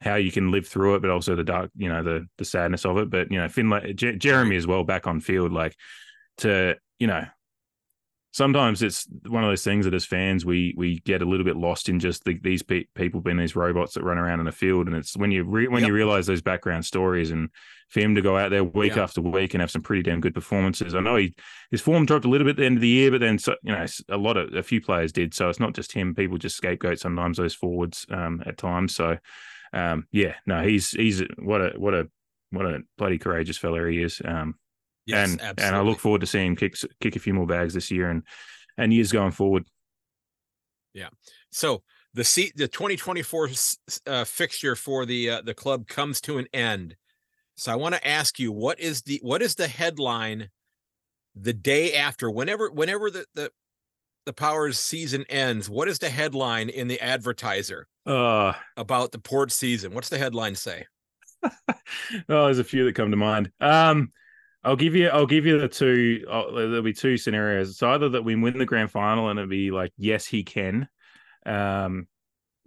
how 0.00 0.14
you 0.14 0.32
can 0.32 0.50
live 0.50 0.66
through 0.66 0.94
it, 0.94 1.02
but 1.02 1.10
also 1.10 1.36
the 1.36 1.44
dark, 1.44 1.70
you 1.76 1.90
know, 1.90 2.02
the 2.02 2.26
the 2.38 2.44
sadness 2.46 2.86
of 2.86 2.96
it. 2.96 3.10
But 3.10 3.30
you 3.30 3.38
know, 3.38 3.48
Finlay, 3.48 3.92
J- 3.92 4.16
Jeremy 4.16 4.56
as 4.56 4.66
well 4.66 4.84
back 4.84 5.06
on 5.06 5.20
field, 5.20 5.52
like 5.52 5.76
to 6.38 6.76
you 6.98 7.06
know 7.06 7.26
sometimes 8.32 8.82
it's 8.82 9.06
one 9.26 9.42
of 9.42 9.50
those 9.50 9.64
things 9.64 9.84
that 9.84 9.94
as 9.94 10.04
fans 10.04 10.44
we 10.44 10.74
we 10.76 11.00
get 11.00 11.22
a 11.22 11.24
little 11.24 11.44
bit 11.44 11.56
lost 11.56 11.88
in 11.88 11.98
just 11.98 12.24
the, 12.24 12.38
these 12.42 12.62
pe- 12.62 12.84
people 12.94 13.20
being 13.20 13.36
these 13.36 13.56
robots 13.56 13.94
that 13.94 14.04
run 14.04 14.18
around 14.18 14.40
in 14.40 14.46
the 14.46 14.52
field. 14.52 14.86
And 14.86 14.96
it's 14.96 15.16
when 15.16 15.30
you 15.30 15.44
re- 15.44 15.68
when 15.68 15.82
yep. 15.82 15.88
you 15.88 15.94
realize 15.94 16.26
those 16.26 16.42
background 16.42 16.84
stories 16.84 17.30
and 17.30 17.50
for 17.88 18.00
him 18.00 18.14
to 18.14 18.22
go 18.22 18.38
out 18.38 18.50
there 18.50 18.62
week 18.62 18.94
yeah. 18.94 19.02
after 19.02 19.20
week 19.20 19.52
and 19.52 19.60
have 19.60 19.70
some 19.70 19.82
pretty 19.82 20.02
damn 20.02 20.20
good 20.20 20.34
performances. 20.34 20.94
I 20.94 21.00
know 21.00 21.16
he 21.16 21.34
his 21.70 21.80
form 21.80 22.06
dropped 22.06 22.24
a 22.24 22.28
little 22.28 22.44
bit 22.44 22.52
at 22.52 22.56
the 22.58 22.66
end 22.66 22.76
of 22.76 22.82
the 22.82 22.88
year 22.88 23.10
but 23.10 23.20
then 23.20 23.38
so, 23.38 23.56
you 23.62 23.72
know 23.72 23.84
a 24.08 24.16
lot 24.16 24.36
of 24.36 24.54
a 24.54 24.62
few 24.62 24.80
players 24.80 25.12
did. 25.12 25.34
So 25.34 25.48
it's 25.48 25.60
not 25.60 25.74
just 25.74 25.92
him. 25.92 26.14
People 26.14 26.38
just 26.38 26.56
scapegoat 26.56 27.00
sometimes 27.00 27.36
those 27.36 27.54
forwards 27.54 28.06
um, 28.10 28.42
at 28.46 28.58
times. 28.58 28.94
So 28.94 29.18
um, 29.72 30.06
yeah 30.12 30.34
no 30.46 30.62
he's 30.62 30.90
he's 30.90 31.22
what 31.38 31.60
a 31.60 31.72
what 31.76 31.94
a 31.94 32.08
what 32.50 32.66
a 32.66 32.80
bloody 32.96 33.18
courageous 33.18 33.58
fella 33.58 33.88
he 33.88 34.02
is. 34.02 34.22
Um, 34.24 34.54
Yes, 35.06 35.30
and 35.30 35.40
absolutely. 35.40 35.64
and 35.64 35.76
I 35.76 35.80
look 35.80 35.98
forward 35.98 36.20
to 36.20 36.26
seeing 36.26 36.48
him 36.48 36.56
kick 36.56 36.76
kick 37.00 37.16
a 37.16 37.20
few 37.20 37.34
more 37.34 37.46
bags 37.46 37.74
this 37.74 37.90
year 37.90 38.10
and 38.10 38.22
and 38.76 38.92
years 38.92 39.12
going 39.12 39.32
forward. 39.32 39.64
Yeah. 40.94 41.08
So 41.50 41.82
the 42.14 42.24
seat 42.24 42.56
the 42.56 42.68
2024 42.68 43.50
uh, 44.06 44.24
fixture 44.24 44.76
for 44.76 45.06
the 45.06 45.30
uh, 45.30 45.42
the 45.42 45.54
club 45.54 45.86
comes 45.86 46.20
to 46.22 46.38
an 46.38 46.46
end. 46.52 46.96
So 47.56 47.72
I 47.72 47.76
want 47.76 47.94
to 47.94 48.06
ask 48.06 48.38
you 48.38 48.52
what 48.52 48.80
is 48.80 49.02
the 49.02 49.20
what 49.22 49.42
is 49.42 49.54
the 49.54 49.68
headline 49.68 50.50
the 51.34 51.52
day 51.52 51.94
after 51.94 52.30
whenever 52.30 52.70
whenever 52.70 53.10
the 53.10 53.24
the 53.34 53.50
the 54.26 54.32
powers 54.32 54.78
season 54.78 55.24
ends 55.28 55.68
what 55.70 55.88
is 55.88 55.98
the 55.98 56.10
headline 56.10 56.68
in 56.68 56.88
the 56.88 57.00
advertiser 57.00 57.86
uh 58.06 58.52
about 58.76 59.12
the 59.12 59.18
port 59.18 59.50
season 59.50 59.94
what's 59.94 60.08
the 60.08 60.18
headline 60.18 60.54
say 60.54 60.84
oh 61.42 61.54
there's 62.28 62.58
a 62.58 62.64
few 62.64 62.84
that 62.84 62.94
come 62.94 63.10
to 63.10 63.16
mind 63.16 63.50
um 63.60 64.12
I'll 64.62 64.76
give 64.76 64.94
you. 64.94 65.08
I'll 65.08 65.26
give 65.26 65.46
you 65.46 65.58
the 65.58 65.68
two. 65.68 66.24
Uh, 66.30 66.50
there'll 66.52 66.82
be 66.82 66.92
two 66.92 67.16
scenarios. 67.16 67.70
It's 67.70 67.82
either 67.82 68.10
that 68.10 68.24
we 68.24 68.36
win 68.36 68.58
the 68.58 68.66
grand 68.66 68.90
final 68.90 69.28
and 69.28 69.38
it'll 69.38 69.48
be 69.48 69.70
like, 69.70 69.92
yes, 69.96 70.26
he 70.26 70.44
can, 70.44 70.88
um, 71.46 72.06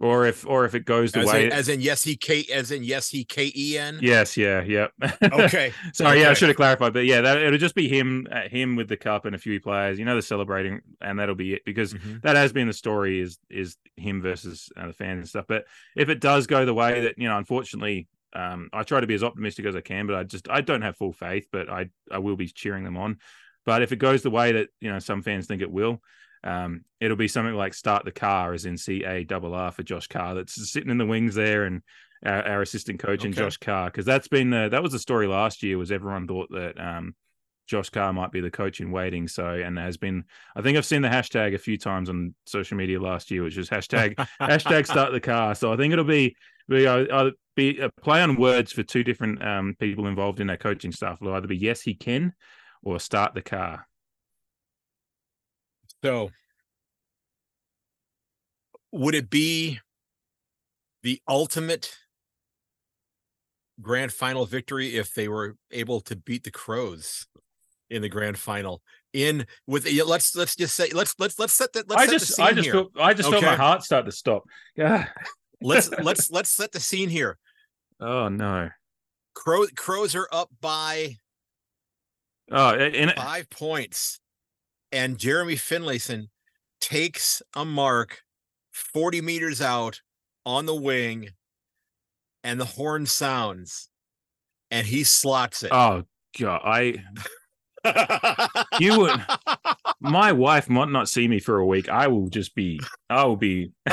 or 0.00 0.26
if 0.26 0.44
or 0.44 0.64
if 0.64 0.74
it 0.74 0.84
goes 0.84 1.12
the 1.12 1.20
as 1.20 1.26
way 1.26 1.46
in, 1.46 1.52
as 1.52 1.68
in 1.68 1.80
yes 1.80 2.02
he 2.02 2.16
k 2.16 2.44
as 2.52 2.72
in 2.72 2.82
yes 2.82 3.10
he 3.10 3.24
k 3.24 3.52
e 3.54 3.78
n. 3.78 4.00
Yes, 4.02 4.36
yeah, 4.36 4.62
yep. 4.62 4.92
Okay. 5.22 5.72
Sorry, 5.92 6.10
okay. 6.10 6.22
yeah, 6.22 6.30
I 6.30 6.34
should 6.34 6.48
have 6.48 6.56
clarified, 6.56 6.92
but 6.92 7.04
yeah, 7.04 7.20
that 7.20 7.38
it'll 7.38 7.58
just 7.58 7.76
be 7.76 7.88
him, 7.88 8.26
uh, 8.30 8.48
him 8.48 8.74
with 8.74 8.88
the 8.88 8.96
cup 8.96 9.24
and 9.24 9.36
a 9.36 9.38
few 9.38 9.60
players. 9.60 9.98
You 9.98 10.04
know, 10.04 10.16
the 10.16 10.22
celebrating, 10.22 10.80
and 11.00 11.18
that'll 11.18 11.36
be 11.36 11.54
it 11.54 11.64
because 11.64 11.94
mm-hmm. 11.94 12.16
that 12.22 12.34
has 12.34 12.52
been 12.52 12.66
the 12.66 12.72
story 12.72 13.20
is 13.20 13.38
is 13.48 13.76
him 13.96 14.20
versus 14.20 14.68
uh, 14.76 14.88
the 14.88 14.92
fans 14.92 15.18
and 15.18 15.28
stuff. 15.28 15.46
But 15.48 15.64
if 15.96 16.08
it 16.08 16.20
does 16.20 16.48
go 16.48 16.66
the 16.66 16.74
way 16.74 17.02
that 17.02 17.18
you 17.18 17.28
know, 17.28 17.38
unfortunately, 17.38 18.08
um, 18.34 18.68
I 18.72 18.82
try 18.82 19.00
to 19.00 19.06
be 19.06 19.14
as 19.14 19.22
optimistic 19.22 19.66
as 19.66 19.76
I 19.76 19.80
can, 19.80 20.06
but 20.06 20.16
I 20.16 20.24
just 20.24 20.48
I 20.48 20.60
don't 20.60 20.82
have 20.82 20.96
full 20.96 21.12
faith, 21.12 21.48
but 21.52 21.68
I 21.68 21.90
I 22.10 22.18
will 22.18 22.36
be 22.36 22.48
cheering 22.48 22.84
them 22.84 22.96
on. 22.96 23.18
But 23.64 23.82
if 23.82 23.92
it 23.92 23.96
goes 23.96 24.22
the 24.22 24.30
way 24.30 24.52
that 24.52 24.68
you 24.80 24.90
know 24.90 24.98
some 24.98 25.22
fans 25.22 25.46
think 25.46 25.62
it 25.62 25.70
will, 25.70 26.02
um, 26.42 26.84
it'll 27.00 27.16
be 27.16 27.28
something 27.28 27.54
like 27.54 27.74
start 27.74 28.04
the 28.04 28.12
car, 28.12 28.52
as 28.52 28.66
in 28.66 28.76
C 28.76 29.04
A 29.04 29.24
double 29.24 29.54
R 29.54 29.72
for 29.72 29.82
Josh 29.82 30.06
Carr, 30.08 30.34
that's 30.34 30.70
sitting 30.70 30.90
in 30.90 30.98
the 30.98 31.06
wings 31.06 31.34
there, 31.34 31.64
and 31.64 31.82
our, 32.24 32.42
our 32.46 32.62
assistant 32.62 32.98
coach 32.98 33.20
okay. 33.20 33.26
and 33.26 33.34
Josh 33.34 33.56
Carr, 33.56 33.86
because 33.86 34.04
that's 34.04 34.28
been 34.28 34.50
the, 34.50 34.68
that 34.70 34.82
was 34.82 34.92
the 34.92 34.98
story 34.98 35.26
last 35.26 35.62
year. 35.62 35.78
Was 35.78 35.92
everyone 35.92 36.26
thought 36.26 36.50
that 36.50 36.78
um, 36.78 37.14
Josh 37.66 37.90
Carr 37.90 38.12
might 38.12 38.32
be 38.32 38.40
the 38.40 38.50
coach 38.50 38.80
in 38.80 38.90
waiting. 38.90 39.28
So, 39.28 39.46
and 39.46 39.78
has 39.78 39.96
been, 39.96 40.24
I 40.54 40.62
think 40.62 40.76
I've 40.76 40.86
seen 40.86 41.02
the 41.02 41.08
hashtag 41.08 41.54
a 41.54 41.58
few 41.58 41.78
times 41.78 42.08
on 42.08 42.34
social 42.46 42.76
media 42.76 43.00
last 43.00 43.30
year, 43.30 43.42
which 43.42 43.56
is 43.56 43.70
hashtag, 43.70 44.14
hashtag 44.40 44.86
start 44.86 45.12
the 45.12 45.20
car. 45.20 45.54
So 45.54 45.72
I 45.72 45.76
think 45.76 45.92
it'll 45.92 46.04
be, 46.04 46.36
be, 46.68 46.86
uh, 46.86 47.30
be 47.56 47.78
a 47.78 47.90
play 48.02 48.22
on 48.22 48.36
words 48.36 48.72
for 48.72 48.82
two 48.82 49.04
different 49.04 49.42
um, 49.44 49.76
people 49.78 50.06
involved 50.06 50.40
in 50.40 50.46
that 50.48 50.60
coaching 50.60 50.92
staff. 50.92 51.18
It'll 51.20 51.34
either 51.34 51.46
be 51.46 51.56
yes, 51.56 51.82
he 51.82 51.94
can 51.94 52.32
or 52.82 52.98
start 52.98 53.34
the 53.34 53.42
car. 53.42 53.86
So 56.02 56.30
would 58.92 59.14
it 59.14 59.30
be 59.30 59.80
the 61.02 61.20
ultimate 61.28 61.96
grand 63.80 64.12
final 64.12 64.46
victory 64.46 64.96
if 64.96 65.14
they 65.14 65.28
were 65.28 65.56
able 65.70 66.00
to 66.00 66.16
beat 66.16 66.44
the 66.44 66.50
crows 66.50 67.26
in 67.90 68.02
the 68.02 68.08
grand 68.08 68.38
final 68.38 68.82
in 69.12 69.46
with 69.66 69.86
let's 70.06 70.34
let's 70.34 70.56
just 70.56 70.74
say 70.74 70.88
let's 70.92 71.14
let's 71.18 71.38
let's 71.38 71.52
set 71.52 71.72
that 71.72 71.88
let's 71.88 72.02
I 72.02 72.06
just 72.06 72.40
I 72.40 72.52
just 72.52 72.70
felt 72.70 72.90
I 72.98 73.14
just 73.14 73.28
okay. 73.28 73.40
felt 73.40 73.58
my 73.58 73.62
heart 73.62 73.82
start 73.82 74.06
to 74.06 74.12
stop. 74.12 74.44
Yeah. 74.76 75.08
Let's 75.64 75.90
let's 76.02 76.30
let's 76.30 76.50
set 76.50 76.70
the 76.72 76.80
scene 76.80 77.08
here. 77.08 77.38
Oh 78.00 78.28
no. 78.28 78.70
Crow 79.34 79.66
crows 79.74 80.14
are 80.14 80.28
up 80.30 80.50
by 80.60 81.16
oh 82.52 82.78
in 82.78 83.10
five 83.10 83.50
points. 83.50 84.20
And 84.92 85.18
Jeremy 85.18 85.56
Finlayson 85.56 86.28
takes 86.80 87.42
a 87.56 87.64
mark 87.64 88.20
40 88.72 89.22
meters 89.22 89.60
out 89.60 90.00
on 90.46 90.66
the 90.66 90.74
wing 90.74 91.30
and 92.44 92.60
the 92.60 92.64
horn 92.64 93.06
sounds 93.06 93.88
and 94.70 94.86
he 94.86 95.02
slots 95.02 95.64
it. 95.64 95.70
Oh 95.72 96.04
god, 96.38 96.60
I 96.64 97.02
you 98.80 98.98
would 98.98 99.20
my 100.00 100.32
wife 100.32 100.68
might 100.68 100.90
not 100.90 101.08
see 101.08 101.26
me 101.26 101.38
for 101.40 101.58
a 101.58 101.66
week. 101.66 101.88
I 101.88 102.08
will 102.08 102.28
just 102.28 102.54
be 102.54 102.80
i 103.08 103.24
will 103.24 103.36
be 103.36 103.72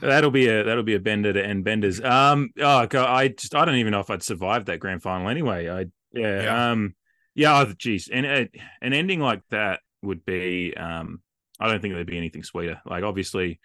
that'll 0.00 0.30
be 0.30 0.48
a 0.48 0.64
that'll 0.64 0.82
be 0.82 0.94
a 0.94 1.00
bender 1.00 1.32
to 1.32 1.44
end 1.44 1.64
benders. 1.64 2.00
Um 2.00 2.50
oh 2.58 2.86
god 2.86 3.08
i 3.08 3.28
just 3.28 3.54
i 3.54 3.64
don't 3.64 3.76
even 3.76 3.92
know 3.92 4.00
if 4.00 4.10
i'd 4.10 4.22
survive 4.22 4.66
that 4.66 4.80
grand 4.80 5.02
final 5.02 5.28
anyway. 5.28 5.68
I 5.68 5.86
yeah, 6.12 6.42
yeah. 6.42 6.70
um 6.70 6.94
yeah 7.34 7.60
oh, 7.60 7.72
geez. 7.76 8.08
And 8.12 8.26
uh, 8.26 8.44
an 8.80 8.92
ending 8.92 9.20
like 9.20 9.42
that 9.50 9.80
would 10.02 10.24
be 10.24 10.74
um 10.76 11.20
i 11.60 11.68
don't 11.68 11.80
think 11.80 11.94
there'd 11.94 12.06
be 12.06 12.18
anything 12.18 12.42
sweeter. 12.42 12.80
Like 12.86 13.04
obviously 13.04 13.60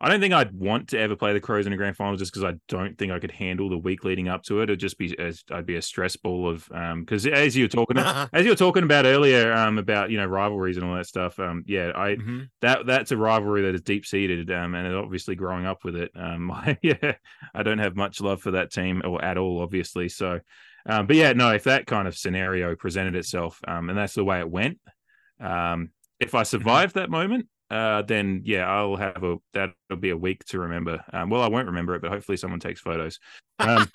I 0.00 0.08
don't 0.08 0.20
think 0.20 0.32
I'd 0.32 0.52
want 0.52 0.88
to 0.90 0.98
ever 0.98 1.16
play 1.16 1.32
the 1.32 1.40
Crows 1.40 1.66
in 1.66 1.72
a 1.72 1.76
grand 1.76 1.96
final 1.96 2.16
just 2.16 2.32
because 2.32 2.44
I 2.44 2.56
don't 2.68 2.96
think 2.96 3.10
I 3.10 3.18
could 3.18 3.32
handle 3.32 3.68
the 3.68 3.78
week 3.78 4.04
leading 4.04 4.28
up 4.28 4.44
to 4.44 4.60
it. 4.60 4.64
It'd 4.64 4.78
just 4.78 4.96
be 4.96 5.18
as 5.18 5.42
I'd 5.50 5.66
be 5.66 5.74
a 5.74 5.82
stress 5.82 6.14
ball 6.14 6.48
of 6.48 6.70
um 6.72 7.00
because 7.00 7.26
as 7.26 7.56
you 7.56 7.64
were 7.64 7.68
talking 7.68 7.98
as 8.32 8.44
you 8.44 8.50
were 8.50 8.56
talking 8.56 8.84
about 8.84 9.06
earlier 9.06 9.52
um 9.52 9.78
about 9.78 10.10
you 10.10 10.16
know 10.16 10.26
rivalries 10.26 10.76
and 10.76 10.86
all 10.86 10.94
that 10.94 11.06
stuff 11.06 11.38
um 11.40 11.64
yeah 11.66 11.90
I 11.96 12.10
mm-hmm. 12.10 12.42
that 12.60 12.86
that's 12.86 13.10
a 13.10 13.16
rivalry 13.16 13.62
that 13.62 13.74
is 13.74 13.82
deep 13.82 14.06
seated 14.06 14.52
um 14.52 14.74
and 14.74 14.94
obviously 14.94 15.34
growing 15.34 15.66
up 15.66 15.82
with 15.82 15.96
it 15.96 16.12
um 16.14 16.50
I, 16.52 16.78
yeah 16.82 17.14
I 17.54 17.62
don't 17.64 17.78
have 17.78 17.96
much 17.96 18.20
love 18.20 18.40
for 18.40 18.52
that 18.52 18.72
team 18.72 19.02
or 19.04 19.22
at 19.24 19.36
all 19.36 19.62
obviously 19.62 20.08
so 20.08 20.40
um 20.86 21.08
but 21.08 21.16
yeah 21.16 21.32
no 21.32 21.50
if 21.50 21.64
that 21.64 21.86
kind 21.86 22.06
of 22.06 22.16
scenario 22.16 22.76
presented 22.76 23.16
itself 23.16 23.60
um 23.66 23.88
and 23.88 23.98
that's 23.98 24.14
the 24.14 24.24
way 24.24 24.38
it 24.38 24.50
went 24.50 24.78
um 25.40 25.90
if 26.20 26.34
I 26.34 26.42
mm-hmm. 26.42 26.46
survived 26.46 26.94
that 26.94 27.10
moment 27.10 27.48
uh, 27.70 28.02
then 28.02 28.42
yeah, 28.44 28.66
I'll 28.66 28.96
have 28.96 29.22
a 29.22 29.36
that'll 29.52 29.74
be 29.98 30.10
a 30.10 30.16
week 30.16 30.44
to 30.46 30.58
remember. 30.58 31.04
Um, 31.12 31.28
well, 31.28 31.42
I 31.42 31.48
won't 31.48 31.66
remember 31.66 31.94
it, 31.94 32.02
but 32.02 32.10
hopefully 32.10 32.38
someone 32.38 32.60
takes 32.60 32.80
photos. 32.80 33.18
Um, 33.58 33.90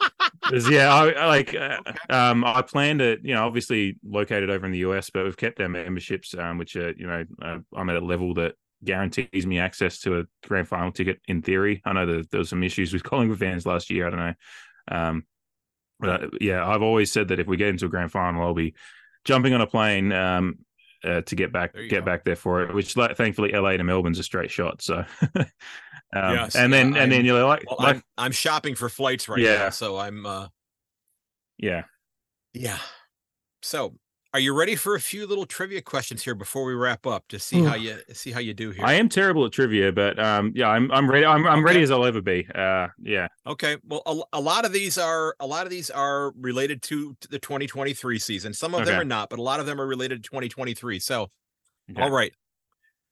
yeah, 0.70 0.94
I, 0.94 1.10
I 1.12 1.26
like 1.26 1.56
uh, 1.56 1.80
um, 2.10 2.44
I 2.44 2.62
plan 2.62 3.00
to 3.00 3.18
you 3.24 3.34
know 3.34 3.46
obviously 3.46 3.98
located 4.04 4.50
over 4.50 4.66
in 4.66 4.72
the 4.72 4.80
US, 4.80 5.10
but 5.10 5.24
we've 5.24 5.38
kept 5.38 5.60
our 5.60 5.70
memberships, 5.70 6.36
um, 6.38 6.58
which 6.58 6.76
are 6.76 6.92
you 6.92 7.08
know 7.08 7.26
uh, 7.42 7.60
I'm 7.76 7.90
at 7.90 7.96
a 7.96 8.06
level 8.06 8.36
that 8.36 8.56
guarantees 8.84 9.48
me 9.48 9.60
access 9.60 10.00
to 10.02 10.20
a 10.20 10.24
grand 10.48 10.68
final 10.68 10.92
ticket 10.92 11.20
in 11.28 11.42
theory. 11.42 11.82
I 11.86 11.94
know 11.94 12.06
that 12.06 12.30
there 12.30 12.40
was 12.40 12.50
some 12.50 12.64
issues 12.64 12.94
with 12.94 13.04
Collingwood 13.10 13.40
fans 13.40 13.66
last 13.66 13.90
year. 13.90 14.08
I 14.08 14.10
don't 14.10 14.20
know. 14.20 14.34
Um, 14.90 15.26
but 16.00 16.42
yeah, 16.42 16.68
I've 16.68 16.82
always 16.82 17.12
said 17.12 17.30
that 17.30 17.40
if 17.40 17.48
we 17.48 17.58
get 17.58 17.70
into 17.70 17.86
a 17.86 17.90
grand 17.90 18.12
final, 18.12 18.44
I'll 18.44 18.54
be 18.54 18.76
jumping 19.24 19.54
on 19.54 19.62
a 19.62 19.68
plane 19.68 20.12
um, 20.12 20.60
uh, 21.04 21.22
to 21.22 21.36
get 21.36 21.52
back 21.52 21.74
get 21.74 21.90
go. 21.90 22.02
back 22.02 22.24
there 22.24 22.36
for 22.36 22.64
it. 22.64 22.74
Which 22.74 22.94
thankfully 22.94 23.52
LA 23.52 23.78
to 23.78 23.84
Melbourne's 23.84 24.20
a 24.20 24.24
straight 24.24 24.52
shot. 24.52 24.82
So. 24.82 25.06
um, 25.36 25.46
yes, 26.14 26.56
and 26.56 26.72
then 26.72 26.96
and 26.96 27.12
then 27.12 27.26
you're 27.26 27.44
like, 27.46 27.64
well, 27.68 27.78
like 27.80 27.98
I'm, 27.98 28.04
I'm, 28.18 28.32
shopping 28.32 28.76
for 28.76 28.90
flights 28.90 29.28
right 29.28 29.40
yeah. 29.40 29.56
now, 29.56 29.70
so 29.70 29.98
I'm 29.98 30.26
uh 30.26 30.48
yeah 31.58 31.84
yeah. 32.54 32.80
So 33.62 33.96
Are 34.34 34.40
you 34.40 34.56
ready 34.56 34.76
for 34.76 34.96
a 34.96 35.00
few 35.00 35.28
little 35.28 35.46
trivia 35.46 35.80
questions 35.80 36.24
here 36.24 36.34
before 36.34 36.64
we 36.66 36.74
wrap 36.74 37.06
up 37.06 37.28
to 37.28 37.38
see 37.38 37.62
how 37.62 37.76
you 37.76 38.00
see 38.14 38.32
how 38.32 38.40
you 38.40 38.56
do 38.56 38.72
here? 38.72 38.84
I 38.84 38.94
am 38.94 39.08
terrible 39.08 39.46
at 39.46 39.52
trivia, 39.52 39.92
but 39.92 40.18
um, 40.18 40.52
yeah, 40.56 40.70
I'm 40.70 40.92
I'm 40.92 41.08
ready. 41.08 41.24
I'm 41.24 41.46
I'm 41.46 41.64
ready 41.64 41.84
as 41.84 41.92
I'll 41.92 42.04
ever 42.04 42.20
be. 42.20 42.48
Uh, 42.56 42.88
yeah. 43.00 43.28
Okay. 43.46 43.78
Well, 43.86 44.02
a, 44.08 44.38
a 44.38 44.42
lot 44.42 44.66
of 44.66 44.74
these 44.74 44.98
are 44.98 45.36
a 45.40 45.46
lot 45.46 45.68
of 45.68 45.70
these 45.70 45.92
are 45.92 46.32
related 46.36 46.82
to, 46.84 47.16
to 47.22 47.28
the 47.28 47.38
2023 47.38 48.18
season. 48.18 48.54
Some 48.56 48.74
of 48.74 48.82
Okay. 48.82 48.90
them 48.90 49.02
are 49.02 49.06
not, 49.06 49.30
but 49.30 49.38
a 49.38 49.44
lot 49.44 49.60
of 49.60 49.68
them 49.68 49.80
are 49.80 49.86
related 49.86 50.24
to 50.24 50.30
2023. 50.30 51.00
So, 51.00 51.28
Okay. 51.92 52.02
all 52.02 52.10
right. 52.10 52.34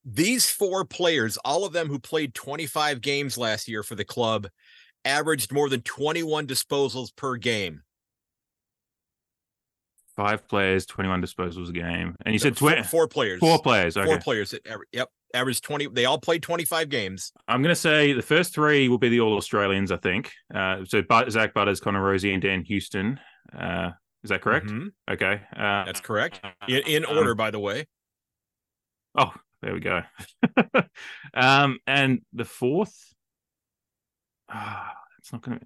These 0.03 0.49
four 0.49 0.86
players, 0.86 1.38
all 1.45 1.65
of 1.65 1.74
them 1.74 1.88
who 1.88 1.99
played 1.99 2.34
25 2.34 2.99
games 2.99 3.38
last 3.38 3.67
year 3.67 3.84
for 3.84 3.93
the 3.93 4.05
club, 4.05 4.47
averaged 5.05 5.53
more 5.53 5.69
than 5.69 5.82
21 5.82 6.47
disposals 6.47 7.15
per 7.15 7.36
game. 7.36 7.84
Five 10.16 10.47
players, 10.47 10.86
21 10.86 11.22
disposals 11.22 11.70
a 11.70 11.72
game, 11.72 12.16
and 12.26 12.34
you 12.34 12.39
said 12.39 12.57
four, 12.57 12.72
twenty 12.72 12.84
four 12.84 13.07
players. 13.07 13.39
four 13.39 13.59
players. 13.59 13.95
Okay. 13.95 14.05
Four 14.05 14.20
players. 14.20 14.53
Yep. 14.91 15.09
Averaged 15.34 15.64
20. 15.64 15.88
They 15.88 16.03
all 16.03 16.20
played 16.20 16.43
25 16.43 16.89
games. 16.89 17.32
I'm 17.47 17.62
going 17.62 17.74
to 17.74 17.80
say 17.80 18.12
the 18.12 18.22
first 18.22 18.53
three 18.53 18.89
will 18.89 18.97
be 18.97 19.07
the 19.07 19.22
All 19.22 19.38
Australians. 19.38 19.89
I 19.91 19.97
think. 19.97 20.32
Uh, 20.53 20.84
so 20.86 21.01
but, 21.01 21.32
Zak 21.32 21.53
Butters, 21.53 21.80
Connor 21.80 22.01
Rozee, 22.01 22.34
and 22.34 22.41
Dan 22.41 22.66
Houston. 22.66 23.18
Uh, 23.57 23.91
is 24.24 24.30
that 24.30 24.41
correct? 24.41 24.68
Mhm. 24.68 24.89
Okay. 25.09 25.41
Uh, 25.55 25.86
That's 25.86 26.01
correct. 26.01 26.41
In, 26.68 26.82
in 26.86 27.05
um, 27.05 27.18
order, 27.18 27.34
by 27.34 27.51
the 27.51 27.59
way. 27.59 27.88
Oh, 29.16 29.34
there 29.62 29.74
we 29.74 29.80
go. 29.80 30.01
um, 31.34 31.80
and 31.88 32.22
the 32.34 32.45
fourth, 32.45 33.14
ah, 34.49 34.93
it's 35.20 35.32
not 35.32 35.41
going 35.41 35.59
to. 35.59 35.66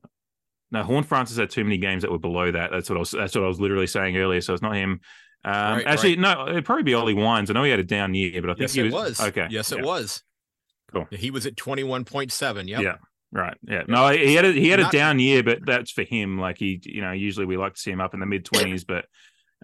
No, 0.76 0.84
Horne-Francis 0.84 1.38
had 1.38 1.50
too 1.50 1.64
many 1.64 1.78
games 1.78 2.02
that 2.04 2.12
were 2.12 2.20
below 2.20 2.52
that. 2.52 2.70
That's 2.72 2.90
what 2.90 2.98
I 2.98 3.00
was. 3.00 3.12
That's 3.12 3.34
what 3.34 3.44
I 3.44 3.48
was 3.48 3.60
literally 3.60 3.88
saying 3.88 4.18
earlier. 4.18 4.42
So 4.42 4.54
it's 4.54 4.62
not 4.62 4.76
him. 4.76 5.00
Um, 5.44 5.54
Right, 5.78 5.88
actually, 5.88 6.16
no, 6.18 6.48
it'd 6.50 6.66
probably 6.66 6.84
be 6.84 6.94
Ollie 6.94 7.14
Wines. 7.14 7.50
I 7.50 7.54
know 7.54 7.64
he 7.64 7.70
had 7.72 7.80
a 7.80 7.84
down 7.84 8.14
year, 8.14 8.42
but 8.42 8.50
I 8.50 8.54
think 8.54 8.62
Yes, 8.62 8.74
he 8.74 8.82
it 8.82 8.92
was, 8.92 9.20
was. 9.20 9.22
okay. 9.22 9.48
Yes, 9.50 9.72
it 9.72 9.78
yeah, 9.80 9.86
was. 9.86 10.24
Cool. 10.92 11.08
He 11.12 11.32
was 11.32 11.46
at 11.46 11.56
21.7. 11.56 12.68
Yeah. 12.68 12.80
Yeah. 12.80 12.96
Right. 13.32 13.58
Yeah. 13.68 13.84
No, 13.88 14.10
he 14.10 14.34
had 14.36 14.46
a 14.46 14.52
he 14.52 14.70
had 14.70 14.80
a 14.80 14.90
down 14.90 15.20
year, 15.20 15.44
but 15.44 15.60
that's 15.66 15.92
for 15.92 16.04
him. 16.04 16.40
Like 16.40 16.58
he, 16.58 16.80
you 16.84 17.02
know, 17.02 17.12
usually 17.12 17.46
we 17.46 17.58
like 17.58 17.74
to 17.74 17.80
see 17.80 17.92
him 17.92 18.00
up 18.02 18.14
in 18.14 18.20
the 18.20 18.26
mid 18.26 18.46
twenties, 18.46 18.86
but 18.86 19.06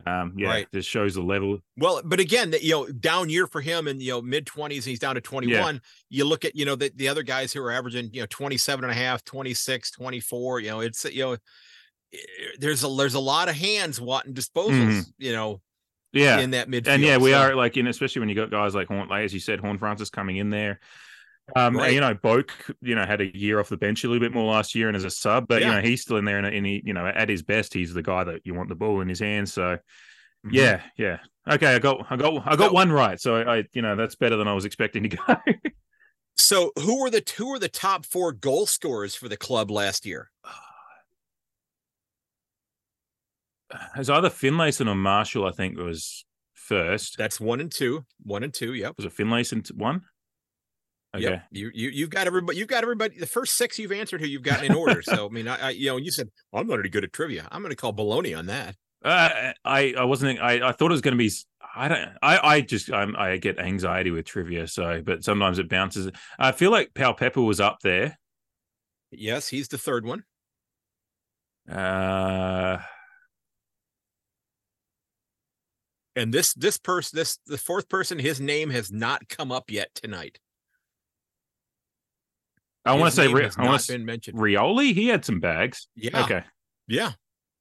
um, 0.06 0.34
yeah, 0.38 0.48
Right. 0.48 0.68
just 0.74 0.90
shows 0.90 1.16
the 1.16 1.22
level. 1.22 1.60
Well, 1.78 2.02
but 2.04 2.20
again, 2.20 2.52
that 2.52 2.64
you 2.64 2.72
know, 2.72 2.88
down 2.88 3.30
year 3.30 3.48
for 3.48 3.62
him 3.62 3.88
and 3.88 4.02
you 4.02 4.12
know, 4.12 4.22
mid 4.22 4.46
20s, 4.46 4.76
and 4.78 4.84
he's 4.86 5.00
down 5.00 5.16
to 5.16 5.22
21. 5.22 5.82
You 6.10 6.26
look 6.26 6.46
at, 6.46 6.56
you 6.56 6.66
know, 6.66 6.76
the, 6.76 6.92
the 6.96 7.08
other 7.08 7.24
guys 7.24 7.54
who 7.54 7.62
are 7.62 7.72
averaging, 7.72 8.10
you 8.14 8.22
know, 8.22 8.28
27 8.30 8.84
and 8.84 8.92
a 8.92 8.96
half, 8.96 9.24
26, 9.24 9.92
24, 9.92 10.60
you 10.60 10.70
know, 10.70 10.80
it's 10.82 11.06
you 11.06 11.24
know, 11.24 11.34
eh, 12.14 12.18
there's 12.60 12.84
a 12.84 12.88
there's 12.88 13.14
a 13.16 13.20
lot 13.20 13.50
of 13.50 13.56
hands 13.56 14.00
wanting 14.02 14.34
disposals, 14.34 15.06
you 15.18 15.32
know, 15.34 15.62
Yeah. 16.14 16.40
in 16.40 16.52
that 16.52 16.68
midfield. 16.68 16.88
and 16.88 17.04
yeah, 17.04 17.18
we 17.18 17.32
So, 17.32 17.38
are 17.40 17.56
like, 17.56 17.76
you 17.76 17.84
know, 17.84 17.90
especially 17.90 18.20
when 18.22 18.30
you 18.30 18.36
got 18.36 18.52
guys 18.52 18.76
like 18.76 18.88
Horne, 18.88 19.08
like 19.10 19.24
as 19.26 19.34
you 19.34 19.40
said, 19.40 19.60
Horne-Francis 19.60 20.10
coming 20.10 20.38
in 20.38 20.50
there. 20.50 20.80
Um, 21.56 21.78
and, 21.80 21.94
you 21.94 22.00
know, 22.02 22.14
Boak, 22.16 22.50
you 22.82 22.96
know, 22.96 23.06
had 23.06 23.22
a 23.22 23.36
year 23.38 23.60
off 23.60 23.70
the 23.70 23.78
bench 23.78 24.04
a 24.04 24.08
little 24.08 24.20
bit 24.20 24.34
more 24.34 24.52
last 24.54 24.76
year 24.76 24.88
and 24.88 24.96
as 24.98 25.04
a 25.04 25.10
sub, 25.10 25.48
but 25.48 25.62
Yeah. 25.62 25.68
you 25.70 25.76
know, 25.76 25.82
he's 25.82 26.02
still 26.02 26.18
in 26.18 26.26
there 26.26 26.38
and, 26.38 26.48
and 26.48 26.66
he, 26.66 26.82
you 26.86 26.94
know, 26.94 27.06
at 27.08 27.30
his 27.30 27.42
best, 27.44 27.74
he's 27.74 27.94
the 27.94 28.02
guy 28.04 28.24
that 28.24 28.42
you 28.46 28.54
want 28.54 28.70
the 28.70 28.76
ball 28.76 29.02
in 29.02 29.10
his 29.10 29.20
hands. 29.20 29.54
So 29.54 29.78
mhm. 30.46 30.52
yeah, 30.52 30.82
yeah. 30.98 31.18
Okay, 31.50 31.76
I 31.76 31.80
got, 31.80 32.06
I 32.10 32.16
got, 32.18 32.48
I 32.48 32.56
got 32.56 32.68
Now- 32.72 32.74
one 32.74 32.92
right. 32.92 33.20
So 33.20 33.42
I, 33.42 33.64
you 33.74 33.82
know, 33.82 33.96
that's 33.96 34.16
better 34.16 34.36
than 34.38 34.48
I 34.48 34.54
was 34.54 34.66
expecting 34.66 35.04
to 35.04 35.10
go. 35.10 35.24
So 36.38 36.72
who 36.80 37.02
were 37.02 37.10
the 37.12 37.22
two 37.22 37.48
were 37.50 37.60
the 37.60 37.70
top 37.70 38.06
four 38.06 38.32
goal 38.32 38.66
scorers 38.66 39.14
for 39.16 39.30
the 39.30 39.38
club 39.38 39.70
last 39.70 40.06
year? 40.06 40.32
It's 43.96 44.10
either 44.10 44.30
Finlayson 44.30 44.88
or 44.90 44.96
Marshall. 44.96 45.46
I 45.46 45.52
think 45.52 45.78
was 45.78 46.26
first. 46.54 47.18
That's 47.18 47.40
one 47.40 47.60
and 47.62 47.72
two. 47.72 48.06
One 48.24 48.44
and 48.44 48.54
two. 48.54 48.74
Yep. 48.74 48.96
Was 48.98 49.06
it 49.06 49.14
Finlayson 49.14 49.64
one? 49.76 50.02
Okay. 51.14 51.24
Yep. 51.24 51.44
You 51.52 51.72
you 51.74 51.90
you've 51.90 52.10
got 52.10 52.28
everybody. 52.28 52.58
You've 52.58 52.70
got 52.70 52.84
everybody. 52.84 53.18
The 53.18 53.26
first 53.26 53.56
six 53.58 53.78
you've 53.78 53.92
answered 53.92 54.22
who 54.22 54.28
you've 54.28 54.44
gotten 54.44 54.66
in 54.66 54.76
order. 54.76 55.02
so 55.02 55.26
I 55.26 55.30
mean, 55.30 55.48
I, 55.48 55.68
I 55.68 55.70
you 55.72 55.88
know, 55.88 55.98
you 55.98 56.12
said 56.12 56.30
I'm 56.54 56.68
not 56.68 56.80
any 56.80 56.90
good 56.90 57.04
at 57.04 57.12
trivia. 57.12 57.48
I'm 57.52 57.62
going 57.62 57.72
to 57.72 57.76
call 57.76 57.94
baloney 57.94 58.38
on 58.38 58.46
that. 58.46 58.76
Uh, 59.04 59.52
I 59.66 59.94
I 59.98 60.06
wasn't. 60.06 60.40
I 60.40 60.70
I 60.70 60.72
thought 60.72 60.92
it 60.92 60.92
was 60.92 61.02
going 61.02 61.18
to 61.18 61.18
be. 61.18 61.32
I 61.76 61.88
don't. 61.88 62.10
I 62.22 62.56
I 62.56 62.62
just 62.62 62.92
I'm, 62.94 63.16
I 63.18 63.38
get 63.38 63.60
anxiety 63.60 64.12
with 64.12 64.26
trivia. 64.26 64.68
So, 64.68 65.02
but 65.04 65.24
sometimes 65.24 65.60
it 65.60 65.68
bounces. 65.68 66.10
I 66.40 66.54
feel 66.54 66.72
like 66.72 66.94
Pal 66.94 67.14
Pepper 67.14 67.42
was 67.42 67.60
up 67.60 67.80
there. 67.84 68.18
Yes, 69.12 69.50
he's 69.50 69.68
the 69.68 69.78
third 69.78 70.06
one. 70.06 70.24
Uh, 71.70 72.78
And 76.16 76.34
this 76.34 76.54
this 76.54 76.78
person, 76.78 77.18
this 77.18 77.38
the 77.46 77.58
fourth 77.58 77.88
person, 77.88 78.20
his 78.20 78.42
name 78.42 78.70
has 78.70 78.92
not 78.92 79.30
come 79.30 79.52
up 79.52 79.72
yet 79.72 79.90
tonight. 79.96 80.40
I 82.86 82.96
want 82.96 83.14
to 83.14 83.16
say. 83.16 83.28
I 83.28 83.66
want 83.66 83.82
to 83.82 83.92
been 83.92 84.06
mentioned. 84.06 84.38
Rioli. 84.38 84.94
He 84.94 85.08
had 85.08 85.24
some 85.24 85.40
bags. 85.40 85.88
Yeah. 85.96 86.24
Okay. 86.24 86.44
Yeah. 86.88 87.12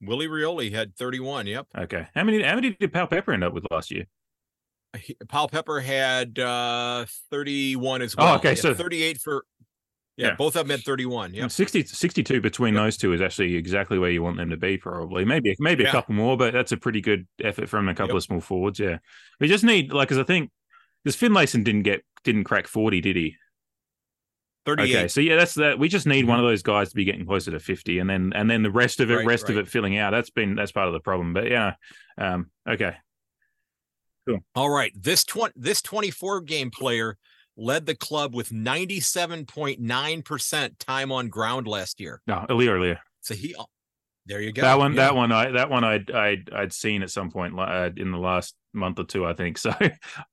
Willie 0.03 0.29
Rioli 0.29 0.73
had 0.73 0.97
31. 0.97 1.47
Yep. 1.47 1.67
Okay. 1.77 2.07
How 2.15 2.25
many? 2.25 2.43
How 2.43 2.55
many 2.55 2.71
did 2.79 2.93
Pal 2.93 3.07
Pepper 3.07 3.33
end 3.33 3.45
up 3.45 3.53
with 3.53 3.67
last 3.71 3.91
year? 3.91 4.07
He- 4.97 5.17
Paul 5.29 5.49
Pepper 5.49 5.81
had 5.81 6.39
uh 6.39 7.05
31 7.31 8.03
as 8.03 8.15
Oh, 8.19 8.25
well. 8.25 8.35
okay, 8.37 8.51
Yeah, 8.51 8.55
so- 8.55 8.75
38 8.75 9.21
for 9.21 9.45
yeah, 10.17 10.29
Yeah. 10.29 10.35
both 10.35 10.57
of 10.57 10.67
them 10.67 10.77
had 10.77 10.85
31. 10.85 11.33
Yeah. 11.33 11.47
60, 11.47 11.85
62 11.85 12.41
between 12.41 12.75
Yep. 12.75 12.83
those 12.83 12.97
two 12.97 13.13
is 13.13 13.21
actually 13.21 13.55
exactly 13.55 13.99
where 13.99 14.11
you 14.11 14.23
want 14.23 14.37
them 14.37 14.51
to 14.51 14.57
be, 14.57 14.77
probably. 14.79 15.25
Maybe 15.25 15.55
maybe 15.61 15.85
Yeah. 15.85 15.91
a 15.91 15.93
couple 15.93 16.15
more, 16.17 16.37
but 16.37 16.53
that's 16.53 16.73
a 16.73 16.77
pretty 16.77 17.01
good 17.01 17.29
effort 17.43 17.69
from 17.69 17.89
a 17.89 17.95
couple 17.95 18.15
Yep. 18.15 18.17
of 18.17 18.23
small 18.25 18.41
forwards. 18.41 18.81
Yeah, 18.81 18.99
we 19.39 19.47
just 19.49 19.63
need 19.65 19.93
like 19.93 20.09
because 20.09 20.19
I 20.19 20.25
think 20.25 20.51
because 21.05 21.17
Finlayson 21.17 21.63
didn't 21.63 21.83
get 21.83 22.05
didn't 22.25 22.45
crack 22.45 22.67
forty, 22.67 23.01
did 23.01 23.15
he? 23.17 23.37
38. 24.77 24.97
Okay, 24.97 25.09
so 25.09 25.21
yeah, 25.21 25.37
that's 25.37 25.55
that. 25.55 25.79
We 25.79 25.89
just 25.89 26.07
need 26.07 26.27
one 26.27 26.39
of 26.39 26.45
those 26.45 26.63
guys 26.63 26.91
to 26.91 26.95
be 26.95 27.05
getting 27.05 27.27
closer 27.27 27.51
to 27.51 27.61
fifty, 27.61 27.99
and 27.99 28.09
then 28.09 28.33
and 28.35 28.51
then 28.51 28.63
the 28.63 28.71
rest 28.71 29.01
of 29.01 29.11
it. 29.11 29.17
Right, 29.17 29.27
rest 29.27 29.51
of 29.51 29.57
it 29.57 29.69
filling 29.69 29.99
out. 29.99 30.11
That's 30.11 30.31
been 30.31 30.55
that's 30.55 30.73
part 30.73 30.89
of 30.89 30.95
the 30.95 31.01
problem. 31.01 31.33
But 31.33 31.51
yeah, 31.51 31.75
um, 32.19 32.51
okay, 32.69 32.97
cool. 34.27 34.41
All 34.55 34.71
right. 34.71 34.93
This 34.95 35.25
20 35.25 35.55
this 35.57 35.83
24 35.83 36.43
game 36.43 36.71
player 36.71 37.17
led 37.57 37.87
the 37.87 37.95
club 37.95 38.35
with 38.35 38.51
97.9% 38.51 40.71
time 40.79 41.13
on 41.13 41.29
ground 41.29 41.67
last 41.67 42.01
year. 42.01 42.23
no, 42.27 42.47
Aliir, 42.49 42.79
Aliir. 42.79 42.99
So 43.21 43.35
he 43.35 43.55
there 44.27 44.41
you 44.41 44.53
go. 44.53 44.63
That 44.63 44.79
one, 44.79 44.93
Yeah. 44.93 44.97
that 45.05 45.15
one, 45.17 45.33
I 45.33 45.51
that 45.53 45.71
one, 45.71 45.85
I'd 45.85 46.11
I'd 46.11 46.51
I'd 46.53 46.73
seen 46.73 47.03
at 47.03 47.11
some 47.11 47.31
point 47.31 47.59
uh, 47.59 47.91
in 47.97 48.13
the 48.13 48.19
last 48.19 48.55
month 48.73 48.99
or 48.99 49.05
two, 49.05 49.27
I 49.27 49.33
think. 49.35 49.59
So 49.59 49.73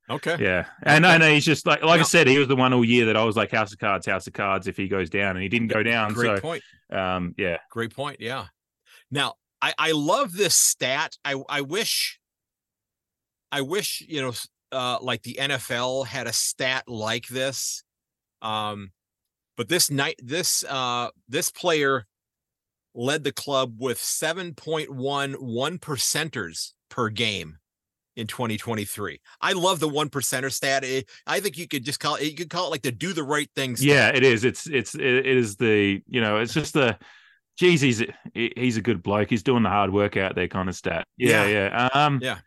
Okay. 0.09 0.37
Yeah, 0.39 0.65
and 0.83 1.05
I 1.05 1.17
know 1.17 1.29
he's 1.31 1.45
just 1.45 1.65
like 1.65 1.81
like 1.83 1.99
I 1.99 2.03
said, 2.03 2.27
he 2.27 2.37
was 2.37 2.47
the 2.47 2.55
one 2.55 2.73
all 2.73 2.85
year 2.85 3.05
that 3.05 3.17
I 3.17 3.23
was 3.23 3.35
like 3.35 3.51
House 3.51 3.71
of 3.73 3.79
Cards, 3.79 4.05
House 4.05 4.27
of 4.27 4.33
Cards. 4.33 4.67
If 4.67 4.77
he 4.77 4.87
goes 4.87 5.09
down, 5.09 5.35
and 5.35 5.41
he 5.43 5.49
didn't 5.49 5.67
go 5.69 5.83
down, 5.83 6.13
Great 6.13 6.37
so 6.37 6.41
point. 6.41 6.63
um, 6.91 7.33
yeah, 7.37 7.57
Great 7.71 7.93
point. 7.95 8.17
Yeah. 8.19 8.45
Now, 9.09 9.35
I 9.61 9.73
I 9.77 9.91
love 9.93 10.33
this 10.33 10.55
stat. 10.55 11.17
I 11.25 11.35
I 11.49 11.61
wish 11.61 12.19
I 13.51 13.61
wish, 13.61 14.01
you 14.07 14.21
know, 14.21 14.33
uh 14.71 14.97
like 15.01 15.23
the 15.23 15.37
NFL 15.39 16.05
had 16.05 16.27
a 16.27 16.33
stat 16.33 16.83
like 16.87 17.27
this. 17.27 17.83
Um 18.41 18.91
but 19.55 19.69
this 19.69 19.89
night 19.89 20.19
this 20.21 20.63
uh 20.65 21.09
this 21.29 21.49
player 21.49 22.05
led 22.97 23.23
the 23.23 23.31
club 23.31 23.75
with 23.79 23.97
7.1 23.99 25.35
one 25.35 25.77
percenters 25.77 26.73
per 26.89 27.09
game 27.09 27.57
in 28.17 28.25
2023. 28.27 29.21
I 29.39 29.53
love 29.53 29.79
the 29.79 29.87
one 29.87 30.09
percenter 30.09 30.51
stat. 30.51 30.83
It- 30.83 31.07
I 31.27 31.39
think 31.39 31.57
you 31.57 31.67
could 31.67 31.85
just 31.85 31.99
call 31.99 32.15
it 32.15 32.23
you 32.23 32.33
could 32.35 32.49
call 32.49 32.65
it 32.67 32.71
like 32.71 32.81
the 32.81 32.91
do 32.91 33.13
the 33.13 33.23
right 33.23 33.49
things. 33.55 33.85
yeah, 33.85 34.09
it 34.09 34.23
is. 34.23 34.43
It's 34.43 34.67
it's 34.67 34.95
it 34.95 35.25
is 35.27 35.55
the 35.55 36.01
you 36.07 36.19
know 36.19 36.39
it's 36.39 36.53
just 36.53 36.73
the. 36.73 36.97
Geez, 37.59 37.81
he's 37.81 38.03
he- 38.33 38.53
he's 38.55 38.77
a 38.77 38.81
good 38.81 39.01
bloke. 39.01 39.29
He's 39.29 39.41
doing 39.43 39.63
the 39.63 39.69
hard 39.69 39.91
work 39.93 40.15
out 40.17 40.35
there, 40.35 40.47
kind 40.47 40.67
of 40.69 40.75
stat. 40.75 41.07
Yeah, 41.17 41.45
yeah. 41.47 41.89
Um, 41.93 42.19
Yeah. 42.21 42.39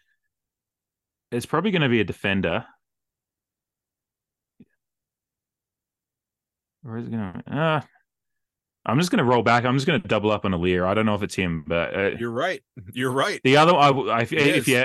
It's 1.32 1.46
probably 1.46 1.70
going 1.70 1.82
to 1.82 1.88
be 1.88 2.01
a 2.01 2.05
defender. 2.05 2.64
Where 6.82 6.96
is 6.96 7.07
is 7.07 7.12
it 7.12 7.16
going 7.16 7.42
to? 7.46 7.57
Uh, 7.57 7.80
I'm 8.87 8.99
just 8.99 9.11
going 9.11 9.18
to 9.18 9.24
roll 9.24 9.43
back. 9.43 9.64
I'm 9.64 9.76
just 9.76 9.87
going 9.87 10.01
to 10.01 10.09
double 10.09 10.31
up 10.31 10.45
on 10.45 10.53
Aliir. 10.53 10.87
I 10.87 10.95
don't 10.95 11.07
know 11.07 11.14
if 11.14 11.22
it's 11.22 11.35
him, 11.35 11.64
but 11.66 11.95
uh, 11.95 12.11
You're 12.18 12.31
right. 12.31 12.62
You're 12.93 13.11
right. 13.12 13.41
The 13.45 13.57
other, 13.59 13.74
I, 13.74 13.89
I 13.91 14.20
if, 14.22 14.33
It 14.33 14.39
if 14.47 14.57
is. 14.57 14.68
you 14.68 14.85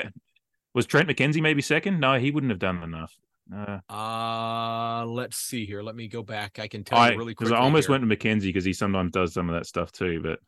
was 0.74 0.86
Trent 0.86 1.08
McKenzie 1.08 1.41
maybe 1.41 1.62
second? 1.62 2.00
No, 2.02 2.20
he 2.20 2.32
wouldn't 2.32 2.52
have 2.52 2.60
done 2.60 2.84
enough. 2.84 3.16
Uh, 3.54 3.80
Uh 3.89 5.06
let's 5.06 5.38
see 5.38 5.66
here. 5.66 5.82
Let 5.84 5.96
me 5.96 6.08
go 6.08 6.24
back. 6.24 6.60
I 6.60 6.68
can 6.68 6.84
tell 6.84 6.98
I 6.98 7.12
you 7.12 7.18
really 7.18 7.32
because 7.32 7.50
quickly. 7.50 7.62
I 7.62 7.64
almost 7.64 7.88
here. 7.88 7.98
went 7.98 8.10
to 8.10 8.18
McKenzie 8.18 8.41
because 8.43 8.66
he 8.66 8.74
sometimes 8.74 9.12
does 9.12 9.34
some 9.34 9.50
of 9.50 9.56
that 9.56 9.66
stuff 9.68 9.91
too. 9.91 10.20
But 10.22 10.39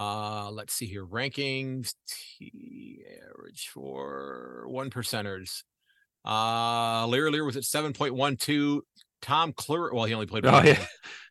Uh 0.00 0.50
let's 0.50 0.72
see 0.72 0.86
here. 0.86 1.04
Rankings 1.04 1.94
T 2.08 3.02
average 3.28 3.68
for 3.74 4.64
one 4.68 4.88
percenters. 4.88 5.64
Uh 6.24 7.04
Aliir 7.06 7.28
Aliir 7.30 7.44
was 7.44 7.56
at 7.56 7.64
7.12. 7.64 8.80
Tom 9.22 9.52
Clurey. 9.52 9.92
Well, 9.94 10.04
he 10.04 10.12
only 10.14 10.26
played. 10.26 10.44
Oh, 10.44 10.60
yeah. 10.62 10.84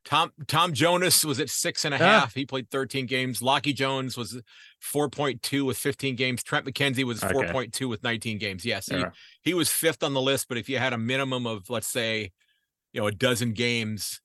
Tom 0.06 0.32
Tom 0.48 0.74
Jonas 0.74 1.24
was 1.24 1.40
at 1.40 1.50
six 1.50 1.86
and 1.86 1.94
a 1.94 1.98
half. 1.98 2.34
He 2.34 2.46
played 2.46 2.70
13 2.72 3.06
games. 3.06 3.40
Lachie 3.42 3.76
Jones 3.76 4.18
was 4.18 4.42
4.2 4.82 5.64
with 5.66 5.78
15 5.78 6.16
games. 6.16 6.42
Trent 6.42 6.66
McKenzie 6.66 7.04
was 7.04 7.24
Okay. 7.24 7.34
4.2 7.36 7.88
with 7.88 8.02
19 8.02 8.40
games. 8.40 8.66
Yes, 8.66 8.88
he, 8.88 8.98
Yeah. 8.98 9.12
he 9.44 9.54
was 9.54 9.70
fifth 9.70 10.02
on 10.02 10.14
the 10.16 10.22
list. 10.22 10.48
But 10.48 10.58
if 10.58 10.68
you 10.70 10.80
had 10.80 10.94
a 10.94 10.98
minimum 10.98 11.46
of, 11.46 11.70
let's 11.70 11.88
say, 11.88 12.32
you 12.94 13.02
know, 13.02 13.08
a 13.08 13.12
dozen 13.12 13.54
games, 13.54 14.22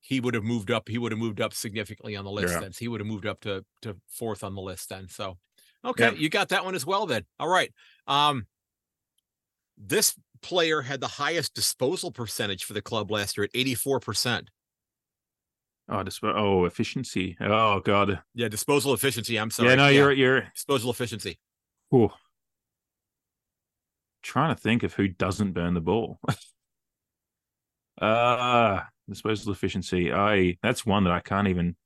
he 0.00 0.18
would 0.20 0.34
have 0.34 0.42
moved 0.44 0.70
up. 0.72 0.88
He 0.88 0.98
would 0.98 1.12
have 1.12 1.18
moved 1.20 1.40
up 1.40 1.54
significantly 1.54 2.16
on 2.16 2.24
the 2.24 2.30
list. 2.32 2.54
Yeah. 2.54 2.60
Then 2.60 2.72
so 2.72 2.78
he 2.80 2.88
would 2.88 3.00
have 3.00 3.06
moved 3.06 3.26
up 3.26 3.40
to 3.42 3.64
to 3.82 3.96
fourth 4.08 4.42
on 4.42 4.54
the 4.56 4.60
list. 4.62 4.88
Then 4.88 5.08
so, 5.08 5.38
okay, 5.84 6.06
Yeah. 6.06 6.12
you 6.14 6.28
got 6.28 6.48
that 6.48 6.64
one 6.64 6.74
as 6.74 6.84
well. 6.84 7.06
Then 7.06 7.24
all 7.38 7.48
right. 7.48 7.72
Um, 8.08 8.46
this 9.78 10.14
player 10.44 10.82
had 10.82 11.00
the 11.00 11.08
highest 11.08 11.54
disposal 11.54 12.12
percentage 12.12 12.64
for 12.64 12.74
the 12.74 12.82
club 12.82 13.10
last 13.10 13.36
year 13.38 13.44
at 13.44 13.52
84%. 13.52 14.46
Oh, 15.88 16.02
disp- 16.02 16.24
oh, 16.24 16.66
efficiency. 16.66 17.36
Oh 17.40 17.80
God. 17.80 18.20
Yeah, 18.34 18.48
disposal 18.48 18.92
efficiency. 18.94 19.38
I'm 19.38 19.50
sorry. 19.50 19.70
yeah, 19.70 19.74
no, 19.74 19.88
you're 19.88 20.12
you're 20.12 20.42
disposal 20.54 20.90
efficiency. 20.90 21.38
Ooh. 21.94 22.10
Trying 24.22 24.54
to 24.54 24.60
think 24.60 24.82
of 24.82 24.94
who 24.94 25.08
doesn't 25.08 25.52
burn 25.52 25.74
the 25.74 25.80
ball. 25.80 26.20
uh 28.00 28.80
disposal 29.08 29.52
efficiency. 29.52 30.12
I 30.12 30.56
that's 30.62 30.86
one 30.86 31.04
that 31.04 31.12
I 31.12 31.20
can't 31.20 31.48
even 31.48 31.76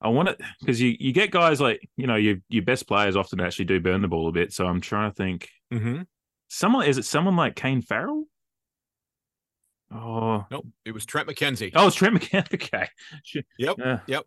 I 0.00 0.08
want 0.08 0.28
it 0.28 0.40
because 0.60 0.80
you 0.80 0.96
you 0.98 1.12
get 1.12 1.30
guys 1.30 1.60
like 1.60 1.88
you 1.96 2.06
know 2.06 2.16
your 2.16 2.36
your 2.48 2.64
best 2.64 2.86
players 2.86 3.16
often 3.16 3.40
actually 3.40 3.66
do 3.66 3.80
burn 3.80 4.02
the 4.02 4.08
ball 4.08 4.28
a 4.28 4.32
bit. 4.32 4.52
So 4.52 4.66
I'm 4.66 4.80
trying 4.80 5.10
to 5.10 5.14
think. 5.14 5.48
Mm-hmm. 5.72 6.02
Someone 6.48 6.86
is 6.86 6.98
it 6.98 7.04
someone 7.04 7.36
like 7.36 7.54
Kane 7.56 7.82
Farrell? 7.82 8.24
Oh, 9.90 10.44
Nope, 10.50 10.66
it 10.84 10.92
was 10.92 11.06
Trent 11.06 11.28
McKenzie. 11.28 11.72
oh, 11.74 11.86
it's 11.86 11.96
Trent 11.96 12.14
McKenzie. 12.20 12.54
Okay, 12.54 12.88
Yep, 13.58 13.76
Yeah. 13.78 14.00
yep. 14.06 14.24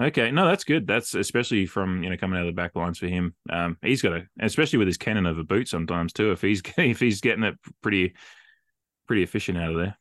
Okay, 0.00 0.30
no, 0.30 0.46
that's 0.46 0.64
good. 0.64 0.86
That's 0.86 1.14
especially 1.14 1.66
from 1.66 2.02
you 2.02 2.08
know 2.10 2.16
coming 2.16 2.38
out 2.38 2.46
of 2.46 2.54
the 2.54 2.60
back 2.60 2.74
lines 2.74 2.98
for 2.98 3.06
him. 3.06 3.34
Um, 3.50 3.76
he's 3.82 4.00
got 4.02 4.14
a, 4.14 4.26
especially 4.40 4.78
with 4.78 4.88
his 4.88 4.96
cannon 4.96 5.26
of 5.26 5.38
a 5.38 5.44
boot 5.44 5.68
sometimes 5.68 6.12
too. 6.12 6.32
If 6.32 6.40
he's 6.40 6.62
if 6.78 6.98
he's 6.98 7.20
getting 7.20 7.44
it 7.44 7.56
pretty, 7.82 8.14
pretty 9.06 9.22
efficient 9.22 9.58
out 9.58 9.70
of 9.72 9.76
there. 9.76 9.96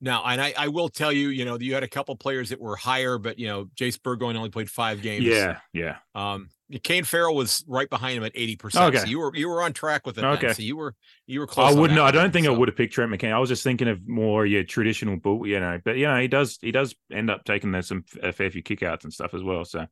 Now, 0.00 0.24
and 0.24 0.40
I, 0.40 0.52
I 0.56 0.68
will 0.68 0.88
tell 0.88 1.12
you, 1.12 1.28
you 1.28 1.44
know, 1.44 1.58
you 1.58 1.74
had 1.74 1.82
a 1.82 1.88
couple 1.88 2.16
players 2.16 2.48
that 2.50 2.60
were 2.60 2.76
higher, 2.76 3.18
but 3.18 3.38
you 3.38 3.46
know, 3.46 3.68
Jase 3.74 3.96
Burgoyne 3.98 4.36
only 4.36 4.50
played 4.50 4.70
five 4.70 5.00
games. 5.02 5.24
Yeah, 5.24 5.58
yeah. 5.72 5.96
Um, 6.14 6.48
Kane 6.82 7.04
Farrell 7.04 7.34
was 7.34 7.62
right 7.68 7.88
behind 7.90 8.16
him 8.16 8.24
at 8.24 8.34
80%. 8.34 8.72
So 8.72 8.82
Okay. 8.84 9.04
you 9.06 9.18
were 9.18 9.30
you 9.34 9.48
were 9.48 9.62
on 9.62 9.72
track 9.74 10.06
with 10.06 10.16
it. 10.16 10.22
then. 10.22 10.30
Okay. 10.32 10.52
So 10.54 10.62
you 10.62 10.76
were 10.76 10.94
you 11.26 11.40
were 11.40 11.46
close. 11.46 11.74
I 11.74 11.78
wouldn't. 11.78 11.98
I 12.00 12.10
don't 12.10 12.32
think 12.32 12.46
I 12.46 12.50
would 12.50 12.68
have 12.68 12.76
picked 12.76 12.94
Trent 12.94 13.10
McKenna. 13.10 13.36
I 13.36 13.38
was 13.38 13.50
just 13.50 13.62
thinking 13.62 13.86
of 13.88 14.06
more 14.08 14.46
your 14.46 14.64
traditional 14.64 15.16
bull, 15.18 15.46
you 15.46 15.60
know. 15.60 15.78
But 15.84 15.96
you 15.98 16.06
know, 16.06 16.18
he 16.18 16.26
does 16.28 16.58
he 16.62 16.72
does 16.72 16.94
end 17.12 17.30
up 17.30 17.44
taking 17.44 17.70
there 17.72 17.82
some 17.82 18.04
a 18.22 18.32
fair 18.32 18.50
few 18.50 18.62
kickouts 18.62 19.04
and 19.04 19.12
stuff 19.12 19.34
as 19.34 19.42
well. 19.42 19.64
So, 19.66 19.86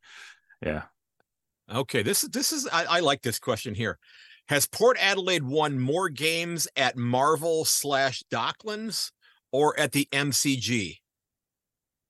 yeah. 0.64 0.84
Okay, 1.72 2.02
this 2.02 2.22
is 2.24 2.30
this 2.30 2.52
is 2.52 2.66
I, 2.72 2.84
I 2.84 3.00
like 3.00 3.22
this 3.22 3.38
question 3.38 3.74
here. 3.74 3.98
Has 4.48 4.66
Port 4.66 4.96
Adelaide 5.00 5.44
won 5.44 5.78
more 5.78 6.08
games 6.08 6.66
at 6.76 6.96
Marvel 6.96 7.64
slash 7.64 8.22
Docklands 8.32 9.12
or 9.52 9.78
at 9.78 9.92
the 9.92 10.08
MCG? 10.10 10.96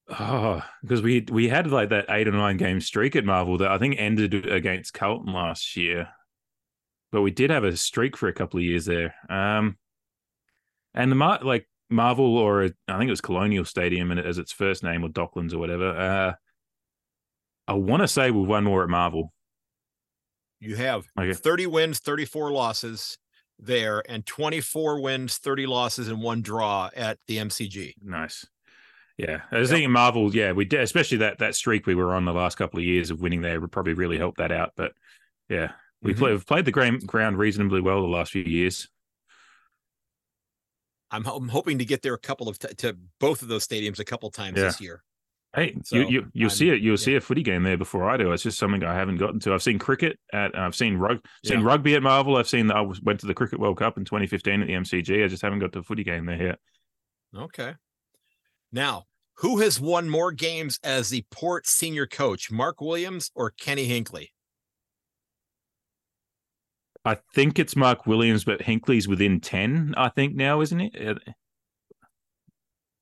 Oh, 0.09 0.63
because 0.83 1.01
we 1.01 1.25
we 1.31 1.49
had 1.49 1.71
like 1.71 1.89
that 1.91 2.07
eight 2.09 2.29
or 2.29 2.33
nine 2.33 2.57
game 2.57 2.81
streak 2.81 3.17
at 3.17 3.25
Marvel 3.25 3.59
that 3.59 3.71
I 3.71 3.79
think 3.79 3.97
ended 3.99 4.47
against 4.47 4.95
Carlton 4.95 5.33
last 5.33 5.77
year, 5.77 6.09
but 7.13 7.23
we 7.23 7.31
did 7.31 7.51
have 7.51 7.65
a 7.65 7.77
streak 7.77 8.17
for 8.17 8.29
a 8.29 8.33
couple 8.33 8.59
of 8.59 8.65
years 8.65 8.85
there. 8.85 9.15
Um, 9.31 9.79
and 10.95 11.11
the 11.11 11.17
Mar- 11.17 11.41
like 11.43 11.69
Marvel 11.89 12.37
or 12.37 12.65
I 12.65 12.99
think 12.99 13.09
it 13.09 13.11
was 13.11 13.21
Colonial 13.21 13.65
Stadium 13.65 14.11
and 14.11 14.21
as 14.21 14.39
its 14.39 14.53
first 14.53 14.83
name 14.83 15.05
or 15.05 15.09
Docklands 15.09 15.55
or 15.55 15.59
whatever. 15.59 15.91
Uh, 15.97 16.33
I 17.69 17.75
want 17.75 18.03
to 18.03 18.09
say 18.09 18.31
we've 18.31 18.47
won 18.49 18.65
more 18.65 18.83
at 18.83 18.89
Marvel. 18.89 19.33
You 20.59 20.77
have 20.77 21.07
Okay. 21.19 21.33
30 21.33 21.67
wins, 21.69 21.99
34 22.01 22.51
losses 22.51 23.19
there, 23.59 24.03
and 24.09 24.27
24 24.27 25.01
wins, 25.01 25.39
30 25.39 25.67
losses, 25.67 26.09
and 26.09 26.21
one 26.21 26.43
draw 26.43 26.91
at 26.95 27.19
the 27.29 27.39
MCG. 27.39 27.95
Nice. 28.03 28.47
Yeah, 29.19 29.43
I 29.51 29.59
was 29.59 29.69
Yep. 29.71 29.77
thinking 29.77 29.91
Marvel. 29.93 30.35
Yeah, 30.35 30.53
we 30.53 30.65
did, 30.65 30.81
especially 30.81 31.19
that 31.19 31.39
that 31.39 31.55
streak 31.55 31.87
we 31.87 31.95
were 31.95 32.15
on 32.15 32.25
the 32.25 32.33
last 32.33 32.57
couple 32.57 32.79
of 32.79 32.85
years 32.85 33.11
of 33.11 33.21
winning 33.21 33.43
there 33.43 33.61
would 33.61 33.73
probably 33.73 33.95
really 33.95 34.19
help 34.19 34.37
that 34.39 34.51
out. 34.51 34.73
But 34.77 34.93
yeah, 35.49 35.73
we 36.01 36.13
mm-hmm. 36.13 36.19
play, 36.21 36.33
we've 36.33 36.47
played 36.47 36.65
the 36.65 36.73
ground 36.73 37.07
ground 37.07 37.39
reasonably 37.39 37.81
well 37.81 38.01
the 38.01 38.09
last 38.09 38.33
few 38.33 38.43
years. 38.43 38.89
I'm, 41.11 41.27
I'm 41.27 41.49
hoping 41.49 41.79
to 41.79 41.85
get 41.85 42.01
there 42.03 42.15
a 42.15 42.19
couple 42.19 42.49
of 42.49 42.59
t- 42.59 42.75
to 42.75 42.97
both 43.21 43.43
of 43.43 43.49
those 43.49 43.67
stadiums 43.67 43.99
a 43.99 44.05
couple 44.05 44.31
times 44.31 44.57
Yeah. 44.57 44.65
this 44.65 44.81
year. 44.81 45.03
Hey, 45.55 45.77
So, 45.85 45.97
you 45.97 46.03
you 46.09 46.31
you'll 46.33 46.49
I'm- 46.49 46.57
see 46.57 46.71
it. 46.71 46.81
You'll 46.81 46.93
yeah. 46.95 47.05
see 47.05 47.15
a 47.17 47.21
footy 47.21 47.43
game 47.43 47.63
there 47.63 47.77
before 47.77 48.09
I 48.09 48.17
do. 48.17 48.33
It's 48.33 48.43
just 48.43 48.59
something 48.59 48.83
I 48.83 48.95
haven't 48.95 49.19
gotten 49.19 49.39
to. 49.41 49.53
I've 49.53 49.63
seen 49.63 49.79
cricket 49.79 50.19
at. 50.33 50.55
Uh, 50.55 50.61
I've 50.63 50.75
seen 50.75 50.97
rug 50.97 51.19
seen 51.45 51.61
Yeah. 51.61 51.67
rugby 51.67 51.95
at 51.95 52.03
Marvel. 52.03 52.39
I've 52.39 52.49
seen. 52.49 52.71
I 52.71 52.81
went 52.81 53.21
to 53.21 53.27
the 53.27 53.35
Cricket 53.35 53.61
World 53.61 53.77
Cup 53.77 53.99
in 53.99 54.07
2015 54.07 54.63
at 54.63 54.67
the 54.69 54.73
MCG. 54.73 55.23
I 55.23 55.29
just 55.29 55.43
haven't 55.43 55.59
got 55.59 55.73
to 55.75 55.81
a 55.81 55.83
footy 55.83 56.05
game 56.05 56.25
there 56.25 56.43
yet. 56.43 56.59
Okay. 57.37 57.75
Now, 58.73 59.05
who 59.37 59.61
has 59.61 59.79
won 59.81 60.09
more 60.09 60.33
games 60.33 60.79
as 60.83 61.11
the 61.11 61.25
Port 61.31 61.67
senior 61.67 62.07
coach, 62.07 62.51
Mark 62.51 62.81
Williams 62.81 63.31
or 63.35 63.51
Kenny 63.51 63.89
Hinkley? 63.89 64.29
I 67.05 67.19
think 67.35 67.59
it's 67.59 67.77
Mark 67.77 68.07
Williams, 68.07 68.45
but 68.45 68.61
Hinkley's 68.61 69.09
within 69.09 69.41
10. 69.41 69.95
I 69.97 70.09
think 70.09 70.35
now, 70.35 70.61
isn't 70.61 70.81
it? 70.81 71.09
Uh, 71.09 71.33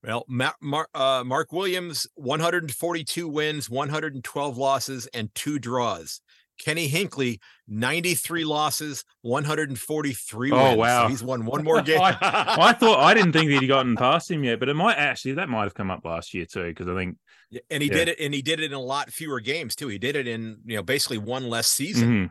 Well, 0.02 0.24
Ma- 0.26 0.52
Mar- 0.62 0.88
uh, 0.94 1.22
Mark 1.24 1.52
Williams, 1.52 2.06
142 2.14 3.28
wins, 3.28 3.68
112 3.68 4.56
losses, 4.56 5.06
and 5.08 5.32
two 5.34 5.58
draws. 5.58 6.22
Kenny 6.60 6.88
Hinkley, 6.88 7.40
93 7.68 8.44
losses, 8.44 9.04
143 9.22 10.52
Oh, 10.52 10.56
wins. 10.56 10.72
So 10.74 10.76
wow. 10.78 11.08
he's 11.08 11.22
won 11.22 11.44
one 11.44 11.64
more 11.64 11.82
game. 11.82 12.00
I 12.00 12.72
thought 12.78 13.00
I 13.00 13.14
didn't 13.14 13.32
think 13.32 13.50
that 13.50 13.60
he'd 13.60 13.66
gotten 13.66 13.96
past 13.96 14.30
him 14.30 14.44
yet, 14.44 14.60
but 14.60 14.68
it 14.68 14.74
might 14.74 14.96
actually 14.98 15.32
that 15.34 15.48
might 15.48 15.64
have 15.64 15.74
come 15.74 15.90
up 15.90 16.04
last 16.04 16.34
year 16.34 16.44
too 16.46 16.64
because 16.64 16.86
I 16.88 16.94
think 16.94 17.16
Yeah, 17.50 17.60
and 17.70 17.82
he 17.82 17.88
Yeah. 17.88 17.94
did 17.96 18.08
it, 18.10 18.20
and 18.20 18.32
he 18.34 18.42
did 18.42 18.60
it 18.60 18.64
in 18.66 18.72
a 18.74 18.80
lot 18.80 19.10
fewer 19.10 19.40
games 19.40 19.74
too. 19.74 19.88
He 19.88 19.98
did 19.98 20.14
it 20.16 20.26
in 20.28 20.58
you 20.66 20.76
know 20.76 20.82
basically 20.82 21.18
one 21.18 21.48
less 21.48 21.66
season 21.66 22.08
Mhm. 22.28 22.30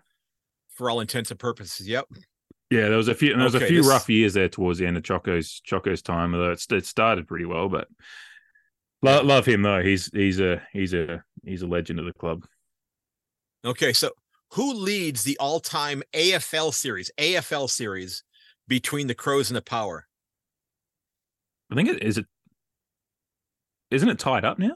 for 0.75 0.89
all 0.89 1.01
intents 1.01 1.31
and 1.31 1.39
purposes. 1.39 1.87
Yep. 1.87 2.05
yeah, 2.69 2.87
there 2.87 2.97
was 2.97 3.07
a 3.07 3.15
few 3.15 3.31
and 3.31 3.39
there 3.41 3.45
was 3.45 3.55
Okay, 3.55 3.65
a 3.65 3.67
few 3.67 3.77
this- 3.77 3.87
rough 3.87 4.09
years 4.09 4.33
there 4.35 4.47
towards 4.49 4.79
the 4.79 4.85
end 4.85 4.95
of 4.97 5.03
Choco's 5.03 5.59
Choco's 5.63 6.01
time. 6.01 6.33
Although 6.35 6.51
it's, 6.51 6.67
it 6.71 6.85
started 6.85 7.27
pretty 7.27 7.45
well, 7.45 7.67
but 7.67 7.87
lo- 9.01 9.23
love 9.23 9.45
him 9.45 9.63
though. 9.63 9.81
He's 9.81 10.09
he's 10.13 10.39
a 10.39 10.61
he's 10.71 10.93
a 10.93 11.23
he's 11.43 11.63
a 11.63 11.67
legend 11.67 11.99
of 11.99 12.05
the 12.05 12.13
club. 12.13 12.45
Okay, 13.65 13.91
so 13.91 14.11
who 14.53 14.73
leads 14.73 15.23
the 15.23 15.37
all-time 15.39 16.03
AFL 16.13 16.73
series? 16.73 17.11
AFL 17.17 17.69
series 17.69 18.23
between 18.67 19.07
the 19.07 19.15
Crows 19.15 19.49
and 19.49 19.55
the 19.57 19.61
Power. 19.61 20.07
I 21.71 21.75
think 21.75 21.89
it 21.89 22.03
is 22.03 22.17
it. 22.17 22.25
Isn't 23.91 24.09
it 24.09 24.19
tied 24.19 24.45
up 24.45 24.59
now? 24.59 24.73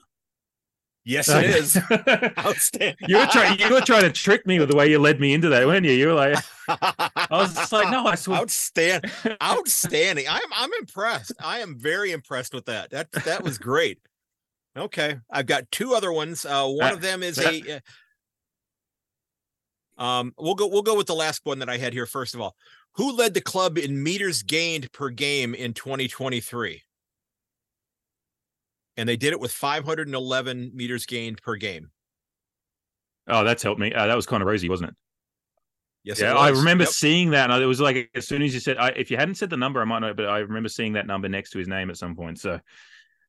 Yes, 1.06 1.28
it 1.28 1.44
is. 1.46 1.78
Outstanding. 2.40 2.96
you 3.08 3.18
were 3.18 3.26
trying. 3.26 3.60
You 3.60 3.74
were 3.74 3.82
trying 3.82 4.04
to 4.04 4.12
trick 4.12 4.46
me 4.48 4.60
with 4.60 4.70
the 4.70 4.76
way 4.76 4.90
you 4.90 5.00
led 5.00 5.20
me 5.20 5.34
into 5.34 5.50
that, 5.50 5.66
weren't 5.68 5.86
you? 5.86 5.92
You 5.92 6.08
were 6.08 6.14
like, 6.14 6.38
I 6.70 7.28
was 7.30 7.54
just 7.54 7.74
like, 7.74 7.90
no, 7.90 8.06
I 8.06 8.16
swear. 8.16 8.40
outstanding. 8.40 9.12
Outstanding. 9.42 10.26
I'm 10.30 10.42
I'm 10.56 10.72
impressed. 10.80 11.34
I 11.44 11.60
am 11.60 11.78
very 11.78 12.12
impressed 12.12 12.54
with 12.54 12.66
that. 12.66 12.92
That 12.92 13.12
that 13.12 13.44
was 13.44 13.58
great. 13.58 14.00
Okay, 14.78 15.20
I've 15.30 15.46
got 15.46 15.70
two 15.72 15.94
other 15.94 16.12
ones. 16.12 16.46
Uh, 16.46 16.68
one 16.68 16.94
of 16.94 17.02
them 17.02 17.22
is 17.22 17.36
that- 17.36 17.54
a. 17.54 17.82
Um, 19.98 20.34
we'll 20.38 20.56
go. 20.56 20.68
We'll 20.68 20.82
go 20.82 20.96
with 20.98 21.08
the 21.08 21.16
last 21.16 21.42
one 21.46 21.60
that 21.60 21.70
I 21.70 21.78
had 21.78 21.94
here. 21.94 22.06
First 22.06 22.34
of 22.36 22.42
all, 22.42 22.56
who 22.96 23.16
led 23.16 23.34
the 23.34 23.42
club 23.42 23.78
in 23.78 24.02
meters 24.02 24.44
gained 24.44 24.92
per 24.92 25.10
game 25.10 25.54
in 25.54 25.74
2023? 25.74 26.82
And 28.96 29.10
they 29.10 29.18
did 29.18 29.34
it 29.34 29.40
with 29.40 29.52
511 29.52 30.72
meters 30.74 31.06
gained 31.06 31.42
per 31.42 31.56
game. 31.56 31.92
Oh, 33.28 33.44
that's 33.44 33.64
helped 33.64 33.80
me. 33.80 33.94
Uh, 33.94 34.08
that 34.08 34.16
was 34.16 34.26
Connor 34.26 34.46
Rozee, 34.46 34.70
wasn't 34.70 34.92
it? 34.92 34.96
Yes, 36.04 36.20
yeah, 36.20 36.36
I 36.36 36.50
remember 36.50 36.84
Yep. 36.84 36.92
seeing 36.92 37.30
that, 37.32 37.50
and 37.50 37.64
it 37.64 37.66
was 37.66 37.80
like 37.80 38.12
as 38.14 38.28
soon 38.28 38.42
as 38.42 38.54
you 38.54 38.60
said, 38.60 38.78
I, 38.78 38.90
if 38.90 39.10
you 39.10 39.16
hadn't 39.16 39.36
said 39.36 39.50
the 39.50 39.56
number, 39.56 39.82
I 39.82 39.86
might 39.86 40.00
know, 40.00 40.14
but 40.14 40.26
I 40.26 40.40
remember 40.40 40.68
seeing 40.68 40.94
that 40.94 41.08
number 41.08 41.30
next 41.30 41.52
to 41.52 41.60
his 41.60 41.70
name 41.70 41.90
at 41.90 41.96
some 41.98 42.14
point. 42.14 42.40
So, 42.40 42.60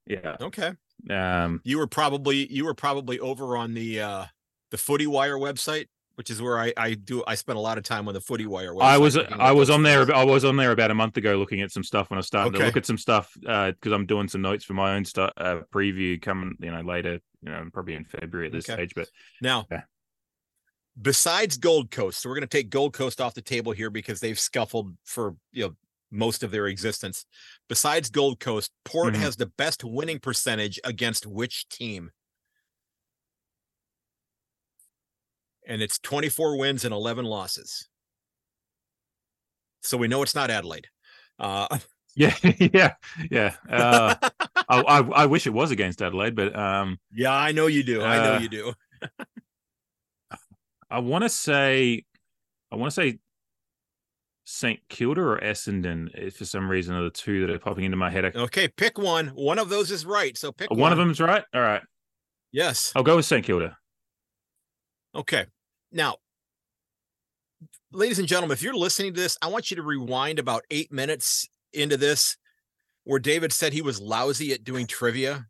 yeah, 0.06 0.36
Okay. 0.40 0.72
um, 1.08 1.60
You 1.62 1.78
were 1.78 1.86
probably 1.86 2.52
you 2.52 2.64
were 2.64 2.74
probably 2.74 3.20
over 3.20 3.56
on 3.56 3.74
the 3.74 4.00
uh 4.00 4.24
the 4.72 4.76
Footy 4.76 5.06
Wire 5.06 5.36
website, 5.38 5.86
which 6.16 6.30
is 6.30 6.40
where 6.40 6.58
I 6.58 6.72
I 6.76 6.94
do 6.94 7.22
I 7.26 7.34
spent 7.34 7.56
a 7.58 7.60
lot 7.60 7.78
of 7.78 7.84
time 7.84 8.08
on 8.08 8.14
the 8.14 8.20
Footy 8.20 8.46
Wire. 8.46 8.70
I 8.80 8.96
was 8.98 9.16
I 9.16 9.52
was 9.52 9.70
on 9.70 9.82
there. 9.82 10.12
I 10.14 10.24
was 10.24 10.44
on 10.44 10.56
there 10.56 10.72
about 10.72 10.90
a 10.90 10.94
month 10.94 11.16
ago, 11.16 11.36
looking 11.36 11.60
at 11.60 11.70
some 11.72 11.82
stuff 11.84 12.10
when 12.10 12.18
I 12.18 12.22
started 12.22 12.50
starting 12.50 12.60
to 12.60 12.66
look 12.66 12.76
at 12.76 12.86
some 12.86 12.98
stuff 12.98 13.32
because 13.40 13.92
I'm 13.92 14.06
doing 14.06 14.28
some 14.28 14.42
notes 14.42 14.64
for 14.64 14.74
my 14.74 14.94
own 14.94 15.04
stuff 15.04 15.32
uh, 15.36 15.60
preview 15.72 16.20
coming, 16.20 16.54
you 16.60 16.70
know, 16.70 16.80
later, 16.80 17.20
you 17.42 17.50
know, 17.50 17.68
probably 17.72 17.94
in 17.94 18.04
February 18.04 18.46
at 18.46 18.52
this 18.52 18.68
Okay. 18.68 18.74
stage. 18.82 18.94
But 18.94 19.08
Now, 19.40 19.66
Yeah. 19.70 19.82
besides 21.00 21.56
Gold 21.56 21.90
Coast, 21.90 22.20
so 22.20 22.28
we're 22.28 22.36
going 22.36 22.48
to 22.48 22.56
take 22.58 22.70
Gold 22.70 22.92
Coast 22.94 23.20
off 23.20 23.34
the 23.34 23.42
table 23.42 23.72
here 23.72 23.90
because 23.90 24.20
they've 24.20 24.38
scuffled 24.38 24.96
for 25.04 25.36
you 25.52 25.68
know 25.68 25.76
most 26.10 26.42
of 26.44 26.50
their 26.52 26.68
existence. 26.68 27.26
Besides 27.68 28.08
Gold 28.10 28.38
Coast, 28.38 28.70
Port 28.84 29.14
Mhm. 29.14 29.18
has 29.18 29.36
the 29.36 29.46
best 29.46 29.82
winning 29.82 30.20
percentage 30.20 30.78
against 30.84 31.26
which 31.26 31.68
team? 31.68 32.10
And 35.66 35.80
it's 35.82 35.98
24 35.98 36.58
wins 36.58 36.84
and 36.84 36.92
11 36.92 37.24
losses. 37.24 37.88
So 39.82 39.96
we 39.96 40.08
know 40.08 40.22
it's 40.22 40.34
not 40.34 40.50
Adelaide. 40.50 40.88
Uh, 41.38 41.78
Yeah, 42.16 42.32
yeah, 42.72 42.94
yeah. 43.28 43.56
Uh, 43.68 44.14
I, 44.68 44.80
I 44.82 44.98
I 45.00 45.26
wish 45.26 45.48
it 45.48 45.50
was 45.52 45.72
against 45.72 46.00
Adelaide, 46.00 46.36
but 46.36 46.54
um, 46.54 46.96
yeah, 47.12 47.32
I 47.32 47.50
know 47.50 47.66
you 47.66 47.82
do. 47.82 48.02
I 48.04 48.18
know 48.22 48.34
Uh, 48.34 48.38
you 48.38 48.48
do. 48.48 48.72
I 50.88 51.00
want 51.00 51.22
to 51.24 51.28
say, 51.28 52.04
I 52.70 52.76
want 52.76 52.92
to 52.92 52.94
say 52.94 53.18
St 54.44 54.78
Kilda 54.88 55.20
or 55.22 55.40
Essendon. 55.40 56.08
eh, 56.14 56.30
For 56.30 56.44
some 56.44 56.70
reason, 56.70 56.94
are 56.94 57.02
the 57.02 57.10
two 57.10 57.44
that 57.44 57.52
are 57.52 57.58
popping 57.58 57.82
into 57.82 57.96
my 57.96 58.10
head. 58.10 58.26
Okay, 58.36 58.68
pick 58.68 58.96
one. 58.96 59.28
One 59.30 59.58
of 59.58 59.68
those 59.68 59.90
is 59.90 60.06
right. 60.06 60.38
So 60.38 60.52
pick 60.52 60.70
one 60.70 60.92
of 60.92 60.98
them's 60.98 61.20
right. 61.20 61.42
All 61.52 61.60
right, 61.62 61.82
Yes. 62.52 62.92
I'll 62.94 63.02
go 63.02 63.16
with 63.16 63.24
St 63.26 63.44
Kilda. 63.44 63.76
Okay. 65.16 65.46
Now, 65.94 66.16
ladies 67.92 68.18
and 68.18 68.26
gentlemen, 68.26 68.52
if 68.52 68.62
you're 68.62 68.74
listening 68.74 69.14
to 69.14 69.20
this, 69.20 69.38
I 69.40 69.46
want 69.46 69.70
you 69.70 69.76
to 69.76 69.82
rewind 69.82 70.40
about 70.40 70.64
eight 70.70 70.92
minutes 70.92 71.48
into 71.72 71.96
this 71.96 72.36
where 73.04 73.20
David 73.20 73.52
said 73.52 73.72
he 73.72 73.82
was 73.82 74.00
lousy 74.00 74.52
at 74.52 74.64
doing 74.64 74.86
trivia. 74.86 75.46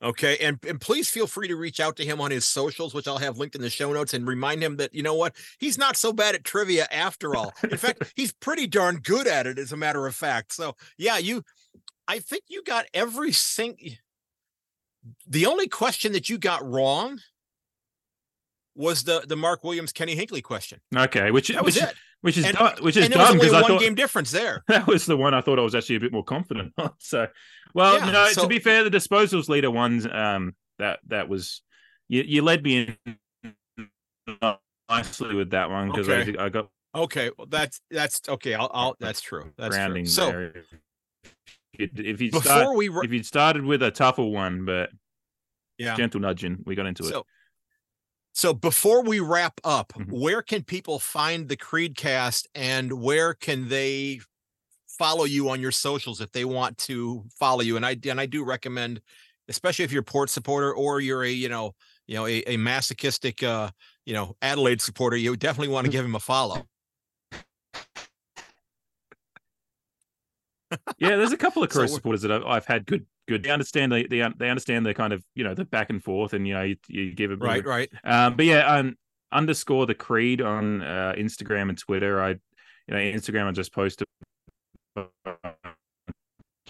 Okay. 0.00 0.36
And, 0.38 0.58
and 0.68 0.80
please 0.80 1.10
feel 1.10 1.26
free 1.26 1.48
to 1.48 1.56
reach 1.56 1.80
out 1.80 1.96
to 1.96 2.04
him 2.04 2.20
on 2.20 2.30
his 2.30 2.44
socials, 2.44 2.94
which 2.94 3.08
I'll 3.08 3.18
have 3.18 3.38
linked 3.38 3.56
in 3.56 3.62
the 3.62 3.70
show 3.70 3.92
notes, 3.92 4.14
and 4.14 4.26
remind 4.26 4.62
him 4.62 4.76
that, 4.76 4.94
you 4.94 5.02
know 5.02 5.14
what? 5.14 5.34
He's 5.58 5.78
not 5.78 5.96
so 5.96 6.12
bad 6.12 6.34
at 6.34 6.44
trivia 6.44 6.86
after 6.92 7.34
all. 7.34 7.52
In 7.62 7.76
fact, 7.76 8.12
he's 8.16 8.32
pretty 8.32 8.66
darn 8.68 8.98
good 8.98 9.26
at 9.26 9.46
it, 9.46 9.58
as 9.58 9.72
a 9.72 9.76
matter 9.76 10.06
of 10.06 10.14
fact. 10.14 10.52
So, 10.52 10.76
yeah, 10.96 11.18
you, 11.18 11.42
I 12.06 12.20
think 12.20 12.44
you 12.48 12.62
got 12.62 12.86
every 12.94 13.32
sing. 13.32 13.76
The 15.26 15.46
only 15.46 15.66
question 15.66 16.12
that 16.12 16.28
you 16.28 16.38
got 16.38 16.68
wrong 16.68 17.18
was 18.74 19.04
the 19.04 19.24
the 19.26 19.36
Mark 19.36 19.64
Williams 19.64 19.92
Kenny 19.92 20.16
Hinkley 20.16 20.42
question. 20.42 20.80
Okay, 20.94 21.30
which 21.30 21.48
That 21.48 21.64
was 21.64 21.74
which, 21.76 21.84
it. 21.84 21.94
which 22.22 22.38
is 22.38 22.44
And- 22.46 22.56
dumb, 22.56 22.74
which 22.80 22.96
is 22.96 23.08
dumb 23.08 23.34
because 23.38 23.52
I 23.52 23.60
one 23.62 23.70
thought 23.72 23.80
game 23.80 23.94
difference 23.94 24.30
there. 24.30 24.64
that 24.68 24.86
was 24.86 25.06
the 25.06 25.16
one 25.16 25.34
I 25.34 25.40
thought 25.40 25.58
I 25.58 25.62
was 25.62 25.74
actually 25.74 25.96
a 25.96 26.00
bit 26.00 26.12
more 26.12 26.24
confident 26.24 26.72
on. 26.78 26.92
So, 26.98 27.28
well, 27.74 27.98
Yeah, 27.98 28.10
no, 28.10 28.28
so- 28.28 28.42
to 28.42 28.48
be 28.48 28.58
fair, 28.58 28.84
the 28.84 28.90
disposals 28.90 29.48
leader 29.48 29.70
ones, 29.70 30.06
um, 30.10 30.54
that 30.78 31.00
that 31.08 31.28
was 31.28 31.62
you, 32.08 32.22
you 32.22 32.42
led 32.42 32.62
me 32.62 32.96
in 33.06 34.38
nicely 34.88 35.34
with 35.34 35.50
that 35.50 35.70
one 35.70 35.90
because 35.90 36.08
Okay. 36.08 36.36
I, 36.38 36.46
I 36.46 36.48
got 36.48 36.68
Okay, 36.94 37.30
well 37.38 37.46
that's 37.48 37.80
that's 37.90 38.20
okay. 38.28 38.54
I'll, 38.54 38.70
I'll 38.72 38.96
that's 39.00 39.20
true. 39.22 39.52
That's 39.56 39.74
true. 39.76 40.04
So 40.06 40.26
there. 40.26 40.54
If, 41.78 42.20
you 42.20 42.30
before 42.30 42.42
start, 42.42 42.76
we 42.76 42.90
if 42.90 43.10
you'd 43.10 43.24
started 43.24 43.64
with 43.64 43.82
a 43.82 43.90
tougher 43.90 44.24
one, 44.24 44.66
but 44.66 44.90
yeah. 45.78 45.96
gentle 45.96 46.20
nudging, 46.20 46.58
we 46.66 46.74
got 46.74 46.84
into 46.84 47.04
it. 47.08 47.14
So 48.34 48.54
before 48.54 49.02
we 49.02 49.20
wrap 49.20 49.60
up, 49.64 49.92
Mhm. 49.92 50.08
where 50.10 50.42
can 50.42 50.64
people 50.64 50.98
find 50.98 51.48
the 51.48 51.56
Creedcast 51.56 52.46
and 52.54 52.92
where 53.02 53.34
can 53.34 53.68
they 53.68 54.20
follow 54.88 55.24
you 55.24 55.48
on 55.50 55.60
your 55.60 55.72
socials 55.72 56.20
if 56.20 56.32
they 56.32 56.44
want 56.44 56.78
to 56.78 57.24
follow 57.38 57.62
you? 57.62 57.76
And 57.76 57.86
I 57.86 57.96
and 58.08 58.20
I 58.20 58.26
do 58.26 58.44
recommend, 58.44 59.02
especially 59.48 59.84
if 59.84 59.92
you're 59.92 60.02
a 60.02 60.04
Port 60.04 60.30
supporter 60.30 60.74
or 60.74 61.00
you're 61.00 61.24
a 61.24 61.30
you 61.30 61.48
know 61.48 61.74
you 62.06 62.14
know 62.14 62.26
a, 62.26 62.42
a 62.48 62.56
masochistic 62.56 63.42
uh 63.42 63.70
you 64.06 64.14
know 64.14 64.36
Adelaide 64.42 64.80
supporter, 64.82 65.16
you 65.16 65.36
definitely 65.36 65.72
want 65.72 65.86
to 65.86 65.90
give 65.92 66.04
him 66.04 66.14
a 66.14 66.20
follow. 66.20 66.66
yeah, 70.98 71.16
there's 71.16 71.32
a 71.32 71.36
couple 71.36 71.62
of 71.62 71.72
So 71.72 71.86
supporters 71.86 72.22
that 72.22 72.32
I've, 72.32 72.44
I've 72.44 72.66
had 72.66 72.86
good. 72.86 73.06
Good. 73.32 73.42
They 73.44 73.50
understand 73.50 73.92
the, 73.92 74.06
they 74.08 74.26
they 74.38 74.50
understand 74.50 74.86
the 74.86 74.94
kind 74.94 75.12
of 75.12 75.24
you 75.34 75.44
know 75.44 75.54
the 75.54 75.64
back 75.64 75.90
and 75.90 76.02
forth, 76.02 76.32
and 76.32 76.46
you 76.46 76.54
know 76.54 76.62
you, 76.62 76.76
you 76.88 77.12
give 77.14 77.30
a 77.30 77.36
Right, 77.36 77.64
right. 77.64 77.90
Um, 78.04 78.36
but 78.36 78.46
yeah, 78.46 78.66
um, 78.66 78.96
underscore 79.32 79.86
the 79.86 79.94
creed 79.94 80.40
on 80.40 80.82
uh, 80.82 81.14
Instagram 81.16 81.68
and 81.68 81.78
Twitter. 81.78 82.20
I, 82.22 82.30
you 82.30 82.38
know, 82.88 82.96
Instagram 82.96 83.46
I 83.46 83.52
just 83.52 83.72
post 83.72 84.02
a 84.02 85.06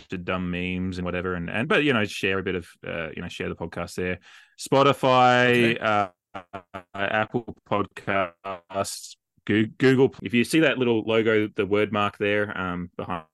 to 0.09 0.19
dumb 0.19 0.51
memes 0.51 0.99
and 0.99 1.05
whatever, 1.05 1.35
and 1.35 1.51
and 1.51 1.69
but 1.69 1.85
you 1.85 1.93
know 1.93 2.05
share 2.05 2.39
a 2.39 2.43
bit 2.43 2.55
of 2.55 2.69
uh, 2.87 3.09
you 3.15 3.23
know 3.23 3.29
share 3.29 3.49
the 3.49 3.57
podcast 3.57 3.95
there. 3.95 4.19
Spotify, 4.59 5.77
Okay. 5.77 5.79
uh, 5.79 6.09
Apple 6.95 7.57
Podcasts, 7.69 9.17
Google. 9.47 10.15
If 10.23 10.35
you 10.35 10.45
see 10.45 10.61
that 10.61 10.79
little 10.79 11.03
logo, 11.07 11.49
the 11.49 11.67
word 11.67 11.93
mark 11.93 12.19
there, 12.19 12.57
um, 12.59 12.91
behind 12.97 13.25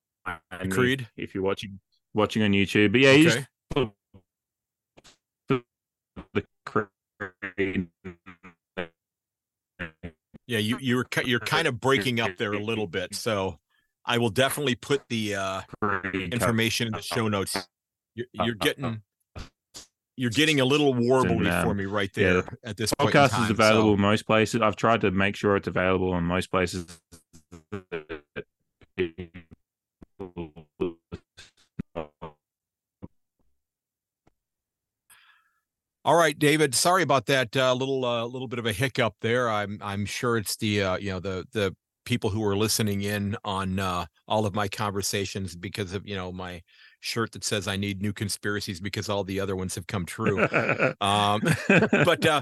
Creed. 0.71 1.09
If 1.17 1.35
you're 1.35 1.45
watching 1.45 1.79
watching 2.14 2.43
on 2.43 2.52
YouTube, 2.52 2.93
but 2.93 3.01
yeah, 3.01 3.12
you 3.12 3.24
just 3.24 3.47
put 3.70 3.90
the 6.35 6.44
crane. 6.64 7.90
Yeah, 10.47 10.59
you 10.59 10.78
you 10.80 10.97
were 10.97 11.06
you're 11.24 11.40
kind 11.40 11.68
of 11.68 11.80
breaking 11.80 12.20
up 12.20 12.36
there 12.39 12.55
a 12.55 12.59
little 12.59 12.86
bit, 12.86 13.14
so 13.14 13.59
I 14.05 14.18
will 14.18 14.30
definitely 14.30 14.74
put 14.74 15.02
the 15.09 15.35
uh, 15.35 15.60
information 16.14 16.86
in 16.86 16.94
the 16.94 17.02
show 17.02 17.28
notes. 17.28 17.68
You're, 18.14 18.26
you're 18.32 18.55
getting 18.55 19.02
you're 20.16 20.30
getting 20.30 20.60
a 20.60 20.64
little 20.64 20.94
warbly 20.94 21.52
um, 21.52 21.64
for 21.64 21.74
me 21.74 21.85
right 21.85 22.10
yeah, 22.16 22.32
there 22.32 22.59
at 22.64 22.76
this 22.76 22.93
podcast 22.94 23.30
time, 23.30 23.43
is 23.43 23.48
so- 23.48 23.55
available 23.55 23.97
most 23.97 24.26
places. 24.26 24.62
I've 24.62 24.76
tried 24.76 25.02
to 25.02 25.10
make 25.10 25.36
sure 25.36 25.56
it's 25.56 25.68
available 25.68 26.16
in 26.16 26.24
most 26.24 26.51
places. 26.51 26.86
All 36.09 36.14
right, 36.14 36.39
David. 36.39 36.74
Sorry 36.74 37.02
about 37.02 37.26
that 37.26 37.55
uh, 37.55 37.74
little 37.74 38.02
uh, 38.02 38.24
little 38.24 38.48
bit 38.48 38.59
of 38.59 38.64
a 38.64 38.72
hiccup 38.72 39.14
there. 39.20 39.51
I'm 39.51 39.78
I'm 39.82 40.06
sure 40.06 40.39
it's 40.39 40.56
the 40.56 40.82
uh, 40.82 40.97
you 40.97 41.10
know 41.10 41.20
the 41.20 41.44
the 41.52 41.76
people 42.06 42.30
who 42.30 42.43
are 42.44 42.56
listening 42.56 43.02
in 43.02 43.36
on 43.44 43.78
uh, 43.78 44.06
all 44.26 44.47
of 44.47 44.55
my 44.55 44.68
conversations 44.68 45.55
because 45.55 45.93
of 45.93 46.09
you 46.09 46.16
know 46.16 46.32
my 46.32 46.62
shirt 47.01 47.32
that 47.32 47.44
says 47.44 47.68
I 47.68 47.76
need 47.76 48.01
new 48.01 48.14
conspiracies 48.14 48.80
because 48.80 49.10
all 49.10 49.22
the 49.22 49.39
other 49.39 49.55
ones 49.55 49.74
have 49.74 49.86
come 49.86 50.06
true. 50.06 50.48
Um, 51.02 51.43
but 51.68 52.24
uh, 52.24 52.40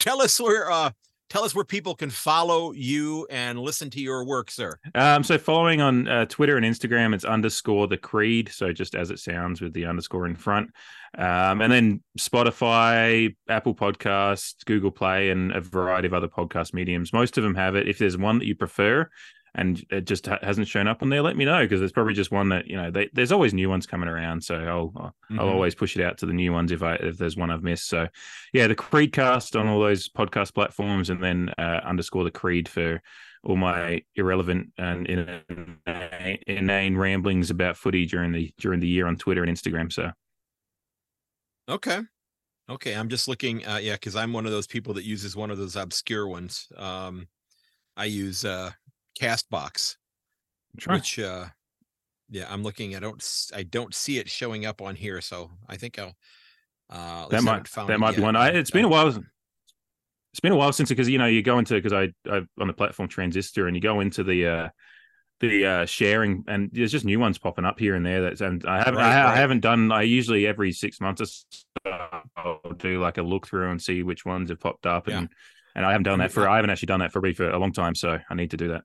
tell 0.00 0.20
us 0.20 0.40
where 0.40 0.68
uh, 0.68 0.90
tell 1.30 1.44
us 1.44 1.54
where 1.54 1.64
people 1.64 1.94
can 1.94 2.10
follow 2.10 2.72
you 2.72 3.26
and 3.30 3.58
listen 3.58 3.90
to 3.90 4.00
your 4.00 4.24
work, 4.24 4.50
sir. 4.50 4.78
um, 4.94 5.22
so 5.24 5.38
following 5.38 5.80
on 5.80 6.08
uh, 6.08 6.26
Twitter 6.26 6.56
and 6.56 6.64
Instagram, 6.64 7.14
it's 7.14 7.24
underscore 7.24 7.86
the 7.86 7.96
creed. 7.96 8.50
So 8.52 8.72
just 8.72 8.94
as 8.94 9.10
it 9.10 9.18
sounds 9.18 9.60
with 9.60 9.72
the 9.72 9.86
underscore 9.86 10.26
in 10.26 10.36
front. 10.36 10.70
Um, 11.16 11.60
and 11.60 11.72
then 11.72 12.02
Spotify, 12.18 13.34
Apple 13.48 13.74
Podcasts, 13.74 14.64
Google 14.64 14.90
Play, 14.90 15.30
and 15.30 15.52
a 15.52 15.60
variety 15.60 16.06
of 16.06 16.14
other 16.14 16.28
podcast 16.28 16.74
mediums. 16.74 17.12
Most 17.12 17.38
of 17.38 17.44
them 17.44 17.54
have 17.54 17.76
it. 17.76 17.88
If 17.88 17.98
there's 17.98 18.18
one 18.18 18.38
that 18.38 18.46
you 18.46 18.56
prefer 18.56 19.08
and 19.54 19.84
it 19.90 20.06
just 20.06 20.26
ha- 20.26 20.38
hasn't 20.42 20.68
shown 20.68 20.88
up 20.88 21.02
on 21.02 21.08
there, 21.10 21.22
let 21.22 21.36
me 21.36 21.44
know 21.44 21.62
because 21.64 21.80
there's 21.80 21.92
probably 21.92 22.14
just 22.14 22.30
one 22.32 22.48
that 22.50 22.66
you 22.66 22.76
know. 22.76 22.90
They, 22.90 23.08
there's 23.12 23.32
always 23.32 23.54
new 23.54 23.68
ones 23.68 23.86
coming 23.86 24.08
around, 24.08 24.42
so 24.42 24.56
I'll 24.56 24.92
I'll 24.96 25.14
Mhm. 25.30 25.40
I'll 25.40 25.48
always 25.48 25.74
push 25.74 25.96
it 25.96 26.02
out 26.02 26.18
to 26.18 26.26
the 26.26 26.32
new 26.32 26.52
ones 26.52 26.72
if 26.72 26.82
I 26.82 26.94
if 26.96 27.18
there's 27.18 27.36
one 27.36 27.50
I've 27.50 27.62
missed. 27.62 27.88
So 27.88 28.08
yeah, 28.52 28.66
the 28.66 28.74
Creedcast 28.74 29.58
on 29.58 29.66
all 29.68 29.80
those 29.80 30.08
podcast 30.08 30.54
platforms, 30.54 31.10
and 31.10 31.22
then 31.22 31.50
uh, 31.58 31.80
underscore 31.84 32.24
the 32.24 32.30
Creed 32.30 32.68
for 32.68 33.00
all 33.42 33.56
my 33.56 34.02
irrelevant 34.16 34.72
and 34.78 35.06
inane, 35.06 36.38
inane 36.46 36.96
ramblings 36.96 37.50
about 37.50 37.76
footy 37.76 38.06
during 38.06 38.32
the 38.32 38.52
during 38.58 38.80
the 38.80 38.88
year 38.88 39.06
on 39.06 39.16
Twitter 39.16 39.42
and 39.44 39.54
Instagram. 39.54 39.92
So 39.92 40.10
Okay. 41.68 42.00
Okay. 42.68 42.94
I'm 42.94 43.08
just 43.08 43.28
looking. 43.28 43.66
Uh, 43.66 43.78
yeah, 43.78 43.94
because 43.94 44.16
I'm 44.16 44.32
one 44.32 44.46
of 44.46 44.52
those 44.52 44.66
people 44.66 44.94
that 44.94 45.04
uses 45.04 45.36
one 45.36 45.50
of 45.50 45.58
those 45.58 45.76
obscure 45.76 46.26
ones. 46.26 46.68
Um, 46.76 47.28
I 47.96 48.06
use 48.06 48.44
uh, 48.44 48.72
Castbox, 49.20 49.96
Sure. 50.78 50.94
which 50.94 51.18
uh, 51.18 51.46
yeah, 52.30 52.46
I'm 52.50 52.62
looking. 52.62 52.96
I 52.96 53.00
don't. 53.00 53.22
I 53.54 53.62
don't 53.62 53.94
see 53.94 54.18
it 54.18 54.28
showing 54.28 54.66
up 54.66 54.80
on 54.82 54.96
here, 54.96 55.20
so 55.20 55.50
I 55.68 55.76
think 55.76 55.98
I'll. 55.98 56.14
Uh, 56.90 57.28
that 57.28 57.42
might 57.42 57.68
found 57.68 57.88
that 57.88 58.00
might 58.00 58.16
be 58.16 58.22
one. 58.22 58.36
I, 58.36 58.48
it's 58.50 58.70
been 58.70 58.84
a 58.84 58.88
uh, 58.88 58.90
while. 58.90 59.08
It's 59.08 60.40
been 60.40 60.52
a 60.52 60.56
while 60.56 60.72
since 60.72 60.88
because 60.88 61.08
you 61.08 61.18
know 61.18 61.26
you 61.26 61.42
go 61.42 61.58
into 61.58 61.74
because 61.74 61.92
I 61.92 62.08
I 62.28 62.42
on 62.60 62.66
the 62.66 62.72
platform 62.72 63.08
Transistor 63.08 63.66
and 63.68 63.76
you 63.76 63.80
go 63.80 64.00
into 64.00 64.24
the 64.24 64.46
uh 64.46 64.68
the 65.40 65.64
uh 65.66 65.86
sharing 65.86 66.44
and 66.48 66.70
there's 66.72 66.90
just 66.92 67.04
new 67.04 67.20
ones 67.20 67.38
popping 67.38 67.64
up 67.64 67.78
here 67.78 67.94
and 67.94 68.04
there. 68.04 68.22
That's 68.22 68.40
and 68.40 68.64
I 68.66 68.78
haven't 68.78 68.96
Right, 68.96 69.12
I, 69.12 69.24
right. 69.24 69.32
I 69.34 69.36
haven't 69.36 69.60
done. 69.60 69.92
I 69.92 70.02
usually 70.02 70.46
every 70.46 70.72
six 70.72 71.00
months 71.00 71.20
or 71.20 71.26
so, 71.26 72.22
I'll 72.36 72.60
do 72.76 73.00
like 73.00 73.18
a 73.18 73.22
look 73.22 73.46
through 73.46 73.70
and 73.70 73.80
see 73.80 74.02
which 74.02 74.24
ones 74.24 74.50
have 74.50 74.60
popped 74.60 74.86
up 74.86 75.08
Yeah. 75.08 75.18
and 75.18 75.28
and 75.76 75.86
I 75.86 75.92
haven't 75.92 76.04
done 76.04 76.18
that 76.18 76.32
for 76.32 76.48
I 76.48 76.56
haven't 76.56 76.70
actually 76.70 76.86
done 76.86 77.00
that 77.00 77.12
for 77.12 77.20
me 77.20 77.32
for 77.32 77.48
a 77.50 77.58
long 77.58 77.72
time. 77.72 77.94
So 77.94 78.18
I 78.28 78.34
need 78.34 78.50
to 78.50 78.56
do 78.56 78.68
that. 78.68 78.82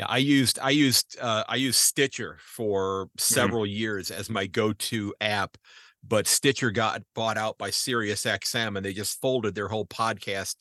Yeah, 0.00 0.06
I 0.08 0.16
used 0.16 0.58
I 0.58 0.70
used 0.70 1.18
uh, 1.20 1.44
I 1.46 1.56
used 1.56 1.78
Stitcher 1.78 2.38
for 2.40 3.04
Mm-hmm. 3.04 3.18
several 3.18 3.66
years 3.66 4.10
as 4.10 4.30
my 4.30 4.46
go-to 4.46 5.14
app, 5.20 5.58
but 6.02 6.26
Stitcher 6.26 6.70
got 6.70 7.02
bought 7.14 7.36
out 7.36 7.58
by 7.58 7.68
Sirius 7.68 8.24
XM 8.24 8.76
and 8.76 8.84
they 8.84 8.94
just 8.94 9.20
folded 9.20 9.54
their 9.54 9.68
whole 9.68 9.84
podcast 9.84 10.56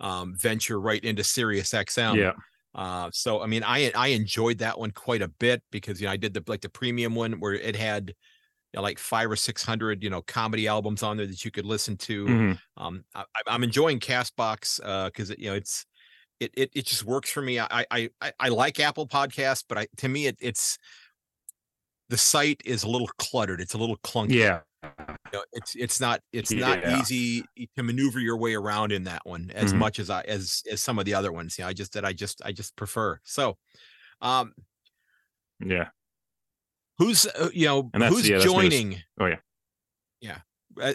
um, 0.00 0.34
venture 0.36 0.80
right 0.80 1.02
into 1.04 1.22
Sirius 1.22 1.70
XM. 1.70 2.16
yeah. 2.16 2.32
Uh, 2.74 3.08
so 3.12 3.40
I 3.40 3.46
mean, 3.46 3.62
I 3.64 3.92
I 3.94 4.08
enjoyed 4.08 4.58
that 4.58 4.76
one 4.76 4.90
quite 4.90 5.22
a 5.22 5.28
bit 5.28 5.62
because 5.70 6.00
you 6.00 6.08
know 6.08 6.12
I 6.12 6.16
did 6.16 6.34
the 6.34 6.42
like 6.48 6.62
the 6.62 6.68
premium 6.68 7.14
one 7.14 7.34
where 7.34 7.54
it 7.54 7.76
had 7.76 8.08
you 8.08 8.14
know, 8.78 8.82
like 8.82 8.98
five 8.98 9.30
or 9.30 9.36
six 9.36 9.62
hundred 9.62 10.02
you 10.02 10.10
know 10.10 10.22
comedy 10.22 10.66
albums 10.66 11.04
on 11.04 11.18
there 11.18 11.26
that 11.28 11.44
you 11.44 11.52
could 11.52 11.66
listen 11.66 11.96
to. 11.98 12.26
Mm-hmm. 12.26 12.82
Um, 12.84 13.04
I, 13.14 13.24
I'm 13.46 13.62
enjoying 13.62 14.00
Castbox 14.00 14.78
because 15.06 15.30
uh, 15.30 15.34
you 15.38 15.50
know 15.50 15.54
it's 15.54 15.86
it, 16.42 16.50
it 16.54 16.70
it 16.74 16.86
just 16.86 17.04
works 17.04 17.30
for 17.30 17.42
me. 17.42 17.58
I 17.58 17.66
I 17.90 18.10
I, 18.20 18.32
I 18.38 18.48
like 18.48 18.78
Apple 18.80 19.06
Podcasts, 19.06 19.64
but 19.68 19.78
I 19.78 19.86
to 19.98 20.08
me 20.08 20.26
it, 20.26 20.36
it's 20.40 20.78
the 22.08 22.18
site 22.18 22.60
is 22.64 22.82
a 22.82 22.88
little 22.88 23.08
cluttered. 23.18 23.60
It's 23.60 23.74
a 23.74 23.78
little 23.78 23.96
clunky. 23.98 24.34
Yeah. 24.34 24.60
You 24.82 25.14
know, 25.38 25.44
it's 25.52 25.74
it's 25.76 26.00
not 26.00 26.20
it's 26.32 26.50
not 26.50 26.86
easy 26.98 27.44
to 27.76 27.82
maneuver 27.82 28.18
your 28.18 28.36
way 28.36 28.54
around 28.54 28.92
in 28.92 29.04
that 29.04 29.22
one 29.24 29.50
as 29.54 29.72
Mhm. 29.72 29.78
much 29.78 29.98
as 29.98 30.10
I 30.10 30.22
as 30.22 30.62
as 30.70 30.82
some 30.82 30.98
of 30.98 31.04
the 31.04 31.14
other 31.14 31.32
ones. 31.32 31.56
You 31.56 31.64
know, 31.64 31.68
I 31.68 31.72
just 31.72 31.92
that 31.94 32.04
I 32.04 32.12
just 32.12 32.42
I 32.44 32.52
just 32.52 32.74
prefer. 32.76 33.20
So, 33.22 33.56
um, 34.20 34.52
Yeah. 35.64 35.88
who's 36.98 37.26
uh, 37.26 37.48
you 37.54 37.66
know 37.66 37.90
who's 37.94 38.28
yeah, 38.28 38.38
joining? 38.38 39.00
Oh, 39.20 39.26
yeah. 39.26 39.38
yeah. 40.20 40.40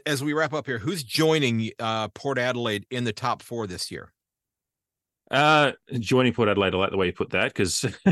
As 0.06 0.24
we 0.24 0.34
wrap 0.34 0.53
up 0.53 0.65
here, 0.65 0.80
who's 0.80 1.03
joining 1.03 1.72
uh 1.80 2.10
Port 2.10 2.38
Adelaide 2.38 2.86
in 2.91 3.06
the 3.06 3.14
top 3.14 3.41
four 3.41 3.68
this 3.68 3.90
year? 3.90 4.11
Uh, 5.29 5.73
joining 5.99 6.31
Port 6.33 6.47
Adelaide, 6.47 6.73
I 6.73 6.77
like 6.77 6.91
the 6.91 6.97
way 6.97 7.07
you 7.07 7.13
put 7.13 7.31
that 7.31 7.53
because 7.53 7.83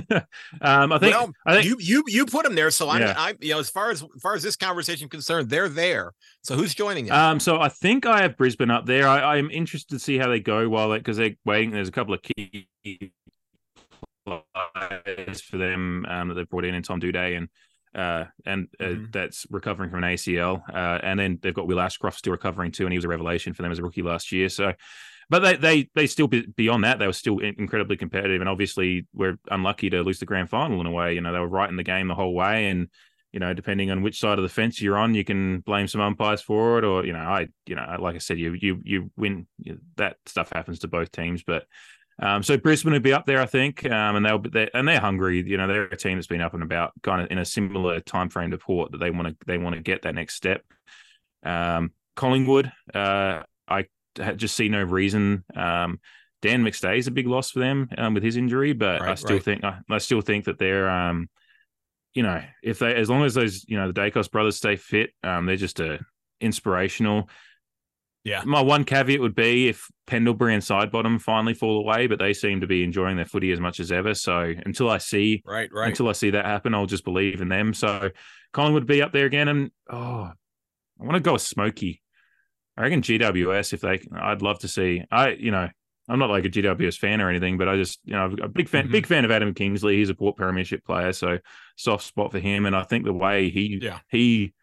um, 0.62 0.92
I 0.92 1.00
think 1.00 1.16
well, 1.16 1.32
I 1.46 1.54
think 1.54 1.66
you 1.66 1.78
you 1.80 2.04
you 2.08 2.26
put 2.26 2.44
them 2.44 2.56
there, 2.56 2.70
so 2.72 2.90
I'm 2.90 3.02
Yeah. 3.02 3.14
I'm 3.18 3.38
you 3.40 3.54
know 3.54 3.60
as 3.60 3.70
far 3.70 3.90
as 3.90 4.04
as 4.04 4.22
far 4.22 4.36
as 4.36 4.44
this 4.44 4.58
conversation 4.58 5.08
concerned, 5.08 5.50
they're 5.50 5.70
there. 5.70 6.12
So 6.42 6.56
who's 6.56 6.76
joining 6.76 7.06
them? 7.06 7.16
Um, 7.16 7.40
so 7.40 7.62
I 7.62 7.70
think 7.70 8.06
I 8.06 8.22
have 8.22 8.36
Brisbane 8.36 8.70
up 8.70 8.86
there. 8.86 9.08
I, 9.08 9.38
I'm 9.38 9.50
interested 9.50 9.94
to 9.96 10.00
see 10.00 10.18
how 10.18 10.28
they 10.28 10.42
go 10.42 10.68
while 10.68 10.90
they 10.90 10.98
because 10.98 11.16
they're 11.16 11.36
waiting. 11.46 11.72
There's 11.72 11.88
a 11.88 11.94
couple 11.94 12.14
of 12.14 12.22
key 12.22 12.68
players 14.26 15.42
for 15.42 15.58
them 15.58 16.06
um, 16.10 16.28
that 16.30 16.34
they've 16.36 16.50
brought 16.50 16.66
in, 16.66 16.76
and 16.76 16.84
Tom 16.84 17.00
Doedee 17.00 17.38
and 17.38 17.48
uh, 17.96 18.26
and 18.46 18.68
uh, 18.82 18.84
Mhm. 18.84 19.12
that's 19.14 19.46
recovering 19.50 19.90
from 19.90 20.04
an 20.04 20.10
ACL. 20.14 20.62
Uh, 20.70 21.00
and 21.02 21.18
then 21.18 21.40
they've 21.42 21.54
got 21.54 21.66
Will 21.66 21.80
Ashcroft 21.80 22.18
still 22.18 22.32
recovering 22.34 22.72
too, 22.74 22.84
and 22.86 22.92
he 22.92 22.98
was 22.98 23.06
a 23.06 23.10
revelation 23.10 23.54
for 23.54 23.62
them 23.62 23.72
as 23.72 23.80
a 23.80 23.84
rookie 23.84 24.02
last 24.02 24.34
year. 24.34 24.50
So, 24.50 24.74
but 25.30 25.40
they 25.40 25.56
they 25.56 25.90
they 25.96 26.08
still 26.08 26.28
be, 26.28 26.46
beyond 26.56 26.84
that 26.84 27.00
they 27.00 27.08
were 27.08 27.14
still 27.14 27.40
incredibly 27.40 27.98
competitive, 27.98 28.42
and 28.42 28.50
obviously 28.50 29.08
we're 29.14 29.38
unlucky 29.50 29.90
to 29.90 30.02
lose 30.02 30.20
the 30.20 30.26
grand 30.26 30.50
final 30.50 30.80
in 30.82 30.88
a 30.88 30.92
way. 30.92 31.14
You 31.14 31.22
know 31.22 31.34
they 31.34 31.40
were 31.40 31.48
right 31.48 31.70
in 31.70 31.76
the 31.76 31.84
game 31.84 32.08
the 32.08 32.16
whole 32.16 32.34
way, 32.34 32.68
and 32.68 32.90
you 33.36 33.40
know, 33.40 33.54
depending 33.54 33.92
on 33.92 34.02
which 34.02 34.18
side 34.18 34.40
of 34.40 34.44
the 34.44 34.50
fence 34.50 34.82
you're 34.82 34.98
on, 34.98 35.14
you 35.14 35.26
can 35.26 35.60
blame 35.60 35.90
some 35.90 36.00
umpires 36.00 36.42
for 36.42 36.80
it, 36.80 36.86
or 36.86 37.06
you 37.06 37.12
know, 37.12 37.20
I, 37.20 37.50
you 37.66 37.76
know, 37.76 37.98
like 38.00 38.16
I 38.16 38.20
said, 38.20 38.40
you 38.40 38.54
you 38.54 38.80
you 38.82 39.12
win. 39.18 39.46
You, 39.60 39.80
that 39.98 40.16
stuff 40.26 40.52
happens 40.54 40.80
to 40.80 40.88
both 40.88 41.12
teams, 41.12 41.44
but 41.44 41.66
um, 42.18 42.44
so 42.44 42.58
Brisbane 42.58 42.94
would 42.94 43.04
be 43.04 43.12
up 43.12 43.26
there, 43.26 43.42
I 43.42 43.46
think, 43.46 43.86
um, 43.92 44.16
and 44.16 44.26
they'll 44.26 44.38
be 44.38 44.50
there, 44.50 44.70
and 44.74 44.88
they're 44.88 45.02
hungry. 45.02 45.44
You 45.46 45.58
know, 45.58 45.68
they're 45.68 45.84
a 45.84 45.98
team 45.98 46.18
that's 46.18 46.28
been 46.28 46.40
up 46.40 46.54
and 46.54 46.64
about, 46.64 46.94
kind 47.04 47.22
of 47.22 47.30
in 47.30 47.38
a 47.38 47.44
similar 47.44 48.00
time 48.00 48.30
frame 48.30 48.52
to 48.52 48.58
Port 48.58 48.94
that 48.94 49.00
they 49.00 49.12
want 49.12 49.28
to 49.28 49.36
they 49.46 49.58
want 49.58 49.76
to 49.76 49.82
get 49.82 50.04
that 50.04 50.16
next 50.16 50.36
step. 50.36 50.64
Um, 51.44 51.92
Collingwood, 52.16 52.72
uh, 52.94 53.44
I 53.68 53.88
just 54.36 54.56
see 54.56 54.70
no 54.70 54.84
reason. 54.84 55.44
Um, 55.56 56.00
Dan 56.42 56.64
McStay 56.64 56.98
is 56.98 57.08
a 57.08 57.12
big 57.12 57.28
loss 57.28 57.52
for 57.52 57.60
them 57.60 57.90
um, 57.98 58.14
with 58.14 58.24
his 58.24 58.38
injury, 58.38 58.74
but 58.74 59.02
I 59.02 59.16
still 59.16 59.38
right. 59.38 59.44
think 59.44 59.64
I, 59.64 59.80
I 59.90 59.98
still 59.98 60.22
think 60.22 60.46
that 60.46 60.60
they're 60.60 60.90
um, 60.90 61.30
you 62.14 62.24
know, 62.24 62.42
if 62.64 62.80
they 62.80 62.96
as 62.96 63.10
long 63.10 63.24
as 63.24 63.34
those 63.34 63.66
you 63.68 63.78
know 63.78 63.92
the 63.92 64.00
Daicos 64.00 64.32
brothers 64.32 64.56
stay 64.58 64.76
fit, 64.76 65.12
um, 65.24 65.46
they're 65.46 65.56
just 65.56 65.80
a 65.80 66.00
inspirational. 66.40 67.30
Yeah. 68.24 68.42
My 68.44 68.62
one 68.62 68.86
caveat 68.86 69.22
would 69.22 69.36
be 69.36 69.68
if 69.68 69.88
Pendlebury 70.08 70.56
and 70.56 70.64
Sidebottom 70.64 71.22
finally 71.22 71.54
fall 71.54 71.78
away, 71.78 72.08
but 72.08 72.18
they 72.18 72.34
seem 72.34 72.62
to 72.62 72.68
be 72.68 72.84
enjoying 72.84 73.18
their 73.18 73.26
footy 73.26 73.52
as 73.52 73.60
much 73.60 73.80
as 73.80 73.92
ever. 73.92 74.16
So 74.16 74.52
until 74.66 74.90
I 74.90 74.98
see 74.98 75.44
right, 75.46 75.70
right. 75.72 75.90
until 75.90 76.10
I 76.10 76.14
see 76.14 76.32
that 76.32 76.44
happen, 76.44 76.74
I'll 76.74 76.88
just 76.88 77.04
believe 77.06 77.42
in 77.42 77.50
them. 77.50 77.76
So 77.76 78.10
Colin 78.52 78.74
would 78.74 78.88
be 78.88 79.04
up 79.04 79.12
there 79.12 79.28
again, 79.28 79.48
and 79.48 79.72
oh, 79.92 80.32
I 81.00 81.04
want 81.04 81.14
to 81.16 81.20
go 81.20 81.34
with 81.34 81.44
Smoky. 81.44 82.02
I 82.78 82.84
reckon 82.84 83.02
GWS 83.02 83.74
if 83.74 83.82
they. 83.82 84.02
I'd 84.14 84.42
love 84.42 84.60
to 84.60 84.68
see. 84.68 85.04
I 85.12 85.30
you 85.32 85.52
know 85.52 85.70
I'm 86.08 86.20
not 86.20 86.30
like 86.30 86.46
a 86.46 86.50
GWS 86.50 86.98
fan 86.98 87.22
or 87.22 87.30
anything, 87.30 87.58
but 87.58 87.68
I 87.70 87.78
just 87.78 88.00
you 88.06 88.14
know 88.14 88.26
I'm 88.26 88.40
a 88.42 88.48
big 88.48 88.70
fan 88.70 88.88
Mhm. 88.88 88.92
big 88.92 89.08
fan 89.08 89.26
of 89.26 89.32
Adam 89.32 89.54
Kingsley. 89.54 89.98
He's 89.98 90.10
a 90.10 90.16
Port 90.16 90.36
Premiership 90.38 90.84
player, 90.86 91.14
so 91.14 91.40
soft 91.78 92.04
spot 92.06 92.32
for 92.32 92.40
him. 92.40 92.66
And 92.66 92.76
I 92.76 92.84
think 92.84 93.06
the 93.06 93.14
way 93.14 93.50
he 93.50 93.80
Yeah. 93.82 94.00
he 94.10 94.54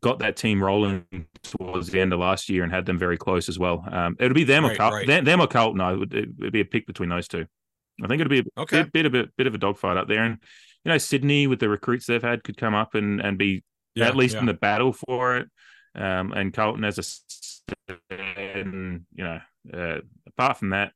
got 0.00 0.20
that 0.20 0.36
team 0.36 0.62
rolling 0.62 1.04
towards 1.42 1.88
the 1.88 2.00
end 2.00 2.12
of 2.12 2.20
last 2.20 2.48
year 2.48 2.62
and 2.62 2.72
had 2.72 2.86
them 2.86 2.98
very 2.98 3.16
close 3.18 3.48
as 3.48 3.58
well. 3.58 3.84
Um, 3.90 4.16
it 4.20 4.24
would 4.24 4.34
be 4.34 4.44
them 4.44 4.64
or 4.64 4.74
Carl- 4.76 4.92
right. 4.92 5.06
them, 5.06 5.24
them 5.24 5.40
or 5.40 5.48
Carlton. 5.48 5.80
I 5.80 5.92
would 5.92 6.14
it 6.14 6.28
would 6.38 6.52
be 6.52 6.60
a 6.60 6.64
pick 6.64 6.86
between 6.86 7.08
those 7.08 7.26
two. 7.26 7.46
I 8.02 8.06
think 8.06 8.20
it'd 8.20 8.30
be 8.30 8.48
a 8.56 8.60
Okay. 8.60 8.82
bit, 8.84 8.92
bit 8.92 9.06
of 9.06 9.14
a 9.16 9.28
bit 9.36 9.48
of 9.48 9.54
a 9.54 9.58
dogfight 9.58 9.96
up 9.96 10.06
there, 10.06 10.22
and 10.22 10.38
you 10.84 10.92
know 10.92 10.98
Sydney 10.98 11.48
with 11.48 11.58
the 11.58 11.68
recruits 11.68 12.06
they've 12.06 12.22
had 12.22 12.44
could 12.44 12.56
come 12.56 12.74
up 12.74 12.94
and 12.94 13.20
and 13.20 13.36
be 13.36 13.64
Yeah, 13.96 14.06
at 14.06 14.16
least 14.16 14.34
yeah. 14.34 14.40
in 14.40 14.46
the 14.46 14.54
battle 14.54 14.92
for 14.92 15.36
it. 15.38 15.48
Um, 15.98 16.32
and 16.32 16.52
Carlton 16.52 16.84
as 16.84 16.98
a 16.98 17.94
and 18.10 19.04
you 19.14 19.24
know 19.24 19.40
uh, 19.74 19.98
apart 20.26 20.58
from 20.58 20.70
that, 20.70 20.92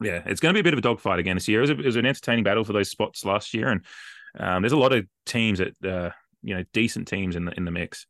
yeah, 0.00 0.22
it's 0.24 0.40
going 0.40 0.54
to 0.54 0.56
be 0.56 0.60
a 0.60 0.64
bit 0.64 0.72
of 0.72 0.78
a 0.78 0.82
dogfight 0.82 1.18
again 1.18 1.36
this 1.36 1.48
year. 1.48 1.58
It 1.58 1.62
was, 1.62 1.70
a, 1.70 1.78
it 1.80 1.84
was 1.86 1.96
an 1.96 2.06
entertaining 2.06 2.44
battle 2.44 2.64
for 2.64 2.72
those 2.72 2.90
spots 2.90 3.24
last 3.24 3.52
year, 3.54 3.68
and 3.68 3.84
um, 4.38 4.62
there's 4.62 4.72
a 4.72 4.78
lot 4.78 4.92
of 4.92 5.06
teams 5.24 5.58
that 5.58 5.84
uh, 5.84 6.10
you 6.42 6.54
know 6.54 6.64
decent 6.72 7.08
teams 7.08 7.36
in 7.36 7.46
the 7.46 7.52
in 7.52 7.64
the 7.64 7.70
mix. 7.70 8.06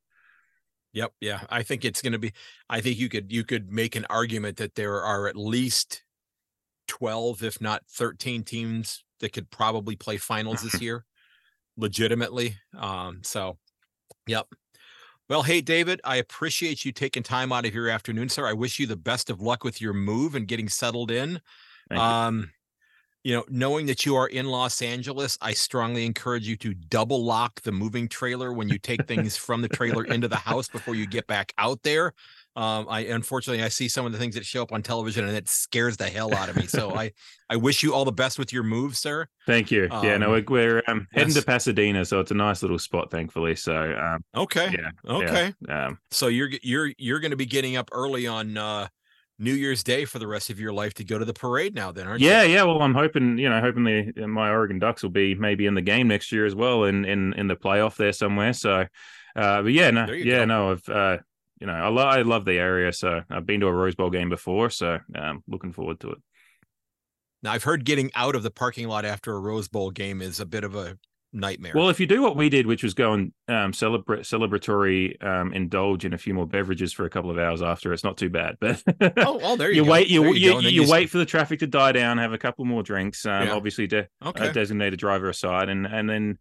Yep. 0.97 1.13
Yeah. 1.21 1.41
I 1.51 1.63
think 1.63 1.85
it's 1.85 2.01
going 2.01 2.15
to 2.15 2.19
be, 2.19 2.33
I 2.71 2.81
think 2.81 2.99
you 2.99 3.11
could, 3.11 3.31
you 3.31 3.45
could 3.45 3.71
make 3.71 3.97
an 3.97 4.07
argument 4.09 4.57
that 4.57 4.77
there 4.77 5.03
are 5.03 5.29
at 5.29 5.37
least 5.37 6.03
12, 6.89 7.43
if 7.43 7.61
not 7.61 7.83
13 7.91 8.45
teams 8.45 9.05
that 9.21 9.35
could 9.35 9.51
probably 9.51 9.95
play 9.95 10.17
finals 10.17 10.63
this 10.63 10.81
year 10.81 11.05
legitimately. 11.77 12.57
Um, 12.75 13.21
so, 13.23 13.59
yep. 14.27 14.47
Well, 15.29 15.43
hey, 15.43 15.61
David, 15.61 16.01
I 16.05 16.17
appreciate 16.17 16.85
you 16.85 16.93
taking 16.93 17.25
time 17.25 17.53
out 17.53 17.67
of 17.67 17.75
your 17.75 17.89
afternoon, 17.89 18.29
sir. 18.29 18.47
I 18.47 18.53
wish 18.53 18.79
you 18.79 18.87
the 18.87 18.97
best 18.97 19.29
of 19.29 19.41
luck 19.41 19.65
with 19.65 19.81
your 19.81 19.93
move 19.93 20.37
and 20.37 20.47
getting 20.47 20.69
settled 20.69 21.11
in. 21.11 21.41
Thank 21.89 21.99
you. 21.99 22.01
Um, 22.01 22.51
you 23.25 23.35
know, 23.35 23.45
knowing 23.49 23.87
that 23.87 24.07
you 24.07 24.15
are 24.15 24.29
in 24.29 24.47
Los 24.47 24.81
Angeles, 24.81 25.37
I 25.41 25.53
strongly 25.53 26.07
encourage 26.07 26.47
you 26.47 26.57
to 26.59 26.75
double 26.75 27.25
lock 27.25 27.61
the 27.63 27.73
moving 27.73 28.07
trailer 28.07 28.53
when 28.53 28.69
you 28.69 28.79
take 28.79 29.09
things 29.09 29.37
from 29.37 29.63
the 29.63 29.69
trailer 29.69 30.05
into 30.05 30.29
the 30.29 30.37
house 30.37 30.69
before 30.69 30.95
you 30.95 31.09
get 31.09 31.27
back 31.27 31.53
out 31.59 31.83
there. 31.83 32.13
Um, 32.57 32.87
I 32.89 33.01
unfortunately 33.01 33.63
I 33.63 33.69
see 33.69 33.87
some 33.89 34.07
of 34.07 34.13
the 34.13 34.19
things 34.19 34.35
that 34.35 34.47
show 34.47 34.63
up 34.63 34.73
on 34.73 34.83
television 34.83 35.27
and 35.29 35.37
it 35.37 35.49
scares 35.49 35.97
the 35.99 36.09
hell 36.09 36.35
out 36.35 36.49
of 36.49 36.57
me. 36.57 36.67
So 36.67 36.95
I 36.95 37.13
I 37.51 37.57
wish 37.57 37.83
you 37.83 37.95
all 37.95 38.05
the 38.05 38.13
best 38.13 38.39
with 38.39 38.53
your 38.53 38.63
move, 38.63 38.97
sir. 38.97 39.29
Thank 39.47 39.71
you. 39.71 39.89
yeah, 40.03 40.17
no, 40.17 40.35
um, 40.35 40.45
we're, 40.49 40.79
we're 40.79 40.83
um, 40.89 41.07
heading 41.13 41.35
to. 41.35 41.43
Pasadena, 41.43 42.05
so 42.05 42.19
it's 42.21 42.31
a 42.31 42.35
nice 42.35 42.63
little 42.63 42.79
spot, 42.79 43.11
thankfully. 43.11 43.55
So, 43.57 43.77
um, 43.77 44.25
Okay. 44.35 44.73
yeah, 44.73 44.91
Okay. 45.09 45.55
yeah, 45.69 45.87
um, 45.87 45.99
So 46.11 46.29
you're 46.29 46.51
you're 46.63 46.93
you're 46.99 47.21
going 47.21 47.31
to 47.31 47.37
be 47.37 47.47
getting 47.47 47.77
up 47.77 47.91
early 47.93 48.27
on 48.27 48.57
uh 48.57 48.89
New 49.39 49.53
Year's 49.53 49.85
Day 49.85 50.07
for 50.07 50.19
the 50.19 50.27
rest 50.27 50.49
of 50.49 50.59
your 50.59 50.73
life 50.73 50.95
to 50.95 51.05
go 51.05 51.19
to 51.19 51.25
the 51.25 51.35
parade 51.35 51.75
now 51.75 51.93
then, 51.93 52.07
aren't 52.09 52.23
yeah, 52.23 52.43
you? 52.43 52.49
yeah. 52.49 52.55
Yeah. 52.57 52.63
Well, 52.65 52.81
I'm 52.81 52.95
hoping, 52.95 53.37
you 53.39 53.51
know, 53.51 53.61
hoping 53.61 53.85
the 53.85 54.27
my 54.27 54.49
Oregon 54.51 54.79
Ducks 54.79 55.03
will 55.03 55.11
be 55.11 55.35
maybe 55.35 55.67
in 55.67 55.75
the 55.75 55.83
game 55.83 56.09
next 56.09 56.33
year 56.33 56.47
as 56.47 56.55
well, 56.55 56.85
in 56.85 57.05
in 57.05 57.35
in 57.35 57.47
the 57.47 57.57
playoff 57.57 57.97
there 57.97 58.13
somewhere. 58.13 58.53
So, 58.55 58.87
uh, 59.37 59.63
but 59.63 59.73
yeah, 59.73 59.91
no, 59.91 60.11
yeah, 60.11 60.39
go. 60.39 60.45
no, 60.47 60.71
I've, 60.73 60.89
uh, 60.89 61.19
you 61.61 61.67
know, 61.67 61.73
I, 61.73 61.89
lo- 61.89 62.03
I 62.07 62.23
love 62.23 62.45
the 62.45 62.55
area, 62.59 62.93
so 62.93 63.23
I've 63.31 63.47
been 63.47 63.61
to 63.61 63.67
a 63.67 63.73
Rose 63.73 63.95
Bowl 63.95 64.11
game 64.11 64.29
before, 64.29 64.71
so 64.71 64.99
um, 65.15 65.43
looking 65.49 65.73
forward 65.73 66.01
to 66.01 66.11
it. 66.11 66.19
Now 67.43 67.53
I've 67.53 67.65
heard 67.65 67.85
getting 67.85 68.11
out 68.15 68.35
of 68.35 68.43
the 68.43 68.51
parking 68.51 68.89
lot 68.89 69.05
after 69.05 69.35
a 69.35 69.39
Rose 69.39 69.69
Bowl 69.69 69.91
game 69.91 70.21
is 70.23 70.41
a 70.41 70.47
bit 70.47 70.65
of 70.65 70.75
a 70.75 70.99
nightmare. 71.33 71.73
Well, 71.75 71.91
if 71.91 72.01
you 72.01 72.07
do 72.07 72.23
what 72.23 72.35
we 72.37 72.49
did, 72.49 72.67
which 72.67 72.83
was 72.83 72.95
go 72.95 73.13
and 73.13 73.33
um, 73.47 73.73
celebrate, 73.73 74.23
celebratory, 74.23 75.23
um, 75.25 75.53
indulge 75.53 76.05
in 76.05 76.13
a 76.15 76.19
few 76.19 76.33
more 76.35 76.47
beverages 76.47 76.93
for 76.93 77.05
a 77.05 77.11
couple 77.11 77.31
of 77.31 77.39
hours 77.39 77.63
after, 77.63 77.93
it's 77.93 78.03
not 78.05 78.17
too 78.17 78.31
bad. 78.31 78.57
But 78.61 78.83
oh, 79.19 79.39
oh, 79.43 79.57
there 79.57 79.71
you, 79.71 79.83
you, 79.83 79.85
go. 79.85 79.91
wait, 79.93 80.09
you 80.09 80.23
There 80.23 80.35
you, 80.35 80.57
and 80.59 80.63
you, 80.65 80.81
then 80.83 80.91
wait 80.91 81.11
for 81.11 81.19
the 81.19 81.27
traffic 81.27 81.59
to 81.61 81.67
die 81.67 81.93
down, 81.93 82.19
have 82.19 82.33
a 82.33 82.39
couple 82.39 82.65
more 82.65 82.83
drinks. 82.83 83.25
Um, 83.27 83.45
Yeah. 83.49 83.53
obviously, 83.53 83.87
de- 83.87 84.09
Okay. 84.25 84.49
a 84.49 84.53
designated 84.53 84.99
driver 84.99 85.29
aside, 85.29 85.69
and 85.69 85.87
and 85.87 86.09
then 86.09 86.39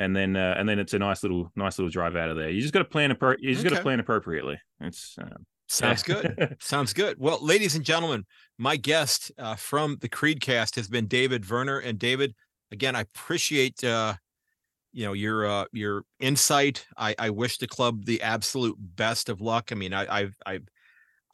and 0.00 0.16
then 0.16 0.34
uh, 0.34 0.54
and 0.56 0.66
then 0.68 0.78
it's 0.78 0.94
a 0.94 0.98
nice 0.98 1.22
little 1.22 1.52
nice 1.54 1.78
little 1.78 1.90
drive 1.90 2.16
out 2.16 2.30
of 2.30 2.36
there. 2.36 2.48
You 2.48 2.62
just 2.62 2.72
got 2.72 2.80
to 2.80 2.86
plan 2.86 3.12
appro- 3.12 3.36
You 3.38 3.52
just 3.52 3.64
got 3.64 3.76
to 3.76 3.82
plan 3.82 4.00
appropriately. 4.00 4.58
It's 4.80 5.16
um, 5.20 5.46
Sounds 5.68 6.02
good. 6.02 6.56
Sounds 6.60 6.92
good. 6.92 7.16
Well, 7.20 7.38
ladies 7.40 7.76
and 7.76 7.84
gentlemen, 7.84 8.24
my 8.58 8.76
guest 8.76 9.30
uh, 9.38 9.54
from 9.54 9.98
the 10.00 10.08
Creedcast 10.08 10.74
has 10.76 10.88
been 10.88 11.06
David 11.06 11.44
Verner. 11.44 11.78
And 11.78 11.98
David, 11.98 12.34
again, 12.72 12.96
I 12.96 13.02
appreciate 13.02 13.84
uh, 13.84 14.14
you 14.92 15.04
know 15.04 15.12
your 15.12 15.46
uh, 15.46 15.64
your 15.72 16.04
insight. 16.18 16.86
I, 16.96 17.14
I 17.18 17.30
wish 17.30 17.58
the 17.58 17.68
club 17.68 18.06
the 18.06 18.22
absolute 18.22 18.76
best 18.78 19.28
of 19.28 19.42
luck. 19.42 19.68
I 19.70 19.74
mean, 19.74 19.92
I, 19.92 20.22
I've 20.22 20.36
I've 20.46 20.66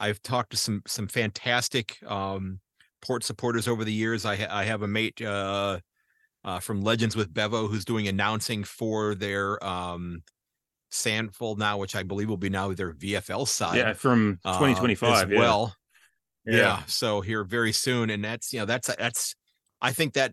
I've 0.01 0.23
talked 0.23 0.51
to 0.51 0.57
some 0.57 0.83
some 0.89 1.07
fantastic 1.07 1.99
um, 2.05 2.59
port 3.01 3.23
supporters 3.23 3.69
over 3.69 3.85
the 3.85 3.93
years. 3.93 4.27
I 4.27 4.35
ha- 4.35 4.49
I 4.51 4.65
have 4.65 4.83
a 4.83 4.89
mate 4.89 5.23
uh, 5.23 5.79
uh, 6.47 6.61
from 6.61 6.81
Legends 6.81 7.17
with 7.17 7.35
Bevo 7.35 7.67
who's 7.67 7.85
doing 7.85 8.09
announcing 8.09 8.63
for 8.65 9.15
their 9.17 9.63
um, 9.63 10.23
SANFL 10.93 11.59
now, 11.59 11.77
which 11.77 11.97
I 11.97 12.05
believe 12.05 12.29
will 12.29 12.37
be 12.37 12.49
now 12.49 12.73
their 12.73 12.95
VFL 12.95 13.47
side 13.49 13.77
yeah, 13.77 13.93
from 13.93 14.39
uh, 14.45 14.53
2025 14.53 15.25
as 15.25 15.31
yeah. 15.31 15.39
well. 15.39 15.75
Yeah. 16.47 16.83
So 16.87 17.21
here 17.21 17.43
very 17.43 17.73
soon, 17.73 18.09
and 18.09 18.25
that's 18.25 18.53
you 18.53 18.61
know 18.61 18.67
that's 18.67 18.87
that's 18.97 19.35
I 19.83 19.93
think 19.93 20.15
that 20.15 20.33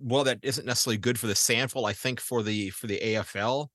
well, 0.00 0.24
that 0.24 0.40
isn't 0.42 0.66
necessarily 0.66 0.98
good 0.98 1.18
for 1.18 1.28
the 1.28 1.34
SANFL. 1.34 1.88
I 1.88 1.92
think 1.92 2.20
for 2.20 2.42
the 2.42 2.70
for 2.70 2.88
the 2.88 2.98
AFL, 2.98 3.68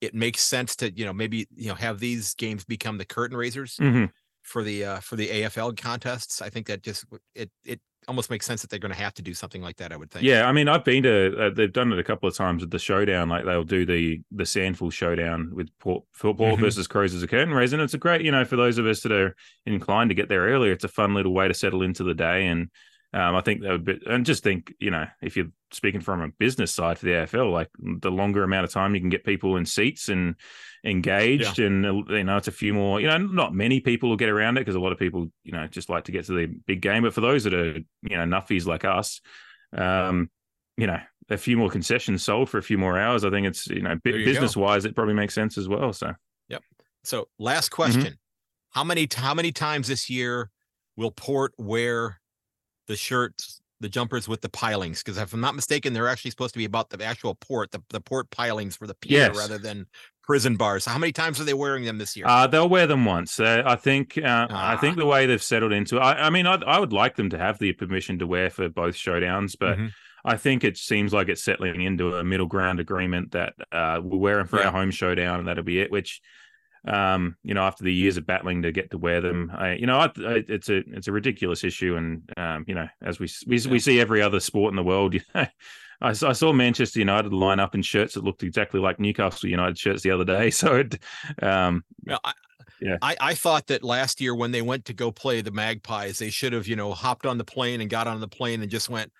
it 0.00 0.14
makes 0.14 0.44
sense 0.44 0.76
to 0.76 0.96
you 0.96 1.04
know 1.04 1.12
maybe 1.12 1.48
you 1.56 1.68
know 1.68 1.74
have 1.74 1.98
these 1.98 2.34
games 2.34 2.64
become 2.64 2.98
the 2.98 3.04
curtain 3.04 3.36
raisers 3.36 3.76
Mhm. 3.76 4.10
For 4.46 4.62
the 4.62 4.84
uh 4.84 5.00
for 5.00 5.16
the 5.16 5.28
AFL 5.28 5.76
contests. 5.76 6.40
I 6.40 6.48
think 6.50 6.66
that 6.68 6.82
just 6.82 7.04
it 7.34 7.50
it 7.64 7.80
almost 8.06 8.30
makes 8.30 8.46
sense 8.46 8.60
that 8.62 8.70
they're 8.70 8.78
going 8.78 8.92
to 8.94 8.98
have 8.98 9.14
to 9.14 9.22
do 9.22 9.34
something 9.34 9.60
like 9.60 9.76
that. 9.78 9.92
I 9.92 9.96
would 9.96 10.12
think. 10.12 10.24
Yeah, 10.24 10.48
I 10.48 10.52
mean, 10.52 10.68
I've 10.68 10.84
been 10.84 11.02
to. 11.02 11.46
Uh, 11.46 11.50
they've 11.50 11.72
done 11.72 11.92
it 11.92 11.98
a 11.98 12.04
couple 12.04 12.28
of 12.28 12.36
times 12.36 12.62
at 12.62 12.70
the 12.70 12.78
showdown. 12.78 13.28
Like 13.28 13.44
they'll 13.44 13.64
do 13.64 13.84
the 13.84 14.20
the 14.30 14.44
SANFL 14.44 14.92
showdown 14.92 15.50
with 15.52 15.68
Port, 15.80 16.04
Port 16.16 16.36
Mhm. 16.38 16.60
versus 16.60 16.86
Crows 16.86 17.12
as 17.14 17.24
a 17.24 17.26
curtain 17.26 17.52
raise, 17.52 17.72
and 17.72 17.82
it's 17.82 17.94
a 17.94 17.98
great, 17.98 18.22
you 18.22 18.30
know, 18.30 18.44
for 18.44 18.54
those 18.54 18.78
of 18.78 18.86
us 18.86 19.00
that 19.00 19.10
are 19.10 19.34
inclined 19.66 20.10
to 20.10 20.14
get 20.14 20.28
there 20.28 20.42
earlier, 20.46 20.70
it's 20.72 20.84
a 20.84 20.88
fun 20.88 21.14
little 21.14 21.34
way 21.34 21.48
to 21.48 21.54
settle 21.54 21.82
into 21.82 22.04
the 22.04 22.14
day. 22.14 22.46
And 22.46 22.70
um, 23.12 23.34
I 23.34 23.40
think 23.40 23.62
that 23.62 23.72
would 23.72 23.84
be, 23.84 23.98
and 24.06 24.24
just 24.24 24.44
think, 24.44 24.72
you 24.78 24.92
know, 24.92 25.06
if 25.20 25.36
you're 25.36 25.46
speaking 25.72 26.00
from 26.00 26.20
a 26.20 26.28
business 26.28 26.72
side 26.72 26.98
for 26.98 27.06
the 27.06 27.12
AFL, 27.12 27.52
like 27.52 27.68
the 27.78 28.10
longer 28.10 28.42
amount 28.42 28.64
of 28.64 28.70
time 28.70 28.94
you 28.94 29.00
can 29.00 29.10
get 29.10 29.24
people 29.24 29.56
in 29.56 29.66
seats 29.66 30.08
and 30.08 30.36
engaged, 30.84 31.58
and 31.58 31.84
uh, 31.84 31.92
you 32.08 32.24
know, 32.24 32.36
it's 32.36 32.48
a 32.48 32.52
few 32.52 32.72
more. 32.72 33.00
You 33.00 33.08
know, 33.08 33.18
not 33.18 33.54
many 33.54 33.80
people 33.80 34.08
will 34.08 34.16
get 34.16 34.28
around 34.28 34.56
it 34.56 34.60
because 34.60 34.74
a 34.74 34.80
lot 34.80 34.92
of 34.92 34.98
people, 34.98 35.30
you 35.42 35.52
know, 35.52 35.66
just 35.66 35.90
like 35.90 36.04
to 36.04 36.12
get 36.12 36.26
to 36.26 36.32
the 36.32 36.46
big 36.66 36.80
game. 36.80 37.02
But 37.02 37.14
for 37.14 37.20
those 37.20 37.44
that 37.44 37.54
are, 37.54 37.76
you 37.76 38.16
know, 38.16 38.24
nuffies 38.24 38.66
like 38.66 38.84
us, 38.84 39.20
um, 39.76 40.30
you 40.76 40.86
know, 40.86 40.98
a 41.28 41.36
few 41.36 41.56
more 41.56 41.70
concessions 41.70 42.22
sold 42.22 42.48
for 42.48 42.58
a 42.58 42.62
few 42.62 42.78
more 42.78 42.98
hours. 42.98 43.24
I 43.24 43.30
think 43.30 43.46
it's 43.46 43.66
you 43.66 43.82
know, 43.82 43.96
There 44.04 44.16
you 44.16 44.24
go. 44.24 44.30
business 44.30 44.56
wise, 44.56 44.84
it 44.84 44.94
probably 44.94 45.14
makes 45.14 45.34
sense 45.34 45.58
as 45.58 45.68
well. 45.68 45.92
So 45.92 46.12
yep. 46.48 46.62
So 47.04 47.28
last 47.38 47.70
question: 47.70 48.18
How 48.70 48.84
many 48.84 49.08
how 49.12 49.34
many 49.34 49.52
times 49.52 49.88
this 49.88 50.08
year 50.08 50.50
will 50.96 51.10
Port 51.10 51.52
wear 51.58 52.20
the 52.86 52.96
shirts, 52.96 53.60
the 53.80 53.88
jumpers 53.88 54.26
with 54.28 54.40
the 54.40 54.48
pilings? 54.48 55.02
Because 55.02 55.18
if 55.18 55.32
I'm 55.32 55.40
not 55.40 55.54
mistaken, 55.54 55.92
they're 55.92 56.08
actually 56.08 56.30
supposed 56.30 56.54
to 56.54 56.58
be 56.58 56.64
about 56.64 56.90
the 56.90 57.04
actual 57.04 57.34
port, 57.34 57.70
the, 57.72 57.82
the 57.90 58.00
port 58.00 58.30
pilings 58.30 58.76
for 58.76 58.86
the 58.86 58.94
pier 58.94 59.18
Yes. 59.28 59.36
rather 59.36 59.58
than 59.58 59.86
prison 60.22 60.56
bars. 60.56 60.84
So 60.84 60.90
how 60.90 60.98
many 60.98 61.12
times 61.12 61.40
are 61.40 61.44
they 61.44 61.54
wearing 61.54 61.84
them 61.84 61.98
this 61.98 62.16
year? 62.16 62.26
Uh, 62.26 62.46
they'll 62.46 62.68
wear 62.68 62.86
them 62.86 63.04
once. 63.04 63.38
Uh, 63.38 63.62
I 63.64 63.76
think. 63.76 64.18
Uh, 64.18 64.46
I 64.50 64.74
Ah. 64.74 64.76
think 64.80 64.96
the 64.96 65.06
way 65.06 65.26
they've 65.26 65.42
settled 65.42 65.72
into. 65.72 65.98
I, 66.00 66.26
I 66.26 66.30
mean, 66.30 66.46
I, 66.46 66.54
I 66.54 66.80
would 66.80 66.92
like 66.92 67.16
them 67.16 67.30
to 67.30 67.38
have 67.38 67.58
the 67.58 67.72
permission 67.74 68.18
to 68.18 68.26
wear 68.26 68.50
for 68.50 68.68
both 68.68 68.94
showdowns, 68.96 69.54
but 69.58 69.78
Mhm. 69.78 69.92
I 70.24 70.36
think 70.36 70.64
it 70.64 70.76
seems 70.76 71.12
like 71.12 71.28
it's 71.28 71.44
settling 71.44 71.82
into 71.82 72.16
a 72.16 72.24
middle 72.24 72.46
ground 72.46 72.80
agreement 72.80 73.30
that 73.32 73.54
uh, 73.70 74.00
we'll 74.02 74.18
wear 74.18 74.38
them 74.38 74.48
for 74.48 74.58
Yeah. 74.58 74.66
our 74.66 74.72
home 74.72 74.90
showdown, 74.90 75.38
and 75.38 75.46
that'll 75.46 75.62
be 75.62 75.78
it. 75.78 75.92
Which, 75.92 76.20
um, 76.86 77.36
you 77.42 77.54
know, 77.54 77.62
after 77.62 77.84
the 77.84 77.92
years 77.92 78.16
of 78.16 78.26
battling 78.26 78.62
to 78.62 78.72
get 78.72 78.90
to 78.90 78.98
wear 78.98 79.20
them, 79.20 79.50
I, 79.54 79.74
you 79.74 79.86
know, 79.86 79.98
I, 79.98 80.06
I, 80.06 80.44
it's 80.48 80.68
a 80.68 80.78
it's 80.88 81.08
a 81.08 81.12
ridiculous 81.12 81.64
issue, 81.64 81.96
and 81.96 82.30
um, 82.36 82.64
you 82.68 82.74
know, 82.74 82.88
as 83.02 83.18
we 83.18 83.28
we, 83.46 83.58
Yeah. 83.58 83.70
we 83.70 83.78
see 83.78 84.00
every 84.00 84.22
other 84.22 84.40
sport 84.40 84.72
in 84.72 84.76
the 84.76 84.82
world, 84.84 85.14
you 85.14 85.20
know. 85.34 85.46
I, 86.02 86.10
I 86.10 86.12
saw 86.12 86.52
Manchester 86.52 86.98
United 86.98 87.32
line 87.32 87.58
up 87.58 87.74
in 87.74 87.80
shirts 87.82 88.14
that 88.14 88.24
looked 88.24 88.42
exactly 88.42 88.80
like 88.80 89.00
Newcastle 89.00 89.48
United 89.48 89.78
shirts 89.78 90.02
the 90.02 90.10
other 90.10 90.24
day. 90.24 90.50
So, 90.56 90.76
it, 90.76 90.98
um, 91.42 91.84
I, 92.22 92.32
Yeah. 92.80 92.98
I, 93.00 93.16
I 93.20 93.34
thought 93.34 93.68
that 93.68 93.82
last 93.82 94.20
year 94.20 94.34
when 94.34 94.50
they 94.50 94.62
went 94.62 94.84
to 94.86 94.94
go 94.94 95.10
play 95.10 95.40
the 95.40 95.50
Magpies, 95.50 96.18
they 96.18 96.30
should 96.30 96.52
have, 96.52 96.66
you 96.66 96.76
know, 96.76 96.92
hopped 96.92 97.26
on 97.26 97.38
the 97.38 97.44
plane 97.44 97.80
and 97.80 97.88
got 97.88 98.06
on 98.06 98.20
the 98.20 98.28
plane 98.28 98.60
and 98.62 98.70
just 98.70 98.88
went, 98.90 99.12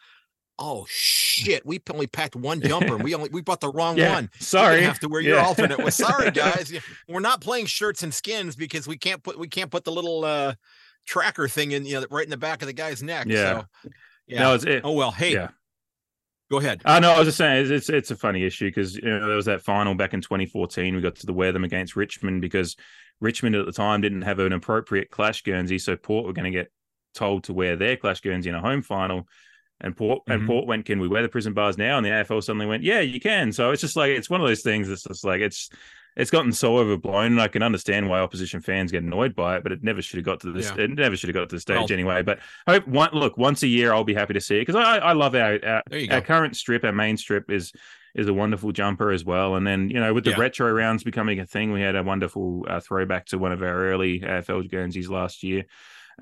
"Oh 0.58 0.86
shit, 0.88 1.64
we 1.66 1.80
only 1.92 2.06
packed 2.06 2.36
one 2.36 2.60
jumper 2.60 2.94
and 2.94 3.04
we 3.04 3.14
only 3.14 3.28
we 3.30 3.42
bought 3.42 3.60
the 3.60 3.68
wrong 3.72 3.96
yeah, 3.96 4.14
one. 4.14 4.30
Sorry, 4.38 4.76
gonna 4.76 4.86
have 4.88 5.00
to 5.00 5.08
wear 5.08 5.20
your 5.20 5.36
Yeah. 5.36 5.44
alternate. 5.46 5.78
Well, 5.78 5.90
sorry 5.90 6.30
guys, 6.32 6.72
we're 7.08 7.20
not 7.20 7.40
playing 7.40 7.66
shirts 7.66 8.02
and 8.02 8.12
skins 8.12 8.56
because 8.56 8.86
we 8.86 8.96
can't 8.96 9.22
put 9.22 9.38
we 9.38 9.48
can't 9.48 9.70
put 9.70 9.84
the 9.84 9.92
little 9.92 10.24
uh 10.24 10.54
tracker 11.06 11.46
thing 11.48 11.70
in, 11.72 11.86
you 11.86 12.00
know, 12.00 12.06
right 12.10 12.24
in 12.24 12.30
the 12.30 12.36
back 12.36 12.62
of 12.62 12.66
the 12.66 12.72
guy's 12.72 13.02
neck. 13.02 13.26
Yeah. 13.28 13.62
So, 13.82 13.90
yeah. 14.26 14.40
No, 14.40 14.54
it's 14.54 14.64
it. 14.64 14.80
oh 14.84 14.92
well, 14.92 15.12
hey, 15.12 15.32
yeah. 15.34 15.48
go 16.50 16.58
ahead. 16.58 16.82
Uh, 16.84 16.98
no, 16.98 17.12
I 17.12 17.18
was 17.18 17.28
just 17.28 17.38
saying 17.38 17.62
it's 17.62 17.70
it's, 17.70 17.88
it's 17.88 18.10
a 18.10 18.16
funny 18.16 18.44
issue 18.44 18.66
because 18.68 18.96
you 18.96 19.02
know 19.02 19.26
there 19.26 19.36
was 19.36 19.46
that 19.46 19.62
final 19.62 19.94
back 19.94 20.14
in 20.14 20.20
2014. 20.20 20.94
We 20.96 21.00
got 21.00 21.14
to 21.16 21.26
the 21.26 21.32
wear 21.32 21.52
them 21.52 21.64
against 21.64 21.94
Richmond 21.96 22.40
because 22.40 22.76
Richmond 23.20 23.54
at 23.54 23.66
the 23.66 23.72
time 23.72 24.00
didn't 24.00 24.22
have 24.22 24.38
an 24.40 24.52
appropriate 24.52 25.10
clash 25.10 25.42
Guernsey, 25.42 25.78
so 25.78 25.96
Port 25.96 26.26
were 26.26 26.32
going 26.32 26.50
to 26.52 26.58
get 26.58 26.70
told 27.14 27.44
to 27.44 27.52
wear 27.54 27.76
their 27.76 27.96
clash 27.96 28.20
Guernsey 28.20 28.48
in 28.48 28.54
a 28.54 28.60
home 28.60 28.82
final. 28.82 29.26
And 29.80 29.94
Port 29.96 30.22
Mhm. 30.26 30.34
and 30.34 30.46
Port 30.46 30.66
went, 30.66 30.86
can 30.86 31.00
we 31.00 31.08
wear 31.08 31.22
the 31.22 31.28
prison 31.28 31.52
bars 31.52 31.76
now? 31.76 31.96
And 31.98 32.06
the 32.06 32.10
AFL 32.10 32.42
suddenly 32.42 32.66
went, 32.66 32.82
yeah, 32.82 33.00
you 33.00 33.20
can. 33.20 33.52
So 33.52 33.70
it's 33.72 33.82
just 33.82 33.96
like 33.96 34.10
it's 34.10 34.30
one 34.30 34.40
of 34.40 34.46
those 34.46 34.62
things. 34.62 34.88
It's 34.88 35.02
just 35.04 35.24
like 35.24 35.40
it's 35.40 35.68
it's 36.16 36.30
gotten 36.30 36.50
so 36.50 36.78
overblown, 36.78 37.32
and 37.32 37.40
I 37.42 37.48
can 37.48 37.62
understand 37.62 38.08
why 38.08 38.20
opposition 38.20 38.62
fans 38.62 38.90
get 38.90 39.02
annoyed 39.02 39.34
by 39.36 39.56
it, 39.58 39.62
but 39.62 39.70
it 39.72 39.82
never 39.84 40.00
should 40.00 40.16
have 40.16 40.24
got 40.24 40.40
to 40.40 40.50
this. 40.50 40.72
Yeah. 40.74 40.84
It 40.84 40.90
never 40.92 41.14
should 41.14 41.28
have 41.28 41.34
got 41.34 41.50
to 41.50 41.56
the 41.56 41.60
stage 41.60 41.76
Well- 41.76 41.92
anyway. 41.92 42.22
But 42.22 42.38
I 42.66 42.72
hope 42.72 42.88
one 42.88 43.10
look 43.12 43.36
once 43.36 43.62
a 43.62 43.66
year, 43.68 43.92
I'll 43.92 44.02
be 44.02 44.14
happy 44.14 44.32
to 44.32 44.40
see 44.40 44.56
it 44.56 44.60
because 44.66 44.76
I 44.76 44.96
I 44.98 45.12
love 45.12 45.34
our, 45.34 45.58
our 45.62 45.82
our 46.10 46.20
current 46.22 46.56
strip, 46.56 46.82
our 46.84 46.92
main 46.92 47.18
strip 47.18 47.50
is 47.50 47.72
is 48.14 48.28
a 48.28 48.32
wonderful 48.32 48.72
jumper 48.72 49.10
as 49.10 49.26
well. 49.26 49.56
And 49.56 49.66
then 49.66 49.90
you 49.90 50.00
know 50.00 50.14
with 50.14 50.24
the 50.24 50.30
Yeah. 50.30 50.40
retro 50.40 50.72
rounds 50.72 51.04
becoming 51.04 51.38
a 51.38 51.44
thing, 51.44 51.70
we 51.70 51.82
had 51.82 51.96
a 51.96 52.02
wonderful 52.02 52.64
uh, 52.66 52.80
throwback 52.80 53.26
to 53.26 53.36
one 53.36 53.52
of 53.52 53.60
our 53.62 53.68
early 53.90 54.20
AFL 54.20 54.62
Guernseys 54.70 55.10
last 55.10 55.42
year. 55.42 55.64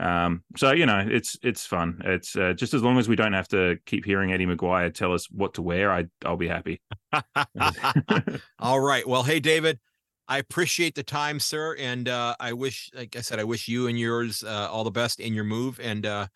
Um, 0.00 0.42
so 0.56 0.72
you 0.72 0.86
know 0.86 1.04
it's 1.06 1.36
it's 1.42 1.66
fun. 1.66 2.00
It's 2.04 2.36
uh, 2.36 2.52
just 2.54 2.74
as 2.74 2.82
long 2.82 2.98
as 2.98 3.08
we 3.08 3.16
don't 3.16 3.32
have 3.32 3.48
to 3.48 3.76
keep 3.86 4.04
hearing 4.04 4.32
Eddie 4.32 4.46
McGuire 4.46 4.92
tell 4.92 5.12
us 5.12 5.26
what 5.30 5.54
to 5.54 5.62
wear, 5.62 5.92
I 5.92 6.06
I'll 6.24 6.36
be 6.36 6.48
happy. 6.48 6.80
All 8.58 8.80
right. 8.80 9.06
Well, 9.06 9.22
hey, 9.22 9.38
David, 9.38 9.78
I 10.26 10.38
appreciate 10.38 10.94
the 10.94 11.02
time, 11.02 11.38
sir. 11.38 11.76
And 11.78 12.08
uh, 12.08 12.34
I 12.40 12.54
wish, 12.54 12.90
like 12.94 13.14
I 13.16 13.20
said, 13.20 13.38
I 13.38 13.44
wish 13.44 13.68
you 13.68 13.86
and 13.86 13.98
yours 13.98 14.42
uh, 14.42 14.68
all 14.70 14.84
the 14.84 14.90
best 14.90 15.20
in 15.20 15.34
your 15.34 15.44
move 15.44 15.78
and 15.80 16.04
uh, 16.06 16.26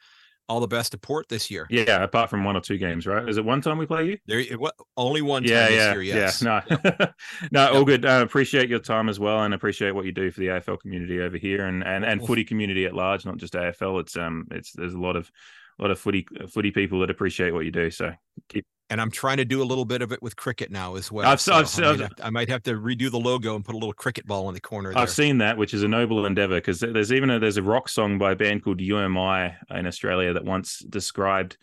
all 0.49 0.61
the 0.61 0.69
best 0.69 0.93
to 0.93 0.99
Port 0.99 1.29
this 1.29 1.51
year. 1.51 1.67
yeah, 1.71 2.03
apart 2.03 2.31
from 2.31 2.45
one 2.45 2.57
or 2.57 2.61
two 2.61 2.79
games, 2.79 3.07
right? 3.07 3.29
Is 3.29 3.37
it 3.37 3.45
one 3.45 3.61
time 3.61 3.79
we 3.79 3.87
play 3.87 4.07
you? 4.07 4.19
There, 4.27 4.39
it, 4.39 4.59
wa- 4.59 4.71
only 4.97 5.23
one 5.23 5.43
time 5.43 5.53
yeah, 5.53 5.69
this 5.69 5.77
yeah, 5.77 5.93
year. 5.93 6.03
Yes. 6.03 6.43
yeah. 6.43 6.63
No, 6.69 7.07
no, 7.53 7.73
all 7.73 7.85
good. 7.85 8.05
Uh, 8.05 8.21
appreciate 8.25 8.69
your 8.69 8.79
time 8.79 9.09
as 9.09 9.21
well, 9.21 9.43
and 9.43 9.55
appreciate 9.55 9.93
what 9.93 10.05
you 10.05 10.13
do 10.13 10.31
for 10.31 10.41
the 10.41 10.47
AFL 10.49 10.81
community 10.81 11.21
over 11.21 11.37
here, 11.37 11.67
and 11.67 11.85
and 11.85 12.05
and 12.05 12.27
footy 12.27 12.45
community 12.45 12.87
at 12.87 12.95
large, 12.95 13.27
not 13.27 13.37
just 13.37 13.55
AFL. 13.55 14.01
It's 14.01 14.17
um, 14.17 14.47
it's 14.51 14.73
there's 14.73 14.95
a 14.95 15.01
lot 15.01 15.17
of 15.17 15.31
a 15.79 15.83
lot 15.83 15.91
of 15.91 15.99
footy 15.99 16.27
footy 16.49 16.71
people 16.71 17.01
that 17.01 17.11
appreciate 17.11 17.53
what 17.53 17.65
you 17.65 17.71
do. 17.71 17.91
So 17.91 18.13
keep. 18.49 18.67
And 18.91 19.01
I'm 19.01 19.11
trying 19.11 19.37
to 19.37 19.45
do 19.45 19.63
a 19.63 19.65
little 19.65 19.85
bit 19.85 20.01
of 20.01 20.13
it 20.13 20.23
with 20.23 20.35
cricket 20.37 20.71
now 20.71 20.95
as 20.97 21.13
well. 21.13 21.29
I've- 21.29 21.41
so 21.41 21.55
I've- 21.55 21.69
I, 21.77 21.91
might 21.91 22.01
have, 22.01 22.13
I 22.25 22.31
might 22.31 22.49
have 22.49 22.63
to 22.65 22.73
redo 22.75 23.11
the 23.11 23.19
logo 23.21 23.55
and 23.55 23.65
put 23.65 23.75
a 23.75 23.79
little 23.79 23.93
cricket 23.93 24.27
ball 24.27 24.49
in 24.49 24.55
the 24.55 24.61
corner 24.61 24.93
there. 24.95 25.03
I've 25.03 25.11
seen 25.11 25.39
that, 25.39 25.59
which 25.59 25.75
is 25.75 25.83
a 25.83 25.89
noble 25.89 26.25
endeavor, 26.25 26.55
because 26.57 26.81
there's 26.81 27.13
even 27.13 27.29
a, 27.31 27.39
there's 27.39 27.59
a 27.59 27.63
rock 27.63 27.89
song 27.89 28.17
by 28.19 28.33
a 28.33 28.37
band 28.37 28.65
called 28.65 28.81
UMI 28.81 29.55
in 29.71 29.87
Australia 29.87 30.33
that 30.33 30.45
once 30.45 30.79
described 30.79 31.57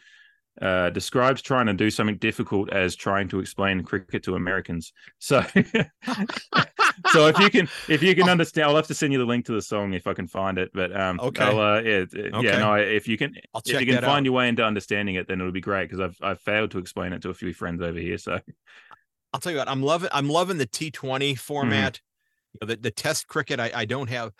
uh, 0.62 0.90
describes 0.92 1.42
trying 1.42 1.66
to 1.66 1.74
do 1.74 1.90
something 1.90 2.18
difficult 2.18 2.72
as 2.72 2.96
trying 2.96 3.28
to 3.28 3.40
explain 3.42 3.84
cricket 3.84 4.24
to 4.24 4.36
Americans. 4.36 4.94
So, 5.20 5.44
so 7.06 7.28
if 7.28 7.38
you 7.40 7.50
can 7.50 7.70
if 7.88 8.02
you 8.04 8.16
can 8.16 8.28
understand, 8.30 8.68
I'll 8.68 8.76
have 8.76 8.88
to 8.88 8.94
send 8.94 9.14
you 9.14 9.20
the 9.20 9.26
link 9.26 9.46
to 9.46 9.54
the 9.54 9.62
song 9.62 9.94
if 9.94 10.08
I 10.08 10.14
can 10.14 10.28
find 10.28 10.58
it. 10.58 10.72
But 10.74 10.96
um, 10.96 11.20
Okay. 11.20 11.60
Uh, 11.60 11.82
yeah, 11.84 12.06
yeah, 12.38 12.56
no, 12.56 12.76
if 12.76 13.08
you 13.08 13.18
can 13.18 13.36
I'll 13.54 13.62
if 13.66 13.80
you 13.80 13.86
can 13.86 14.00
find 14.00 14.26
out. 14.26 14.26
your 14.26 14.34
way 14.34 14.48
into 14.48 14.64
understanding 14.64 15.16
it, 15.16 15.28
then 15.28 15.40
it'll 15.42 15.52
be 15.52 15.62
great 15.62 15.90
because 15.90 16.00
I've 16.00 16.18
I've 16.22 16.40
failed 16.42 16.72
to 16.72 16.80
explain 16.80 17.14
it 17.14 17.22
to 17.24 17.30
a 17.30 17.34
few 17.34 17.54
friends 17.54 17.82
over 17.82 18.00
here. 18.00 18.18
So 18.18 18.40
I'll 19.34 19.40
tell 19.40 19.52
you 19.52 19.58
what, 19.58 19.70
I'm 19.70 19.84
loving 19.84 20.10
I'm 20.12 20.30
loving 20.30 20.58
the 20.58 20.66
T20 20.66 21.36
Mm-hmm. 21.62 21.88
format. 21.90 22.00
You 22.54 22.68
know, 22.68 22.76
the, 22.76 22.82
the 22.82 22.92
test 22.92 23.28
cricket, 23.28 23.60
I, 23.60 23.72
I 23.76 23.86
don't 23.86 24.10
have 24.10 24.34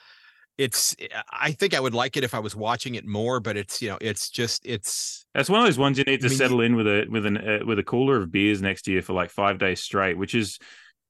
it's 0.58 0.96
I 1.32 1.54
think 1.54 1.74
I 1.74 1.82
would 1.82 1.96
like 1.96 2.18
it 2.18 2.24
if 2.26 2.34
I 2.36 2.40
was 2.40 2.56
watching 2.56 2.96
it 2.96 3.06
more, 3.06 3.40
but 3.42 3.58
it's 3.58 3.82
you 3.82 3.90
know, 3.90 4.00
it's 4.02 4.30
just 4.30 4.66
it's 4.66 5.26
That's 5.34 5.50
one 5.50 5.60
of 5.60 5.66
those 5.66 5.78
ones 5.78 5.98
you 5.98 6.06
need 6.06 6.22
to 6.22 6.30
I 6.30 6.32
mean, 6.32 6.38
settle 6.38 6.62
in 6.62 6.76
with 6.76 6.88
a 6.88 7.08
with 7.10 7.26
an 7.26 7.38
uh, 7.38 7.60
with 7.66 7.78
a 7.78 7.84
cooler 7.84 8.22
of 8.22 8.32
beers 8.32 8.62
next 8.62 8.84
to 8.84 8.92
you 8.94 9.02
for 9.02 9.14
like 9.14 9.30
five 9.30 9.58
days 9.58 9.82
straight, 9.82 10.18
which 10.18 10.34
is 10.34 10.60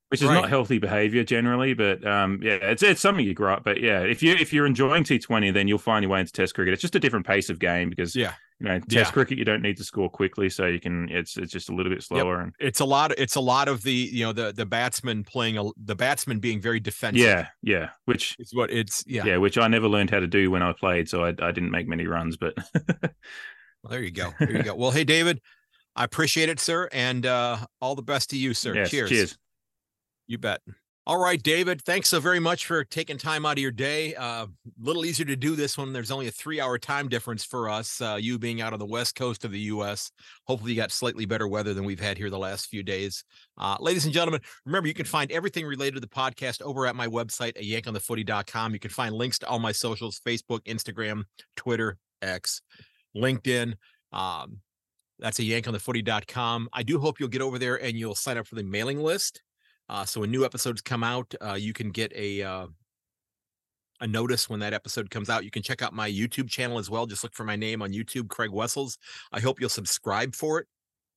which 0.08 0.22
is 0.22 0.28
Right. 0.28 0.34
not 0.34 0.48
healthy 0.48 0.78
behavior 0.78 1.24
generally. 1.24 1.74
But 1.74 2.06
um, 2.06 2.40
yeah, 2.42 2.58
it's 2.62 2.82
it's 2.82 3.00
something 3.00 3.24
you 3.24 3.34
grow 3.34 3.54
up. 3.54 3.64
But 3.64 3.80
yeah, 3.80 4.00
if 4.00 4.22
you 4.22 4.32
if 4.34 4.52
you're 4.52 4.66
enjoying 4.66 5.04
T 5.04 5.18
Twenty, 5.18 5.50
then 5.50 5.68
you'll 5.68 5.78
find 5.78 6.02
your 6.02 6.10
way 6.12 6.20
into 6.20 6.32
Test 6.32 6.54
cricket. 6.54 6.72
It's 6.72 6.82
just 6.82 6.94
a 6.94 7.00
different 7.00 7.26
pace 7.26 7.50
of 7.50 7.58
game 7.58 7.90
because 7.90 8.14
yeah, 8.14 8.34
you 8.60 8.68
know 8.68 8.78
Test 8.78 8.90
Yeah. 8.92 9.10
cricket 9.10 9.38
you 9.38 9.44
don't 9.44 9.62
need 9.62 9.76
to 9.78 9.84
score 9.84 10.08
quickly, 10.08 10.48
so 10.48 10.66
you 10.66 10.80
can 10.80 11.08
it's 11.08 11.36
it's 11.36 11.52
just 11.52 11.68
a 11.70 11.74
little 11.74 11.90
bit 11.92 12.02
slower 12.02 12.40
and 12.40 12.52
it's 12.60 12.80
a 12.80 12.84
lot 12.84 13.12
it's 13.18 13.34
a 13.34 13.40
lot 13.40 13.68
of 13.68 13.82
the 13.82 13.92
you 13.92 14.24
know 14.24 14.32
the 14.32 14.52
the 14.52 14.66
batsman 14.66 15.24
playing 15.24 15.58
a 15.58 15.64
the 15.84 15.96
batsman 15.96 16.38
being 16.38 16.60
very 16.60 16.78
defensive. 16.80 17.20
yeah 17.24 17.48
yeah 17.62 17.88
which 18.04 18.36
is 18.38 18.54
what 18.54 18.70
it's 18.70 19.02
yeah. 19.06 19.24
yeah. 19.24 19.36
which 19.38 19.58
I 19.58 19.66
never 19.68 19.88
learned 19.88 20.10
how 20.10 20.20
to 20.20 20.26
do 20.26 20.50
when 20.50 20.62
I 20.62 20.72
played, 20.72 21.08
so 21.08 21.24
I 21.24 21.28
I 21.30 21.50
didn't 21.52 21.70
make 21.70 21.88
many 21.88 22.06
runs, 22.06 22.36
but. 22.36 22.54
Well, 23.82 23.90
there 23.92 24.02
you 24.02 24.10
go. 24.10 24.32
There 24.40 24.50
you 24.56 24.62
go. 24.64 24.74
Well, 24.74 24.90
hey 24.90 25.04
David, 25.04 25.40
I 25.94 26.02
appreciate 26.02 26.48
it, 26.48 26.58
sir, 26.58 26.88
and 26.92 27.24
uh 27.24 27.58
all 27.80 27.94
the 27.94 28.02
best 28.02 28.30
to 28.30 28.36
you, 28.36 28.52
sir. 28.52 28.74
Yes, 28.74 28.90
cheers. 28.90 29.10
cheers. 29.10 29.38
You 30.26 30.38
bet. 30.38 30.60
All 31.08 31.18
right, 31.18 31.40
David. 31.40 31.82
Thanks 31.82 32.08
so 32.08 32.18
very 32.18 32.40
much 32.40 32.66
for 32.66 32.82
taking 32.82 33.16
time 33.16 33.46
out 33.46 33.52
of 33.52 33.58
your 33.60 33.70
day. 33.70 34.14
A 34.14 34.20
uh, 34.20 34.46
little 34.80 35.04
easier 35.04 35.24
to 35.26 35.36
do 35.36 35.54
this 35.54 35.78
when 35.78 35.92
There's 35.92 36.10
only 36.10 36.26
a 36.26 36.32
three-hour 36.32 36.78
time 36.78 37.08
difference 37.08 37.44
for 37.44 37.68
us. 37.68 38.00
Uh, 38.00 38.18
you 38.20 38.40
being 38.40 38.60
out 38.60 38.72
on 38.72 38.80
the 38.80 38.86
west 38.86 39.14
coast 39.14 39.44
of 39.44 39.52
the 39.52 39.60
U.S. 39.60 40.10
Hopefully, 40.48 40.72
you 40.72 40.76
got 40.76 40.90
slightly 40.90 41.24
better 41.24 41.46
weather 41.46 41.74
than 41.74 41.84
we've 41.84 42.00
had 42.00 42.18
here 42.18 42.28
the 42.28 42.40
last 42.40 42.66
few 42.66 42.82
days. 42.82 43.22
Uh, 43.56 43.76
ladies 43.78 44.04
and 44.04 44.12
gentlemen, 44.12 44.40
remember 44.64 44.88
you 44.88 44.94
can 44.94 45.06
find 45.06 45.30
everything 45.30 45.64
related 45.64 45.94
to 45.94 46.00
the 46.00 46.08
podcast 46.08 46.60
over 46.60 46.88
at 46.88 46.96
my 46.96 47.06
website 47.06 47.50
at 47.50 47.62
yankonthefooty.com. 47.62 48.72
You 48.72 48.80
can 48.80 48.90
find 48.90 49.14
links 49.14 49.38
to 49.38 49.46
all 49.46 49.60
my 49.60 49.70
socials: 49.70 50.20
Facebook, 50.26 50.64
Instagram, 50.64 51.22
Twitter, 51.54 51.98
X, 52.20 52.62
LinkedIn. 53.16 53.74
Um, 54.10 54.58
That's 55.20 55.38
a 55.38 55.42
yankonthefooty.com. 55.42 56.68
I 56.72 56.82
do 56.82 56.98
hope 56.98 57.20
you'll 57.20 57.28
get 57.28 57.42
over 57.42 57.60
there 57.60 57.80
and 57.80 57.96
you'll 57.96 58.16
sign 58.16 58.38
up 58.38 58.48
for 58.48 58.56
the 58.56 58.64
mailing 58.64 58.98
list. 58.98 59.40
Uh, 59.88 60.04
so 60.04 60.20
when 60.20 60.30
new 60.30 60.44
episodes 60.44 60.80
come 60.80 61.04
out, 61.04 61.34
uh, 61.40 61.54
you 61.54 61.72
can 61.72 61.90
get 61.90 62.12
a 62.14 62.42
uh, 62.42 62.66
a 64.00 64.06
notice 64.06 64.48
when 64.48 64.60
that 64.60 64.74
episode 64.74 65.10
comes 65.10 65.30
out. 65.30 65.44
You 65.44 65.50
can 65.50 65.62
check 65.62 65.82
out 65.82 65.92
my 65.92 66.10
YouTube 66.10 66.48
channel 66.48 66.78
as 66.78 66.90
well. 66.90 67.06
Just 67.06 67.22
look 67.22 67.34
for 67.34 67.44
my 67.44 67.56
name 67.56 67.82
on 67.82 67.92
YouTube, 67.92 68.28
Craig 68.28 68.50
Wessels. 68.50 68.98
I 69.32 69.40
hope 69.40 69.60
you'll 69.60 69.68
subscribe 69.68 70.34
for 70.34 70.58
it 70.58 70.66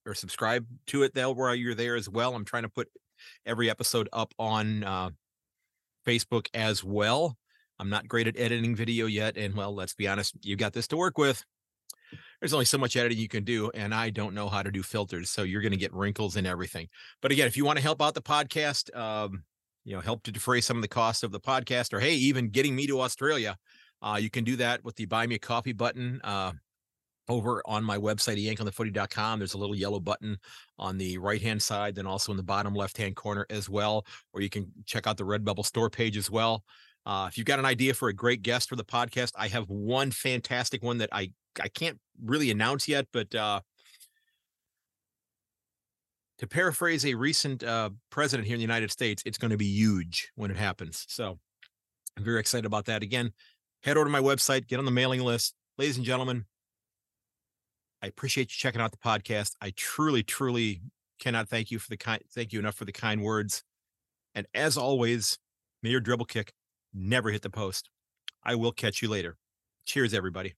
or 0.05 0.13
subscribe 0.13 0.65
to 0.87 1.03
it 1.03 1.13
there 1.13 1.29
while 1.29 1.55
you're 1.55 1.75
there 1.75 1.95
as 1.95 2.09
well. 2.09 2.35
I'm 2.35 2.45
trying 2.45 2.63
to 2.63 2.69
put 2.69 2.87
every 3.45 3.69
episode 3.69 4.07
up 4.13 4.33
on 4.39 4.83
uh, 4.83 5.09
Facebook 6.07 6.47
as 6.53 6.83
well. 6.83 7.37
I'm 7.79 7.89
not 7.89 8.07
great 8.07 8.27
at 8.27 8.37
editing 8.37 8.75
video 8.75 9.05
yet. 9.05 9.37
And 9.37 9.55
well, 9.55 9.73
let's 9.73 9.95
be 9.95 10.07
honest, 10.07 10.35
you 10.41 10.55
got 10.55 10.73
this 10.73 10.87
to 10.89 10.97
work 10.97 11.17
with. 11.17 11.43
There's 12.39 12.53
only 12.53 12.65
so 12.65 12.77
much 12.77 12.95
editing 12.95 13.17
you 13.17 13.27
can 13.27 13.43
do, 13.43 13.69
and 13.73 13.93
I 13.93 14.09
don't 14.09 14.33
know 14.33 14.47
how 14.47 14.63
to 14.63 14.71
do 14.71 14.81
filters. 14.81 15.29
So 15.29 15.43
you're 15.43 15.61
going 15.61 15.73
to 15.73 15.77
get 15.77 15.93
wrinkles 15.93 16.37
and 16.37 16.47
everything. 16.47 16.87
But 17.21 17.31
again, 17.31 17.47
if 17.47 17.57
you 17.57 17.65
want 17.65 17.77
to 17.77 17.83
help 17.83 18.01
out 18.01 18.13
the 18.13 18.21
podcast, 18.21 18.95
um, 18.95 19.43
you 19.83 19.93
know, 19.93 20.01
help 20.01 20.23
to 20.23 20.31
defray 20.31 20.61
some 20.61 20.77
of 20.77 20.81
the 20.81 20.87
cost 20.87 21.23
of 21.23 21.31
the 21.31 21.39
podcast, 21.39 21.93
or 21.93 21.99
hey, 21.99 22.13
even 22.13 22.49
getting 22.49 22.75
me 22.75 22.87
to 22.87 23.01
Australia, 23.01 23.57
uh, 24.01 24.17
you 24.21 24.29
can 24.29 24.43
do 24.43 24.55
that 24.55 24.83
with 24.83 24.95
the 24.95 25.05
buy 25.05 25.27
me 25.27 25.35
a 25.35 25.39
coffee 25.39 25.73
button. 25.73 26.21
Uh, 26.23 26.53
over 27.29 27.61
on 27.65 27.83
my 27.83 27.97
website, 27.97 28.43
yankonthefooty.com. 28.43 29.39
There's 29.39 29.53
a 29.53 29.57
little 29.57 29.75
yellow 29.75 29.99
button 29.99 30.37
on 30.77 30.97
the 30.97 31.17
right 31.19 31.41
hand 31.41 31.61
side, 31.61 31.95
then 31.95 32.07
also 32.07 32.31
in 32.31 32.37
the 32.37 32.43
bottom 32.43 32.73
left 32.73 32.97
hand 32.97 33.15
corner 33.15 33.45
as 33.49 33.69
well, 33.69 34.05
or 34.33 34.41
you 34.41 34.49
can 34.49 34.69
check 34.85 35.07
out 35.07 35.15
the 35.15 35.23
Redbubble 35.23 35.65
store 35.65 35.89
page 35.89 36.17
as 36.17 36.29
well. 36.29 36.63
Uh, 37.09 37.25
if 37.25 37.39
you've 37.39 37.47
got 37.47 37.57
an 37.57 37.65
idea 37.65 37.91
for 37.91 38.07
a 38.07 38.13
great 38.13 38.43
guest 38.43 38.69
for 38.69 38.75
the 38.75 38.83
podcast, 38.85 39.31
I 39.35 39.47
have 39.47 39.67
one 39.67 40.11
fantastic 40.11 40.83
one 40.83 40.99
that 40.99 41.09
I 41.11 41.31
I 41.59 41.67
can't 41.67 41.97
really 42.23 42.51
announce 42.51 42.87
yet, 42.87 43.07
but 43.11 43.33
uh, 43.33 43.61
to 46.37 46.45
paraphrase 46.45 47.07
a 47.07 47.15
recent 47.15 47.63
uh, 47.63 47.89
president 48.11 48.45
here 48.45 48.53
in 48.53 48.59
the 48.59 48.63
United 48.63 48.91
States, 48.91 49.23
it's 49.25 49.39
going 49.39 49.49
to 49.49 49.57
be 49.57 49.65
huge 49.65 50.31
when 50.35 50.51
it 50.51 50.57
happens. 50.57 51.07
So 51.09 51.39
I'm 52.15 52.23
very 52.23 52.39
excited 52.39 52.67
about 52.67 52.85
that. 52.85 53.01
Again, 53.01 53.31
head 53.81 53.97
over 53.97 54.05
to 54.05 54.11
my 54.11 54.21
website, 54.21 54.67
get 54.67 54.77
on 54.77 54.85
the 54.85 54.91
mailing 54.91 55.21
list. 55.21 55.55
Ladies 55.79 55.97
and 55.97 56.05
gentlemen, 56.05 56.45
I 58.03 58.07
appreciate 58.07 58.51
you 58.51 58.55
checking 58.55 58.81
out 58.81 58.91
the 58.91 58.97
podcast. 58.97 59.53
I 59.59 59.73
truly, 59.75 60.21
truly 60.21 60.83
cannot 61.19 61.49
thank 61.49 61.71
you 61.71 61.79
for 61.79 61.89
the 61.89 61.97
kind 61.97 62.21
thank 62.35 62.53
you 62.53 62.59
enough 62.59 62.75
for 62.75 62.85
the 62.85 62.91
kind 62.91 63.23
words. 63.23 63.63
And 64.35 64.45
as 64.53 64.77
always, 64.77 65.39
may 65.81 65.89
your 65.89 66.01
dribble 66.01 66.25
kick 66.25 66.53
never 66.93 67.31
hit 67.31 67.41
the 67.41 67.49
post. 67.49 67.89
I 68.43 68.55
will 68.55 68.71
catch 68.71 69.01
you 69.01 69.09
later. 69.09 69.37
Cheers, 69.85 70.13
everybody. 70.13 70.55